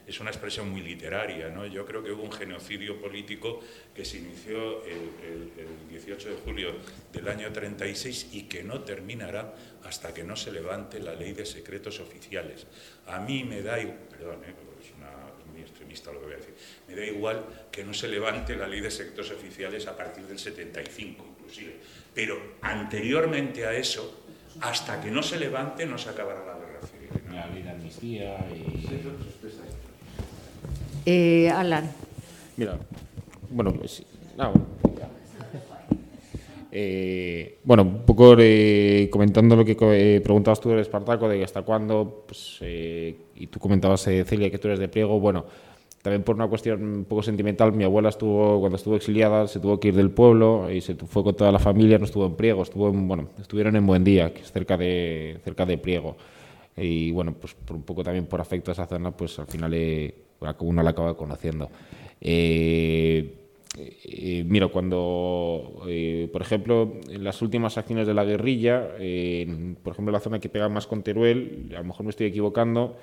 es, 0.07 0.19
una 0.19 0.29
expresión 0.31 0.69
muy 0.69 0.81
literaria, 0.81 1.49
¿no? 1.49 1.65
Yo 1.65 1.85
creo 1.85 2.03
que 2.03 2.11
hubo 2.11 2.23
un 2.23 2.31
genocidio 2.31 2.99
político 2.99 3.59
que 3.93 4.05
se 4.05 4.17
inició 4.17 4.83
el, 4.85 4.91
el- 5.23 5.51
el 5.57 5.89
18 5.89 6.29
de 6.29 6.35
julio 6.45 6.71
del 7.11 7.27
año 7.27 7.51
36 7.51 8.29
y 8.33 8.43
que 8.43 8.63
no 8.63 8.81
terminará 8.81 9.53
hasta 9.83 10.13
que 10.13 10.23
no 10.23 10.35
se 10.35 10.51
levante 10.51 10.99
la 10.99 11.13
ley 11.13 11.33
de 11.33 11.45
secretos 11.45 11.99
oficiales. 11.99 12.67
A 13.07 13.19
mí 13.19 13.43
me 13.43 13.61
da 13.61 13.79
igual, 13.79 13.97
perdón, 14.09 14.43
¿eh? 14.45 14.53
es, 14.83 14.91
una- 14.97 15.07
es 15.39 15.45
muy 15.51 15.61
extremista 15.61 16.11
lo 16.11 16.19
que 16.19 16.25
voy 16.25 16.33
a 16.35 16.37
decir, 16.37 16.55
me 16.87 16.95
da 16.95 17.05
igual 17.05 17.45
que 17.71 17.83
no 17.83 17.93
se 17.93 18.07
levante 18.07 18.55
la 18.55 18.67
ley 18.67 18.81
de 18.81 18.91
secretos 18.91 19.31
oficiales 19.31 19.87
a 19.87 19.95
partir 19.95 20.23
del 20.25 20.39
75 20.39 21.25
inclusive, 21.37 21.75
pero 22.13 22.55
anteriormente 22.61 23.65
a 23.65 23.73
eso, 23.73 24.23
hasta 24.61 24.99
que 25.01 25.11
no 25.11 25.21
se 25.21 25.37
levante 25.39 25.85
no 25.85 25.97
se 25.97 26.09
acabará 26.09 26.43
la 26.45 26.57
guerra 26.57 26.79
civil. 26.87 27.09
¿no? 27.27 27.35
La 27.35 27.47
ley 27.47 27.61
de 27.63 27.69
amnistía 27.69 28.37
y... 28.51 28.87
Eh, 31.09 31.49
Alan. 31.49 31.89
Mira, 32.57 32.77
bueno, 33.49 33.71
pues, 33.71 34.03
no, 34.37 34.51
ya. 34.99 35.07
Eh, 36.69 37.59
bueno, 37.63 37.83
un 37.83 38.05
poco 38.05 38.35
eh, 38.37 39.07
comentando 39.09 39.55
lo 39.55 39.63
que 39.63 39.77
eh, 39.79 40.19
preguntabas 40.19 40.59
tú 40.59 40.67
del 40.67 40.79
Espartaco, 40.79 41.29
de 41.29 41.41
hasta 41.45 41.61
cuándo, 41.61 42.25
pues, 42.27 42.57
eh, 42.59 43.15
y 43.35 43.47
tú 43.47 43.57
comentabas, 43.57 44.05
eh, 44.07 44.25
Celia, 44.25 44.51
que 44.51 44.57
tú 44.57 44.67
eres 44.67 44.79
de 44.79 44.89
Priego, 44.89 45.17
bueno, 45.17 45.45
también 46.01 46.23
por 46.23 46.35
una 46.35 46.49
cuestión 46.49 46.83
un 46.83 47.05
poco 47.05 47.23
sentimental, 47.23 47.71
mi 47.71 47.85
abuela 47.85 48.09
estuvo, 48.09 48.59
cuando 48.59 48.75
estuvo 48.75 48.97
exiliada, 48.97 49.47
se 49.47 49.61
tuvo 49.61 49.79
que 49.79 49.87
ir 49.87 49.95
del 49.95 50.11
pueblo 50.11 50.69
y 50.69 50.81
se 50.81 50.95
fue 50.95 51.23
con 51.23 51.37
toda 51.37 51.53
la 51.53 51.59
familia, 51.59 51.97
no 51.99 52.03
estuvo 52.03 52.25
en 52.25 52.35
Priego, 52.35 52.63
estuvo 52.63 52.89
en, 52.89 53.07
bueno, 53.07 53.29
estuvieron 53.39 53.77
en 53.77 53.87
Buendía, 53.87 54.33
que 54.33 54.41
es 54.41 54.51
cerca 54.51 54.75
de, 54.75 55.39
cerca 55.45 55.65
de 55.65 55.77
Priego. 55.77 56.17
Y 56.75 57.11
bueno, 57.11 57.33
pues 57.33 57.53
por 57.53 57.77
un 57.77 57.83
poco 57.83 58.03
también 58.03 58.25
por 58.25 58.41
afecto 58.41 58.71
a 58.71 58.73
esa 58.73 58.85
zona, 58.85 59.11
pues 59.11 59.39
al 59.39 59.47
final 59.47 59.73
eh, 59.73 60.26
uno 60.59 60.83
la 60.83 60.91
acaba 60.91 61.15
conociendo. 61.15 61.69
Eh, 62.21 63.33
eh, 63.77 64.43
mira, 64.47 64.67
cuando, 64.69 65.83
eh, 65.87 66.29
por 66.31 66.41
ejemplo, 66.41 66.93
en 67.09 67.23
las 67.23 67.41
últimas 67.41 67.77
acciones 67.77 68.07
de 68.07 68.13
la 68.13 68.23
guerrilla, 68.23 68.87
por 69.83 69.93
ejemplo, 69.93 70.11
la 70.11 70.19
zona 70.19 70.39
que 70.39 70.49
pega 70.49 70.69
más 70.69 70.87
con 70.87 71.03
Teruel, 71.03 71.69
a 71.75 71.79
lo 71.79 71.83
mejor 71.83 72.05
me 72.05 72.09
estoy 72.09 72.27
equivocando, 72.27 72.97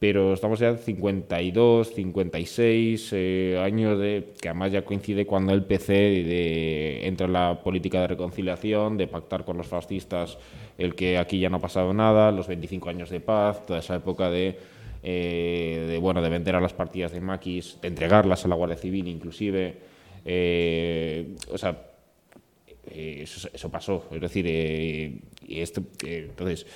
pero 0.00 0.32
estamos 0.32 0.58
ya 0.58 0.76
52, 0.76 1.92
56 1.94 3.10
eh, 3.12 3.60
años 3.62 3.98
de 3.98 4.32
que 4.40 4.48
además 4.48 4.72
ya 4.72 4.82
coincide 4.82 5.26
cuando 5.26 5.52
el 5.52 5.62
PC 5.64 7.06
entra 7.06 7.26
en 7.26 7.34
la 7.34 7.62
política 7.62 8.00
de 8.00 8.08
reconciliación, 8.08 8.96
de 8.96 9.06
pactar 9.06 9.44
con 9.44 9.58
los 9.58 9.66
fascistas 9.66 10.38
el 10.78 10.94
que 10.94 11.18
aquí 11.18 11.38
ya 11.38 11.50
no 11.50 11.58
ha 11.58 11.60
pasado 11.60 11.92
nada, 11.92 12.32
los 12.32 12.48
25 12.48 12.88
años 12.88 13.10
de 13.10 13.20
paz, 13.20 13.66
toda 13.66 13.80
esa 13.80 13.96
época 13.96 14.30
de, 14.30 14.58
eh, 15.02 15.86
de 15.88 15.98
bueno 15.98 16.22
de 16.22 16.28
vender 16.28 16.56
a 16.56 16.60
las 16.60 16.72
partidas 16.72 17.12
de 17.12 17.20
maquis, 17.20 17.78
de 17.80 17.88
entregarlas 17.88 18.44
a 18.44 18.48
la 18.48 18.54
Guardia 18.54 18.76
Civil 18.76 19.08
inclusive, 19.08 19.78
eh, 20.24 21.36
o 21.50 21.58
sea 21.58 21.90
eh, 22.92 23.20
eso, 23.22 23.48
eso, 23.52 23.70
pasó, 23.70 24.06
es 24.10 24.20
decir, 24.20 24.44
eh, 24.48 25.20
y 25.46 25.60
esto, 25.60 25.80
eh, 26.04 26.26
entonces 26.28 26.66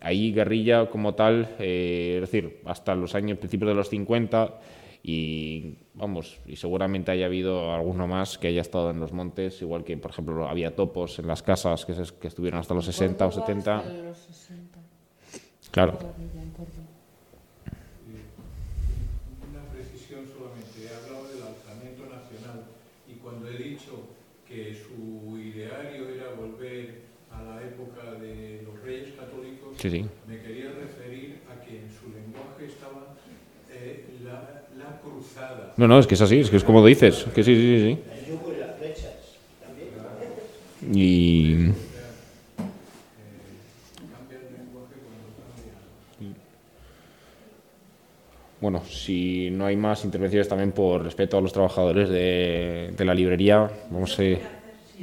ahí 0.00 0.32
guerrilla 0.32 0.90
como 0.90 1.14
tal, 1.14 1.56
es 1.58 2.20
decir, 2.20 2.60
hasta 2.64 2.94
los 2.96 3.14
años, 3.14 3.38
principios 3.38 3.68
de 3.68 3.74
los 3.74 3.88
50 3.88 4.58
y 5.04 5.76
vamos, 5.94 6.40
y 6.46 6.56
seguramente 6.56 7.12
haya 7.12 7.26
habido 7.26 7.72
alguno 7.72 8.08
más 8.08 8.38
que 8.38 8.48
haya 8.48 8.60
estado 8.60 8.90
en 8.90 8.98
los 8.98 9.12
montes, 9.12 9.62
igual 9.62 9.84
que 9.84 9.96
por 9.96 10.10
ejemplo 10.10 10.48
había 10.48 10.74
topos 10.74 11.20
en 11.20 11.28
las 11.28 11.42
casas 11.42 11.86
que, 11.86 11.94
se, 11.94 12.14
que 12.14 12.26
estuvieron 12.26 12.58
hasta 12.58 12.74
los 12.74 12.84
60 12.86 13.26
o 13.26 13.30
70. 13.30 13.84
Claro. 15.70 15.98
Una 19.48 19.62
precisión 19.72 20.26
solamente, 20.26 20.84
he 20.84 20.88
hablado 20.88 21.28
del 21.28 21.42
alzamiento 21.42 22.02
nacional 22.06 22.64
y 23.08 23.14
cuando 23.14 23.48
he 23.48 23.58
dicho 23.58 24.16
que 24.56 24.74
su 24.74 25.36
ideario 25.38 26.08
era 26.08 26.30
volver 26.30 27.02
a 27.30 27.42
la 27.42 27.62
época 27.62 28.14
de 28.18 28.62
los 28.64 28.82
reyes 28.82 29.12
católicos, 29.14 29.76
Sí, 29.78 29.90
sí. 29.90 30.04
me 30.26 30.38
quería 30.40 30.70
referir 30.72 31.36
a 31.52 31.60
que 31.66 31.76
en 31.76 31.90
su 31.92 32.06
lenguaje 32.10 32.66
estaba 32.66 33.14
eh, 33.70 34.06
la, 34.24 34.64
la 34.78 35.00
cruzada. 35.02 35.74
No, 35.76 35.86
no, 35.86 35.98
es 35.98 36.06
que 36.06 36.14
es 36.14 36.20
así, 36.22 36.40
es 36.40 36.48
que 36.50 36.56
es 36.56 36.64
como 36.64 36.84
dices, 36.86 37.26
que 37.34 37.44
sí, 37.44 37.54
sí, 37.54 37.80
sí. 37.80 37.98
El 38.18 38.26
yugo 38.32 38.52
y 38.54 38.60
las 38.60 38.78
flechas 38.78 39.36
también. 39.62 39.90
sí. 40.80 40.98
Y 40.98 41.72
bueno, 48.60 48.82
si 48.84 49.50
no 49.50 49.66
hay 49.66 49.76
más 49.76 50.04
intervenciones 50.04 50.48
también 50.48 50.72
por 50.72 51.02
respeto 51.02 51.36
a 51.36 51.40
los 51.40 51.52
trabajadores 51.52 52.08
de, 52.08 52.94
la 52.98 53.14
librería, 53.14 53.70
vamos 53.90 54.18
a... 54.18 54.22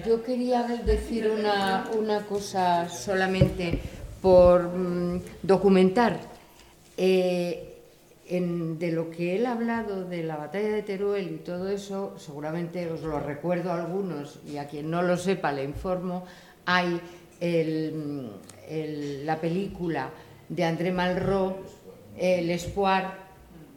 Yo 0.06 0.24
quería 0.24 0.64
decir 0.84 1.30
una, 1.30 1.88
una 1.96 2.22
cosa 2.22 2.90
solamente 2.90 3.80
por 4.22 4.64
mm, 4.64 5.22
documentar. 5.44 6.20
Eh, 6.98 7.70
de 8.30 8.92
lo 8.92 9.12
que 9.12 9.36
él 9.36 9.46
ha 9.46 9.52
hablado 9.52 10.06
de 10.06 10.24
la 10.24 10.38
batalla 10.38 10.70
de 10.70 10.82
Teruel 10.82 11.30
y 11.30 11.38
todo 11.38 11.70
eso, 11.70 12.16
seguramente 12.18 12.90
os 12.90 13.02
lo 13.02 13.20
recuerdo 13.20 13.72
a 13.72 13.84
algunos 13.84 14.40
y 14.48 14.58
a 14.58 14.68
quien 14.68 14.90
no 14.90 15.04
lo 15.04 15.18
sepa 15.18 15.52
le 15.52 15.64
informo, 15.64 16.26
hay 16.66 17.00
el- 17.40 18.32
la 19.26 19.40
película 19.40 20.10
de 20.50 20.64
André 20.64 20.92
Malraux, 20.92 21.58
El 22.18 22.50
Espoir, 22.50 23.23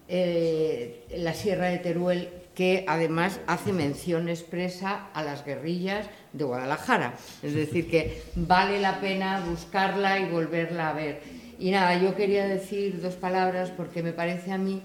eh, 0.08 1.04
la 1.16 1.34
Sierra 1.34 1.66
de 1.66 1.78
Teruel, 1.78 2.28
que 2.54 2.84
además 2.88 3.40
hace 3.46 3.72
mención 3.72 4.28
expresa 4.28 5.08
a 5.12 5.22
las 5.22 5.44
guerrillas 5.44 6.06
de 6.32 6.44
Guadalajara. 6.44 7.14
Es 7.42 7.54
decir, 7.54 7.90
que 7.90 8.22
vale 8.34 8.80
la 8.80 9.00
pena 9.00 9.44
buscarla 9.46 10.18
y 10.20 10.30
volverla 10.30 10.90
a 10.90 10.92
ver. 10.94 11.20
Y 11.58 11.70
nada, 11.70 12.00
yo 12.00 12.14
quería 12.14 12.46
decir 12.46 13.00
dos 13.00 13.14
palabras 13.14 13.70
porque 13.70 14.02
me 14.02 14.12
parece 14.12 14.52
a 14.52 14.58
mí 14.58 14.82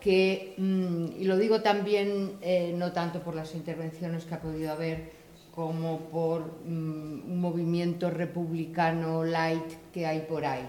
que, 0.00 0.54
mm, 0.56 1.20
y 1.20 1.24
lo 1.24 1.36
digo 1.36 1.62
también 1.62 2.32
eh, 2.40 2.72
no 2.76 2.92
tanto 2.92 3.20
por 3.20 3.34
las 3.34 3.54
intervenciones 3.54 4.24
que 4.24 4.34
ha 4.34 4.40
podido 4.40 4.72
haber, 4.72 5.10
como 5.54 6.00
por 6.10 6.62
mm, 6.64 7.30
un 7.30 7.40
movimiento 7.40 8.10
republicano 8.10 9.24
light 9.24 9.90
que 9.92 10.06
hay 10.06 10.20
por 10.20 10.44
ahí. 10.44 10.68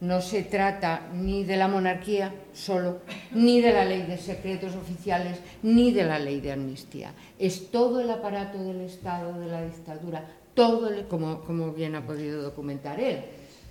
No 0.00 0.20
se 0.20 0.42
trata 0.42 1.08
ni 1.14 1.44
de 1.44 1.56
la 1.56 1.68
monarquía 1.68 2.34
solo, 2.52 2.98
ni 3.32 3.62
de 3.62 3.72
la 3.72 3.84
ley 3.86 4.02
de 4.02 4.18
secretos 4.18 4.74
oficiales, 4.76 5.38
ni 5.62 5.90
de 5.92 6.04
la 6.04 6.18
ley 6.18 6.40
de 6.40 6.52
amnistía. 6.52 7.12
Es 7.38 7.70
todo 7.70 8.00
el 8.00 8.10
aparato 8.10 8.62
del 8.62 8.82
Estado, 8.82 9.38
de 9.40 9.46
la 9.46 9.64
dictadura, 9.64 10.26
todo, 10.54 10.88
el- 10.90 11.06
como, 11.06 11.40
como 11.40 11.72
bien 11.72 11.94
ha 11.94 12.06
podido 12.06 12.42
documentar 12.42 13.00
él, 13.00 13.20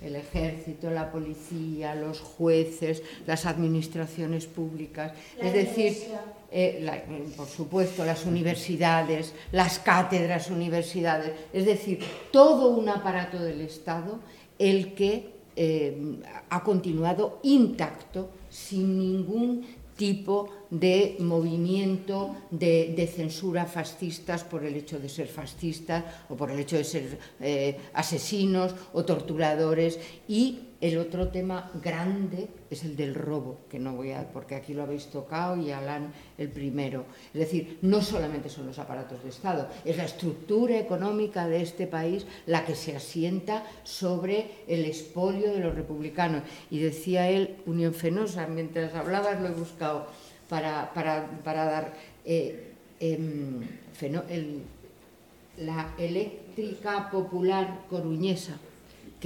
el 0.02 0.16
ejército, 0.16 0.90
la 0.90 1.10
policía, 1.12 1.94
los 1.94 2.20
jueces, 2.20 3.02
las 3.26 3.46
administraciones 3.46 4.46
públicas, 4.46 5.12
La 5.40 5.46
es 5.46 5.52
decir, 5.54 5.96
eh, 6.50 6.80
la- 6.82 7.02
por 7.36 7.46
supuesto, 7.46 8.04
las 8.04 8.26
universidades, 8.26 9.32
las 9.52 9.78
cátedras 9.78 10.50
universidades, 10.50 11.32
es 11.52 11.64
decir, 11.66 12.00
todo 12.32 12.70
un 12.70 12.88
aparato 12.88 13.38
del 13.38 13.60
Estado 13.60 14.18
el 14.58 14.94
que 14.94 15.35
ha 16.50 16.62
continuado 16.62 17.40
intacto 17.42 18.28
sin 18.50 18.98
ningún 18.98 19.64
tipo 19.96 20.50
de 20.70 21.16
movimiento 21.20 22.36
de, 22.50 22.92
de 22.96 23.06
censura 23.06 23.64
fascistas 23.64 24.44
por 24.44 24.64
el 24.64 24.76
hecho 24.76 24.98
de 24.98 25.08
ser 25.08 25.26
fascistas 25.26 26.04
o 26.28 26.36
por 26.36 26.50
el 26.50 26.60
hecho 26.60 26.76
de 26.76 26.84
ser 26.84 27.18
eh, 27.40 27.78
asesinos 27.94 28.74
o 28.92 29.04
torturadores. 29.04 29.98
Y 30.28 30.65
el 30.80 30.98
otro 30.98 31.28
tema 31.28 31.70
grande 31.82 32.48
es 32.70 32.84
el 32.84 32.96
del 32.96 33.14
robo, 33.14 33.60
que 33.70 33.78
no 33.78 33.94
voy 33.94 34.12
a, 34.12 34.30
porque 34.30 34.54
aquí 34.54 34.74
lo 34.74 34.82
habéis 34.82 35.06
tocado 35.06 35.56
y 35.56 35.70
Alan 35.70 36.12
el 36.36 36.50
primero. 36.50 37.04
Es 37.32 37.40
decir, 37.40 37.78
no 37.82 38.02
solamente 38.02 38.50
son 38.50 38.66
los 38.66 38.78
aparatos 38.78 39.22
de 39.22 39.30
Estado, 39.30 39.68
es 39.84 39.96
la 39.96 40.04
estructura 40.04 40.78
económica 40.78 41.48
de 41.48 41.62
este 41.62 41.86
país 41.86 42.26
la 42.46 42.64
que 42.64 42.74
se 42.74 42.94
asienta 42.94 43.64
sobre 43.84 44.50
el 44.68 44.84
expolio 44.84 45.52
de 45.52 45.60
los 45.60 45.74
republicanos. 45.74 46.42
Y 46.70 46.80
decía 46.80 47.30
él, 47.30 47.56
Unión 47.64 47.94
Fenosa, 47.94 48.46
mientras 48.46 48.94
hablabas 48.94 49.40
lo 49.40 49.48
he 49.48 49.52
buscado 49.52 50.06
para, 50.48 50.92
para, 50.92 51.26
para 51.42 51.64
dar 51.64 51.94
eh, 52.24 52.72
em, 53.00 53.62
la 55.58 55.94
eléctrica 55.96 57.10
popular 57.10 57.80
coruñesa 57.88 58.58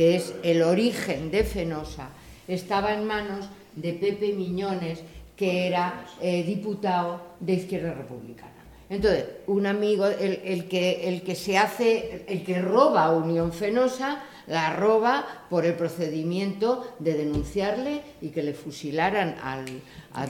que 0.00 0.16
es 0.16 0.32
el 0.42 0.62
origen 0.62 1.30
de 1.30 1.44
Fenosa, 1.44 2.08
estaba 2.48 2.94
en 2.94 3.04
manos 3.04 3.50
de 3.76 3.92
Pepe 3.92 4.32
Miñones, 4.32 5.00
que 5.36 5.66
era 5.66 6.06
eh, 6.22 6.42
diputado 6.42 7.20
de 7.38 7.52
Izquierda 7.52 7.92
Republicana. 7.92 8.64
Entonces, 8.88 9.26
un 9.46 9.66
amigo, 9.66 10.06
el, 10.06 10.40
el 10.42 10.68
que, 10.68 11.06
el 11.06 11.20
que 11.20 11.34
se 11.34 11.58
hace, 11.58 12.24
el 12.28 12.42
que 12.44 12.62
roba 12.62 13.04
a 13.04 13.12
Unión 13.12 13.52
Fenosa, 13.52 14.22
la 14.46 14.74
roba 14.74 15.26
por 15.50 15.66
el 15.66 15.74
procedimiento 15.74 16.94
de 16.98 17.12
denunciarle 17.12 18.00
y 18.22 18.30
que 18.30 18.42
le 18.42 18.54
fusilaran 18.54 19.36
al, 19.42 19.66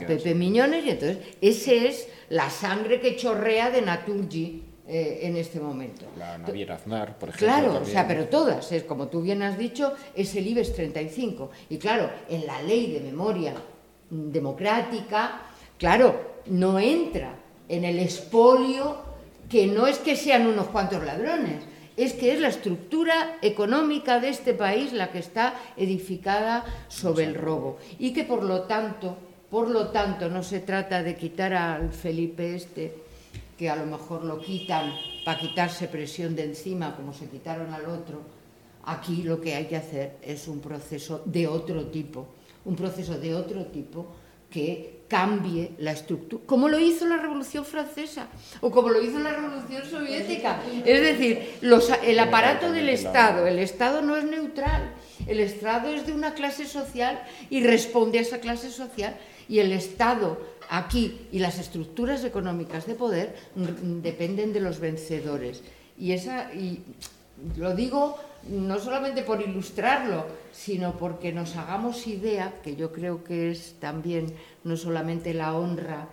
Pepe. 0.05 0.35
Miñones, 0.35 0.85
y 0.85 0.89
entonces 0.89 1.19
esa 1.39 1.71
es 1.71 2.09
la 2.27 2.49
sangre 2.49 2.99
que 2.99 3.15
chorrea 3.15 3.69
de 3.69 3.83
Naturgi 3.83 4.63
eh, 4.93 5.25
en 5.25 5.37
este 5.37 5.57
momento. 5.57 6.05
La 6.17 6.37
Naviera 6.37 6.75
Aznar, 6.75 7.17
por 7.17 7.29
ejemplo. 7.29 7.47
Claro, 7.47 7.79
o 7.81 7.85
sea, 7.85 8.05
pero 8.05 8.25
todas, 8.25 8.73
es 8.73 8.83
como 8.83 9.07
tú 9.07 9.21
bien 9.21 9.41
has 9.41 9.57
dicho, 9.57 9.93
es 10.13 10.35
el 10.35 10.45
IBEX 10.47 10.73
35. 10.73 11.49
Y 11.69 11.77
claro, 11.77 12.09
en 12.27 12.45
la 12.45 12.61
ley 12.61 12.91
de 12.91 12.99
memoria 12.99 13.53
democrática, 14.09 15.43
claro, 15.77 16.41
no 16.47 16.77
entra 16.77 17.35
en 17.69 17.85
el 17.85 17.99
expolio 17.99 18.97
que 19.47 19.65
no 19.65 19.87
es 19.87 19.97
que 19.97 20.17
sean 20.17 20.45
unos 20.45 20.67
cuantos 20.67 21.01
ladrones, 21.05 21.63
es 21.95 22.11
que 22.11 22.33
es 22.33 22.41
la 22.41 22.49
estructura 22.49 23.37
económica 23.41 24.19
de 24.19 24.27
este 24.27 24.53
país 24.53 24.91
la 24.91 25.09
que 25.09 25.19
está 25.19 25.53
edificada 25.77 26.65
sobre 26.89 27.23
el 27.23 27.35
robo 27.35 27.77
y 27.97 28.11
que 28.11 28.25
por 28.25 28.43
lo 28.43 28.63
tanto, 28.63 29.15
por 29.49 29.69
lo 29.69 29.87
tanto 29.87 30.27
no 30.27 30.43
se 30.43 30.59
trata 30.59 31.01
de 31.01 31.15
quitar 31.15 31.53
al 31.53 31.93
Felipe 31.93 32.55
este 32.55 33.09
que 33.61 33.69
a 33.69 33.75
lo 33.75 33.85
mejor 33.85 34.23
lo 34.23 34.39
quitan 34.39 34.91
para 35.23 35.37
quitarse 35.37 35.87
presión 35.87 36.35
de 36.35 36.45
encima 36.45 36.95
como 36.95 37.13
se 37.13 37.27
quitaron 37.27 37.71
al 37.71 37.85
otro. 37.85 38.23
Aquí 38.85 39.21
lo 39.21 39.39
que 39.39 39.53
hay 39.53 39.65
que 39.65 39.75
hacer 39.75 40.17
es 40.23 40.47
un 40.47 40.59
proceso 40.59 41.21
de 41.25 41.45
otro 41.45 41.85
tipo, 41.85 42.25
un 42.65 42.75
proceso 42.75 43.19
de 43.19 43.35
otro 43.35 43.67
tipo 43.67 44.07
que 44.49 45.01
cambie 45.07 45.73
la 45.77 45.91
estructura, 45.91 46.41
como 46.47 46.69
lo 46.69 46.79
hizo 46.79 47.05
la 47.05 47.17
Revolución 47.17 47.63
Francesa 47.63 48.29
o 48.61 48.71
como 48.71 48.89
lo 48.89 48.99
hizo 48.99 49.19
la 49.19 49.31
Revolución 49.31 49.85
Soviética. 49.85 50.59
Es 50.83 50.99
decir, 50.99 51.59
el 52.03 52.19
aparato 52.19 52.71
del 52.71 52.89
Estado, 52.89 53.45
el 53.45 53.59
Estado 53.59 54.01
no 54.01 54.15
es 54.17 54.23
neutral, 54.23 54.91
el 55.27 55.39
Estado 55.39 55.89
es 55.93 56.07
de 56.07 56.13
una 56.13 56.33
clase 56.33 56.65
social 56.65 57.21
y 57.51 57.61
responde 57.61 58.17
a 58.17 58.21
esa 58.21 58.39
clase 58.39 58.71
social 58.71 59.17
y 59.47 59.59
el 59.59 59.71
Estado 59.71 60.39
aquí 60.71 61.27
y 61.33 61.39
las 61.39 61.59
estructuras 61.59 62.23
económicas 62.23 62.87
de 62.87 62.95
poder 62.95 63.35
dependen 63.55 64.53
de 64.53 64.61
los 64.61 64.79
vencedores. 64.79 65.61
Y, 65.97 66.13
esa, 66.13 66.53
y 66.53 66.81
lo 67.57 67.75
digo 67.75 68.17
no 68.47 68.79
solamente 68.79 69.21
por 69.21 69.41
ilustrarlo, 69.41 70.25
sino 70.51 70.93
porque 70.93 71.33
nos 71.33 71.57
hagamos 71.57 72.07
idea, 72.07 72.53
que 72.63 72.75
yo 72.77 72.91
creo 72.91 73.23
que 73.23 73.51
es 73.51 73.75
también 73.79 74.33
no 74.63 74.77
solamente 74.77 75.33
la 75.33 75.55
honra 75.55 76.07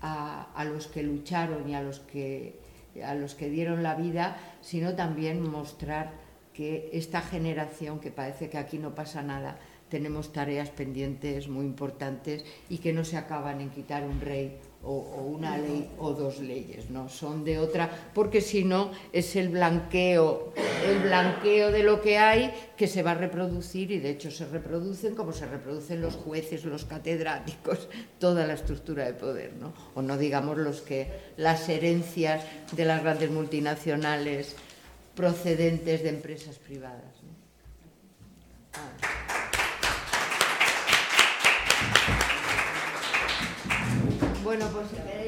a, 0.00 0.64
los 0.64 0.86
que 0.86 1.02
lucharon 1.02 1.68
y 1.68 1.74
a 1.74 1.82
los 1.82 1.98
que, 1.98 2.60
a 3.04 3.14
los 3.16 3.34
que 3.34 3.50
dieron 3.50 3.82
la 3.82 3.96
vida, 3.96 4.38
sino 4.62 4.94
también 4.94 5.42
mostrar 5.42 6.12
que 6.54 6.88
esta 6.92 7.20
generación, 7.22 7.98
que 7.98 8.12
parece 8.12 8.48
que 8.48 8.56
aquí 8.56 8.78
no 8.78 8.94
pasa 8.94 9.20
nada, 9.22 9.58
tenemos 9.88 10.32
tareas 10.32 10.70
pendientes 10.70 11.48
muy 11.48 11.64
importantes 11.64 12.44
y 12.68 12.78
que 12.78 12.92
no 12.92 13.04
se 13.04 13.16
acaban 13.16 13.60
en 13.60 13.70
quitar 13.70 14.04
un 14.04 14.20
rey 14.20 14.58
o, 14.82 14.98
una 15.26 15.58
ley 15.58 15.90
o 15.98 16.12
dos 16.12 16.38
leyes, 16.38 16.90
no 16.90 17.08
son 17.08 17.44
de 17.44 17.58
otra, 17.58 17.90
porque 18.14 18.40
si 18.40 18.62
no 18.62 18.92
es 19.12 19.34
el 19.34 19.48
blanqueo, 19.48 20.52
el 20.86 21.00
blanqueo 21.00 21.72
de 21.72 21.82
lo 21.82 22.00
que 22.00 22.18
hay 22.18 22.52
que 22.76 22.86
se 22.86 23.02
va 23.02 23.12
a 23.12 23.14
reproducir 23.14 23.90
y 23.90 23.98
de 23.98 24.10
hecho 24.10 24.30
se 24.30 24.46
reproducen 24.46 25.16
como 25.16 25.32
se 25.32 25.46
reproducen 25.46 26.00
los 26.00 26.14
jueces, 26.14 26.64
los 26.64 26.84
catedráticos, 26.84 27.88
toda 28.20 28.46
la 28.46 28.54
estructura 28.54 29.04
de 29.06 29.14
poder, 29.14 29.54
¿no? 29.54 29.72
O 29.94 30.02
no 30.02 30.16
digamos 30.16 30.56
los 30.56 30.82
que 30.82 31.10
las 31.36 31.68
herencias 31.68 32.44
de 32.72 32.84
las 32.84 33.02
grandes 33.02 33.30
multinacionales 33.30 34.54
procedentes 35.16 36.02
de 36.02 36.10
empresas 36.10 36.58
privadas. 36.58 37.02
Ah. 38.74 39.25
Bueno, 44.46 44.64
pues 44.72 44.86
queréis 44.92 45.25